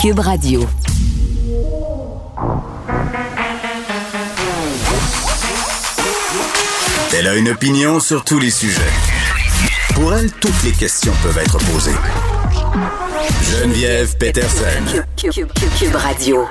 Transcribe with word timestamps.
Cube 0.00 0.20
Radio. 0.20 0.66
Elle 7.12 7.26
a 7.26 7.36
une 7.36 7.50
opinion 7.50 8.00
sur 8.00 8.24
tous 8.24 8.38
les 8.38 8.50
sujets. 8.50 8.80
Pour 9.94 10.14
elle, 10.14 10.32
toutes 10.32 10.62
les 10.64 10.72
questions 10.72 11.12
peuvent 11.22 11.36
être 11.36 11.58
posées. 11.70 11.90
Geneviève 13.42 14.16
Peterson. 14.16 15.04
Cube, 15.18 15.94
Radio. 15.94 16.46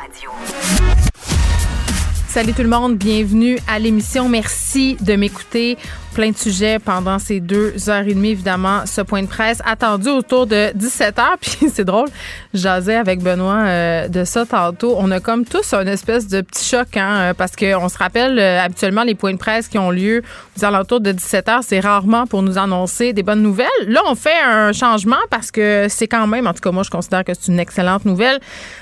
Salut 2.27 2.53
tout 2.53 2.61
le 2.61 2.69
monde, 2.69 2.97
bienvenue 2.97 3.57
à 3.67 3.79
l'émission. 3.79 4.29
Merci 4.29 4.95
de 5.01 5.15
m'écouter 5.15 5.79
plein 6.19 6.31
de 6.31 6.37
sujets 6.37 6.79
pendant 6.79 7.17
ces 7.17 7.39
deux 7.39 7.89
heures 7.89 8.05
et 8.05 8.13
demie, 8.13 8.31
évidemment, 8.31 8.81
ce 8.85 8.99
point 8.99 9.21
de 9.21 9.27
presse 9.27 9.61
attendu 9.65 10.09
autour 10.09 10.47
de 10.47 10.73
17 10.75 11.17
heures. 11.17 11.37
Puis 11.39 11.69
c'est 11.73 11.85
drôle, 11.85 12.09
j'asais 12.53 12.97
avec 12.97 13.23
Benoît 13.23 13.63
euh, 13.65 14.07
de 14.09 14.25
ça 14.25 14.45
tantôt. 14.45 14.95
On 14.97 15.11
a 15.11 15.21
comme 15.21 15.45
tous 15.45 15.71
un 15.71 15.87
espèce 15.87 16.27
de 16.27 16.41
petit 16.41 16.65
choc, 16.65 16.97
hein, 16.97 17.19
euh, 17.19 17.33
parce 17.33 17.55
qu'on 17.55 17.87
se 17.87 17.97
rappelle 17.97 18.37
euh, 18.37 18.59
habituellement 18.59 19.03
les 19.03 19.15
points 19.15 19.31
de 19.31 19.37
presse 19.37 19.69
qui 19.69 19.77
ont 19.77 19.91
lieu 19.91 20.21
aux 20.57 20.65
alentours 20.65 20.99
de 20.99 21.13
17 21.13 21.47
heures, 21.47 21.63
c'est 21.63 21.79
rarement 21.79 22.27
pour 22.27 22.41
nous 22.41 22.57
annoncer 22.57 23.13
des 23.13 23.23
bonnes 23.23 23.41
nouvelles. 23.41 23.67
Là, 23.87 24.01
on 24.05 24.15
fait 24.15 24.41
un 24.45 24.73
changement 24.73 25.15
parce 25.29 25.51
que 25.51 25.87
c'est 25.87 26.09
quand 26.09 26.27
même, 26.27 26.47
en 26.47 26.53
tout 26.53 26.59
cas 26.59 26.71
moi, 26.71 26.83
je 26.83 26.89
considère 26.89 27.23
que 27.23 27.31
c'est 27.33 27.49
une 27.49 27.61
excellente 27.61 28.03
nouvelle. 28.03 28.41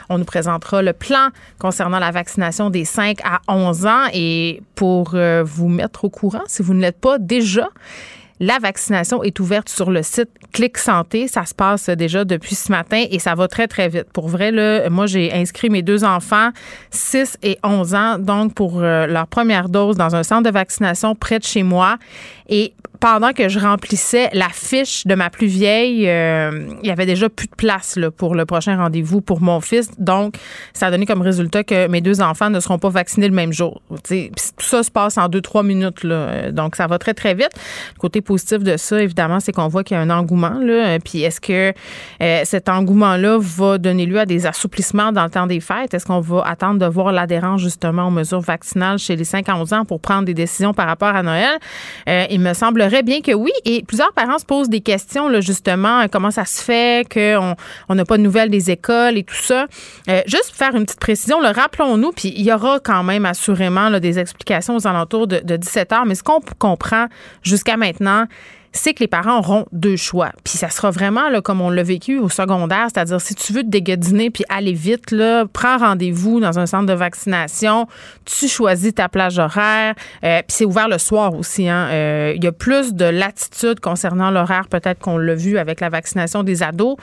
On 0.09 0.17
nous 0.17 0.25
présentera 0.25 0.81
le 0.81 0.93
plan 0.93 1.27
concernant 1.59 1.99
la 1.99 2.09
vaccination 2.09 2.71
des 2.71 2.83
5 2.83 3.19
à 3.23 3.41
11 3.47 3.85
ans 3.85 4.05
et 4.11 4.63
pour 4.73 5.15
vous 5.43 5.67
mettre 5.67 6.05
au 6.05 6.09
courant, 6.09 6.43
si 6.47 6.61
vous 6.61 6.73
ne 6.73 6.81
l'êtes 6.81 6.99
pas 6.99 7.17
déjà. 7.27 7.69
La 8.39 8.59
vaccination 8.59 9.23
est 9.23 9.39
ouverte 9.39 9.67
sur 9.67 9.89
le 9.89 10.03
site 10.03 10.29
Clic 10.53 10.77
Santé. 10.77 11.27
Ça 11.27 11.45
se 11.45 11.55
passe 11.55 11.89
déjà 11.89 12.23
depuis 12.23 12.53
ce 12.53 12.71
matin 12.71 13.03
et 13.09 13.17
ça 13.17 13.33
va 13.33 13.47
très, 13.47 13.67
très 13.67 13.89
vite. 13.89 14.11
Pour 14.13 14.27
vrai, 14.27 14.51
là, 14.51 14.91
moi, 14.91 15.07
j'ai 15.07 15.33
inscrit 15.33 15.71
mes 15.71 15.81
deux 15.81 16.03
enfants, 16.03 16.49
6 16.91 17.39
et 17.41 17.57
11 17.63 17.95
ans, 17.95 18.19
donc 18.19 18.53
pour 18.53 18.79
euh, 18.79 19.07
leur 19.07 19.25
première 19.25 19.69
dose 19.69 19.97
dans 19.97 20.15
un 20.15 20.21
centre 20.21 20.43
de 20.43 20.51
vaccination 20.51 21.15
près 21.15 21.39
de 21.39 21.43
chez 21.45 21.63
moi. 21.63 21.97
Et 22.49 22.73
pendant 22.99 23.33
que 23.33 23.49
je 23.49 23.59
remplissais 23.59 24.29
la 24.33 24.49
fiche 24.49 25.05
de 25.05 25.15
ma 25.15 25.29
plus 25.29 25.47
vieille, 25.47 26.09
euh, 26.09 26.67
il 26.81 26.87
y 26.87 26.91
avait 26.91 27.05
déjà 27.05 27.29
plus 27.29 27.47
de 27.47 27.55
place 27.55 27.95
là, 27.95 28.11
pour 28.11 28.35
le 28.35 28.45
prochain 28.45 28.75
rendez-vous 28.77 29.21
pour 29.21 29.41
mon 29.41 29.61
fils. 29.61 29.89
Donc, 29.99 30.35
ça 30.73 30.87
a 30.87 30.91
donné 30.91 31.05
comme 31.05 31.21
résultat 31.21 31.63
que 31.63 31.87
mes 31.87 32.01
deux 32.01 32.21
enfants 32.21 32.49
ne 32.49 32.59
seront 32.59 32.79
pas 32.79 32.89
vaccinés 32.89 33.27
le 33.27 33.33
même 33.33 33.53
jour. 33.53 33.81
tout 33.89 34.15
ça 34.59 34.83
se 34.83 34.91
passe 34.91 35.17
en 35.17 35.27
deux, 35.27 35.41
trois 35.41 35.63
minutes. 35.63 36.03
Là. 36.03 36.51
Donc, 36.51 36.75
ça 36.75 36.87
va 36.87 36.97
très, 36.97 37.13
très 37.13 37.33
vite. 37.33 37.51
Le 37.95 37.99
côté 37.99 38.21
positif 38.21 38.59
de 38.59 38.77
ça, 38.77 39.01
évidemment, 39.01 39.39
c'est 39.39 39.51
qu'on 39.51 39.67
voit 39.67 39.83
qu'il 39.83 39.95
y 39.95 39.99
a 39.99 40.01
un 40.03 40.09
engouement. 40.09 40.59
Là. 40.59 40.99
Puis, 40.99 41.21
est-ce 41.21 41.41
que 41.41 41.73
euh, 42.21 42.41
cet 42.43 42.69
engouement-là 42.69 43.37
va 43.39 43.77
donner 43.77 44.05
lieu 44.05 44.19
à 44.19 44.25
des 44.25 44.45
assouplissements 44.45 45.11
dans 45.11 45.23
le 45.23 45.29
temps 45.29 45.47
des 45.47 45.59
fêtes? 45.59 45.93
Est-ce 45.93 46.05
qu'on 46.05 46.21
va 46.21 46.43
attendre 46.45 46.79
de 46.79 46.85
voir 46.85 47.11
l'adhérence, 47.11 47.61
justement, 47.61 48.07
aux 48.07 48.11
mesures 48.11 48.41
vaccinales 48.41 48.97
chez 48.97 49.15
les 49.15 49.23
5 49.23 49.47
à 49.49 49.55
11 49.55 49.73
ans 49.73 49.85
pour 49.85 49.99
prendre 49.99 50.25
des 50.25 50.33
décisions 50.33 50.73
par 50.73 50.87
rapport 50.87 51.15
à 51.15 51.23
Noël? 51.23 51.57
Euh, 52.09 52.25
il 52.37 52.43
me 52.43 52.53
semble 52.53 52.87
bien 53.03 53.21
que 53.21 53.33
oui. 53.33 53.51
Et 53.65 53.83
plusieurs 53.83 54.13
parents 54.13 54.37
se 54.37 54.45
posent 54.45 54.69
des 54.69 54.81
questions, 54.81 55.27
là, 55.27 55.41
justement, 55.41 56.05
comment 56.11 56.29
ça 56.29 56.45
se 56.45 56.61
fait 56.61 57.11
qu'on 57.11 57.95
n'a 57.95 58.05
pas 58.05 58.17
de 58.17 58.21
nouvelles 58.21 58.51
des 58.51 58.69
écoles 58.69 59.17
et 59.17 59.23
tout 59.23 59.33
ça. 59.35 59.65
Euh, 60.07 60.21
juste 60.27 60.49
pour 60.49 60.57
faire 60.57 60.75
une 60.75 60.85
petite 60.85 60.99
précision, 60.99 61.39
rappelons-nous, 61.39 62.11
puis 62.11 62.31
il 62.35 62.43
y 62.43 62.53
aura 62.53 62.79
quand 62.79 63.03
même 63.03 63.25
assurément 63.25 63.89
des 63.99 64.19
explications 64.19 64.75
aux 64.75 64.87
alentours 64.87 65.27
de 65.27 65.57
17 65.57 65.91
heures, 65.93 66.05
mais 66.05 66.13
ce 66.13 66.21
qu'on 66.21 66.39
comprend 66.59 67.07
jusqu'à 67.41 67.75
maintenant, 67.75 68.25
c'est 68.77 68.93
que 68.93 68.99
les 69.01 69.07
parents 69.07 69.39
auront 69.39 69.65
deux 69.71 69.97
choix. 69.97 70.31
Puis 70.43 70.57
ça 70.57 70.69
sera 70.69 70.91
vraiment 70.91 71.29
là, 71.29 71.41
comme 71.41 71.61
on 71.61 71.69
l'a 71.69 71.83
vécu 71.83 72.17
au 72.17 72.29
secondaire, 72.29 72.87
c'est-à-dire 72.93 73.19
si 73.19 73.35
tu 73.35 73.53
veux 73.53 73.63
te 73.63 73.67
dégadiner 73.67 74.29
puis 74.29 74.43
aller 74.49 74.73
vite, 74.73 75.11
là, 75.11 75.45
prends 75.51 75.77
rendez-vous 75.77 76.39
dans 76.39 76.59
un 76.59 76.65
centre 76.65 76.85
de 76.85 76.93
vaccination, 76.93 77.87
tu 78.25 78.47
choisis 78.47 78.93
ta 78.93 79.09
plage 79.09 79.39
horaire, 79.39 79.95
euh, 80.23 80.39
puis 80.39 80.55
c'est 80.55 80.65
ouvert 80.65 80.87
le 80.87 80.97
soir 80.97 81.33
aussi. 81.33 81.67
Hein. 81.67 81.87
Euh, 81.91 82.33
il 82.35 82.43
y 82.43 82.47
a 82.47 82.51
plus 82.51 82.93
de 82.93 83.05
latitude 83.05 83.79
concernant 83.79 84.31
l'horaire, 84.31 84.67
peut-être 84.69 84.99
qu'on 84.99 85.17
l'a 85.17 85.35
vu 85.35 85.57
avec 85.57 85.81
la 85.81 85.89
vaccination 85.89 86.43
des 86.43 86.63
ados. 86.63 86.97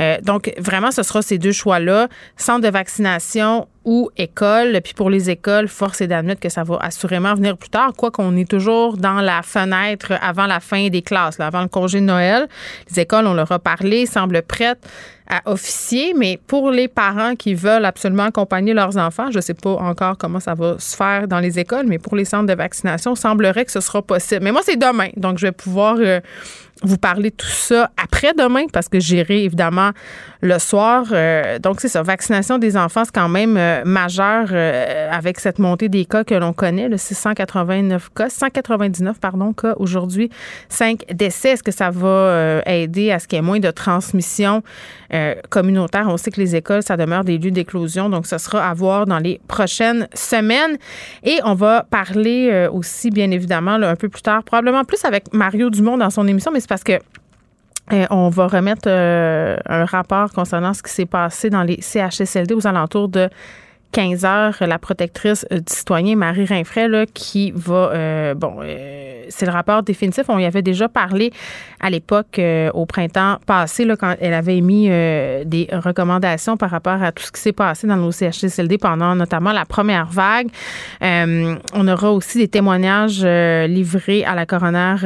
Euh, 0.00 0.18
donc 0.22 0.52
vraiment, 0.58 0.90
ce 0.90 1.02
sera 1.02 1.22
ces 1.22 1.38
deux 1.38 1.52
choix-là, 1.52 2.08
centre 2.36 2.62
de 2.62 2.68
vaccination 2.70 3.68
ou 3.84 4.10
école. 4.16 4.78
Puis 4.82 4.94
pour 4.94 5.10
les 5.10 5.30
écoles, 5.30 5.68
force 5.68 6.00
est 6.00 6.06
d'admettre 6.06 6.40
que 6.40 6.48
ça 6.48 6.64
va 6.64 6.78
assurément 6.80 7.34
venir 7.34 7.56
plus 7.56 7.70
tard, 7.70 7.92
quoi 7.96 8.10
qu'on 8.10 8.36
est 8.36 8.48
toujours 8.48 8.96
dans 8.96 9.20
la 9.20 9.42
fenêtre 9.42 10.12
avant 10.20 10.46
la 10.46 10.60
fin 10.60 10.88
des 10.88 11.02
classes, 11.02 11.40
avant 11.40 11.62
le 11.62 11.68
congé 11.68 12.00
de 12.00 12.06
Noël. 12.06 12.48
Les 12.90 13.00
écoles, 13.00 13.26
on 13.26 13.34
leur 13.34 13.50
a 13.52 13.58
parlé, 13.58 14.06
semblent 14.06 14.42
prêtes 14.42 14.86
à 15.30 15.48
officier, 15.48 16.12
mais 16.14 16.38
pour 16.48 16.70
les 16.70 16.88
parents 16.88 17.36
qui 17.36 17.54
veulent 17.54 17.84
absolument 17.84 18.24
accompagner 18.24 18.74
leurs 18.74 18.96
enfants, 18.96 19.30
je 19.30 19.36
ne 19.36 19.42
sais 19.42 19.54
pas 19.54 19.70
encore 19.70 20.18
comment 20.18 20.40
ça 20.40 20.54
va 20.54 20.76
se 20.78 20.96
faire 20.96 21.28
dans 21.28 21.38
les 21.38 21.58
écoles, 21.58 21.86
mais 21.86 21.98
pour 21.98 22.16
les 22.16 22.24
centres 22.24 22.46
de 22.46 22.54
vaccination, 22.54 23.14
semblerait 23.14 23.64
que 23.64 23.70
ce 23.70 23.80
sera 23.80 24.02
possible. 24.02 24.42
Mais 24.42 24.50
moi, 24.50 24.62
c'est 24.64 24.76
demain, 24.76 25.08
donc 25.16 25.38
je 25.38 25.46
vais 25.46 25.52
pouvoir 25.52 25.96
euh, 26.00 26.20
vous 26.82 26.96
parler 26.96 27.30
tout 27.30 27.46
ça 27.46 27.90
après-demain 28.02 28.66
parce 28.72 28.88
que 28.88 29.00
j'irai 29.00 29.44
évidemment 29.44 29.90
le 30.42 30.58
soir. 30.58 31.06
Euh, 31.12 31.58
donc, 31.58 31.80
c'est 31.80 31.88
ça. 31.88 32.02
Vaccination 32.02 32.58
des 32.58 32.76
enfants, 32.76 33.04
c'est 33.04 33.14
quand 33.14 33.28
même 33.28 33.56
euh, 33.56 33.82
majeur 33.84 34.48
euh, 34.52 35.10
avec 35.10 35.38
cette 35.38 35.58
montée 35.58 35.88
des 35.88 36.04
cas 36.04 36.24
que 36.24 36.34
l'on 36.34 36.52
connaît, 36.52 36.88
le 36.88 36.96
689 36.96 38.10
cas, 38.14 38.30
199, 38.30 39.20
pardon, 39.20 39.52
cas 39.52 39.74
aujourd'hui, 39.78 40.30
5 40.68 41.04
décès. 41.12 41.50
Est-ce 41.50 41.62
que 41.62 41.72
ça 41.72 41.90
va 41.90 42.62
aider 42.66 43.10
à 43.10 43.18
ce 43.18 43.26
qu'il 43.26 43.36
y 43.36 43.38
ait 43.38 43.42
moins 43.42 43.58
de 43.58 43.70
transmission 43.70 44.62
communautaire? 45.48 46.06
On 46.08 46.16
sait 46.16 46.30
que 46.30 46.40
les 46.40 46.54
écoles, 46.56 46.82
ça 46.82 46.96
demeure 46.96 47.24
des 47.24 47.38
lieux 47.38 47.50
d'éclosion. 47.50 48.08
Donc, 48.08 48.26
ce 48.26 48.38
sera 48.38 48.68
à 48.68 48.74
voir 48.74 49.06
dans 49.06 49.18
les 49.18 49.40
prochaines 49.48 50.08
semaines. 50.14 50.78
Et 51.22 51.38
on 51.44 51.54
va 51.54 51.86
parler 51.90 52.68
aussi, 52.72 53.10
bien 53.10 53.30
évidemment, 53.30 53.72
un 53.72 53.96
peu 53.96 54.08
plus 54.08 54.22
tard, 54.22 54.44
probablement 54.44 54.84
plus 54.84 55.04
avec 55.04 55.32
Mario 55.32 55.70
Dumont 55.70 55.98
dans 55.98 56.10
son 56.10 56.26
émission, 56.26 56.52
parce 56.70 56.84
que 56.84 56.92
euh, 57.92 58.06
on 58.10 58.28
va 58.28 58.46
remettre 58.46 58.84
euh, 58.86 59.56
un 59.66 59.84
rapport 59.84 60.32
concernant 60.32 60.72
ce 60.72 60.82
qui 60.82 60.92
s'est 60.92 61.04
passé 61.04 61.50
dans 61.50 61.64
les 61.64 61.82
CHSLD 61.82 62.54
aux 62.54 62.66
alentours 62.66 63.08
de 63.08 63.28
15 63.90 64.24
heures, 64.24 64.56
la 64.60 64.78
protectrice 64.78 65.44
du 65.50 65.60
citoyen 65.66 66.14
Marie 66.14 66.44
Rinfray 66.44 67.06
qui 67.12 67.50
va 67.50 67.90
euh, 67.92 68.34
bon 68.34 68.60
c'est 69.28 69.46
le 69.46 69.52
rapport 69.52 69.82
définitif. 69.82 70.24
On 70.28 70.38
y 70.38 70.44
avait 70.44 70.62
déjà 70.62 70.88
parlé 70.88 71.32
à 71.80 71.90
l'époque 71.90 72.40
au 72.74 72.86
printemps 72.86 73.38
passé 73.46 73.84
là, 73.84 73.96
quand 73.96 74.14
elle 74.20 74.34
avait 74.34 74.56
émis 74.56 74.88
des 74.88 75.68
recommandations 75.72 76.56
par 76.56 76.70
rapport 76.70 77.02
à 77.02 77.12
tout 77.12 77.22
ce 77.22 77.32
qui 77.32 77.40
s'est 77.40 77.52
passé 77.52 77.86
dans 77.86 77.96
nos 77.96 78.12
CHSLD 78.12 78.78
pendant 78.78 79.14
notamment 79.14 79.52
la 79.52 79.64
première 79.64 80.06
vague. 80.06 80.48
on 81.00 81.88
aura 81.88 82.12
aussi 82.12 82.38
des 82.38 82.48
témoignages 82.48 83.24
livrés 83.24 84.24
à 84.24 84.34
la 84.34 84.46
coroner 84.46 84.96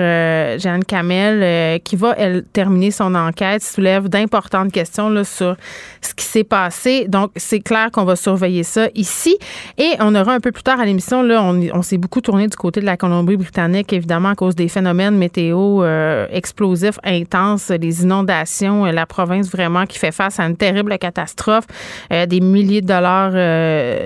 Jeanne 0.58 0.84
Kamel 0.84 1.80
qui 1.82 1.96
va 1.96 2.14
terminer 2.52 2.90
son 2.90 3.14
enquête 3.14 3.62
soulève 3.62 4.08
d'importantes 4.08 4.72
questions 4.72 5.08
là, 5.08 5.24
sur 5.24 5.56
ce 6.00 6.14
qui 6.14 6.24
s'est 6.24 6.44
passé. 6.44 7.06
Donc 7.08 7.30
c'est 7.36 7.60
clair 7.60 7.90
qu'on 7.90 8.04
va 8.04 8.16
surveiller 8.16 8.62
ça 8.62 8.88
ici. 8.94 9.36
Et 9.78 9.92
on 10.00 10.14
aura 10.14 10.34
un 10.34 10.40
peu 10.40 10.52
plus 10.52 10.62
tard 10.62 10.80
à 10.80 10.84
l'émission, 10.84 11.22
là, 11.22 11.42
on, 11.42 11.82
s'est 11.82 11.98
beaucoup 11.98 12.20
tourné 12.20 12.46
du 12.46 12.56
côté 12.56 12.80
de 12.80 12.86
la 12.86 12.96
Colombie-Britannique, 12.96 13.92
évidemment, 13.92 14.13
à 14.22 14.34
cause 14.34 14.54
des 14.54 14.68
phénomènes 14.68 15.16
météo 15.16 15.82
euh, 15.82 16.26
explosifs, 16.30 16.98
intenses, 17.04 17.70
les 17.70 18.02
inondations, 18.02 18.86
euh, 18.86 18.92
la 18.92 19.06
province 19.06 19.50
vraiment 19.50 19.86
qui 19.86 19.98
fait 19.98 20.12
face 20.12 20.38
à 20.38 20.44
une 20.44 20.56
terrible 20.56 20.96
catastrophe, 20.98 21.64
euh, 22.12 22.26
des 22.26 22.40
milliers 22.40 22.80
de 22.80 22.86
dollars, 22.86 23.32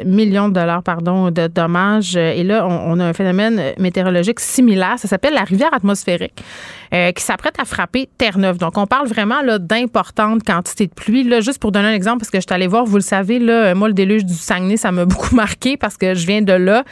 millions 0.04 0.48
de 0.48 0.54
dollars, 0.54 0.82
pardon, 0.82 1.30
de 1.30 1.46
dommages. 1.46 2.16
Et 2.16 2.44
là, 2.44 2.66
on, 2.66 2.98
a 3.00 3.04
un 3.04 3.12
phénomène 3.12 3.74
météorologique 3.78 4.40
similaire. 4.40 4.98
Ça 4.98 5.08
s'appelle 5.08 5.34
la 5.34 5.44
rivière 5.44 5.72
atmosphérique. 5.72 6.42
Qui 6.90 7.22
s'apprête 7.22 7.60
à 7.60 7.66
frapper 7.66 8.08
Terre-Neuve. 8.16 8.56
Donc, 8.56 8.78
on 8.78 8.86
parle 8.86 9.08
vraiment 9.08 9.42
là, 9.42 9.58
d'importantes 9.58 10.42
quantités 10.42 10.86
de 10.86 10.94
pluie. 10.94 11.22
Là, 11.22 11.42
juste 11.42 11.58
pour 11.58 11.70
donner 11.70 11.88
un 11.88 11.92
exemple, 11.92 12.20
parce 12.20 12.30
que 12.30 12.38
je 12.38 12.46
suis 12.48 12.54
allée 12.54 12.66
voir, 12.66 12.86
vous 12.86 12.96
le 12.96 13.02
savez, 13.02 13.38
là, 13.38 13.74
moi, 13.74 13.88
le 13.88 13.94
déluge 13.94 14.24
du 14.24 14.32
Saguenay, 14.32 14.78
ça 14.78 14.90
m'a 14.90 15.04
beaucoup 15.04 15.34
marqué 15.34 15.76
parce 15.76 15.98
que 15.98 16.14
je 16.14 16.26
viens 16.26 16.40
de 16.40 16.54
là. 16.54 16.84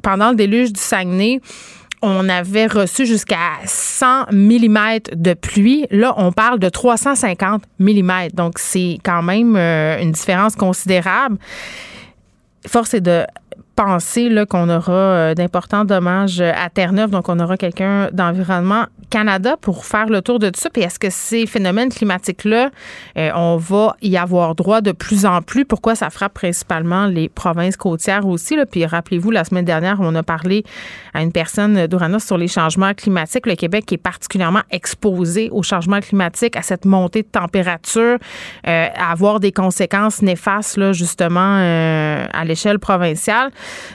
Pendant 0.00 0.30
le 0.30 0.36
déluge 0.36 0.72
du 0.72 0.80
Saguenay, 0.80 1.40
on 2.02 2.28
avait 2.28 2.66
reçu 2.66 3.06
jusqu'à 3.06 3.52
100 3.64 4.32
mm 4.32 4.98
de 5.14 5.34
pluie. 5.34 5.86
Là, 5.90 6.14
on 6.16 6.32
parle 6.32 6.58
de 6.58 6.68
350 6.68 7.62
mm. 7.78 8.28
Donc, 8.34 8.58
c'est 8.58 8.98
quand 9.02 9.22
même 9.22 9.56
euh, 9.56 10.00
une 10.00 10.12
différence 10.12 10.56
considérable. 10.56 11.38
Force 12.66 12.94
est 12.94 13.00
de 13.00 13.24
penser 13.76 14.30
qu'on 14.48 14.68
aura 14.68 15.34
d'importants 15.34 15.84
dommages 15.84 16.40
à 16.40 16.68
Terre-Neuve, 16.70 17.10
donc 17.10 17.28
on 17.28 17.38
aura 17.38 17.56
quelqu'un 17.56 18.08
d'Environnement 18.12 18.86
Canada 19.10 19.56
pour 19.60 19.84
faire 19.84 20.06
le 20.06 20.20
tour 20.22 20.38
de 20.38 20.48
tout 20.50 20.60
ça. 20.60 20.70
Puis 20.70 20.82
est-ce 20.82 20.98
que 20.98 21.10
ces 21.10 21.46
phénomènes 21.46 21.90
climatiques-là, 21.90 22.70
on 23.16 23.56
va 23.56 23.96
y 24.02 24.16
avoir 24.16 24.54
droit 24.54 24.80
de 24.80 24.92
plus 24.92 25.26
en 25.26 25.42
plus? 25.42 25.64
Pourquoi 25.64 25.94
ça 25.94 26.10
frappe 26.10 26.34
principalement 26.34 27.06
les 27.06 27.28
provinces 27.28 27.76
côtières 27.76 28.26
aussi? 28.26 28.56
Là? 28.56 28.66
Puis 28.66 28.84
rappelez-vous, 28.84 29.30
la 29.30 29.44
semaine 29.44 29.64
dernière, 29.64 29.98
on 30.00 30.14
a 30.14 30.22
parlé 30.22 30.64
à 31.14 31.22
une 31.22 31.32
personne 31.32 31.86
d'Ouranos 31.86 32.24
sur 32.24 32.38
les 32.38 32.48
changements 32.48 32.94
climatiques. 32.94 33.46
Le 33.46 33.54
Québec 33.54 33.92
est 33.92 33.98
particulièrement 33.98 34.62
exposé 34.70 35.48
aux 35.50 35.62
changements 35.62 36.00
climatiques, 36.00 36.56
à 36.56 36.62
cette 36.62 36.84
montée 36.84 37.22
de 37.22 37.28
température, 37.28 38.18
euh, 38.66 38.86
à 38.94 39.12
avoir 39.12 39.40
des 39.40 39.52
conséquences 39.52 40.22
néfastes, 40.22 40.76
là, 40.76 40.92
justement, 40.92 41.58
euh, 41.58 42.26
à 42.32 42.44
l'échelle 42.44 42.78
provinciale. 42.78 43.50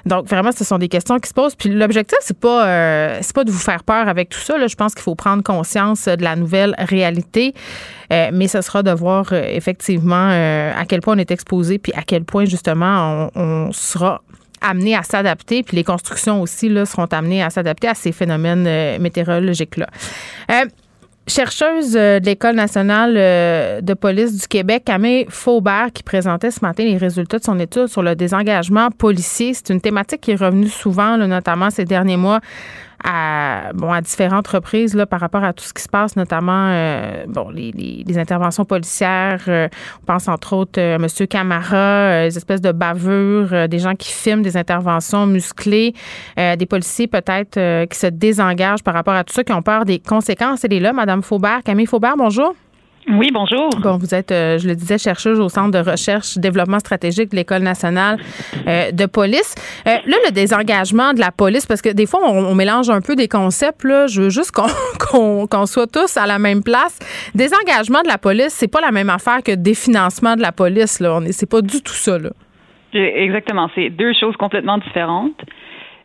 Donc, 0.05 0.27
vraiment, 0.27 0.51
ce 0.51 0.63
sont 0.63 0.77
des 0.77 0.87
questions 0.87 1.19
qui 1.19 1.29
se 1.29 1.33
posent. 1.33 1.55
Puis 1.55 1.69
l'objectif, 1.69 2.17
c'est 2.21 2.37
pas, 2.37 2.67
euh, 2.67 3.19
c'est 3.21 3.35
pas 3.35 3.43
de 3.43 3.51
vous 3.51 3.59
faire 3.59 3.83
peur 3.83 4.07
avec 4.07 4.29
tout 4.29 4.39
ça. 4.39 4.57
Là. 4.57 4.67
Je 4.67 4.75
pense 4.75 4.93
qu'il 4.93 5.03
faut 5.03 5.15
prendre 5.15 5.43
conscience 5.43 6.05
de 6.05 6.23
la 6.23 6.35
nouvelle 6.35 6.75
réalité. 6.77 7.53
mais 8.09 8.47
ce 8.47 8.61
sera 8.61 8.83
de 8.83 8.91
voir 8.91 9.31
effectivement 9.31 10.29
à 10.29 10.83
quel 10.85 11.01
point 11.01 11.15
on 11.15 11.17
est 11.17 11.31
exposé, 11.31 11.79
puis 11.79 11.93
à 11.95 12.01
quel 12.01 12.23
point 12.23 12.45
justement 12.45 13.29
on, 13.35 13.71
sera 13.71 14.21
amenés 14.61 14.95
à 14.95 15.03
s'adapter, 15.03 15.63
puis 15.63 15.75
les 15.75 15.83
constructions 15.83 16.41
aussi 16.41 16.69
là, 16.69 16.85
seront 16.85 17.05
amenées 17.05 17.43
à 17.43 17.49
s'adapter 17.49 17.87
à 17.87 17.95
ces 17.95 18.11
phénomènes 18.11 18.65
euh, 18.67 18.99
météorologiques-là. 18.99 19.87
Euh, 20.51 20.65
chercheuse 21.31 21.95
euh, 21.95 22.19
de 22.19 22.25
l'École 22.25 22.55
nationale 22.55 23.13
de 23.81 23.93
police 23.93 24.37
du 24.37 24.47
Québec, 24.47 24.83
Camille 24.85 25.25
Faubert, 25.29 25.91
qui 25.93 26.03
présentait 26.03 26.51
ce 26.51 26.59
matin 26.61 26.83
les 26.83 26.97
résultats 26.97 27.39
de 27.39 27.43
son 27.43 27.59
étude 27.59 27.87
sur 27.87 28.03
le 28.03 28.15
désengagement 28.15 28.89
policier. 28.91 29.53
C'est 29.53 29.69
une 29.69 29.81
thématique 29.81 30.21
qui 30.21 30.31
est 30.31 30.35
revenue 30.35 30.69
souvent, 30.69 31.17
notamment 31.17 31.69
ces 31.69 31.85
derniers 31.85 32.17
mois 32.17 32.39
à, 33.03 33.71
bon, 33.73 33.91
à 33.91 34.01
différentes 34.01 34.47
reprises 34.47 34.93
là, 34.93 35.05
par 35.05 35.19
rapport 35.19 35.43
à 35.43 35.53
tout 35.53 35.63
ce 35.63 35.73
qui 35.73 35.81
se 35.81 35.89
passe, 35.89 36.15
notamment 36.15 36.67
euh, 36.69 37.25
bon, 37.27 37.49
les, 37.49 37.71
les, 37.71 38.17
interventions 38.17 38.65
policières. 38.65 39.43
Euh, 39.47 39.67
on 40.01 40.05
pense 40.05 40.27
entre 40.27 40.53
autres 40.53 40.79
à 40.79 40.83
euh, 40.83 40.95
M. 40.95 41.27
Camara, 41.27 42.23
les 42.23 42.37
espèces 42.37 42.61
de 42.61 42.71
bavures, 42.71 43.67
des 43.67 43.79
gens 43.79 43.95
qui 43.95 44.11
filment 44.11 44.41
des 44.41 44.57
interventions 44.57 45.25
musclées, 45.25 45.93
des 46.37 46.65
policiers 46.65 47.07
peut-être 47.07 47.85
qui 47.85 47.97
se 47.97 48.07
désengagent 48.07 48.83
par 48.83 48.93
rapport 48.93 49.13
à 49.13 49.23
tout 49.23 49.33
ça, 49.33 49.43
qui 49.43 49.53
ont 49.53 49.61
peur 49.61 49.85
des 49.85 49.99
conséquences. 49.99 50.63
Elle 50.63 50.73
est 50.73 50.79
là, 50.79 50.93
Mme 50.93 51.21
Faubert. 51.21 51.63
Camille 51.63 51.85
Faubert, 51.85 52.15
bonjour. 52.17 52.55
Oui, 53.07 53.29
bonjour. 53.33 53.69
Bon, 53.81 53.97
vous 53.97 54.13
êtes, 54.13 54.31
euh, 54.31 54.57
je 54.59 54.67
le 54.67 54.75
disais, 54.75 54.97
chercheuse 54.97 55.39
au 55.39 55.49
Centre 55.49 55.71
de 55.71 55.89
recherche 55.89 56.37
développement 56.37 56.79
stratégique 56.79 57.31
de 57.31 57.35
l'École 57.35 57.63
nationale 57.63 58.19
euh, 58.67 58.91
de 58.91 59.05
police. 59.07 59.55
Euh, 59.87 59.97
là, 60.05 60.17
le 60.25 60.31
désengagement 60.31 61.13
de 61.13 61.19
la 61.19 61.31
police, 61.31 61.65
parce 61.65 61.81
que 61.81 61.89
des 61.89 62.05
fois, 62.05 62.21
on, 62.23 62.53
mélange 62.53 62.89
un 62.89 63.01
peu 63.01 63.15
des 63.15 63.27
concepts. 63.27 63.83
Là. 63.83 64.05
Je 64.07 64.23
veux 64.23 64.29
juste 64.29 64.51
qu'on 65.11 65.65
soit 65.65 65.87
tous 65.87 66.15
à 66.15 66.27
la 66.27 66.37
même 66.37 66.63
place. 66.63 66.99
Désengagement 67.33 68.01
de 68.03 68.07
la 68.07 68.17
police, 68.19 68.49
c'est 68.49 68.71
pas 68.71 68.81
la 68.81 68.91
même 68.91 69.09
affaire 69.09 69.41
que 69.43 69.53
définancement 69.53 70.35
de 70.35 70.41
la 70.41 70.51
police. 70.51 70.99
Là. 70.99 71.15
On 71.15 71.25
c'est 71.31 71.49
pas 71.49 71.61
du 71.61 71.81
tout 71.81 71.93
ça. 71.93 72.19
Là. 72.19 72.29
Exactement. 72.93 73.69
C'est 73.73 73.89
deux 73.89 74.13
choses 74.19 74.35
complètement 74.37 74.77
différentes. 74.77 75.37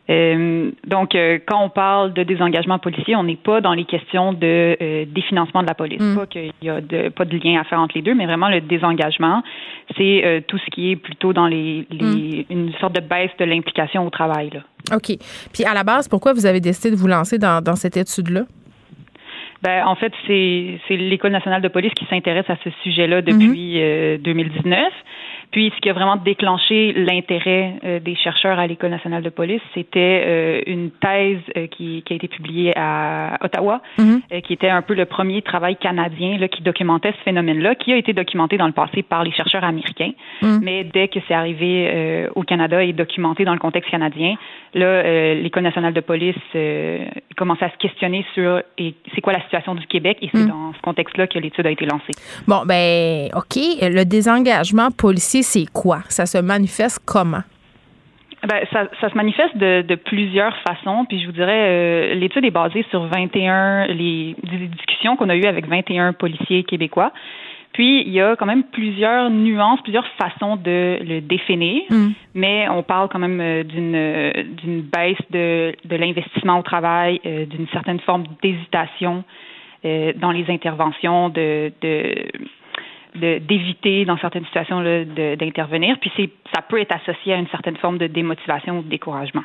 Euh, 0.09 0.71
donc, 0.85 1.15
euh, 1.15 1.39
quand 1.45 1.61
on 1.61 1.69
parle 1.69 2.13
de 2.13 2.23
désengagement 2.23 2.79
policier, 2.79 3.15
on 3.15 3.23
n'est 3.23 3.35
pas 3.35 3.59
dans 3.59 3.73
les 3.73 3.83
questions 3.83 4.31
de 4.31 4.77
euh, 4.81 5.05
définancement 5.05 5.61
de 5.61 5.67
la 5.67 5.73
police. 5.73 6.01
Mm. 6.01 6.15
Pas 6.15 6.25
qu'il 6.25 6.53
y 6.61 6.69
a 6.69 6.79
de, 6.79 7.09
pas 7.09 7.25
de 7.25 7.37
lien 7.37 7.59
à 7.59 7.63
faire 7.65 7.79
entre 7.79 7.95
les 7.95 8.01
deux, 8.01 8.13
mais 8.13 8.25
vraiment 8.25 8.49
le 8.49 8.61
désengagement, 8.61 9.43
c'est 9.97 10.43
tout 10.47 10.57
ce 10.57 10.69
qui 10.71 10.91
est 10.91 10.95
plutôt 10.95 11.33
dans 11.33 11.47
les, 11.47 11.85
les 11.91 12.45
mm. 12.49 12.53
une 12.53 12.73
sorte 12.79 12.95
de 12.95 13.01
baisse 13.01 13.31
de 13.39 13.45
l'implication 13.45 14.05
au 14.05 14.09
travail. 14.09 14.49
Là. 14.53 14.61
OK. 14.95 15.17
Puis 15.53 15.65
à 15.65 15.73
la 15.73 15.83
base, 15.83 16.07
pourquoi 16.07 16.33
vous 16.33 16.45
avez 16.45 16.61
décidé 16.61 16.91
de 16.91 16.95
vous 16.95 17.07
lancer 17.07 17.37
dans, 17.37 17.61
dans 17.61 17.75
cette 17.75 17.97
étude-là? 17.97 18.43
Ben, 19.63 19.85
en 19.85 19.95
fait, 19.95 20.13
c'est 20.27 20.95
l'École 20.95 21.31
nationale 21.31 21.63
de 21.63 21.67
police 21.67 21.91
qui 21.95 22.05
s'intéresse 22.05 22.45
à 22.47 22.57
ce 22.63 22.69
sujet-là 22.83 23.21
depuis 23.23 23.81
2019. 24.19 24.93
Puis, 25.51 25.71
ce 25.75 25.81
qui 25.81 25.89
a 25.89 25.93
vraiment 25.93 26.17
déclenché 26.17 26.91
l'intérêt 26.93 27.75
euh, 27.83 27.99
des 27.99 28.15
chercheurs 28.15 28.59
à 28.59 28.67
l'École 28.67 28.91
nationale 28.91 29.23
de 29.23 29.29
police, 29.29 29.61
c'était 29.73 30.23
euh, 30.25 30.61
une 30.67 30.91
thèse 30.91 31.39
euh, 31.55 31.67
qui, 31.67 32.03
qui, 32.05 32.13
a 32.13 32.15
été 32.17 32.27
publiée 32.27 32.73
à 32.75 33.37
Ottawa, 33.41 33.81
mhm. 33.97 34.21
qui 34.43 34.53
était 34.53 34.69
un 34.69 34.81
peu 34.81 34.93
le 34.93 35.05
premier 35.05 35.41
travail 35.41 35.77
canadien 35.77 36.37
là, 36.37 36.47
qui 36.47 36.61
documentait 36.63 37.13
ce 37.13 37.23
phénomène-là, 37.23 37.75
qui 37.75 37.93
a 37.93 37.97
été 37.97 38.13
documenté 38.13 38.57
dans 38.57 38.67
le 38.67 38.73
passé 38.73 39.03
par 39.03 39.23
les 39.23 39.31
chercheurs 39.31 39.63
américains. 39.63 40.11
Mhm. 40.41 40.59
Mais 40.61 40.83
dès 40.83 41.07
que 41.07 41.19
c'est 41.27 41.33
arrivé 41.33 42.27
au 42.35 42.43
Canada 42.43 42.83
et 42.83 42.93
documenté 42.93 43.45
dans 43.45 43.53
le 43.53 43.59
contexte 43.59 43.89
canadien, 43.89 44.35
là, 44.73 45.33
l'École 45.33 45.63
nationale 45.63 45.93
de 45.93 46.01
police 46.01 46.35
commençait 47.37 47.65
à 47.65 47.71
se 47.71 47.77
questionner 47.77 48.25
sur 48.33 48.61
c'est 48.77 49.21
quoi 49.21 49.33
la 49.33 49.41
situation 49.41 49.75
du 49.75 49.85
Québec, 49.87 50.17
et 50.21 50.29
c'est 50.33 50.41
mhm. 50.41 50.49
dans 50.49 50.73
ce 50.73 50.81
contexte-là 50.81 51.27
que 51.27 51.39
l'étude 51.39 51.65
a 51.65 51.71
été 51.71 51.85
lancée. 51.85 52.13
Bon, 52.47 52.63
ben, 52.65 53.29
OK. 53.35 53.55
Le 53.81 54.03
désengagement 54.03 54.89
policier 54.91 55.36
c'est 55.41 55.65
quoi? 55.71 55.99
Ça 56.09 56.25
se 56.25 56.37
manifeste 56.37 56.99
comment? 57.05 57.43
Ben, 58.47 58.65
ça, 58.71 59.09
se 59.09 59.15
manifeste 59.15 59.57
de, 59.57 59.95
plusieurs 59.95 60.55
façons. 60.59 61.05
Puis 61.05 61.19
je 61.19 61.25
vous 61.25 61.31
dirais, 61.31 62.11
euh, 62.11 62.13
l'étude 62.15 62.45
est 62.45 62.51
basée 62.51 62.85
sur 62.91 63.03
21, 63.03 63.87
les, 63.87 64.35
discussions 64.43 65.15
qu'on 65.15 65.29
a 65.29 65.35
eues 65.35 65.45
avec 65.45 65.67
21 65.67 66.13
policiers 66.13 66.63
québécois. 66.63 67.11
Puis 67.73 68.01
il 68.01 68.13
y 68.13 68.21
a 68.21 68.35
quand 68.35 68.45
même 68.45 68.63
plusieurs 68.63 69.29
nuances, 69.29 69.81
plusieurs 69.81 70.07
façons 70.19 70.55
de 70.55 70.97
le 71.01 71.19
définir, 71.19 71.83
mm. 71.89 72.07
mais 72.35 72.69
on 72.69 72.83
parle 72.83 73.09
quand 73.09 73.19
même 73.19 73.39
euh, 73.41 73.63
d'une 73.63 74.55
d'une 74.55 74.81
baisse 74.81 75.17
de, 75.31 75.73
de 75.85 75.95
l'investissement 75.95 76.59
au 76.59 76.63
travail, 76.63 77.19
euh, 77.25 77.45
d'une 77.45 77.67
certaine 77.69 77.99
forme 77.99 78.23
d'hésitation 78.41 79.23
dans 80.17 80.31
les 80.31 80.43
interventions, 80.49 81.29
de, 81.29 81.71
de 81.81 82.25
d'éviter 83.15 84.05
dans 84.05 84.17
certaines 84.17 84.45
situations 84.45 84.81
d'intervenir. 84.81 85.97
Puis 85.99 86.11
ça 86.53 86.61
peut 86.61 86.79
être 86.79 86.91
associé 86.91 87.33
à 87.33 87.37
une 87.37 87.47
certaine 87.47 87.77
forme 87.77 87.97
de 87.97 88.07
démotivation 88.07 88.79
ou 88.79 88.81
de 88.83 88.89
découragement. 88.89 89.43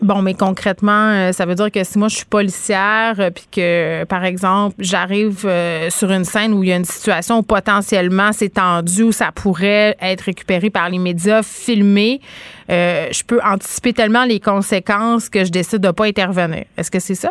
Bon, 0.00 0.22
mais 0.22 0.34
concrètement, 0.34 1.10
euh, 1.10 1.32
ça 1.32 1.44
veut 1.44 1.56
dire 1.56 1.72
que 1.72 1.82
si 1.82 1.98
moi 1.98 2.06
je 2.06 2.16
suis 2.18 2.24
policière, 2.24 3.14
euh, 3.18 3.30
puis 3.30 3.46
que 3.50 4.04
par 4.04 4.24
exemple 4.24 4.76
j'arrive 4.78 5.44
euh, 5.44 5.90
sur 5.90 6.12
une 6.12 6.22
scène 6.22 6.54
où 6.54 6.62
il 6.62 6.68
y 6.68 6.72
a 6.72 6.76
une 6.76 6.84
situation 6.84 7.38
où 7.38 7.42
potentiellement 7.42 8.30
c'est 8.30 8.50
tendu, 8.50 9.02
où 9.02 9.12
ça 9.12 9.32
pourrait 9.32 9.96
être 10.00 10.20
récupéré 10.20 10.70
par 10.70 10.88
les 10.88 10.98
médias, 10.98 11.42
filmé, 11.42 12.20
je 12.68 13.24
peux 13.24 13.40
anticiper 13.42 13.92
tellement 13.92 14.24
les 14.24 14.38
conséquences 14.38 15.28
que 15.28 15.44
je 15.44 15.50
décide 15.50 15.80
de 15.80 15.90
pas 15.90 16.04
intervenir. 16.04 16.64
Est-ce 16.76 16.92
que 16.92 17.00
c'est 17.00 17.16
ça? 17.16 17.30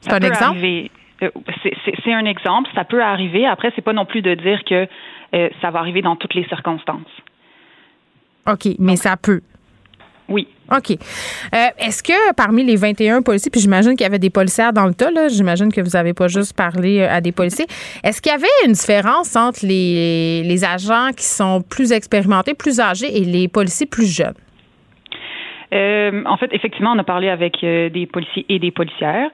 C'est 0.00 0.12
un 0.12 0.18
exemple? 0.18 0.58
C'est 1.20 2.12
un 2.12 2.24
exemple, 2.24 2.70
ça 2.74 2.84
peut 2.84 3.02
arriver. 3.02 3.46
Après, 3.46 3.72
c'est 3.74 3.82
pas 3.82 3.92
non 3.92 4.04
plus 4.04 4.22
de 4.22 4.34
dire 4.34 4.62
que 4.64 4.86
euh, 5.34 5.48
ça 5.60 5.70
va 5.70 5.80
arriver 5.80 6.02
dans 6.02 6.16
toutes 6.16 6.34
les 6.34 6.44
circonstances. 6.46 7.00
OK, 8.46 8.74
mais 8.78 8.96
ça 8.96 9.16
peut. 9.16 9.40
Oui. 10.28 10.48
OK. 10.70 10.92
Euh, 10.92 11.56
est-ce 11.78 12.02
que 12.02 12.34
parmi 12.34 12.64
les 12.64 12.76
21 12.76 13.20
policiers, 13.22 13.50
puis 13.50 13.60
j'imagine 13.60 13.92
qu'il 13.92 14.02
y 14.02 14.06
avait 14.06 14.18
des 14.18 14.30
policières 14.30 14.72
dans 14.72 14.86
le 14.86 14.94
tas, 14.94 15.10
j'imagine 15.28 15.70
que 15.70 15.82
vous 15.82 15.90
n'avez 15.90 16.14
pas 16.14 16.28
juste 16.28 16.56
parlé 16.56 17.02
à 17.02 17.20
des 17.20 17.32
policiers, 17.32 17.66
est-ce 18.02 18.22
qu'il 18.22 18.32
y 18.32 18.34
avait 18.34 18.46
une 18.66 18.72
différence 18.72 19.36
entre 19.36 19.60
les, 19.62 20.42
les, 20.42 20.64
agents 20.64 21.10
qui 21.14 21.24
sont 21.24 21.60
plus 21.60 21.92
expérimentés, 21.92 22.54
plus 22.54 22.80
âgés 22.80 23.14
et 23.14 23.24
les 23.24 23.48
policiers 23.48 23.86
plus 23.86 24.06
jeunes? 24.06 24.34
en 25.72 26.36
fait, 26.36 26.50
effectivement, 26.52 26.92
on 26.92 26.98
a 27.00 27.04
parlé 27.04 27.28
avec 27.28 27.54
des 27.60 28.08
policiers 28.10 28.46
et 28.48 28.60
des 28.60 28.70
policières 28.70 29.28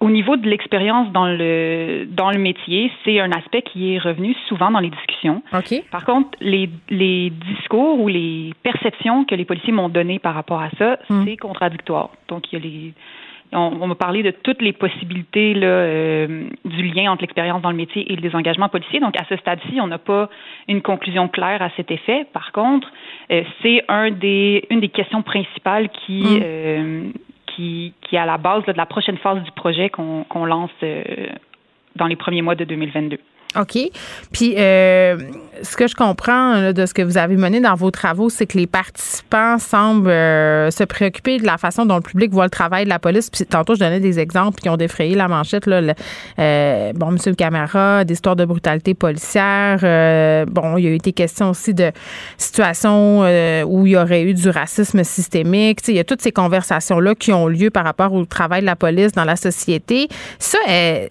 au 0.00 0.10
niveau 0.10 0.36
de 0.36 0.48
l'expérience 0.48 1.10
dans 1.12 1.26
le 1.26 2.06
dans 2.08 2.30
le 2.30 2.38
métier, 2.38 2.90
c'est 3.04 3.18
un 3.20 3.32
aspect 3.32 3.62
qui 3.62 3.94
est 3.94 3.98
revenu 3.98 4.34
souvent 4.46 4.70
dans 4.70 4.78
les 4.78 4.90
discussions. 4.90 5.42
Par 5.90 6.04
contre, 6.04 6.30
les, 6.40 6.70
les 6.88 7.30
discours 7.30 8.00
ou 8.00 8.08
les 8.08 8.52
perceptions 8.62 9.24
que 9.24 9.34
les 9.34 9.44
policiers 9.44 9.72
m'ont 9.72 9.88
données 9.88 10.18
par 10.18 10.34
rapport 10.34 10.60
à 10.60 10.70
ça, 10.78 10.98
hmm. 11.08 11.24
c'est 11.24 11.36
contradictoire. 11.36 12.10
Donc, 12.28 12.52
il 12.52 12.58
y 12.58 12.62
a 12.62 12.64
les 12.64 12.94
on, 13.52 13.86
m'a 13.86 13.94
parlé 13.94 14.22
de 14.22 14.30
toutes 14.30 14.60
les 14.60 14.72
possibilités 14.72 15.54
là, 15.54 15.66
euh, 15.66 16.44
du 16.64 16.82
lien 16.82 17.10
entre 17.10 17.22
l'expérience 17.22 17.62
dans 17.62 17.70
le 17.70 17.76
métier 17.76 18.10
et 18.12 18.14
le 18.14 18.20
désengagement 18.20 18.68
policier. 18.68 19.00
Donc, 19.00 19.18
à 19.18 19.24
ce 19.28 19.36
stade-ci, 19.36 19.80
on 19.80 19.86
n'a 19.86 19.98
pas 19.98 20.28
une 20.68 20.82
conclusion 20.82 21.28
claire 21.28 21.62
à 21.62 21.70
cet 21.76 21.90
effet. 21.90 22.26
Par 22.32 22.52
contre, 22.52 22.92
euh, 23.30 23.42
c'est 23.62 23.82
un 23.88 24.10
des, 24.10 24.66
une 24.70 24.80
des 24.80 24.90
questions 24.90 25.22
principales 25.22 25.88
qui, 25.88 26.22
hmm. 26.22 26.40
euh, 26.42 27.02
qui, 27.58 27.94
est 28.12 28.16
à 28.16 28.26
la 28.26 28.38
base 28.38 28.64
de 28.66 28.72
la 28.72 28.86
prochaine 28.86 29.18
phase 29.18 29.42
du 29.42 29.50
projet 29.50 29.90
qu'on 29.90 30.44
lance 30.44 30.70
euh, 30.82 31.02
dans 31.96 32.06
les 32.06 32.16
premiers 32.16 32.42
mois 32.42 32.54
de 32.54 32.64
2022. 32.64 33.18
OK? 33.56 33.78
Puis, 34.30 34.54
euh, 34.58 35.16
ce 35.62 35.76
que 35.76 35.88
je 35.88 35.94
comprends 35.94 36.72
de 36.72 36.86
ce 36.86 36.92
que 36.92 37.02
vous 37.02 37.16
avez 37.16 37.36
mené 37.36 37.60
dans 37.60 37.74
vos 37.74 37.90
travaux, 37.90 38.28
c'est 38.28 38.46
que 38.46 38.58
les 38.58 38.66
participants 38.66 39.58
semblent 39.58 40.10
euh, 40.10 40.70
se 40.70 40.84
préoccuper 40.84 41.38
de 41.38 41.46
la 41.46 41.56
façon 41.56 41.86
dont 41.86 41.96
le 41.96 42.02
public 42.02 42.30
voit 42.30 42.44
le 42.44 42.50
travail 42.50 42.84
de 42.84 42.90
la 42.90 42.98
police. 42.98 43.30
Puis, 43.30 43.46
tantôt, 43.46 43.74
je 43.74 43.80
donnais 43.80 44.00
des 44.00 44.18
exemples 44.18 44.60
qui 44.60 44.68
ont 44.68 44.76
défrayé 44.76 45.14
la 45.14 45.28
manchette. 45.28 45.66
Là, 45.66 45.94
euh, 46.38 46.92
bon, 46.94 47.12
Monsieur 47.12 47.30
le 47.30 47.36
caméra, 47.36 48.04
des 48.04 48.14
histoires 48.14 48.36
de 48.36 48.44
brutalité 48.44 48.92
policière. 48.92 49.78
bon, 50.46 50.76
il 50.76 50.84
y 50.84 50.88
a 50.88 50.92
été 50.92 51.12
question 51.12 51.50
aussi 51.50 51.72
de 51.72 51.90
situations 52.36 53.20
où 53.66 53.86
il 53.86 53.92
y 53.92 53.96
aurait 53.96 54.22
eu 54.22 54.34
du 54.34 54.50
racisme 54.50 55.02
systémique. 55.04 55.80
il 55.88 55.94
y 55.94 55.98
a 55.98 56.04
toutes 56.04 56.22
ces 56.22 56.32
conversations-là 56.32 57.14
qui 57.14 57.32
ont 57.32 57.48
lieu 57.48 57.70
par 57.70 57.84
rapport 57.84 58.12
au 58.12 58.24
travail 58.26 58.60
de 58.60 58.66
la 58.66 58.76
police 58.76 59.12
dans 59.12 59.24
la 59.24 59.36
société. 59.36 60.08
Ça, 60.38 60.58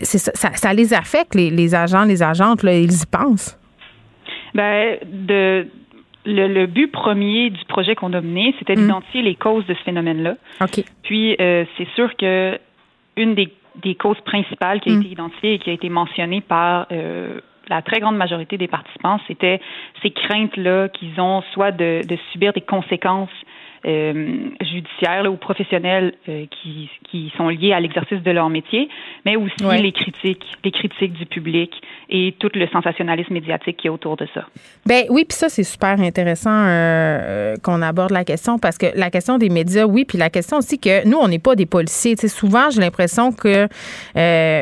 ça, 0.04 0.52
ça, 0.54 0.74
les 0.74 0.94
affecte, 0.94 1.34
les, 1.34 1.50
les 1.50 1.74
agents, 1.74 2.04
les 2.04 2.22
agents 2.22 2.27
ils 2.82 3.02
y 3.02 3.06
pensent? 3.06 3.58
Ben, 4.54 4.98
de, 5.06 5.68
le, 6.26 6.66
but 6.66 6.92
premier 6.92 7.50
du 7.50 7.64
projet 7.66 7.96
qu'on 7.96 8.14
a 8.14 8.22
mené, 8.22 8.54
c'était 8.60 8.74
mm. 8.74 8.82
d'identifier 8.82 9.22
les 9.22 9.36
causes 9.36 9.66
de 9.66 9.74
ce 9.74 9.84
phénomène-là. 9.84 10.36
Puis, 11.04 11.36
euh, 11.40 11.66
c'est 11.78 11.88
sûr 11.96 12.16
que 12.18 12.60
une 13.16 13.36
des, 13.36 13.52
causes 13.96 14.20
principales 14.22 14.80
qui 14.82 14.90
a 14.90 14.94
mm. 14.94 15.02
été 15.02 15.10
identifiée 15.10 15.54
et 15.54 15.60
qui 15.60 15.70
a 15.70 15.74
été 15.74 15.90
mentionnée 15.90 16.42
par 16.42 16.88
euh, 16.92 17.40
la 17.70 17.82
très 17.82 18.00
grande 18.00 18.18
majorité 18.18 18.58
des 18.58 18.68
participants, 18.68 19.20
c'était 19.28 19.60
ces 20.02 20.12
craintes-là 20.12 20.90
qu'ils 20.90 21.20
ont 21.20 21.42
soit 21.54 21.72
de, 21.72 22.02
de 22.08 22.18
subir 22.32 22.54
des 22.54 22.62
conséquences 22.62 23.30
euh, 23.88 24.50
judiciaires 24.60 25.32
ou 25.32 25.38
professionnels 25.38 26.14
euh, 26.28 26.46
qui, 26.52 26.90
qui 27.10 27.32
sont 27.38 27.48
liés 27.48 27.72
à 27.72 27.80
l'exercice 27.80 28.22
de 28.22 28.32
leur 28.32 28.50
métier, 28.50 28.90
mais 29.26 29.38
aussi 29.38 29.64
les 29.82 29.94
critiques, 29.94 30.46
les 30.66 30.72
critiques 30.72 31.14
du 31.14 31.26
public 31.26 31.72
et 32.10 32.36
tout 32.38 32.50
le 32.54 32.68
sensationnalisme 32.68 33.34
médiatique 33.34 33.78
qui 33.78 33.88
est 33.88 33.90
autour 33.90 34.18
de 34.18 34.28
ça. 34.34 34.46
Ben 34.86 35.06
oui, 35.10 35.24
puis 35.24 35.38
ça 35.38 35.48
c'est 35.48 35.64
super 35.64 36.02
intéressant 36.02 36.50
euh, 36.52 37.56
qu'on 37.64 37.82
aborde 37.82 38.12
la 38.12 38.26
question 38.26 38.60
parce 38.60 38.78
que 38.78 38.88
la 38.94 39.10
question 39.10 39.38
des 39.38 39.50
médias, 39.50 39.86
oui, 39.86 40.04
puis 40.04 40.18
la 40.18 40.30
question 40.30 40.58
aussi 40.58 40.80
que 40.80 41.08
nous 41.08 41.18
on 41.18 41.30
n'est 41.30 41.40
pas 41.40 41.56
des 41.56 41.66
policiers. 41.66 42.16
Souvent 42.28 42.70
j'ai 42.70 42.82
l'impression 42.82 43.32
que 43.32 43.68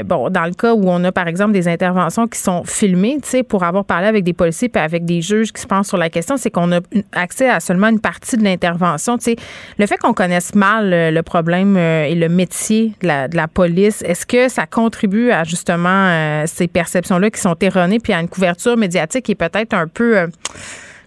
bon 0.03 0.29
dans 0.29 0.46
le 0.46 0.53
cas 0.53 0.75
où 0.75 0.84
on 0.86 1.03
a 1.03 1.12
par 1.12 1.27
exemple 1.27 1.51
des 1.51 1.67
interventions 1.67 2.27
qui 2.27 2.38
sont 2.38 2.63
filmées, 2.63 3.17
tu 3.24 3.29
sais, 3.29 3.44
pour 3.44 3.63
avoir 3.63 3.86
parlé 3.86 4.05
avec 4.05 4.24
des 4.24 4.34
policiers 4.34 4.70
puis 4.70 4.82
avec 4.82 5.03
des 5.03 5.22
juges 5.22 5.51
qui 5.51 5.62
se 5.62 5.67
pensent 5.67 5.88
sur 5.88 5.98
la 5.98 6.10
question, 6.12 6.38
c'est 6.38 6.51
qu'on 6.51 6.72
a 6.72 6.79
accès 7.13 7.50
à 7.50 7.60
seulement 7.60 7.88
une 7.88 8.01
partie 8.01 8.38
de 8.38 8.44
l'intervention 8.44 9.14
le 9.77 9.86
fait 9.86 9.98
qu'on 9.98 10.13
connaisse 10.13 10.55
mal 10.55 10.93
euh, 10.93 11.12
le 11.12 11.24
problème 11.24 11.77
euh, 11.77 12.05
et 12.05 12.15
le 12.15 12.29
métier 12.29 12.91
de 13.01 13.36
la, 13.36 13.48
police, 13.48 14.01
est-ce 14.03 14.25
que 14.25 14.50
ça 14.50 14.65
contribue 14.65 15.31
à 15.31 15.43
justement 15.43 15.89
euh, 15.89 16.43
ces 16.45 16.67
perceptions-là 16.67 17.29
qui 17.29 17.39
sont 17.39 17.55
erronées, 17.62 18.00
puis 18.00 18.13
à 18.13 18.19
une 18.19 18.29
couverture 18.29 18.77
médiatique 18.77 19.25
qui 19.25 19.31
est 19.34 19.36
peut-être 19.36 19.74
un 19.74 19.88
peu, 19.88 20.27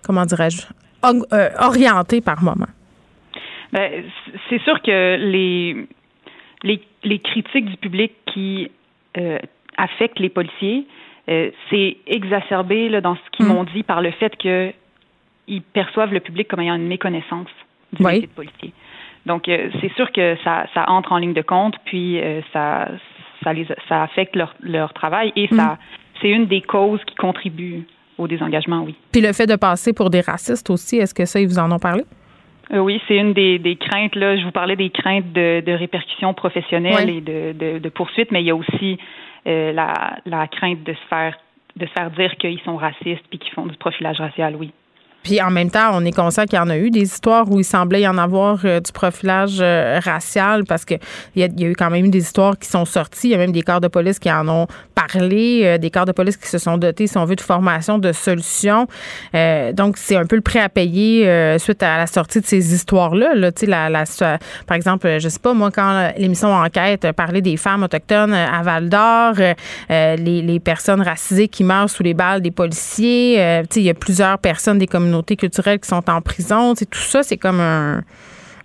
comment 0.05 0.25
dirais-je, 0.25 0.63
orientée 1.03 2.21
par 2.21 2.43
moment? 2.43 2.67
Ben, 3.73 4.05
c'est 4.49 4.61
sûr 4.63 4.81
que 4.83 5.17
les, 5.17 5.87
les, 6.63 7.19
critiques 7.19 7.67
du 7.67 7.77
public 7.77 8.13
qui 8.33 8.71
affectent 9.77 10.21
les 10.21 10.31
policiers, 10.31 10.87
c'est 11.27 11.99
exacerbé 12.07 12.89
là, 12.89 13.01
dans 13.01 13.17
ce 13.17 13.31
qu'ils 13.33 13.47
mm. 13.47 13.49
m'ont 13.49 13.65
dit 13.65 13.83
par 13.83 14.01
le 14.01 14.11
fait 14.13 14.35
qu'ils 14.37 15.63
perçoivent 15.75 16.15
le 16.15 16.21
public 16.21 16.49
comme 16.49 16.61
ayant 16.61 16.77
une 16.77 16.89
méconnaissance 16.89 17.51
du 17.93 18.03
métier 18.03 18.23
de 18.23 18.33
policier. 18.33 18.73
Donc, 19.27 19.49
euh, 19.49 19.69
c'est 19.81 19.93
sûr 19.95 20.11
que 20.13 20.37
ça, 20.43 20.67
ça 20.75 20.89
entre 20.89 21.13
en 21.13 21.19
ligne 21.19 21.35
de 21.35 21.43
compte, 21.43 21.75
puis 21.85 22.19
euh, 22.19 22.41
ça, 22.53 22.89
ça, 23.45 23.53
les, 23.53 23.67
ça 23.89 24.03
affecte 24.03 24.35
leur, 24.35 24.55
leur 24.61 24.93
travail 24.95 25.33
et 25.37 25.49
ça, 25.49 25.75
mm. 25.75 25.79
c'est 26.21 26.31
une 26.31 26.47
des 26.47 26.63
causes 26.63 27.05
qui 27.05 27.15
contribue 27.15 27.87
au 28.17 28.27
désengagement, 28.27 28.83
oui. 28.85 28.95
Puis 29.13 29.21
le 29.21 29.33
fait 29.33 29.47
de 29.47 29.57
passer 29.57 29.93
pour 29.93 30.11
des 30.11 30.23
racistes 30.23 30.71
aussi, 30.71 30.97
est-ce 30.97 31.15
que 31.15 31.27
ça, 31.27 31.41
ils 31.41 31.47
vous 31.47 31.59
en 31.59 31.71
ont 31.71 31.79
parlé? 31.79 32.05
Euh, 32.73 32.79
oui, 32.79 33.01
c'est 33.07 33.17
une 33.17 33.35
des, 33.35 33.59
des, 33.59 33.77
craintes. 33.77 34.15
Là, 34.17 34.37
je 34.37 34.45
vous 34.45 34.51
parlais 34.51 34.77
des 34.77 34.91
craintes 34.91 35.33
de, 35.33 35.63
de 35.65 35.73
répercussions 35.73 36.35
professionnelles 36.35 37.09
et 37.09 37.21
de, 37.21 37.53
de, 37.53 37.79
de, 37.79 37.89
poursuites, 37.89 38.33
mais 38.33 38.43
il 38.43 38.47
y 38.47 38.51
a 38.51 38.57
aussi 38.57 38.99
la, 39.47 40.19
la 40.27 40.47
crainte 40.49 40.83
de 40.85 40.93
se 40.93 41.07
faire 41.09 41.35
de 41.77 41.87
se 41.87 41.93
faire 41.93 42.11
dire 42.11 42.37
qu'ils 42.37 42.61
sont 42.61 42.77
racistes 42.77 43.25
puis 43.31 43.39
qu'ils 43.39 43.53
font 43.53 43.67
du 43.67 43.77
profilage 43.77 44.19
racial, 44.19 44.57
oui. 44.57 44.73
Puis 45.29 45.43
en 45.43 45.51
même 45.51 45.71
temps, 45.71 45.91
on 45.93 46.07
est 46.07 46.17
conscient 46.17 46.47
qu'il 46.47 46.57
y 46.57 46.59
en 46.59 46.71
a 46.71 46.79
eu 46.79 46.91
des 46.91 47.03
histoires 47.03 47.51
où 47.51 47.59
il 47.61 47.65
semblait 47.65 48.01
y 48.01 48.09
en 48.09 48.17
avoir 48.17 48.61
euh, 48.65 48.81
du 48.81 48.91
profilage 48.93 49.59
euh, 49.61 50.01
racial 50.03 50.65
parce 50.65 50.87
qu'il 50.87 50.99
y, 51.37 51.41
y 51.41 51.65
a 51.65 51.69
eu 51.69 51.75
quand 51.75 51.91
même 51.91 52.11
des 52.11 52.21
histoires 52.21 52.59
qui 52.59 52.67
sont 52.67 52.87
sorties. 52.87 53.29
Il 53.29 53.31
y 53.33 53.35
a 53.35 53.37
même 53.37 53.53
des 53.53 53.61
corps 53.61 53.83
de 53.83 53.89
police 53.89 54.19
qui 54.19 54.33
en 54.33 54.49
ont 54.49 54.67
parlé, 54.95 55.65
euh, 55.65 55.77
des 55.77 55.91
corps 55.91 56.07
de 56.07 56.13
police 56.13 56.39
qui 56.39 56.49
se 56.49 56.57
sont 56.57 56.79
dotés, 56.79 57.07
si 57.07 57.19
on 57.19 57.27
veut, 57.27 57.37
de 57.37 57.43
formation, 57.43 57.99
de 57.99 58.11
solutions. 58.13 58.87
donc, 59.75 59.99
c'est 59.99 60.17
un 60.17 60.25
peu 60.25 60.37
le 60.37 60.41
prêt 60.41 60.61
à 60.61 60.71
payer 60.71 61.59
suite 61.59 61.83
à 61.83 61.99
la 61.99 62.07
sortie 62.07 62.41
de 62.41 62.47
ces 62.47 62.73
histoires-là. 62.73 63.35
Là, 63.35 63.51
la, 63.67 63.91
la, 63.91 64.05
par 64.67 64.77
exemple, 64.77 65.19
je 65.21 65.29
sais 65.29 65.39
pas, 65.39 65.53
moi, 65.53 65.71
quand 65.71 66.11
l'émission 66.17 66.55
Enquête 66.55 67.13
parlait 67.13 67.43
des 67.43 67.59
femmes 67.59 67.83
autochtones 67.83 68.33
à 68.33 68.63
Val 68.63 68.89
d'Or, 68.89 69.35
les, 69.91 70.17
les, 70.17 70.61
personnes 70.61 71.03
racisées 71.03 71.49
qui 71.49 71.65
meurent 71.65 71.91
sous 71.91 72.03
les 72.03 72.15
balles 72.15 72.41
des 72.41 72.51
policiers, 72.51 73.63
il 73.77 73.83
y 73.83 73.91
a 73.91 73.95
plusieurs 73.95 74.39
personnes 74.39 74.79
des 74.79 74.87
communautés 74.87 75.18
communautés 75.19 75.37
culturelles 75.37 75.81
qui 75.81 75.89
sont 75.89 76.09
en 76.09 76.21
prison. 76.21 76.75
tout 76.75 76.99
ça, 76.99 77.23
c'est 77.23 77.37
comme 77.37 77.61
un, 77.61 78.03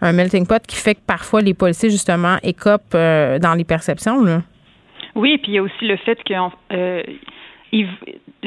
melting 0.01 0.45
pot 0.45 0.61
qui 0.67 0.75
fait 0.75 0.95
que 0.95 1.01
parfois 1.05 1.41
les 1.41 1.53
policiers, 1.53 1.89
justement, 1.89 2.37
écopent 2.43 2.95
euh, 2.95 3.39
dans 3.39 3.53
les 3.53 3.63
perceptions. 3.63 4.21
Oui, 5.15 5.37
puis 5.37 5.53
il 5.53 5.55
y 5.55 5.57
a 5.57 5.63
aussi 5.63 5.85
le 5.85 5.97
fait 5.97 6.21
que 6.23 6.33
euh, 6.73 7.03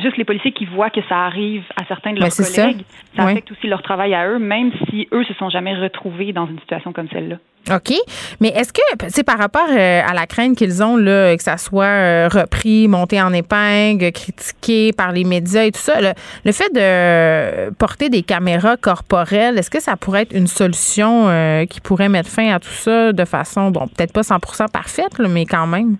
juste 0.02 0.16
les 0.16 0.24
policiers 0.24 0.52
qui 0.52 0.66
voient 0.66 0.90
que 0.90 1.00
ça 1.08 1.24
arrive 1.24 1.64
à 1.80 1.84
certains 1.86 2.12
de 2.12 2.20
leurs 2.20 2.28
ben, 2.28 2.44
collègues, 2.44 2.84
ça, 3.16 3.22
affecte 3.24 3.50
aussi 3.50 3.66
leur 3.66 3.82
travail 3.82 4.14
à 4.14 4.28
eux, 4.28 4.38
même 4.38 4.72
si 4.88 5.08
eux 5.12 5.24
se 5.24 5.34
sont 5.34 5.50
jamais 5.50 5.74
retrouvés 5.74 6.32
dans 6.32 6.46
une 6.46 6.58
situation 6.60 6.92
comme 6.92 7.08
celle-là. 7.08 7.36
OK. 7.72 7.94
Mais 8.40 8.48
est-ce 8.48 8.72
que, 8.72 8.80
c'est 9.08 9.24
par 9.24 9.38
rapport 9.38 9.68
euh, 9.70 10.02
à 10.06 10.14
la 10.14 10.26
crainte 10.26 10.56
qu'ils 10.56 10.84
ont, 10.84 10.96
là, 10.96 11.36
que 11.36 11.42
ça 11.42 11.56
soit 11.56 11.84
euh, 11.84 12.28
repris, 12.28 12.86
monté 12.86 13.20
en 13.20 13.32
épingle, 13.32 14.12
critiqué 14.12 14.92
par 14.92 15.10
les 15.10 15.24
médias 15.24 15.64
et 15.64 15.72
tout 15.72 15.80
ça, 15.80 16.00
le, 16.00 16.52
fait 16.52 16.72
de 16.72 17.70
porter 17.74 18.08
des 18.08 18.22
caméras 18.22 18.76
corporelles, 18.76 19.58
est-ce 19.58 19.70
que 19.70 19.80
ça 19.80 19.96
pourrait 19.96 20.22
être 20.22 20.36
une 20.36 20.46
solution 20.46 21.28
euh, 21.28 21.64
qui 21.64 21.80
pourrait 21.80 22.08
mettre 22.08 22.30
fin 22.30 22.54
à 22.54 22.60
tout 22.60 22.68
ça 22.68 23.12
de 23.12 23.24
façon, 23.24 23.70
bon, 23.72 23.88
peut-être 23.88 24.12
pas 24.12 24.20
100% 24.20 24.70
parfaite, 24.70 25.18
mais 25.18 25.44
quand 25.44 25.66
même? 25.66 25.96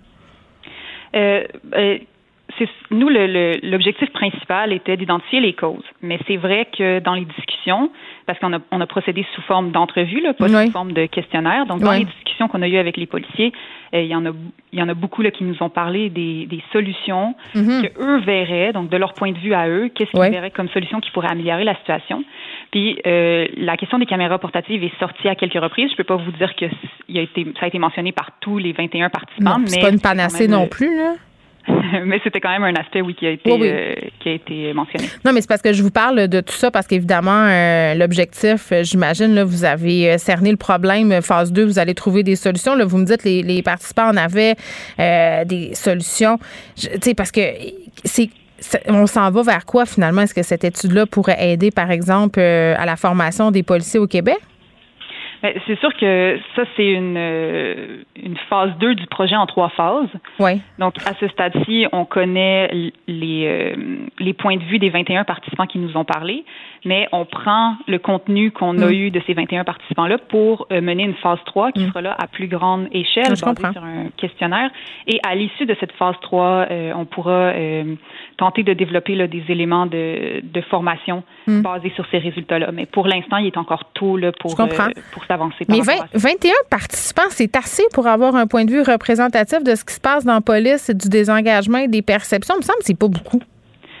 Euh, 2.61 2.65
nous, 2.91 3.09
l'objectif 3.09 4.11
principal 4.11 4.73
était 4.73 4.97
d'identifier 4.97 5.39
les 5.39 5.53
causes. 5.53 5.83
Mais 6.01 6.19
c'est 6.27 6.37
vrai 6.37 6.67
que 6.77 6.99
dans 6.99 7.13
les 7.13 7.25
discussions, 7.25 7.91
parce 8.25 8.39
qu'on 8.39 8.53
a, 8.53 8.59
on 8.71 8.81
a 8.81 8.87
procédé 8.87 9.25
sous 9.35 9.41
forme 9.41 9.71
d'entrevue, 9.71 10.23
pas 10.37 10.47
sous 10.47 10.71
forme 10.71 10.93
de 10.93 11.05
questionnaire. 11.05 11.65
Donc, 11.65 11.81
dans 11.81 11.91
les 11.91 12.05
discussions 12.05 12.47
qu'on 12.47 12.61
a 12.61 12.67
eues 12.67 12.77
avec 12.77 12.97
les 12.97 13.05
policiers, 13.05 13.51
euh, 13.93 14.01
il 14.01 14.07
y 14.07 14.15
en 14.15 14.25
a, 14.25 14.31
il 14.73 14.79
y 14.79 14.81
en 14.81 14.89
a 14.89 14.93
beaucoup 14.93 15.21
là 15.21 15.31
qui 15.31 15.43
nous 15.43 15.55
ont 15.61 15.69
parlé 15.69 16.09
des, 16.09 16.45
des 16.45 16.61
solutions 16.71 17.35
mm-hmm. 17.55 17.87
que 17.87 18.01
eux 18.01 18.19
verraient, 18.19 18.73
donc 18.73 18.89
de 18.89 18.97
leur 18.97 19.13
point 19.13 19.31
de 19.31 19.37
vue 19.37 19.53
à 19.53 19.67
eux, 19.67 19.89
qu'est-ce 19.93 20.11
qu'ils 20.11 20.31
verraient 20.31 20.51
comme 20.51 20.69
solution 20.69 20.99
qui 20.99 21.09
pourrait 21.11 21.31
améliorer 21.31 21.63
la 21.63 21.75
situation. 21.75 22.23
Puis 22.71 22.99
euh, 23.07 23.47
la 23.55 23.77
question 23.77 23.97
des 23.97 24.05
caméras 24.05 24.39
portatives 24.39 24.83
est 24.83 24.99
sortie 24.99 25.27
à 25.29 25.35
quelques 25.35 25.61
reprises. 25.61 25.89
Je 25.91 25.95
peux 25.95 26.03
pas 26.03 26.17
vous 26.17 26.31
dire 26.31 26.55
que 26.55 26.65
il 27.07 27.17
a 27.17 27.21
été, 27.21 27.45
ça 27.59 27.65
a 27.65 27.67
été 27.67 27.79
mentionné 27.79 28.11
par 28.11 28.31
tous 28.41 28.57
les 28.57 28.73
21 28.73 29.09
participants. 29.09 29.57
mais 29.59 29.67
c'est 29.67 29.81
pas 29.81 29.89
une 29.89 30.01
panacée 30.01 30.47
non 30.47 30.67
plus 30.67 30.97
là. 30.97 31.13
mais 32.05 32.19
c'était 32.23 32.39
quand 32.39 32.49
même 32.49 32.63
un 32.63 32.79
aspect, 32.79 33.01
oui, 33.01 33.13
qui 33.15 33.27
a 33.27 33.31
été, 33.31 33.51
euh, 33.51 33.95
qui 34.19 34.29
a 34.29 34.33
été 34.33 34.73
mentionné. 34.73 35.05
Non, 35.25 35.33
mais 35.33 35.41
c'est 35.41 35.47
parce 35.47 35.61
que 35.61 35.73
je 35.73 35.83
vous 35.83 35.91
parle 35.91 36.27
de 36.27 36.41
tout 36.41 36.53
ça 36.53 36.71
parce 36.71 36.87
qu'évidemment, 36.87 37.45
euh, 37.47 37.93
l'objectif, 37.93 38.71
euh, 38.71 38.83
j'imagine, 38.83 39.33
là, 39.33 39.43
vous 39.43 39.65
avez 39.65 40.17
cerné 40.17 40.51
le 40.51 40.57
problème. 40.57 41.21
Phase 41.21 41.51
2, 41.51 41.65
vous 41.65 41.79
allez 41.79 41.93
trouver 41.93 42.23
des 42.23 42.35
solutions. 42.35 42.75
Là, 42.75 42.85
vous 42.85 42.97
me 42.97 43.05
dites 43.05 43.23
les, 43.23 43.43
les 43.43 43.61
participants 43.61 44.09
en 44.09 44.17
avaient 44.17 44.55
des 44.97 45.71
solutions. 45.73 46.39
Tu 46.75 46.87
sais, 47.01 47.13
parce 47.13 47.31
que 47.31 47.41
c'est 48.03 48.29
on 48.87 49.05
s'en 49.05 49.29
va 49.29 49.43
vers 49.43 49.65
quoi 49.65 49.85
finalement? 49.85 50.23
Est-ce 50.23 50.33
que 50.33 50.41
cette 50.41 50.63
étude-là 50.63 51.05
pourrait 51.05 51.51
aider, 51.51 51.69
par 51.69 51.91
exemple, 51.91 52.39
à 52.39 52.85
la 52.85 52.95
formation 52.95 53.51
des 53.51 53.61
policiers 53.61 53.99
au 53.99 54.07
Québec? 54.07 54.39
C'est 55.41 55.79
sûr 55.79 55.93
que 55.95 56.39
ça, 56.55 56.63
c'est 56.75 56.87
une, 56.87 57.15
euh, 57.17 58.03
une 58.15 58.37
phase 58.49 58.71
2 58.79 58.95
du 58.95 59.05
projet 59.05 59.35
en 59.35 59.45
trois 59.45 59.69
phases. 59.69 60.09
Oui. 60.39 60.61
Donc, 60.79 60.95
à 61.05 61.13
ce 61.19 61.27
stade-ci, 61.27 61.85
on 61.91 62.05
connaît 62.05 62.91
les, 63.07 63.45
euh, 63.45 63.75
les 64.19 64.33
points 64.33 64.57
de 64.57 64.63
vue 64.63 64.79
des 64.79 64.89
21 64.89 65.23
participants 65.25 65.67
qui 65.67 65.77
nous 65.77 65.95
ont 65.95 66.05
parlé, 66.05 66.43
mais 66.85 67.07
on 67.11 67.25
prend 67.25 67.75
le 67.87 67.99
contenu 67.99 68.51
qu'on 68.51 68.79
a 68.79 68.87
mm. 68.87 68.93
eu 68.93 69.11
de 69.11 69.21
ces 69.27 69.33
21 69.33 69.63
participants-là 69.63 70.17
pour 70.17 70.67
euh, 70.71 70.81
mener 70.81 71.03
une 71.03 71.15
phase 71.15 71.39
3 71.45 71.71
qui 71.71 71.83
mm. 71.83 71.87
sera 71.89 72.01
là 72.01 72.15
à 72.17 72.27
plus 72.27 72.47
grande 72.47 72.87
échelle, 72.91 73.33
basée 73.39 73.73
sur 73.73 73.83
un 73.83 74.07
questionnaire. 74.17 74.71
Et 75.05 75.19
à 75.27 75.35
l'issue 75.35 75.65
de 75.65 75.75
cette 75.79 75.91
phase 75.93 76.15
3, 76.21 76.67
on 76.95 77.05
pourra 77.05 77.53
tenter 78.37 78.63
de 78.63 78.73
développer 78.73 79.15
là, 79.15 79.27
des 79.27 79.43
éléments 79.49 79.85
de, 79.85 80.41
de 80.41 80.61
formation 80.61 81.23
mm. 81.45 81.61
basés 81.61 81.91
sur 81.95 82.05
ces 82.09 82.17
résultats-là. 82.17 82.71
Mais 82.71 82.85
pour 82.85 83.07
l'instant, 83.07 83.37
il 83.37 83.47
est 83.47 83.57
encore 83.57 83.85
tôt 83.93 84.17
là, 84.17 84.31
pour, 84.31 84.55
pour 85.11 85.27
mais 85.69 85.79
21 86.13 86.51
participants, 86.69 87.29
c'est 87.29 87.55
assez 87.55 87.83
pour 87.93 88.07
avoir 88.07 88.35
un 88.35 88.47
point 88.47 88.65
de 88.65 88.71
vue 88.71 88.81
représentatif 88.81 89.63
de 89.63 89.75
ce 89.75 89.85
qui 89.85 89.93
se 89.93 90.01
passe 90.01 90.25
dans 90.25 90.35
la 90.35 90.41
police, 90.41 90.89
du 90.89 91.09
désengagement 91.09 91.79
et 91.79 91.87
des 91.87 92.01
perceptions. 92.01 92.55
Il 92.55 92.59
me 92.59 92.63
semble 92.63 92.79
que 92.79 92.85
c'est 92.85 92.99
pas 92.99 93.07
beaucoup. 93.07 93.41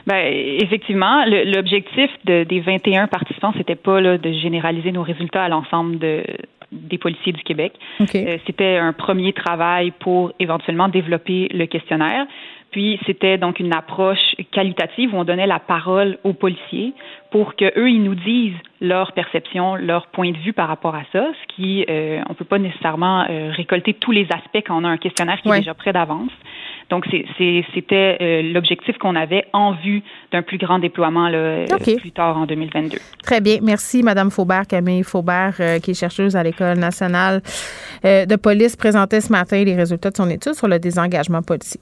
Ben, 0.05 0.25
effectivement, 0.33 1.25
l'objectif 1.25 2.09
de, 2.23 2.45
des 2.45 2.61
21 2.61 3.07
participants, 3.07 3.51
c'était 3.57 3.75
pas 3.75 3.99
là, 3.99 4.17
de 4.17 4.31
généraliser 4.31 4.93
nos 4.93 5.03
résultats 5.03 5.43
à 5.43 5.49
l'ensemble 5.49 5.99
de, 5.99 6.23
des 6.71 6.97
policiers 6.97 7.33
du 7.33 7.43
Québec. 7.43 7.73
Euh, 7.99 8.37
c'était 8.45 8.77
un 8.77 8.93
premier 8.93 9.33
travail 9.33 9.91
pour 9.99 10.31
éventuellement 10.39 10.87
développer 10.87 11.49
le 11.53 11.65
questionnaire. 11.65 12.25
Puis 12.71 12.99
c'était 13.05 13.37
donc 13.37 13.59
une 13.59 13.73
approche 13.73 14.35
qualitative 14.51 15.13
où 15.13 15.17
on 15.17 15.23
donnait 15.23 15.47
la 15.47 15.59
parole 15.59 16.17
aux 16.23 16.33
policiers 16.33 16.93
pour 17.31 17.55
que 17.55 17.65
eux 17.77 17.89
ils 17.89 18.03
nous 18.03 18.15
disent 18.15 18.57
leur 18.81 19.13
perception, 19.13 19.75
leur 19.75 20.07
point 20.07 20.31
de 20.31 20.37
vue 20.37 20.53
par 20.53 20.67
rapport 20.67 20.95
à 20.95 21.03
ça, 21.11 21.27
ce 21.31 21.55
qui 21.55 21.85
euh, 21.89 22.21
on 22.29 22.33
peut 22.33 22.45
pas 22.45 22.59
nécessairement 22.59 23.25
euh, 23.29 23.51
récolter 23.51 23.93
tous 23.93 24.11
les 24.11 24.27
aspects 24.31 24.63
quand 24.65 24.81
on 24.81 24.83
a 24.83 24.89
un 24.89 24.97
questionnaire 24.97 25.41
qui 25.41 25.49
est 25.49 25.57
déjà 25.57 25.73
prêt 25.73 25.93
d'avance. 25.93 26.31
Donc 26.89 27.05
c'était 27.37 28.17
euh, 28.21 28.41
l'objectif 28.53 28.97
qu'on 28.97 29.15
avait 29.15 29.45
en 29.53 29.73
vue 29.73 30.03
d'un 30.31 30.41
plus 30.41 30.57
grand 30.57 30.79
déploiement 30.79 31.29
là, 31.29 31.65
plus 31.79 32.11
tard 32.11 32.37
en 32.37 32.45
2022. 32.45 32.97
Très 33.23 33.41
bien, 33.41 33.57
merci 33.61 34.03
Madame 34.03 34.29
Faubert, 34.29 34.67
Camille 34.67 35.03
Faubert, 35.03 35.55
qui 35.81 35.91
est 35.91 35.99
chercheuse 35.99 36.35
à 36.35 36.43
l'école 36.43 36.77
nationale 36.77 37.41
de 38.03 38.35
police, 38.35 38.75
présentait 38.75 39.21
ce 39.21 39.31
matin 39.31 39.63
les 39.63 39.75
résultats 39.75 40.11
de 40.11 40.17
son 40.17 40.29
étude 40.29 40.53
sur 40.53 40.67
le 40.67 40.79
désengagement 40.79 41.41
policier. 41.41 41.81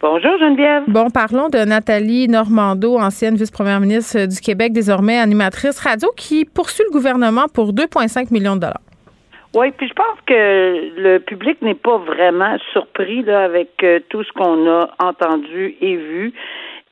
Bonjour 0.00 0.38
Geneviève. 0.38 0.84
Bon, 0.86 1.10
parlons 1.10 1.50
de 1.50 1.58
Nathalie 1.58 2.26
Normando, 2.26 2.96
ancienne 2.98 3.34
vice-première 3.34 3.80
ministre 3.80 4.24
du 4.24 4.40
Québec, 4.40 4.72
désormais 4.72 5.18
animatrice 5.18 5.78
radio, 5.78 6.08
qui 6.16 6.46
poursuit 6.46 6.84
le 6.88 6.90
gouvernement 6.90 7.48
pour 7.52 7.74
2,5 7.74 8.32
millions 8.32 8.56
de 8.56 8.60
dollars. 8.60 8.80
Oui, 9.54 9.72
puis 9.72 9.88
je 9.88 9.92
pense 9.92 10.18
que 10.24 11.00
le 11.02 11.18
public 11.18 11.60
n'est 11.60 11.74
pas 11.74 11.98
vraiment 11.98 12.56
surpris 12.72 13.22
là, 13.24 13.44
avec 13.44 13.70
euh, 13.82 14.00
tout 14.08 14.24
ce 14.24 14.32
qu'on 14.32 14.66
a 14.70 14.88
entendu 15.00 15.76
et 15.82 15.96
vu. 15.96 16.32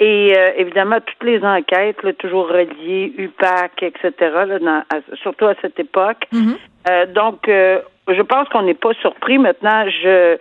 Et 0.00 0.34
euh, 0.36 0.50
évidemment, 0.58 0.98
toutes 1.00 1.26
les 1.26 1.42
enquêtes, 1.42 2.02
là, 2.02 2.12
toujours 2.12 2.48
reliées, 2.48 3.14
UPAC, 3.16 3.84
etc., 3.84 4.12
là, 4.20 4.84
surtout 5.22 5.46
à 5.46 5.54
cette 5.62 5.80
époque. 5.80 6.26
Mm-hmm. 6.30 6.56
Euh, 6.90 7.06
donc, 7.06 7.40
je 7.46 8.22
pense 8.22 8.48
qu'on 8.50 8.62
n'est 8.62 8.74
pas 8.74 8.92
surpris. 9.00 9.38
Maintenant, 9.38 9.84
je 9.88 10.36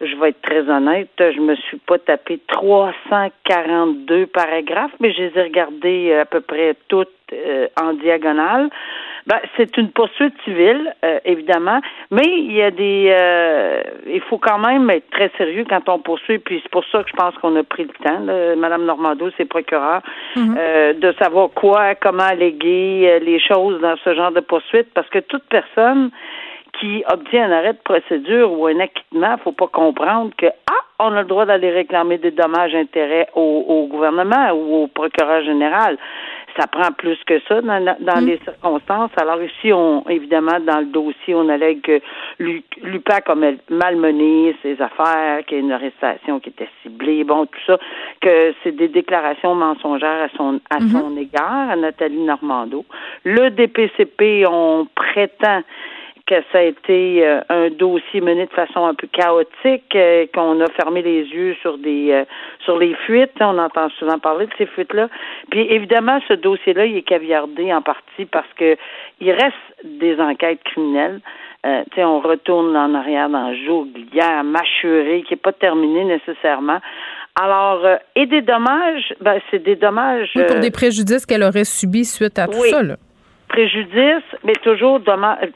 je 0.00 0.16
vais 0.16 0.30
être 0.30 0.42
très 0.42 0.68
honnête, 0.68 1.10
je 1.18 1.40
me 1.40 1.54
suis 1.56 1.78
pas 1.78 1.98
tapé 1.98 2.40
342 2.48 4.26
paragraphes, 4.26 4.92
mais 5.00 5.12
je 5.12 5.22
les 5.22 5.38
ai 5.38 5.42
regardés 5.42 6.10
euh, 6.10 6.22
à 6.22 6.24
peu 6.24 6.40
près 6.40 6.74
toutes 6.88 7.08
euh, 7.32 7.68
en 7.80 7.94
diagonale. 7.94 8.70
Ben, 9.26 9.38
c'est 9.56 9.78
une 9.78 9.90
poursuite 9.90 10.34
civile, 10.44 10.94
euh, 11.02 11.18
évidemment, 11.24 11.80
mais 12.10 12.26
il 12.26 12.52
y 12.52 12.60
a 12.60 12.70
des 12.70 13.10
il 14.06 14.20
faut 14.28 14.36
quand 14.36 14.58
même 14.58 14.90
être 14.90 15.08
très 15.10 15.30
sérieux 15.38 15.64
quand 15.66 15.88
on 15.88 15.98
poursuit, 15.98 16.38
puis 16.38 16.60
c'est 16.62 16.70
pour 16.70 16.84
ça 16.92 17.02
que 17.02 17.08
je 17.08 17.16
pense 17.16 17.34
qu'on 17.36 17.56
a 17.56 17.62
pris 17.62 17.84
le 17.84 18.04
temps, 18.04 18.20
là, 18.20 18.54
Madame 18.54 18.84
Normando, 18.84 19.30
c'est 19.38 19.46
procureur, 19.46 20.02
mm-hmm. 20.36 20.98
de 20.98 21.12
savoir 21.18 21.48
quoi, 21.54 21.94
comment 21.94 22.24
alléguer 22.24 23.18
les 23.20 23.40
choses 23.40 23.80
dans 23.80 23.96
ce 24.04 24.14
genre 24.14 24.30
de 24.30 24.40
poursuite, 24.40 24.92
parce 24.92 25.08
que 25.08 25.20
toute 25.20 25.44
personne 25.44 26.10
qui 26.80 27.04
obtient 27.10 27.50
un 27.50 27.52
arrêt 27.52 27.72
de 27.74 27.78
procédure 27.78 28.52
ou 28.52 28.66
un 28.66 28.80
acquittement, 28.80 29.36
faut 29.38 29.52
pas 29.52 29.68
comprendre 29.68 30.32
que 30.36 30.46
ah, 30.46 30.84
on 30.98 31.12
a 31.12 31.22
le 31.22 31.28
droit 31.28 31.46
d'aller 31.46 31.70
réclamer 31.70 32.18
des 32.18 32.30
dommages 32.30 32.74
intérêts 32.74 33.28
au, 33.34 33.86
gouvernement 33.90 34.52
ou 34.52 34.84
au 34.84 34.86
procureur 34.86 35.42
général. 35.42 35.98
Ça 36.58 36.68
prend 36.68 36.92
plus 36.96 37.18
que 37.26 37.40
ça 37.48 37.60
dans, 37.60 37.80
mm. 37.80 38.26
les 38.26 38.38
circonstances. 38.44 39.10
Alors 39.16 39.42
ici, 39.42 39.72
on 39.72 40.04
évidemment 40.08 40.60
dans 40.60 40.78
le 40.78 40.86
dossier, 40.86 41.34
on 41.34 41.48
allègue 41.48 41.82
que 41.82 42.00
l'UPAC 42.38 43.28
a 43.28 43.34
malmené 43.34 44.54
ses 44.62 44.80
affaires, 44.80 45.44
qu'il 45.46 45.58
y 45.58 45.60
a 45.60 45.64
une 45.64 45.72
arrestation 45.72 46.38
qui 46.38 46.50
était 46.50 46.68
ciblée, 46.82 47.24
bon 47.24 47.46
tout 47.46 47.58
ça, 47.66 47.78
que 48.20 48.54
c'est 48.62 48.76
des 48.76 48.88
déclarations 48.88 49.56
mensongères 49.56 50.22
à 50.22 50.28
son 50.36 50.60
à 50.70 50.78
mm-hmm. 50.78 50.92
son 50.92 51.16
égard, 51.16 51.70
à 51.70 51.76
Nathalie 51.76 52.22
Normando. 52.22 52.84
Le 53.24 53.50
DPCP, 53.50 54.46
on 54.48 54.86
prétend 54.94 55.62
que 56.26 56.36
ça 56.52 56.58
a 56.58 56.62
été 56.62 57.26
euh, 57.26 57.40
un 57.50 57.68
dossier 57.68 58.20
mené 58.22 58.46
de 58.46 58.52
façon 58.52 58.86
un 58.86 58.94
peu 58.94 59.06
chaotique, 59.08 59.94
euh, 59.94 60.26
qu'on 60.34 60.58
a 60.60 60.70
fermé 60.70 61.02
les 61.02 61.22
yeux 61.24 61.54
sur 61.60 61.76
des 61.76 62.12
euh, 62.12 62.24
sur 62.64 62.78
les 62.78 62.94
fuites. 63.06 63.32
On 63.40 63.58
entend 63.58 63.90
souvent 63.98 64.18
parler 64.18 64.46
de 64.46 64.52
ces 64.56 64.66
fuites-là. 64.66 65.08
Puis 65.50 65.66
évidemment, 65.70 66.20
ce 66.26 66.34
dossier-là, 66.34 66.86
il 66.86 66.96
est 66.96 67.02
caviardé 67.02 67.72
en 67.74 67.82
partie 67.82 68.24
parce 68.24 68.48
que 68.56 68.76
il 69.20 69.32
reste 69.32 69.54
des 69.84 70.18
enquêtes 70.18 70.62
criminelles. 70.64 71.20
Euh, 71.66 71.82
on 71.98 72.20
retourne 72.20 72.76
en 72.76 72.94
arrière 72.94 73.28
dans 73.28 73.54
Jouglière, 73.54 74.44
Machuré, 74.44 75.24
qui 75.26 75.34
n'est 75.34 75.40
pas 75.40 75.52
terminé 75.52 76.04
nécessairement. 76.04 76.80
Alors, 77.36 77.80
et 78.14 78.26
des 78.26 78.42
dommages, 78.42 79.14
ben, 79.20 79.40
c'est 79.50 79.62
des 79.62 79.74
dommages. 79.74 80.30
pour 80.46 80.60
des 80.60 80.70
préjudices 80.70 81.26
qu'elle 81.26 81.42
aurait 81.42 81.64
subis 81.64 82.04
suite 82.04 82.38
à 82.38 82.46
tout 82.46 82.64
ça, 82.64 82.82
là 82.82 82.96
préjudice, 83.54 84.24
mais 84.42 84.54
toujours 84.64 84.98
dommage, 84.98 85.48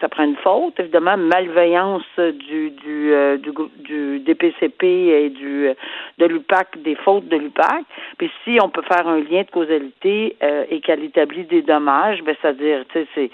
ça, 0.00 0.08
prend 0.10 0.24
une 0.24 0.36
faute, 0.36 0.78
évidemment, 0.78 1.16
malveillance 1.16 2.02
du 2.18 2.70
du, 2.70 3.12
euh, 3.14 3.38
du, 3.38 3.50
du 3.78 4.20
DPCP 4.20 4.84
et 4.84 5.30
du 5.30 5.70
de 6.18 6.26
l'UPAC, 6.26 6.82
des 6.82 6.96
fautes 6.96 7.28
de 7.28 7.36
l'UPAC. 7.36 7.84
Puis 8.18 8.30
si 8.44 8.58
on 8.62 8.68
peut 8.68 8.82
faire 8.82 9.08
un 9.08 9.20
lien 9.20 9.42
de 9.42 9.50
causalité 9.50 10.36
euh, 10.42 10.64
et 10.68 10.80
qu'elle 10.80 11.02
établit 11.02 11.44
des 11.44 11.62
dommages, 11.62 12.22
ben 12.22 12.36
c'est-à-dire, 12.42 12.84
tu 12.92 13.00
sais, 13.00 13.06
c'est 13.14 13.30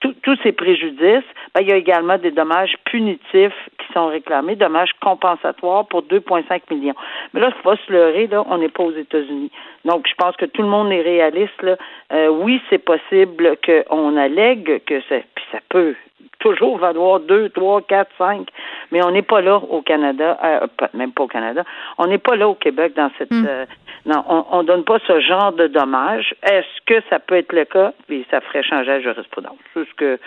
tous 0.00 0.38
ces 0.42 0.52
préjudices, 0.52 1.24
ben, 1.54 1.60
il 1.60 1.68
y 1.68 1.72
a 1.72 1.76
également 1.76 2.16
des 2.16 2.30
dommages 2.30 2.74
punitifs 2.84 3.68
qui 3.78 3.92
sont 3.92 4.06
réclamés, 4.06 4.56
dommages 4.56 4.92
compensatoires 5.00 5.86
pour 5.86 6.02
2,5 6.02 6.62
millions. 6.70 6.94
Mais 7.32 7.40
là, 7.40 7.48
il 7.48 7.54
faut 7.62 7.70
pas 7.70 7.76
se 7.86 7.92
leurrer, 7.92 8.26
là, 8.26 8.44
on 8.48 8.58
n'est 8.58 8.68
pas 8.68 8.84
aux 8.84 8.92
États-Unis. 8.92 9.50
Donc, 9.84 10.06
je 10.08 10.14
pense 10.14 10.36
que 10.36 10.46
tout 10.46 10.62
le 10.62 10.68
monde 10.68 10.90
est 10.92 11.02
réaliste. 11.02 11.62
Là. 11.62 11.76
Euh, 12.12 12.28
oui, 12.28 12.60
c'est 12.70 12.78
possible 12.78 13.56
qu'on 13.64 14.16
allègue 14.16 14.82
que 14.84 15.00
ça, 15.02 15.16
puis 15.34 15.44
ça 15.52 15.58
peut 15.68 15.94
toujours 16.38 16.78
valoir 16.78 17.20
2, 17.20 17.50
3, 17.50 17.82
4, 17.82 18.10
5, 18.18 18.48
mais 18.90 19.04
on 19.04 19.10
n'est 19.10 19.22
pas 19.22 19.40
là 19.40 19.56
au 19.56 19.82
Canada, 19.82 20.38
euh, 20.42 20.66
même 20.94 21.12
pas 21.12 21.24
au 21.24 21.28
Canada, 21.28 21.64
on 21.98 22.06
n'est 22.06 22.18
pas 22.18 22.36
là 22.36 22.48
au 22.48 22.54
Québec 22.54 22.94
dans 22.96 23.10
cette... 23.18 23.30
Hmm. 23.30 23.46
Euh, 23.48 23.66
non, 24.06 24.24
on 24.26 24.62
ne 24.62 24.66
donne 24.66 24.84
pas 24.84 24.98
ce 25.06 25.20
genre 25.20 25.52
de 25.52 25.66
dommages. 25.66 26.34
Est-ce 26.42 26.80
que 26.86 27.02
ça 27.10 27.18
peut 27.18 27.34
être 27.34 27.52
le 27.52 27.66
cas? 27.66 27.92
Puis 28.08 28.26
ça 28.30 28.40
ferait 28.40 28.62
changer 28.62 28.92
la 28.92 29.00
jurisprudence. 29.00 29.58
que 29.98 30.18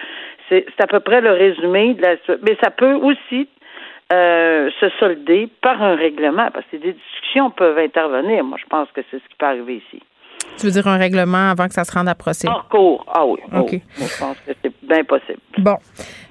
c'est 0.47 0.65
à 0.79 0.85
peu 0.85 0.99
près 0.99 1.21
le 1.21 1.31
résumé 1.31 1.95
de 1.95 2.01
la 2.03 2.15
mais 2.43 2.55
ça 2.63 2.69
peut 2.69 2.93
aussi 2.93 3.47
euh, 4.13 4.69
se 4.79 4.89
solder 4.99 5.49
par 5.61 5.81
un 5.81 5.95
règlement, 5.95 6.51
parce 6.51 6.65
que 6.67 6.77
des 6.77 6.93
discussions 6.93 7.49
peuvent 7.49 7.79
intervenir. 7.79 8.43
Moi, 8.43 8.59
je 8.61 8.67
pense 8.67 8.91
que 8.91 9.01
c'est 9.09 9.17
ce 9.17 9.27
qui 9.29 9.35
peut 9.39 9.45
arriver 9.45 9.77
ici. 9.77 10.03
Tu 10.57 10.67
veux 10.67 10.71
dire 10.71 10.87
un 10.87 10.97
règlement 10.97 11.49
avant 11.49 11.67
que 11.67 11.73
ça 11.73 11.83
se 11.83 11.91
rende 11.91 12.07
à 12.07 12.15
procès? 12.15 12.47
En 12.47 12.61
cours, 12.69 13.05
ah 13.13 13.25
oui. 13.25 13.39
Oh, 13.53 13.59
OK. 13.59 13.81
je 13.97 14.19
pense 14.19 14.37
que 14.45 14.51
c'est 14.61 14.73
bien 14.83 15.03
possible. 15.03 15.39
Bon. 15.57 15.77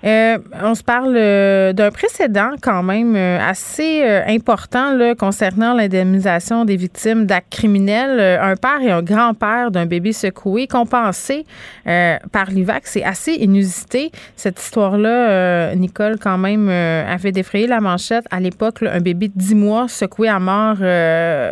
Euh, 0.05 0.38
on 0.61 0.75
se 0.75 0.83
parle 0.83 1.14
euh, 1.16 1.72
d'un 1.72 1.92
précédent 1.92 2.51
quand 2.61 2.83
même 2.83 3.14
euh, 3.14 3.38
assez 3.40 4.03
important 4.27 4.92
là, 4.94 5.14
concernant 5.14 5.75
l'indemnisation 5.75 6.64
des 6.64 6.77
victimes 6.77 7.27
d'actes 7.27 7.53
criminels. 7.53 8.20
Un 8.40 8.57
père 8.57 8.81
et 8.81 8.90
un 8.90 9.03
grand-père 9.03 9.70
d'un 9.70 9.87
bébé 9.87 10.12
secoué 10.12 10.66
compensé 10.66 11.44
par 11.85 12.51
l'IVAC. 12.51 12.87
C'est 12.87 13.05
assez 13.05 13.33
inusité. 13.33 14.11
Cette 14.37 14.61
histoire-là, 14.61 15.75
Nicole, 15.75 16.18
quand 16.18 16.38
même, 16.38 16.68
avait 16.68 17.33
défrayé 17.33 17.66
la 17.66 17.81
manchette. 17.81 18.25
À 18.31 18.40
l'époque, 18.40 18.83
un 18.83 19.01
bébé 19.01 19.29
de 19.29 19.35
10 19.37 19.55
mois 19.55 19.88
secoué 19.88 20.29
à 20.29 20.38
mort 20.38 20.77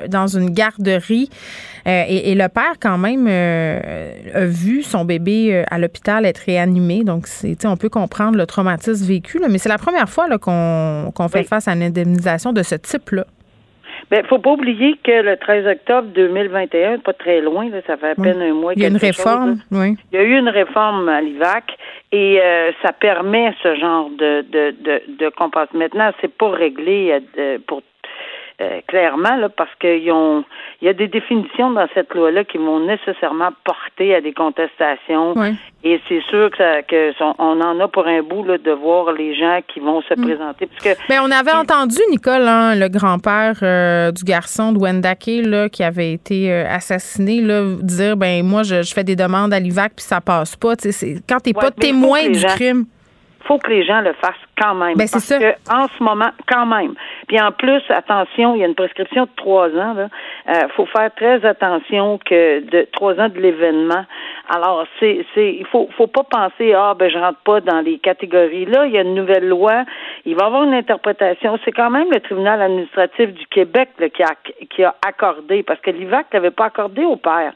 dans 0.08 0.26
une 0.26 0.50
garderie. 0.50 1.30
Et, 1.86 2.30
et, 2.30 2.34
le 2.34 2.48
père, 2.48 2.74
quand 2.80 2.98
même, 2.98 3.26
a 3.26 4.46
vu 4.46 4.82
son 4.82 5.04
bébé 5.04 5.64
à 5.70 5.78
l'hôpital 5.78 6.26
être 6.26 6.42
réanimé. 6.46 7.04
Donc, 7.04 7.26
on 7.64 7.76
peut 7.76 7.88
comprendre 7.88 8.36
le 8.36 8.46
traumatisme 8.46 9.06
vécu, 9.06 9.40
mais 9.48 9.58
c'est 9.58 9.68
la 9.68 9.78
première 9.78 10.08
fois 10.08 10.26
qu'on 10.38 11.28
fait 11.28 11.44
face 11.44 11.68
à 11.68 11.72
une 11.72 11.82
indemnisation 11.82 12.52
de 12.52 12.62
ce 12.62 12.74
type-là. 12.74 13.24
Il 14.12 14.18
ne 14.18 14.22
faut 14.24 14.38
pas 14.38 14.50
oublier 14.50 14.96
que 15.04 15.22
le 15.22 15.36
13 15.36 15.66
octobre 15.66 16.08
2021, 16.14 16.98
pas 16.98 17.12
très 17.12 17.40
loin, 17.40 17.68
ça 17.86 17.96
fait 17.96 18.10
à 18.10 18.14
peine 18.16 18.42
un 18.42 18.54
mois. 18.54 18.72
Il 18.74 18.82
y 18.82 18.84
a 18.84 18.88
une 18.88 18.96
réforme, 18.96 19.60
oui. 19.70 19.96
Il 20.12 20.16
y 20.16 20.18
a 20.18 20.24
eu 20.24 20.36
une 20.36 20.48
réforme 20.48 21.08
à 21.08 21.20
l'IVAC 21.20 21.76
et 22.10 22.40
euh, 22.40 22.72
ça 22.82 22.92
permet 22.92 23.54
ce 23.62 23.76
genre 23.76 24.10
de 24.10 24.42
de 24.50 24.74
de, 24.82 25.02
de 25.16 25.78
Maintenant, 25.78 26.10
c'est 26.20 26.32
pas 26.32 26.50
réglé 26.50 27.20
euh, 27.38 27.58
pour 27.68 27.82
euh, 28.60 28.80
clairement, 28.86 29.36
là, 29.36 29.48
parce 29.48 29.74
qu'ils 29.80 30.12
ont 30.12 30.44
il 30.82 30.86
y 30.86 30.88
a 30.88 30.94
des 30.94 31.08
définitions 31.08 31.70
dans 31.70 31.86
cette 31.94 32.12
loi-là 32.14 32.44
qui 32.44 32.56
vont 32.56 32.80
nécessairement 32.80 33.50
porter 33.64 34.14
à 34.14 34.20
des 34.20 34.32
contestations. 34.32 35.34
Et 35.84 36.00
c'est 36.08 36.22
sûr 36.28 36.50
que, 36.50 36.56
ça, 36.56 36.82
que 36.82 37.12
on 37.38 37.60
en 37.60 37.80
a 37.80 37.88
pour 37.88 38.06
un 38.06 38.22
bout 38.22 38.44
là, 38.44 38.56
de 38.58 38.70
voir 38.70 39.12
les 39.12 39.34
gens 39.34 39.60
qui 39.68 39.80
vont 39.80 40.00
se 40.02 40.14
mm. 40.14 40.22
présenter. 40.22 40.66
Parce 40.66 40.82
que, 40.82 41.08
ben, 41.08 41.20
on 41.22 41.30
avait 41.30 41.52
entendu, 41.52 41.96
Nicole, 42.10 42.46
hein, 42.46 42.74
le 42.74 42.88
grand-père 42.88 43.58
euh, 43.62 44.10
du 44.10 44.24
garçon 44.24 44.72
de 44.72 44.78
Wendake, 44.78 45.44
là, 45.44 45.68
qui 45.68 45.82
avait 45.82 46.12
été 46.12 46.50
euh, 46.50 46.64
assassiné, 46.66 47.40
là, 47.40 47.62
dire 47.82 48.16
ben 48.16 48.42
moi, 48.42 48.62
je, 48.62 48.82
fais 48.94 49.04
des 49.04 49.16
demandes 49.16 49.52
à 49.52 49.60
l'IVAC 49.60 49.92
puis 49.96 50.04
ça 50.04 50.20
passe 50.20 50.56
pas. 50.56 50.74
Quand 51.28 51.40
t'es 51.40 51.52
pas 51.52 51.70
témoin 51.70 52.28
du 52.28 52.44
crime 52.44 52.86
faut 53.44 53.58
que 53.58 53.70
les 53.70 53.84
gens 53.84 54.00
le 54.00 54.12
fassent 54.14 54.34
quand 54.60 54.74
même. 54.74 54.96
Ben, 54.96 55.08
parce 55.10 55.28
que 55.28 55.52
en 55.72 55.86
ce 55.88 56.02
moment, 56.02 56.30
quand 56.46 56.66
même. 56.66 56.94
Puis 57.28 57.40
en 57.40 57.52
plus, 57.52 57.82
attention, 57.88 58.54
il 58.54 58.60
y 58.60 58.64
a 58.64 58.66
une 58.66 58.74
prescription 58.74 59.24
de 59.24 59.30
trois 59.36 59.68
ans. 59.68 59.94
Il 60.48 60.52
euh, 60.52 60.68
faut 60.76 60.86
faire 60.86 61.10
très 61.14 61.44
attention 61.44 62.18
que 62.18 62.60
de 62.60 62.86
trois 62.92 63.18
ans 63.18 63.28
de 63.28 63.38
l'événement. 63.38 64.04
Alors, 64.48 64.84
c'est, 64.98 65.24
c'est, 65.34 65.54
il 65.54 65.66
faut, 65.66 65.88
faut 65.96 66.08
pas 66.08 66.24
penser 66.24 66.72
ah 66.74 66.94
ben 66.98 67.10
je 67.10 67.18
rentre 67.18 67.38
pas 67.44 67.60
dans 67.60 67.80
les 67.80 67.98
catégories. 67.98 68.66
Là, 68.66 68.86
il 68.86 68.92
y 68.92 68.98
a 68.98 69.02
une 69.02 69.14
nouvelle 69.14 69.48
loi. 69.48 69.84
Il 70.24 70.34
va 70.36 70.44
y 70.44 70.46
avoir 70.46 70.64
une 70.64 70.74
interprétation. 70.74 71.58
C'est 71.64 71.72
quand 71.72 71.90
même 71.90 72.10
le 72.12 72.20
tribunal 72.20 72.60
administratif 72.60 73.32
du 73.32 73.46
Québec 73.46 73.90
qui 74.14 74.22
a 74.22 74.34
qui 74.68 74.84
a 74.84 74.94
accordé 75.06 75.62
parce 75.62 75.80
que 75.80 75.90
l'IVAC 75.90 76.26
n'avait 76.32 76.50
pas 76.50 76.66
accordé 76.66 77.04
au 77.04 77.16
père 77.16 77.52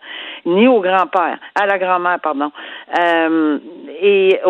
ni 0.47 0.69
au 0.69 0.81
grand-père, 0.81 1.39
à 1.55 1.67
la 1.67 1.79
grand-mère, 1.79 2.21
pardon. 2.21 2.51
Euh, 2.99 3.59
et 4.01 4.41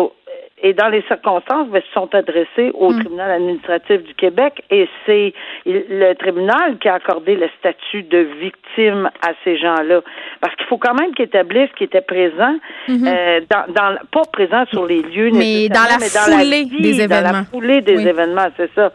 et 0.65 0.73
dans 0.73 0.87
les 0.87 1.03
circonstances, 1.03 1.67
ben, 1.67 1.79
se 1.79 1.93
sont 1.93 2.09
adressés 2.15 2.71
au 2.73 2.89
mm. 2.89 2.99
tribunal 2.99 3.31
administratif 3.33 4.01
du 4.01 4.15
Québec 4.15 4.63
et 4.71 4.89
c'est 5.05 5.31
le 5.67 6.13
tribunal 6.13 6.79
qui 6.79 6.89
a 6.89 6.95
accordé 6.95 7.35
le 7.35 7.47
statut 7.59 8.01
de 8.01 8.27
victime 8.41 9.11
à 9.21 9.33
ces 9.43 9.59
gens-là. 9.59 10.01
Parce 10.41 10.55
qu'il 10.55 10.65
faut 10.65 10.79
quand 10.79 10.95
même 10.95 11.13
qu'ils 11.13 11.25
établissent 11.25 11.69
qu'ils 11.77 11.85
étaient 11.85 12.01
présents, 12.01 12.57
mm-hmm. 12.89 13.07
euh, 13.07 13.41
dans, 13.47 13.73
dans, 13.73 13.95
pas 14.11 14.23
présents 14.33 14.65
sur 14.71 14.87
les 14.87 15.03
lieux, 15.03 15.29
mais 15.33 15.69
dans 15.69 15.83
la 15.83 15.99
foulée 15.99 16.65
des 16.65 16.99
événements. 16.99 17.29
Dans 17.29 17.37
la 17.37 17.43
foulée 17.43 17.81
des 17.81 18.07
événements, 18.07 18.47
c'est 18.57 18.73
ça. 18.73 18.91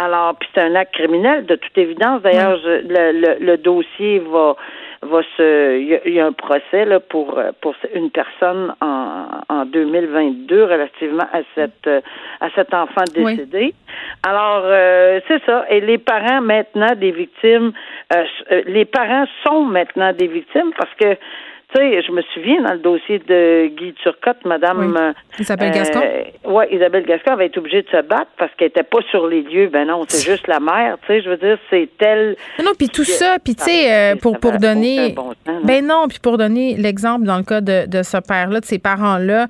Alors, 0.00 0.36
puis 0.36 0.48
c'est 0.54 0.62
un 0.62 0.76
acte 0.76 0.94
criminel, 0.94 1.46
de 1.46 1.56
toute 1.56 1.76
évidence. 1.76 2.22
D'ailleurs, 2.22 2.60
le, 2.64 3.10
le, 3.10 3.44
le 3.44 3.56
dossier 3.56 4.20
va 4.20 4.54
va 5.02 5.22
se 5.36 5.78
il 5.78 6.12
y, 6.12 6.20
a 6.20 6.26
un 6.26 6.32
procès 6.32 6.84
là 6.84 7.00
pour 7.00 7.40
pour 7.60 7.74
une 7.94 8.10
personne 8.10 8.74
en, 8.80 9.26
en 9.48 9.64
2022 9.64 10.64
relativement 10.64 11.26
à 11.32 11.40
cette 11.54 11.88
à 12.40 12.50
cet 12.54 12.74
enfant 12.74 13.04
décédé. 13.14 13.74
Alors 14.26 14.62
euh, 14.64 15.20
c'est 15.28 15.42
ça 15.44 15.64
et 15.70 15.80
les 15.80 15.98
parents 15.98 16.40
maintenant 16.40 16.94
des 16.96 17.12
victimes 17.12 17.72
euh, 18.12 18.24
euh, 18.50 18.62
les 18.66 18.84
parents 18.84 19.26
sont 19.46 19.64
maintenant 19.64 20.12
des 20.12 20.26
victimes 20.26 20.72
parce 20.76 20.94
que 20.94 21.16
tu 21.74 21.78
sais, 21.78 22.02
je 22.02 22.12
me 22.12 22.22
souviens 22.32 22.62
dans 22.62 22.72
le 22.72 22.78
dossier 22.78 23.18
de 23.18 23.66
Guy 23.76 23.92
Turcotte, 24.02 24.42
Madame 24.46 24.96
euh, 24.96 25.12
Isabelle 25.38 25.70
Gascon? 25.70 26.00
Euh, 26.02 26.22
oui, 26.46 26.64
Isabelle 26.70 27.04
Gascon 27.04 27.32
avait 27.32 27.48
été 27.48 27.58
obligée 27.58 27.82
de 27.82 27.88
se 27.88 28.00
battre 28.02 28.30
parce 28.38 28.50
qu'elle 28.56 28.68
était 28.68 28.82
pas 28.82 29.00
sur 29.10 29.26
les 29.26 29.42
lieux. 29.42 29.68
Ben 29.70 29.86
non, 29.86 30.04
c'est 30.08 30.24
juste 30.30 30.46
la 30.46 30.60
mère. 30.60 30.96
Tu 31.02 31.08
sais, 31.08 31.22
je 31.22 31.28
veux 31.28 31.36
dire, 31.36 31.58
c'est 31.68 31.90
elle. 32.00 32.36
Non, 32.64 32.70
puis 32.78 32.88
tout 32.88 33.04
ça, 33.04 33.36
puis 33.44 33.54
tu 33.54 33.64
sais, 33.64 33.92
euh, 33.92 34.16
pour 34.16 34.38
pour 34.38 34.52
donner. 34.52 35.14
ben 35.64 35.86
non, 35.86 36.06
puis 36.08 36.18
pour 36.22 36.38
donner 36.38 36.74
l'exemple 36.78 37.26
dans 37.26 37.36
le 37.36 37.44
cas 37.44 37.60
de, 37.60 37.86
de 37.86 38.02
ce 38.02 38.16
père-là, 38.16 38.60
de 38.60 38.64
ces 38.64 38.78
parents-là, 38.78 39.46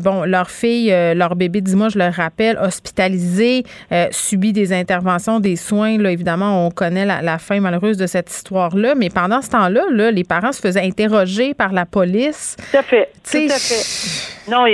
bon, 0.00 0.24
leur 0.24 0.48
fille, 0.48 0.88
leur 1.14 1.36
bébé, 1.36 1.60
dis-moi, 1.60 1.90
je 1.90 1.98
le 1.98 2.08
rappelle, 2.08 2.56
hospitalisé, 2.56 3.64
subit 4.10 4.54
des 4.54 4.72
interventions, 4.72 5.38
des 5.38 5.56
soins. 5.56 5.98
Là, 5.98 6.12
évidemment, 6.12 6.66
on 6.66 6.70
connaît 6.70 7.04
la, 7.04 7.20
la 7.20 7.36
fin 7.36 7.60
malheureuse 7.60 7.98
de 7.98 8.06
cette 8.06 8.30
histoire-là, 8.30 8.94
mais 8.94 9.10
pendant 9.10 9.42
ce 9.42 9.50
temps-là, 9.50 9.82
là, 9.90 10.10
les 10.10 10.24
parents 10.24 10.52
se 10.52 10.60
faisaient 10.62 10.80
interroger 10.80 11.41
par 11.54 11.72
la 11.72 11.86
police. 11.86 12.56
Tout 12.70 12.78
à 12.78 12.82
fait. 12.82 13.10
tout 13.24 13.38
à 13.38 13.58
fait. 13.58 14.50
Non, 14.50 14.64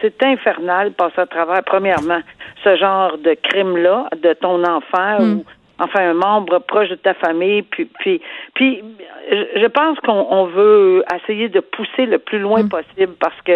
c'est 0.00 0.22
infernal 0.22 0.92
passer 0.92 1.20
à 1.20 1.26
travers, 1.26 1.62
premièrement, 1.64 2.20
ce 2.62 2.76
genre 2.76 3.18
de 3.18 3.34
crime-là 3.34 4.08
de 4.22 4.32
ton 4.34 4.62
enfant 4.64 5.20
hmm. 5.20 5.38
ou 5.38 5.44
enfin 5.78 6.10
un 6.10 6.14
membre 6.14 6.58
proche 6.58 6.88
de 6.88 6.96
ta 6.96 7.14
famille, 7.14 7.62
puis 7.62 7.84
puis 8.00 8.20
puis 8.54 8.82
je 9.30 9.66
pense 9.66 9.98
qu'on 10.00 10.46
veut 10.46 11.04
essayer 11.14 11.48
de 11.48 11.60
pousser 11.60 12.06
le 12.06 12.18
plus 12.18 12.38
loin 12.38 12.62
mm. 12.62 12.68
possible 12.68 13.14
parce 13.20 13.40
que 13.44 13.52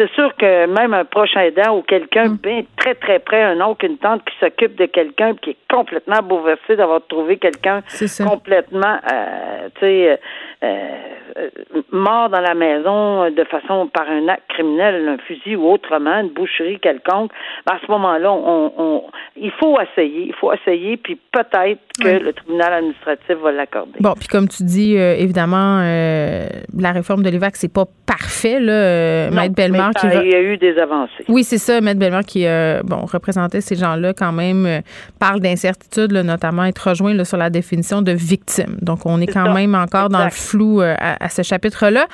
c'est 0.00 0.10
sûr 0.14 0.34
que 0.36 0.66
même 0.66 0.94
un 0.94 1.04
proche 1.04 1.36
aidant 1.36 1.76
ou 1.76 1.82
quelqu'un 1.82 2.28
mm. 2.28 2.36
bien 2.42 2.62
très 2.76 2.94
très 2.94 3.18
près, 3.18 3.42
un 3.42 3.60
oncle, 3.60 3.84
une 3.84 3.98
tante 3.98 4.22
qui 4.24 4.34
s'occupe 4.40 4.76
de 4.76 4.86
quelqu'un 4.86 5.34
qui 5.34 5.50
est 5.50 5.56
complètement 5.70 6.22
bouleversé 6.22 6.76
d'avoir 6.76 7.00
trouvé 7.06 7.36
quelqu'un 7.36 7.82
complètement, 8.24 8.96
euh, 9.12 9.68
tu 9.74 9.80
sais, 9.80 10.20
euh, 10.62 11.48
mort 11.92 12.30
dans 12.30 12.40
la 12.40 12.54
maison 12.54 13.30
de 13.30 13.44
façon 13.44 13.88
par 13.88 14.08
un 14.08 14.28
acte 14.28 14.44
criminel, 14.48 15.06
un 15.08 15.18
fusil 15.18 15.56
ou 15.56 15.70
autrement, 15.70 16.20
une 16.20 16.30
boucherie 16.30 16.78
quelconque. 16.80 17.30
Ben, 17.66 17.74
à 17.74 17.78
ce 17.84 17.90
moment-là, 17.90 18.32
on, 18.32 18.72
on, 18.78 19.02
il 19.36 19.52
faut 19.52 19.78
essayer, 19.80 20.26
il 20.28 20.34
faut 20.34 20.52
essayer, 20.52 20.96
puis 20.96 21.18
peut-être 21.32 21.80
que 22.02 22.08
le 22.08 22.32
tribunal 22.32 22.72
administratif 22.72 23.36
va 23.42 23.52
l'accorder. 23.52 23.98
Bon, 24.00 24.14
puis 24.18 24.28
comme 24.28 24.48
tu 24.48 24.64
dis, 24.64 24.96
euh, 24.96 25.14
évidemment, 25.16 25.80
euh, 25.82 26.46
la 26.76 26.92
réforme 26.92 27.22
de 27.22 27.30
l'IVAC, 27.30 27.56
c'est 27.56 27.72
pas 27.72 27.84
parfait, 28.06 28.60
là. 28.60 28.72
Euh, 28.72 29.30
Maître 29.30 29.54
Bellemare 29.54 29.89
qui. 29.92 30.06
Il 30.06 30.30
y 30.30 30.34
a 30.34 30.40
eu 30.40 30.56
des 30.56 30.78
avancées. 30.78 31.24
Oui, 31.28 31.44
c'est 31.44 31.58
ça. 31.58 31.80
Maître 31.80 31.98
Bellemare 31.98 32.24
qui, 32.24 32.44
bon, 32.84 33.04
représentait 33.06 33.60
ces 33.60 33.76
gens-là 33.76 34.12
quand 34.12 34.32
même, 34.32 34.82
parle 35.18 35.40
d'incertitude, 35.40 36.12
notamment 36.12 36.64
être 36.64 36.88
rejoint 36.88 37.14
là, 37.14 37.24
sur 37.24 37.36
la 37.36 37.50
définition 37.50 38.02
de 38.02 38.12
victime. 38.12 38.76
Donc, 38.82 39.06
on 39.06 39.20
est, 39.20 39.26
quand 39.26 39.52
même 39.52 39.74
encore 39.74 40.08
dans 40.08 40.24
le 40.24 40.30
flou 40.30 40.80
à, 40.80 41.28
ce 41.28 41.42
chapitre-là 41.42 42.06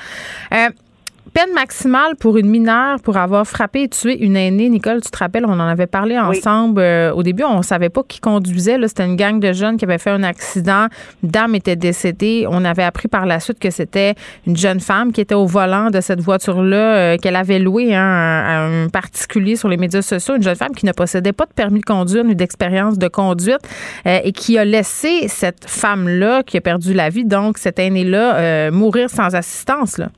peine 1.37 1.53
maximale 1.53 2.15
pour 2.15 2.37
une 2.37 2.49
mineure 2.49 2.99
pour 2.99 3.15
avoir 3.15 3.45
frappé 3.45 3.83
et 3.83 3.89
tué 3.89 4.17
une 4.25 4.35
aînée. 4.35 4.69
Nicole, 4.69 5.01
tu 5.01 5.11
te 5.11 5.17
rappelles, 5.19 5.45
on 5.45 5.51
en 5.51 5.67
avait 5.67 5.85
parlé 5.85 6.17
ensemble. 6.17 6.81
Euh, 6.81 7.13
au 7.13 7.21
début, 7.21 7.43
on 7.43 7.61
savait 7.61 7.89
pas 7.89 8.01
qui 8.07 8.19
conduisait. 8.19 8.79
C'était 8.87 9.05
une 9.05 9.15
gang 9.15 9.39
de 9.39 9.53
jeunes 9.53 9.77
qui 9.77 9.85
avait 9.85 9.99
fait 9.99 10.09
un 10.09 10.23
accident. 10.23 10.87
Une 11.21 11.29
dame 11.29 11.53
était 11.53 11.75
décédée. 11.75 12.47
On 12.49 12.65
avait 12.65 12.81
appris 12.81 13.07
par 13.07 13.27
la 13.27 13.39
suite 13.39 13.59
que 13.59 13.69
c'était 13.69 14.15
une 14.47 14.57
jeune 14.57 14.79
femme 14.79 15.11
qui 15.11 15.21
était 15.21 15.35
au 15.35 15.45
volant 15.45 15.91
de 15.91 16.01
cette 16.01 16.21
voiture-là, 16.21 16.95
euh, 16.95 17.17
qu'elle 17.17 17.35
avait 17.35 17.59
loué 17.59 17.93
hein, 17.93 18.01
à 18.01 18.65
un 18.65 18.89
particulier 18.89 19.55
sur 19.55 19.69
les 19.69 19.77
médias 19.77 20.01
sociaux. 20.01 20.37
Une 20.37 20.43
jeune 20.43 20.55
femme 20.55 20.73
qui 20.75 20.87
ne 20.87 20.91
possédait 20.91 21.33
pas 21.33 21.45
de 21.45 21.53
permis 21.53 21.81
de 21.81 21.85
conduire 21.85 22.23
ni 22.23 22.35
d'expérience 22.35 22.97
de 22.97 23.09
conduite 23.09 23.61
euh, 24.07 24.21
et 24.23 24.31
qui 24.31 24.57
a 24.57 24.65
laissé 24.65 25.27
cette 25.27 25.69
femme-là, 25.69 26.41
qui 26.41 26.57
a 26.57 26.61
perdu 26.61 26.95
la 26.95 27.09
vie, 27.09 27.25
donc 27.25 27.59
cette 27.59 27.77
aînée-là, 27.77 28.71
mourir 28.71 29.11
sans 29.11 29.35
assistance. 29.35 29.99
Là. 29.99 30.09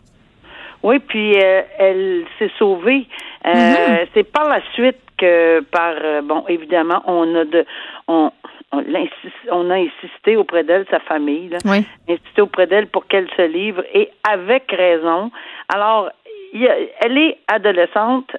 Oui, 0.84 1.00
puis 1.00 1.36
euh, 1.38 1.62
elle 1.78 2.24
s'est 2.38 2.52
sauvée. 2.58 3.06
Euh, 3.46 3.52
mhm. 3.54 4.08
C'est 4.14 4.24
par 4.24 4.48
la 4.48 4.62
suite 4.74 4.98
que, 5.18 5.62
par 5.72 5.94
euh, 6.02 6.22
bon, 6.22 6.46
évidemment, 6.48 7.02
on 7.06 7.36
a 7.36 7.46
de, 7.46 7.66
on, 8.08 8.32
on, 8.72 9.70
a 9.70 9.76
insisté 9.76 10.38
auprès 10.38 10.64
d'elle, 10.64 10.86
sa 10.90 11.00
famille, 11.00 11.50
là, 11.50 11.58
oui. 11.66 11.86
insisté 12.08 12.42
auprès 12.42 12.68
d'elle 12.68 12.88
pour 12.88 13.08
qu'elle 13.08 13.28
se 13.36 13.42
livre 13.42 13.84
et 13.94 14.10
avec 14.30 14.72
raison. 14.72 15.32
Alors, 15.68 16.10
elle 16.54 17.18
est 17.18 17.38
adolescente, 17.48 18.36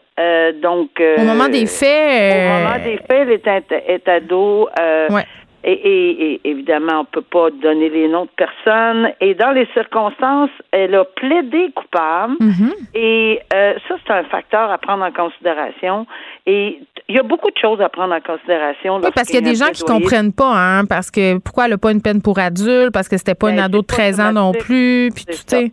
donc. 0.62 1.00
au 1.00 1.22
moment 1.22 1.48
des 1.48 1.66
faits. 1.66 2.34
Au 2.34 2.58
moment 2.58 2.82
des 2.82 2.96
faits, 2.96 3.28
elle 3.28 3.30
est, 3.32 3.84
est 3.86 4.08
ado. 4.08 4.68
Ouais. 5.10 5.24
Et, 5.62 5.72
et, 5.72 6.40
évidemment, 6.44 7.00
on 7.00 7.04
peut 7.04 7.22
pas 7.22 7.50
donner 7.50 7.90
les 7.90 8.08
noms 8.08 8.24
de 8.24 8.30
personnes. 8.36 9.12
Et 9.20 9.34
dans 9.34 9.50
les 9.50 9.66
circonstances, 9.74 10.50
elle 10.70 10.94
a 10.94 11.04
plaidé 11.04 11.70
coupable. 11.74 12.34
Mm-hmm. 12.40 12.72
Et 12.94 13.40
euh, 13.52 13.74
ça, 13.86 13.96
c'est 14.06 14.12
un 14.12 14.24
facteur 14.24 14.70
à 14.70 14.78
prendre 14.78 15.04
en 15.04 15.12
considération. 15.12 16.06
Et 16.46 16.80
il 17.08 17.16
y 17.16 17.18
a 17.18 17.22
beaucoup 17.22 17.50
de 17.50 17.58
choses 17.60 17.80
à 17.80 17.88
prendre 17.88 18.14
en 18.14 18.20
considération. 18.20 18.96
Oui, 19.02 19.10
parce 19.14 19.26
qu'il 19.26 19.36
y 19.36 19.46
a 19.46 19.50
des 19.50 19.56
gens 19.56 19.70
qui 19.70 19.82
comprennent 19.82 20.32
pas, 20.32 20.52
hein, 20.54 20.84
parce 20.86 21.10
que 21.10 21.38
pourquoi 21.38 21.64
elle 21.64 21.72
n'a 21.72 21.78
pas 21.78 21.92
une 21.92 22.02
peine 22.02 22.22
pour 22.22 22.38
adulte, 22.38 22.92
parce 22.92 23.08
que 23.08 23.18
c'était 23.18 23.34
pas 23.34 23.48
ben, 23.48 23.54
une 23.54 23.60
ado 23.60 23.82
de 23.82 23.86
13 23.86 24.20
ans 24.20 24.32
non 24.32 24.52
plus, 24.52 25.10
puis 25.14 25.24
tout, 25.24 25.54
est... 25.54 25.72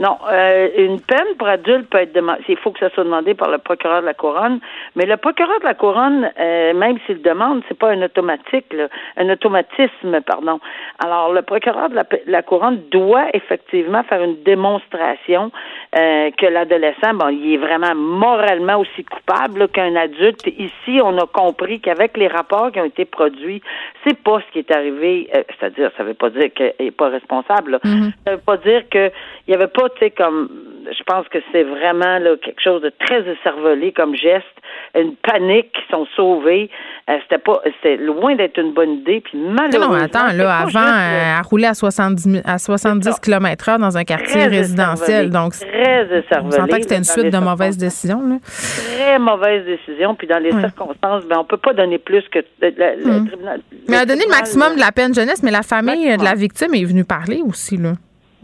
Non, 0.00 0.16
euh, 0.30 0.68
une 0.76 1.00
peine 1.00 1.34
pour 1.38 1.48
adulte 1.48 1.88
peut 1.90 1.98
être 1.98 2.12
demandée. 2.12 2.42
Il 2.48 2.56
faut 2.56 2.70
que 2.70 2.78
ça 2.78 2.88
soit 2.90 3.02
demandé 3.02 3.34
par 3.34 3.50
le 3.50 3.58
procureur 3.58 4.00
de 4.00 4.06
la 4.06 4.14
couronne. 4.14 4.60
Mais 4.94 5.06
le 5.06 5.16
procureur 5.16 5.58
de 5.58 5.64
la 5.64 5.74
couronne, 5.74 6.30
euh, 6.38 6.72
même 6.72 6.98
s'il 7.06 7.20
demande, 7.20 7.62
c'est 7.68 7.78
pas 7.78 7.90
un 7.90 8.02
automatique, 8.02 8.72
là, 8.72 8.88
un 9.16 9.28
automatisme, 9.28 10.20
pardon. 10.24 10.60
Alors, 11.04 11.32
le 11.32 11.42
procureur 11.42 11.88
de 11.88 12.00
la, 12.26 12.42
couronne 12.42 12.80
doit 12.92 13.26
effectivement 13.34 14.04
faire 14.04 14.22
une 14.22 14.40
démonstration 14.44 15.50
euh, 15.96 16.30
que 16.38 16.46
l'adolescent, 16.46 17.14
bon, 17.14 17.28
il 17.28 17.54
est 17.54 17.56
vraiment 17.56 17.94
moralement 17.96 18.76
aussi 18.76 19.04
coupable 19.04 19.68
qu'un 19.68 19.96
adulte. 19.96 20.46
Ici, 20.46 21.00
on 21.02 21.18
a 21.18 21.26
compris 21.26 21.80
qu'avec 21.80 22.16
les 22.16 22.28
rapports 22.28 22.70
qui 22.70 22.80
ont 22.80 22.84
été 22.84 23.04
produits, 23.04 23.62
c'est 24.06 24.16
pas 24.22 24.38
ce 24.46 24.52
qui 24.52 24.60
est 24.60 24.70
arrivé. 24.70 25.28
Euh, 25.34 25.42
c'est-à-dire, 25.58 25.90
ça 25.96 26.04
veut 26.04 26.14
pas 26.14 26.30
dire 26.30 26.52
qu'il 26.54 26.72
est 26.78 26.90
pas 26.92 27.08
responsable. 27.08 27.72
Là. 27.72 27.78
Mm-hmm. 27.78 28.12
Ça 28.24 28.32
veut 28.32 28.42
pas 28.44 28.56
dire 28.58 28.88
qu'il 28.88 29.10
y 29.48 29.54
avait 29.54 29.66
pas 29.66 29.87
pas, 29.88 29.94
tu 29.94 29.98
sais, 30.00 30.10
comme 30.10 30.48
je 30.90 31.02
pense 31.04 31.28
que 31.28 31.38
c'est 31.52 31.64
vraiment 31.64 32.18
là, 32.18 32.36
quelque 32.42 32.62
chose 32.62 32.82
de 32.82 32.92
très 33.00 33.20
écervelé 33.20 33.92
comme 33.92 34.14
geste, 34.14 34.46
une 34.94 35.16
panique 35.16 35.72
qui 35.72 35.82
sont 35.90 36.06
sauvés. 36.16 36.70
Euh, 37.10 37.16
c'était 37.22 37.42
pas, 37.42 37.60
c'était 37.64 37.96
loin 37.96 38.34
d'être 38.36 38.58
une 38.58 38.72
bonne 38.72 38.98
idée. 38.98 39.20
Puis 39.20 39.38
malheureusement, 39.38 39.96
non, 39.96 40.02
attends, 40.02 40.32
là, 40.32 40.56
avant, 40.56 40.80
euh, 40.80 41.38
à 41.38 41.42
rouler 41.42 41.66
à 41.66 41.74
70, 41.74 42.42
à 42.44 42.58
70 42.58 43.20
km/h 43.20 43.78
dans 43.78 43.96
un 43.96 44.04
quartier 44.04 44.46
résidentiel, 44.46 45.30
donc 45.30 45.52
très. 45.52 45.98
On 46.42 46.50
sentait 46.50 46.76
que 46.76 46.82
c'était 46.82 46.98
une 46.98 47.04
suite 47.04 47.32
de 47.32 47.38
mauvaises 47.38 47.76
décisions. 47.76 48.22
Là. 48.26 48.36
Très 48.44 49.18
mauvaise 49.18 49.64
décision. 49.64 50.14
Puis 50.14 50.26
dans 50.26 50.38
les 50.38 50.52
circonstances, 50.52 51.24
ben 51.24 51.38
on 51.38 51.44
peut 51.44 51.56
pas 51.56 51.72
donner 51.72 51.98
plus 51.98 52.22
que 52.30 52.38
le, 52.60 53.06
hum. 53.06 53.28
tribunal. 53.28 53.60
Mais 53.88 53.96
a 53.96 54.06
donné 54.06 54.22
le 54.24 54.30
maximum 54.30 54.74
de 54.74 54.80
la 54.80 54.92
peine 54.92 55.14
jeunesse, 55.14 55.42
mais 55.42 55.50
la 55.50 55.62
famille 55.62 56.16
de 56.16 56.24
la 56.24 56.34
victime 56.34 56.74
est 56.74 56.84
venue 56.84 57.04
parler 57.04 57.42
aussi 57.44 57.76
là 57.76 57.92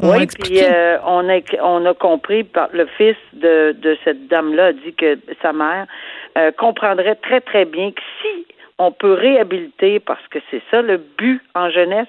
oui, 0.03 0.27
puis 0.27 0.61
euh, 0.63 0.99
on 1.05 1.29
a 1.29 1.41
on 1.63 1.87
a 1.87 1.95
compris 1.95 2.43
par 2.43 2.69
le 2.73 2.87
fils 2.87 3.17
de, 3.33 3.73
de 3.79 3.97
cette 4.03 4.27
dame-là 4.27 4.67
a 4.67 4.73
dit 4.73 4.93
que 4.93 5.19
sa 5.41 5.53
mère 5.53 5.87
euh, 6.37 6.51
comprendrait 6.51 7.15
très 7.17 7.41
très 7.41 7.65
bien 7.65 7.93
que 7.93 8.03
si 8.21 8.47
on 8.79 8.91
peut 8.91 9.13
réhabiliter 9.13 10.01
parce 10.01 10.27
que 10.29 10.41
c'est 10.51 10.63
ça 10.71 10.83
le 10.83 10.97
but 10.97 11.41
en 11.55 11.71
jeunesse, 11.71 12.09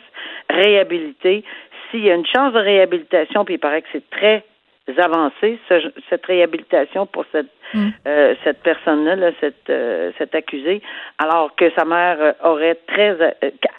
réhabiliter. 0.49 1.43
S'il 1.91 2.03
y 2.03 2.09
a 2.09 2.15
une 2.15 2.25
chance 2.25 2.53
de 2.53 2.59
réhabilitation, 2.59 3.45
puis 3.45 3.55
il 3.55 3.59
paraît 3.59 3.83
que 3.83 3.87
c'est 3.91 4.09
très 4.09 4.43
avancé 4.97 5.59
cette 6.09 6.25
réhabilitation 6.25 7.05
pour 7.05 7.25
cette 7.31 7.51
Mm. 7.75 7.89
Euh, 8.07 8.35
cette 8.43 8.63
personne-là, 8.63 9.15
là, 9.17 9.31
cette, 9.41 9.69
euh, 9.69 10.11
cette 10.17 10.33
accusée, 10.33 10.81
alors 11.17 11.53
que 11.57 11.65
sa 11.75 11.83
mère 11.83 12.17
euh, 12.21 12.31
aurait 12.43 12.79
très 12.87 13.17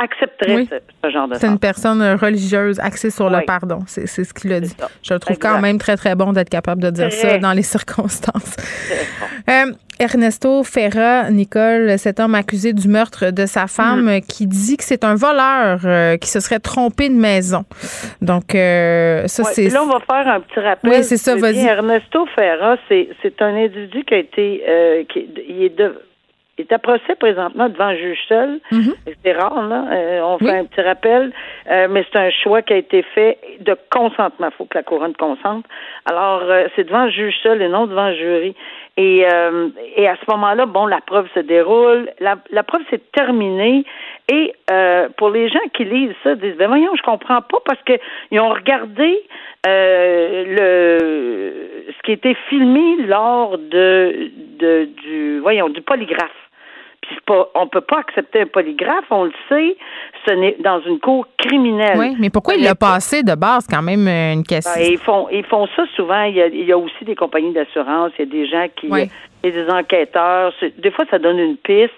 accepterait 0.03 0.67
ce, 1.03 1.11
genre 1.11 1.29
de 1.29 1.35
C'est 1.35 1.47
une 1.47 1.59
personne 1.59 2.03
religieuse 2.17 2.79
axée 2.79 3.11
sur 3.11 3.31
le 3.31 3.45
pardon. 3.47 3.81
C'est, 3.87 4.07
ce 4.07 4.35
qu'il 4.35 4.53
a 4.53 4.61
dit. 4.61 4.75
Je 5.03 5.15
le 5.15 5.21
trouve 5.21 5.39
quand 5.39 5.61
même 5.61 5.79
très, 5.79 5.97
très 5.97 6.15
bon 6.15 6.33
d'être 6.33 6.51
capable 6.51 6.83
de 6.83 6.91
dire 6.91 7.11
ça 7.11 7.39
dans 7.39 7.53
les 7.53 7.63
circonstances. 7.77 8.57
Ernesto 9.99 10.63
Ferra, 10.63 11.31
Nicole, 11.31 11.99
cet 11.99 12.21
homme 12.21 12.35
accusé 12.35 12.75
du 12.75 12.87
meurtre 12.87 13.31
de 13.31 13.47
sa 13.47 13.67
femme, 13.67 14.17
mm. 14.17 14.21
qui 14.21 14.47
dit 14.47 14.77
que 14.77 14.85
c'est 14.85 15.05
un 15.05 15.15
voleur 15.15 16.19
qui 16.19 16.29
se 16.29 16.41
serait 16.41 16.59
trompé 16.59 17.09
de 17.09 17.15
maison. 17.15 17.65
Donc, 18.21 18.53
ça, 18.53 19.45
c'est. 19.45 19.69
Là, 19.71 19.83
on 19.83 19.87
va 19.87 20.01
faire 20.01 20.35
un 20.35 20.41
petit 20.41 20.61
rappel. 20.61 20.91
Oui, 20.91 21.03
c'est 21.03 21.17
ça, 21.17 21.35
vas-y. 21.37 21.65
Ernesto 21.65 22.27
Ferra, 22.35 22.77
c'est, 22.89 23.09
c'est 23.23 23.41
un 23.41 23.55
individu 23.55 23.86
qui 23.91 24.15
a 24.15 24.19
été, 24.19 24.63
euh, 24.69 25.05
qui, 25.05 25.29
il 25.49 25.63
est 25.65 25.77
de, 25.77 26.01
il 26.59 26.63
est 26.63 26.73
à 26.73 26.79
procès 26.79 27.15
présentement 27.19 27.69
devant 27.69 27.87
un 27.87 27.97
juge 27.97 28.19
seul. 28.29 28.61
Mhm. 28.73 28.95
C'est 29.23 29.33
rare, 29.33 29.69
là. 29.69 29.85
Euh, 29.93 30.21
on 30.23 30.39
fait 30.39 30.57
un 30.57 30.65
petit 30.65 30.81
rappel, 30.81 31.33
euh, 31.71 31.87
mais 31.91 32.05
c'est 32.11 32.19
un 32.19 32.31
choix 32.31 32.63
qui 32.63 32.73
a 32.73 32.77
été 32.77 33.03
fait 33.03 33.39
de 33.61 33.77
consentement. 33.91 34.49
Il 34.51 34.57
faut 34.57 34.65
que 34.65 34.79
la 34.79 34.83
couronne 34.83 35.15
consente. 35.15 35.67
Alors, 36.07 36.43
c'est 36.75 36.85
devant 36.85 37.01
un 37.01 37.11
juge 37.11 37.35
seul 37.43 37.61
et 37.61 37.69
non 37.69 37.87
devant 37.87 38.03
un 38.03 38.15
jury. 38.15 38.55
Et, 38.97 39.27
et 39.97 40.09
à 40.09 40.17
ce 40.17 40.31
moment-là, 40.31 40.65
bon, 40.65 40.87
la 40.87 41.01
preuve 41.03 41.29
se 41.35 41.41
déroule. 41.41 42.11
La, 42.19 42.37
la 42.51 42.63
preuve 42.63 42.81
s'est 42.89 43.03
terminée. 43.13 43.85
Et 44.33 44.55
pour 45.19 45.31
les 45.31 45.51
gens 45.51 45.61
qui 45.75 45.85
lisent 45.85 46.15
ça, 46.23 46.35
disent, 46.35 46.57
ben 46.57 46.69
voyons, 46.69 46.95
je 46.97 47.03
comprends 47.03 47.43
pas 47.43 47.59
parce 47.65 47.83
que 47.83 47.93
ils 48.31 48.41
ont 48.41 48.49
regardé 48.49 49.23
euh, 49.67 50.45
le 50.47 51.93
ce 51.93 52.03
qui 52.05 52.13
était 52.13 52.37
filmé 52.49 52.97
lors 53.07 53.59
de, 53.59 54.31
de 54.59 54.85
du 55.03 55.41
voyons 55.41 55.69
du 55.69 55.81
polygraphe. 55.81 56.46
Puis 57.09 57.19
pas, 57.25 57.49
on 57.55 57.69
peut 57.69 57.81
pas 57.81 58.01
accepter 58.01 58.43
un 58.43 58.47
polygraphe, 58.47 59.05
on 59.11 59.25
le 59.25 59.33
sait, 59.49 59.77
ce 60.27 60.33
n'est 60.33 60.57
dans 60.61 60.81
une 60.81 60.99
cour 60.99 61.27
criminelle. 61.39 61.99
Oui, 61.99 62.17
mais 62.19 62.31
pourquoi 62.31 62.55
il 62.55 62.65
l'a 62.65 62.75
passé 62.75 63.23
de 63.23 63.35
base 63.35 63.67
quand 63.69 63.83
même 63.83 64.09
une 64.09 64.43
question? 64.43 64.73
Ben, 64.75 64.93
ils 64.93 64.99
font 64.99 65.29
ils 65.31 65.45
font 65.45 65.67
ça 65.77 65.85
souvent. 65.95 66.23
Il 66.23 66.35
y 66.35 66.43
a, 66.43 66.47
il 66.47 66.65
y 66.65 66.73
a 66.73 66.79
aussi 66.79 67.05
des 67.05 67.15
compagnies 67.15 67.53
d'assurance, 67.53 68.13
il 68.19 68.25
y 68.25 68.29
a 68.29 68.31
des 68.31 68.47
gens 68.47 68.67
qui 68.75 68.89
il 68.89 69.09
des 69.51 69.69
enquêteurs. 69.71 70.53
Des 70.79 70.91
fois, 70.91 71.05
ça 71.11 71.19
donne 71.19 71.39
une 71.39 71.57
piste 71.57 71.93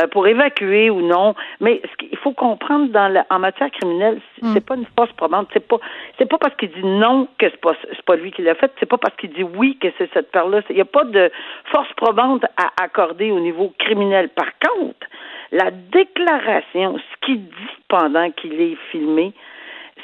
euh, 0.00 0.06
pour 0.08 0.26
évacuer 0.26 0.90
ou 0.90 1.00
non. 1.00 1.34
Mais 1.60 1.80
ce 1.84 2.06
il 2.10 2.18
faut 2.18 2.32
comprendre 2.32 2.90
dans 2.90 3.08
la, 3.08 3.26
en 3.30 3.38
matière 3.38 3.70
criminelle, 3.70 4.20
hmm. 4.42 4.52
c'est 4.52 4.64
pas 4.64 4.74
une 4.74 4.86
force 4.96 5.12
probante. 5.12 5.48
C'est 5.52 5.66
pas 5.66 5.78
c'est 6.18 6.26
pas 6.28 6.38
parce 6.38 6.54
qu'il 6.56 6.70
dit 6.70 6.84
non 6.84 7.28
que 7.38 7.48
c'est 7.50 7.60
pas 7.60 7.72
c'est 7.90 8.04
pas 8.04 8.16
lui 8.16 8.32
qui 8.32 8.42
l'a 8.42 8.54
fait. 8.54 8.72
C'est 8.78 8.86
pas 8.86 8.98
parce 8.98 9.16
qu'il 9.16 9.30
dit 9.30 9.44
oui 9.44 9.78
que 9.80 9.88
c'est 9.98 10.12
cette 10.12 10.30
part-là. 10.30 10.60
Il 10.70 10.76
n'y 10.76 10.82
a 10.82 10.86
pas 10.86 11.04
de 11.04 11.30
force 11.72 11.92
probante 11.94 12.44
à 12.56 12.70
accorder 12.82 13.30
au 13.30 13.40
niveau 13.40 13.72
criminel. 13.78 14.28
Par 14.30 14.50
contre, 14.58 15.06
la 15.52 15.70
déclaration, 15.70 16.98
ce 16.98 17.26
qu'il 17.26 17.44
dit 17.44 17.76
pendant 17.88 18.30
qu'il 18.30 18.60
est 18.60 18.76
filmé, 18.90 19.32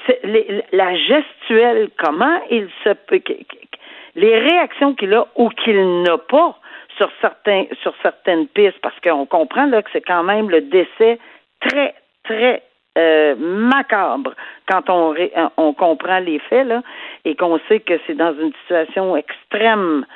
c'est 0.07 0.21
la 0.73 0.95
gestuelle, 0.97 1.89
comment 1.99 2.41
il 2.51 2.69
se 2.85 2.91
les 4.17 4.39
réactions 4.39 4.95
qu'il 4.95 5.15
a 5.15 5.27
ou 5.37 5.49
qu'il 5.51 6.03
n'a 6.03 6.19
pas 6.19 6.59
sur 6.97 7.11
certains 7.21 7.65
sur 7.83 7.95
certaines 8.03 8.47
pistes 8.49 8.79
parce 8.83 8.99
qu'on 9.01 9.27
comprend 9.27 9.67
là 9.67 9.83
que 9.83 9.91
c'est 9.93 10.01
quand 10.01 10.23
même 10.23 10.51
le 10.51 10.63
décès 10.63 11.19
très 11.61 11.95
très 12.25 12.63
euh, 12.99 13.35
macabre 13.37 14.35
quand 14.69 14.89
on 14.89 15.15
on 15.57 15.73
comprend 15.73 16.19
les 16.21 16.39
faits 16.39 16.67
là 16.67 16.83
et 17.25 17.35
qu'on 17.37 17.59
sait 17.69 17.81
que 17.81 17.95
c'est 18.07 18.15
dans 18.15 18.35
une 18.35 18.53
situation 18.63 19.17
extrême 19.17 20.07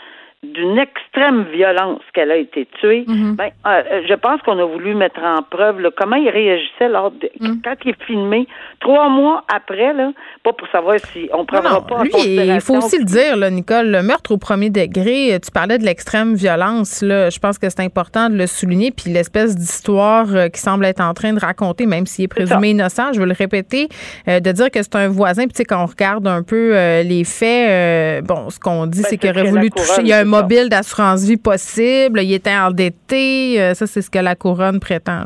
d'une 0.42 0.78
extrême 0.78 1.44
violence 1.52 2.00
qu'elle 2.14 2.30
a 2.30 2.36
été 2.36 2.66
tuée, 2.80 3.04
mhm. 3.06 3.34
ben, 3.36 3.50
euh, 3.66 3.82
euh, 3.92 4.02
je 4.08 4.14
pense 4.14 4.40
qu'on 4.40 4.58
a 4.58 4.64
voulu 4.64 4.94
mettre 4.94 5.20
en 5.22 5.42
preuve 5.42 5.80
là, 5.80 5.90
comment 5.94 6.16
il 6.16 6.30
réagissait 6.30 6.88
lors 6.88 7.10
de, 7.10 7.30
mhm. 7.40 7.60
quand 7.62 7.74
il 7.84 7.90
est 7.90 8.02
filmé 8.06 8.48
trois 8.80 9.10
mois 9.10 9.44
après, 9.54 9.92
là, 9.92 10.12
pas 10.42 10.54
pour 10.54 10.66
savoir 10.68 10.98
si 11.12 11.28
on 11.34 11.44
prendra 11.44 11.86
pas 11.86 12.04
lui, 12.04 12.10
Il 12.14 12.60
faut 12.62 12.76
aussi 12.76 12.98
le 12.98 13.04
dire, 13.04 13.36
là, 13.36 13.50
Nicole, 13.50 13.90
le 13.90 14.02
meurtre 14.02 14.32
au 14.32 14.38
premier 14.38 14.70
degré, 14.70 15.38
tu 15.44 15.50
parlais 15.50 15.76
de 15.76 15.84
l'extrême 15.84 16.34
violence, 16.34 17.02
là, 17.02 17.28
je 17.28 17.38
pense 17.38 17.58
que 17.58 17.68
c'est 17.68 17.80
important 17.80 18.30
de 18.30 18.36
le 18.36 18.46
souligner, 18.46 18.92
puis 18.92 19.12
l'espèce 19.12 19.54
d'histoire 19.56 20.34
euh, 20.34 20.48
qui 20.48 20.60
semble 20.60 20.86
être 20.86 21.02
en 21.02 21.12
train 21.12 21.34
de 21.34 21.40
raconter, 21.40 21.84
même 21.84 22.06
s'il 22.06 22.24
est 22.24 22.28
présumé 22.28 22.70
innocent, 22.70 23.12
je 23.12 23.20
veux 23.20 23.26
le 23.26 23.34
répéter, 23.34 23.88
de 24.26 24.52
dire 24.52 24.70
que 24.70 24.82
c'est 24.82 24.96
un 24.96 25.08
voisin, 25.08 25.42
puis 25.42 25.52
tu 25.52 25.56
sais, 25.58 25.64
quand 25.64 25.82
on 25.82 25.86
regarde 25.86 26.26
un 26.26 26.42
peu 26.42 26.70
les 27.02 27.24
faits, 27.24 28.24
bon, 28.24 28.48
ce 28.48 28.58
qu'on 28.58 28.86
dit, 28.86 29.02
ben, 29.02 29.08
c'est 29.10 29.16
qu'il 29.18 29.28
aurait 29.28 29.44
voulu 29.44 29.70
toucher, 29.70 30.00
il 30.00 30.08
y 30.08 30.14
a 30.14 30.20
un 30.20 30.29
mobile 30.30 30.68
d'assurance 30.68 31.26
vie 31.26 31.36
possible, 31.36 32.20
il 32.22 32.32
était 32.32 32.56
endetté. 32.56 33.60
Euh, 33.60 33.74
ça, 33.74 33.86
c'est 33.86 34.02
ce 34.02 34.10
que 34.10 34.18
la 34.18 34.34
couronne 34.34 34.80
prétend. 34.80 35.24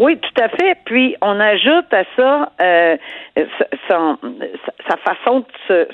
Oui, 0.00 0.16
tout 0.16 0.42
à 0.42 0.48
fait. 0.48 0.78
Puis 0.86 1.14
on 1.20 1.38
ajoute 1.38 1.92
à 1.92 2.04
ça 2.16 2.52
euh, 2.62 2.96
sa, 3.86 4.96
façon 4.96 5.40
de 5.40 5.44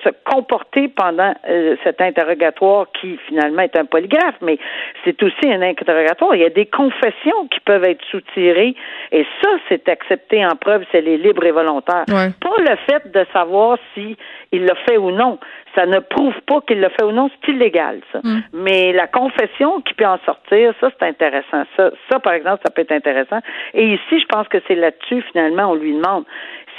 se, 0.05 0.11
comporter 0.25 0.87
pendant 0.87 1.35
euh, 1.49 1.75
cet 1.83 2.01
interrogatoire 2.01 2.87
qui 3.01 3.19
finalement 3.27 3.63
est 3.63 3.77
un 3.77 3.85
polygraphe, 3.85 4.37
mais 4.43 4.59
c'est 5.05 5.21
aussi 5.25 5.51
un 5.51 5.61
interrogatoire. 5.61 6.37
Il 6.37 6.43
y 6.43 6.45
a 6.45 6.51
des 6.51 6.67
confessions 6.67 7.49
qui 7.51 7.59
peuvent 7.59 7.83
être 7.83 8.05
soutirées 8.09 8.77
et 9.11 9.27
ça, 9.43 9.49
c'est 9.69 9.89
accepté 9.89 10.47
en 10.47 10.55
preuve, 10.55 10.85
c'est 10.93 11.01
les 11.01 11.19
libres 11.19 11.45
et 11.45 11.51
volontaires. 11.51 12.05
Pas 12.07 12.57
le 12.61 12.77
fait 12.89 13.11
de 13.11 13.27
savoir 13.33 13.77
si 13.95 14.17
il 14.57 14.65
l'a 14.65 14.75
fait 14.87 14.97
ou 14.97 15.11
non 15.11 15.39
ça 15.77 15.87
ne 15.87 16.01
prouve 16.01 16.35
pas 16.47 16.61
qu'il 16.67 16.81
l'a 16.81 16.91
fait 16.91 17.05
ou 17.05 17.13
non, 17.13 17.31
c'est 17.31 17.53
illégal, 17.53 18.01
ça. 18.11 18.21
Mm. 18.25 18.43
Mais 18.55 18.93
la 18.93 19.07
confession 19.07 19.83
qui 19.83 19.95
peut 19.95 20.07
en 20.07 20.19
sortir, 20.25 20.73
ça, 20.81 20.91
c'est 20.99 21.07
intéressant. 21.07 21.65
Ça, 21.77 21.91
ça, 22.11 22.19
par 22.19 22.33
exemple, 22.33 22.63
ça 22.65 22.71
peut 22.71 22.83
être 22.83 22.93
intéressant. 22.93 23.41
Et 23.75 23.85
ici, 23.85 24.21
je 24.21 24.27
pense 24.27 24.49
que 24.49 24.59
c'est 24.67 24.75
là-dessus, 24.75 25.23
finalement, 25.31 25.71
on 25.71 25.75
lui 25.75 25.93
demande 25.93 26.25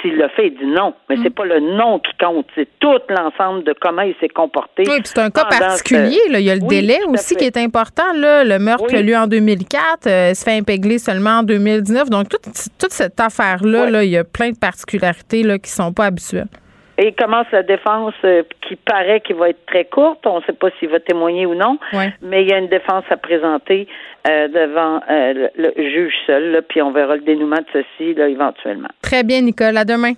s'il 0.00 0.16
l'a 0.16 0.28
fait, 0.28 0.48
il 0.48 0.54
dit 0.54 0.66
non. 0.66 0.94
Mais 1.08 1.16
mm. 1.16 1.22
c'est 1.22 1.34
pas 1.34 1.44
le 1.44 1.60
non 1.60 2.00
qui 2.00 2.12
compte, 2.20 2.46
c'est 2.54 2.68
tout 2.80 3.00
l'ensemble 3.08 3.64
de 3.64 3.74
comment 3.80 4.02
il 4.02 4.14
s'est 4.20 4.28
comporté. 4.28 4.82
Oui, 4.86 5.00
c'est 5.04 5.18
un 5.18 5.30
cas 5.30 5.44
particulier. 5.44 6.20
Là. 6.30 6.40
Il 6.40 6.46
y 6.46 6.50
a 6.50 6.54
le 6.54 6.68
délai 6.68 6.98
aussi 7.08 7.36
qui 7.36 7.44
est 7.44 7.56
important. 7.56 8.12
Là. 8.14 8.44
Le 8.44 8.58
meurtre 8.58 8.94
a 8.94 9.00
eu 9.00 9.04
lieu 9.04 9.16
en 9.16 9.26
2004, 9.26 10.06
euh, 10.06 10.34
se 10.34 10.44
fait 10.44 10.56
impégler 10.56 10.98
seulement 10.98 11.38
en 11.38 11.42
2019. 11.42 12.10
Donc, 12.10 12.28
toute, 12.28 12.46
toute 12.78 12.92
cette 12.92 13.18
affaire-là, 13.18 13.90
là, 13.90 14.04
il 14.04 14.10
y 14.10 14.18
a 14.18 14.24
plein 14.24 14.50
de 14.50 14.58
particularités 14.58 15.42
là, 15.42 15.58
qui 15.58 15.70
sont 15.70 15.92
pas 15.92 16.06
habituelles. 16.06 16.48
Et 16.98 17.08
il 17.08 17.14
commence 17.14 17.46
la 17.52 17.62
défense 17.62 18.14
euh, 18.24 18.42
qui 18.66 18.74
paraît 18.74 19.20
qu'il 19.20 19.36
va 19.36 19.50
être 19.50 19.64
très 19.66 19.84
courte. 19.84 20.26
On 20.26 20.40
ne 20.40 20.44
sait 20.44 20.52
pas 20.52 20.68
s'il 20.78 20.88
va 20.88 20.98
témoigner 20.98 21.46
ou 21.46 21.54
non, 21.54 21.78
mais 22.22 22.42
il 22.42 22.50
y 22.50 22.52
a 22.52 22.58
une 22.58 22.68
défense 22.68 23.04
à 23.10 23.16
présenter 23.16 23.86
euh, 24.28 24.48
devant 24.48 25.00
euh, 25.08 25.48
le, 25.56 25.72
juge 25.76 26.12
seul, 26.26 26.60
puis 26.68 26.82
on 26.82 26.90
verra 26.90 27.14
le 27.14 27.22
dénouement 27.22 27.56
de 27.56 27.66
ceci 27.72 28.14
là, 28.14 28.28
éventuellement. 28.28 28.88
Très 29.00 29.22
bien, 29.22 29.42
Nicole. 29.42 29.76
À 29.76 29.84
demain. 29.84 30.14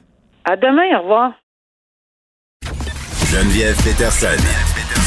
À 0.47 0.57
demain. 0.57 0.99
Au 0.99 1.03
revoir. 1.03 1.33
Geneviève 3.31 3.77
Peterson. 3.85 4.41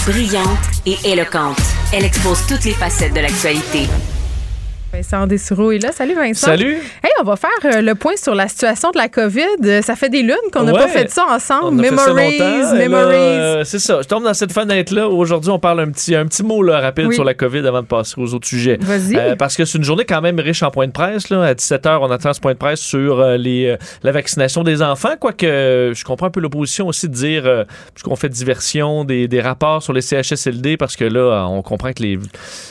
Brillante 0.07 0.86
et 0.86 1.12
éloquente. 1.12 1.57
Elle 1.91 2.05
expose 2.05 2.45
toutes 2.47 2.65
les 2.65 2.73
facettes 2.73 3.13
de 3.13 3.21
l'actualité 3.21 3.89
Vincent 4.93 5.25
Dessureau 5.25 5.71
est 5.71 5.79
là. 5.79 5.91
Salut 5.91 6.13
Vincent. 6.13 6.45
Salut. 6.45 6.73
Hey, 7.03 7.10
on 7.19 7.23
va 7.23 7.36
faire 7.36 7.49
euh, 7.65 7.82
le 7.82 7.95
point 7.95 8.15
sur 8.15 8.36
la 8.36 8.47
situation 8.47 8.91
de 8.91 8.97
la 8.99 9.10
COVID. 9.10 9.41
Euh, 9.65 9.82
Ça 9.82 9.95
fait 9.95 10.10
des 10.10 10.21
lunes 10.21 10.36
qu'on 10.51 10.62
n'a 10.62 10.71
Ouais. 10.71 10.77
pas 10.82 10.88
fait 10.88 11.10
ça 11.10 11.25
ensemble. 11.32 11.84
Ça 11.84 11.91
memories, 11.91 12.38
memories. 12.77 13.15
euh, 13.15 13.63
c'est 13.63 13.79
ça. 13.79 14.03
Je 14.03 14.08
tombe 14.08 14.23
dans 14.23 14.36
cette 14.36 14.51
fenêtre-là. 14.51 15.08
Aujourd'hui, 15.10 15.49
on 15.49 15.58
parle 15.58 15.79
un 15.79 15.89
petit, 15.89 16.13
un 16.15 16.27
petit 16.27 16.43
mot 16.43 16.62
là, 16.62 16.79
rapide 16.79 17.08
Oui. 17.08 17.15
sur 17.15 17.23
la 17.23 17.34
COVID 17.34 17.65
avant 17.65 17.82
de 17.82 17.88
passer 17.88 18.13
aux 18.21 18.36
autres 18.36 18.45
sujets. 18.47 18.77
Vas-y. 18.82 19.17
Euh, 19.17 19.36
parce 19.36 19.56
que 19.58 19.65
c'est 19.65 19.79
une 19.79 19.84
journée 19.84 20.06
quand 20.06 20.21
même 20.21 20.39
riche 20.39 20.62
en 20.62 20.69
points 20.69 20.86
de 20.86 20.91
presse. 20.91 21.29
Là. 21.32 21.41
À 21.43 21.53
17h, 21.56 21.97
on 21.99 22.12
attend 22.12 22.32
ce 22.32 22.39
point 22.39 22.53
de 22.53 22.60
presse 22.60 22.79
sur 22.79 23.19
euh, 23.19 23.36
les, 23.36 23.75
la 24.03 24.12
vaccination 24.12 24.62
des 24.63 24.84
enfants. 24.84 25.15
Quoique, 25.19 25.91
je 25.95 26.03
comprends 26.06 26.27
un 26.27 26.32
peu 26.32 26.39
l'opposition 26.39 26.88
aussi 26.88 27.10
de 27.10 27.13
dire, 27.15 27.65
puisqu'on 27.95 28.15
fait 28.15 28.29
diversion 28.29 29.06
des, 29.06 29.27
des 29.27 29.41
rapports 29.41 29.82
sur 29.82 29.93
les 29.93 30.01
CHSLD, 30.01 30.77
parce 30.77 30.95
que 30.95 31.06
là, 31.06 31.47
on 31.49 31.63
comprend 31.63 31.93
que 31.93 32.03
les. 32.03 32.19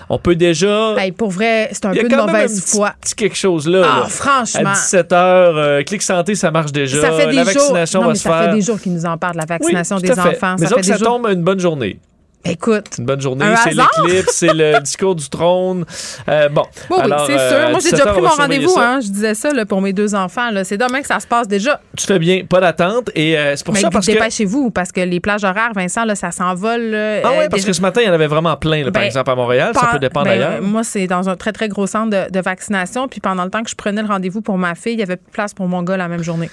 On 0.08 0.18
peut 0.20 0.36
déjà. 0.36 0.94
Hey, 0.98 1.10
pour 1.10 1.30
vrai, 1.32 1.68
c'est 1.72 1.84
un 1.86 1.92
peu 1.94 2.11
de 2.16 2.26
mauvaise 2.26 2.60
petit, 2.62 2.76
foi. 2.76 2.92
petit 3.00 3.14
quelque 3.14 3.36
chose 3.36 3.68
là. 3.68 3.82
Ah, 3.84 4.00
là. 4.00 4.06
franchement. 4.08 4.70
À 4.70 4.72
17h, 4.74 5.84
Clic 5.84 6.02
Santé, 6.02 6.34
ça 6.34 6.50
marche 6.50 6.72
déjà. 6.72 7.00
Ça 7.00 7.12
fait 7.12 7.26
des 7.28 7.32
la 7.32 7.44
jours. 7.44 7.52
vaccination 7.54 8.00
Non, 8.00 8.06
va 8.06 8.12
mais 8.12 8.18
se 8.18 8.22
ça 8.24 8.30
faire. 8.30 8.50
fait 8.50 8.56
des 8.56 8.62
jours 8.62 8.80
qu'ils 8.80 8.94
nous 8.94 9.06
en 9.06 9.16
parlent, 9.18 9.36
la 9.36 9.44
vaccination 9.46 9.96
Oui, 9.96 10.02
des 10.02 10.18
enfants. 10.18 10.56
Mais 10.58 10.66
ça 10.66 10.74
fait 10.76 10.80
des 10.82 10.88
ça 10.88 10.96
jours. 10.98 11.06
tombe 11.06 11.26
une 11.28 11.42
bonne 11.42 11.60
journée. 11.60 11.98
Écoute. 12.44 12.86
C'est 12.90 12.98
une 12.98 13.06
bonne 13.06 13.20
journée. 13.20 13.44
C'est 13.62 13.70
l'éclipse, 13.74 14.32
c'est 14.32 14.52
le 14.52 14.80
discours 14.82 15.14
du 15.14 15.28
trône. 15.28 15.84
Euh, 16.28 16.48
bon. 16.48 16.64
Oui, 16.90 16.96
oui, 16.98 17.02
Alors, 17.04 17.26
c'est 17.26 17.38
euh, 17.38 17.48
sûr. 17.50 17.70
Moi, 17.70 17.78
j'ai 17.80 17.90
17 17.90 17.92
déjà 17.92 18.06
pris 18.10 18.18
on 18.20 18.22
mon 18.24 18.28
rendez-vous. 18.30 18.74
Hein. 18.78 19.00
Je 19.00 19.08
disais 19.08 19.34
ça 19.34 19.52
là, 19.52 19.64
pour 19.64 19.80
mes 19.80 19.92
deux 19.92 20.14
enfants. 20.14 20.48
C'est 20.64 20.76
demain 20.76 21.02
que 21.02 21.06
ça 21.06 21.20
se 21.20 21.26
passe 21.26 21.46
déjà. 21.46 21.80
Tu 21.96 22.04
fais 22.04 22.18
bien, 22.18 22.44
pas 22.44 22.60
d'attente. 22.60 23.10
Et 23.14 23.38
euh, 23.38 23.54
c'est 23.54 23.64
pour 23.64 23.74
Mais 23.74 23.80
ça 23.80 23.90
parce 23.90 24.06
que. 24.06 24.12
dépêchez-vous 24.12 24.70
parce 24.70 24.90
que 24.90 25.00
les 25.00 25.20
plages 25.20 25.44
horaires, 25.44 25.72
Vincent, 25.74 26.04
là, 26.04 26.14
ça 26.16 26.32
s'envole. 26.32 26.90
Ah 26.94 26.96
euh, 26.96 27.22
ouais, 27.22 27.48
parce 27.48 27.62
déjà- 27.62 27.66
que 27.68 27.72
ce 27.74 27.80
matin, 27.80 28.00
il 28.02 28.06
y 28.06 28.10
en 28.10 28.14
avait 28.14 28.26
vraiment 28.26 28.56
plein, 28.56 28.78
là, 28.84 28.90
par 28.90 29.02
Ben, 29.02 29.06
exemple, 29.06 29.30
à 29.30 29.34
Montréal. 29.36 29.72
Ça 29.74 29.86
peut 29.92 29.98
dépendre 30.00 30.26
ben, 30.26 30.32
ailleurs. 30.32 30.62
Moi, 30.62 30.82
c'est 30.82 31.06
dans 31.06 31.28
un 31.28 31.36
très, 31.36 31.52
très 31.52 31.68
gros 31.68 31.86
centre 31.86 32.10
de, 32.10 32.30
de 32.30 32.40
vaccination. 32.40 33.06
Puis 33.06 33.20
pendant 33.20 33.44
le 33.44 33.50
temps 33.50 33.62
que 33.62 33.70
je 33.70 33.76
prenais 33.76 34.02
le 34.02 34.08
rendez-vous 34.08 34.42
pour 34.42 34.58
ma 34.58 34.74
fille, 34.74 34.94
il 34.94 34.98
y 34.98 35.02
avait 35.04 35.16
plus 35.16 35.28
de 35.28 35.32
place 35.32 35.54
pour 35.54 35.68
mon 35.68 35.82
gars 35.84 35.96
la 35.96 36.08
même 36.08 36.24
journée. 36.24 36.50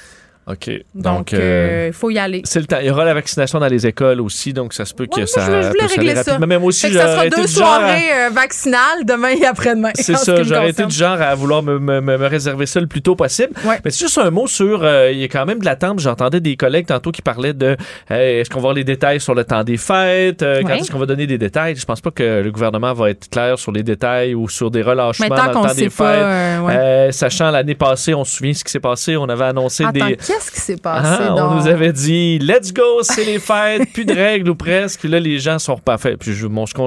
OK. 0.49 0.69
Donc, 0.95 1.31
il 1.31 1.37
euh, 1.39 1.91
faut 1.91 2.09
y 2.09 2.17
aller. 2.17 2.41
c'est 2.45 2.59
le 2.59 2.65
temps. 2.65 2.77
Il 2.81 2.87
y 2.87 2.89
aura 2.89 3.05
la 3.05 3.13
vaccination 3.13 3.59
dans 3.59 3.67
les 3.67 3.85
écoles 3.85 4.19
aussi, 4.21 4.51
donc 4.53 4.73
ça 4.73 4.83
se 4.85 4.93
peut 4.93 5.05
que 5.05 5.21
Ouais, 5.21 5.27
ça 5.27 5.41
je 5.41 5.45
voulais- 5.45 5.61
je 5.63 5.67
voulais 5.69 5.85
régler 5.85 6.15
ça. 6.15 6.23
rapidement. 6.31 6.47
Même 6.47 6.63
aussi, 6.63 6.81
Fait 6.87 6.89
que 6.89 6.95
ça 6.97 7.11
sera 7.15 7.27
deux 7.29 7.43
à- 7.43 7.47
soirées 7.47 8.11
euh, 8.13 8.29
vaccinales 8.31 9.05
demain 9.05 9.29
et 9.29 9.45
après-demain. 9.45 9.91
C'est 9.95 10.15
ça, 10.17 10.41
j'aurais 10.43 10.69
été 10.71 10.85
du 10.85 10.95
genre 10.95 11.21
à 11.21 11.35
vouloir 11.35 11.61
me, 11.61 11.77
me- 11.79 12.01
me- 12.01 12.17
me 12.17 12.25
réserver 12.27 12.65
ça 12.65 12.79
le 12.79 12.87
plus 12.87 13.01
tôt 13.01 13.15
possible. 13.15 13.53
Ouais. 13.63 13.79
Mais 13.85 13.91
c'est 13.91 13.99
juste 14.05 14.17
un 14.17 14.31
mot 14.31 14.47
sur, 14.47 14.83
euh, 14.83 15.11
il 15.11 15.19
y 15.19 15.23
a 15.23 15.27
quand 15.27 15.45
même 15.45 15.59
de 15.59 15.65
l'attente. 15.65 15.99
J'entendais 15.99 16.39
des 16.39 16.55
collègues 16.57 16.87
tantôt 16.87 17.11
qui 17.11 17.21
parlaient 17.21 17.53
de, 17.53 17.77
euh, 18.11 18.39
est-ce 18.41 18.49
qu'on 18.49 18.55
va 18.57 18.61
avoir 18.61 18.73
les 18.73 18.83
détails 18.83 19.19
sur 19.19 19.35
le 19.35 19.43
temps 19.43 19.63
des 19.63 19.77
fêtes, 19.77 20.41
euh, 20.41 20.61
quand 20.61 20.69
Ouais. 20.69 20.79
est-ce 20.79 20.91
qu'on 20.91 20.99
va 20.99 21.05
donner 21.05 21.27
des 21.27 21.37
détails? 21.37 21.75
Je 21.75 21.85
pense 21.85 22.01
pas 22.01 22.11
que 22.11 22.41
le 22.41 22.51
gouvernement 22.51 22.93
va 22.93 23.11
être 23.11 23.29
clair 23.29 23.59
sur 23.59 23.71
les 23.71 23.83
détails 23.83 24.33
ou 24.33 24.49
sur 24.49 24.71
des 24.71 24.81
relâchements 24.81 25.27
Mais 25.29 25.35
tant 25.35 25.51
dans 25.51 25.61
le 25.61 25.67
temps 25.69 25.73
des 25.75 25.89
pas. 25.89 26.13
fêtes. 26.13 26.23
euh. 26.23 26.69
Euh, 26.69 27.11
sachant 27.11 27.51
l'année 27.51 27.75
passée, 27.75 28.13
on 28.13 28.23
se 28.23 28.35
souvient 28.37 28.53
ce 28.53 28.63
qui 28.63 28.71
s'est 28.71 28.79
passé, 28.79 29.15
on 29.17 29.29
avait 29.29 29.45
annoncé 29.45 29.83
Attends, 29.83 30.07
des... 30.07 30.17
qu'est-ce 30.39 30.51
qui 30.51 30.59
s'est 30.61 30.77
passé? 30.77 31.23
Ah, 31.27 31.33
on 31.33 31.35
donc? 31.35 31.61
nous 31.61 31.67
avait 31.67 31.93
dit 31.93 32.39
let's 32.39 32.73
go, 32.73 33.01
c'est 33.01 33.25
les 33.25 33.39
fêtes, 33.39 33.91
plus 33.93 34.05
de 34.05 34.13
règles 34.13 34.49
ou 34.49 34.55
presque. 34.55 35.03
Là, 35.03 35.19
les 35.19 35.39
gens 35.39 35.59
sont 35.59 35.77
parfaits. 35.77 36.17
Puis 36.19 36.33
je, 36.33 36.47
mon- 36.47 36.65
on, 36.77 36.81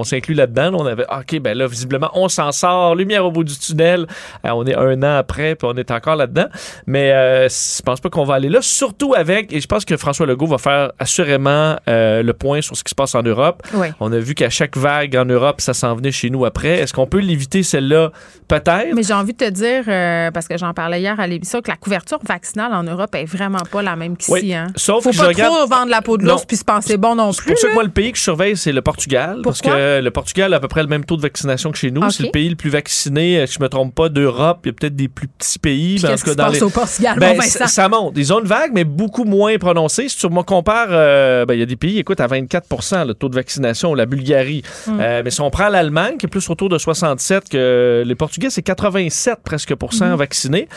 on 0.00 0.04
s'inclut 0.04 0.34
là-dedans. 0.34 0.70
là, 0.70 0.76
On 0.78 0.86
avait 0.86 1.04
ok, 1.04 1.40
ben 1.40 1.56
là, 1.56 1.66
visiblement, 1.66 2.10
on 2.14 2.28
s'en 2.28 2.52
sort, 2.52 2.94
lumière 2.94 3.24
au 3.24 3.30
bout 3.30 3.44
du 3.44 3.56
tunnel. 3.58 4.06
Euh, 4.44 4.50
on 4.50 4.64
est 4.66 4.74
un 4.74 5.02
an 5.02 5.16
après, 5.18 5.54
puis 5.54 5.68
on 5.72 5.76
est 5.76 5.90
encore 5.90 6.16
là-dedans. 6.16 6.46
Mais 6.86 7.12
euh, 7.12 7.48
je 7.48 7.82
pense 7.82 8.00
pas 8.00 8.10
qu'on 8.10 8.24
va 8.24 8.34
aller 8.34 8.48
là. 8.48 8.58
Surtout 8.62 9.14
avec, 9.14 9.52
et 9.52 9.60
je 9.60 9.66
pense 9.66 9.84
que 9.84 9.96
François 9.96 10.26
Legault 10.26 10.46
va 10.46 10.58
faire 10.58 10.92
assurément 10.98 11.76
euh, 11.88 12.22
le 12.22 12.32
point 12.32 12.60
sur 12.60 12.76
ce 12.76 12.84
qui 12.84 12.90
se 12.90 12.94
passe 12.94 13.14
en 13.14 13.22
Europe. 13.22 13.62
On 14.00 14.12
a 14.12 14.18
vu 14.18 14.34
qu'à 14.34 14.50
chaque 14.50 14.76
vague 14.76 15.16
en 15.16 15.24
Europe, 15.24 15.60
ça 15.60 15.74
s'en 15.74 15.94
venait 15.94 16.12
chez 16.12 16.30
nous 16.30 16.44
après. 16.44 16.78
Est-ce 16.80 16.92
qu'on 16.92 17.06
peut 17.06 17.18
l'éviter 17.20 17.62
celle-là? 17.62 18.10
Peut-être. 18.48 18.94
Mais 18.94 19.02
j'ai 19.02 19.14
envie 19.14 19.32
de 19.32 19.38
te 19.38 19.50
dire, 19.50 19.84
euh, 19.88 20.30
parce 20.30 20.46
que 20.48 20.56
j'en 20.56 20.72
parlais 20.72 21.00
hier 21.00 21.18
à 21.18 21.26
l'émission, 21.26 21.60
que 21.60 21.70
la 21.70 21.76
couverture 21.76 22.18
vaccinale 22.26 22.72
en 22.74 22.82
Europe 22.82 22.95
est 23.14 23.24
vraiment 23.24 23.60
pas 23.70 23.82
la 23.82 23.96
même 23.96 24.16
qu'ici. 24.16 24.32
Oui. 24.32 24.54
Hein. 24.54 24.66
Sauf 24.76 25.04
Faut 25.04 25.10
que 25.10 25.16
pas 25.16 25.22
je 25.24 25.28
regarde- 25.28 25.54
trop 25.54 25.66
vendre 25.66 25.90
la 25.90 26.02
peau 26.02 26.16
de 26.18 26.24
l'ours 26.24 26.44
puis 26.44 26.56
se 26.56 26.64
penser 26.64 26.96
bon 26.96 27.14
non 27.14 27.32
C'est 27.32 27.42
plus. 27.42 27.52
pour 27.52 27.58
ça 27.60 27.68
que 27.68 27.74
moi, 27.74 27.84
le 27.84 27.90
pays 27.90 28.12
que 28.12 28.18
je 28.18 28.22
surveille, 28.22 28.56
c'est 28.56 28.72
le 28.72 28.82
Portugal. 28.82 29.40
Parce 29.44 29.60
Pourquoi? 29.60 29.78
que 29.78 30.00
le 30.00 30.10
Portugal 30.10 30.52
a 30.54 30.56
à 30.56 30.60
peu 30.60 30.68
près 30.68 30.82
le 30.82 30.88
même 30.88 31.04
taux 31.04 31.16
de 31.16 31.22
vaccination 31.22 31.70
que 31.72 31.78
chez 31.78 31.90
nous. 31.90 32.02
Ok. 32.02 32.12
C'est 32.12 32.22
le 32.24 32.30
pays 32.30 32.48
le 32.48 32.56
plus 32.56 32.70
vacciné, 32.70 33.38
euh, 33.40 33.46
si 33.46 33.54
je 33.54 33.62
me 33.62 33.68
trompe 33.68 33.94
pas, 33.94 34.08
d'Europe. 34.08 34.60
Il 34.64 34.68
y 34.68 34.70
a 34.70 34.72
peut-être 34.72 34.96
des 34.96 35.08
plus 35.08 35.28
petits 35.28 35.58
pays. 35.58 36.00
Qu'est-ce 36.00 36.24
qui 36.24 36.30
se 36.30 36.34
passe 36.36 36.52
les- 36.54 36.62
au 36.62 36.70
Portugal, 36.70 37.18
Ben, 37.18 37.36
bon, 37.36 37.42
ça, 37.42 37.66
ça 37.66 37.88
monte. 37.88 38.14
Ils 38.16 38.32
ont 38.32 38.40
une 38.40 38.46
vague, 38.46 38.70
mais 38.74 38.84
beaucoup 38.84 39.24
moins 39.24 39.56
prononcée. 39.58 40.08
Si 40.08 40.16
tu 40.16 40.28
me 40.28 40.42
compares, 40.42 40.88
euh, 40.90 41.44
ben, 41.46 41.54
il 41.54 41.60
y 41.60 41.62
a 41.62 41.66
des 41.66 41.76
pays, 41.76 41.98
écoute, 41.98 42.20
à 42.20 42.26
24 42.26 42.66
le 43.06 43.12
taux 43.14 43.28
de 43.28 43.34
vaccination, 43.34 43.94
la 43.94 44.06
Bulgarie. 44.06 44.62
Hmm. 44.86 44.98
Euh, 45.00 45.22
mais 45.24 45.30
si 45.30 45.40
on 45.40 45.50
prend 45.50 45.68
l'Allemagne, 45.68 46.16
qui 46.18 46.26
est 46.26 46.28
plus 46.28 46.48
autour 46.50 46.68
de 46.68 46.78
67, 46.78 47.48
que 47.48 48.02
les 48.06 48.14
Portugais, 48.14 48.50
c'est 48.50 48.62
87 48.62 49.38
presque 49.44 49.74
pour 49.74 49.92
cent 49.92 50.14
vaccinés. 50.16 50.68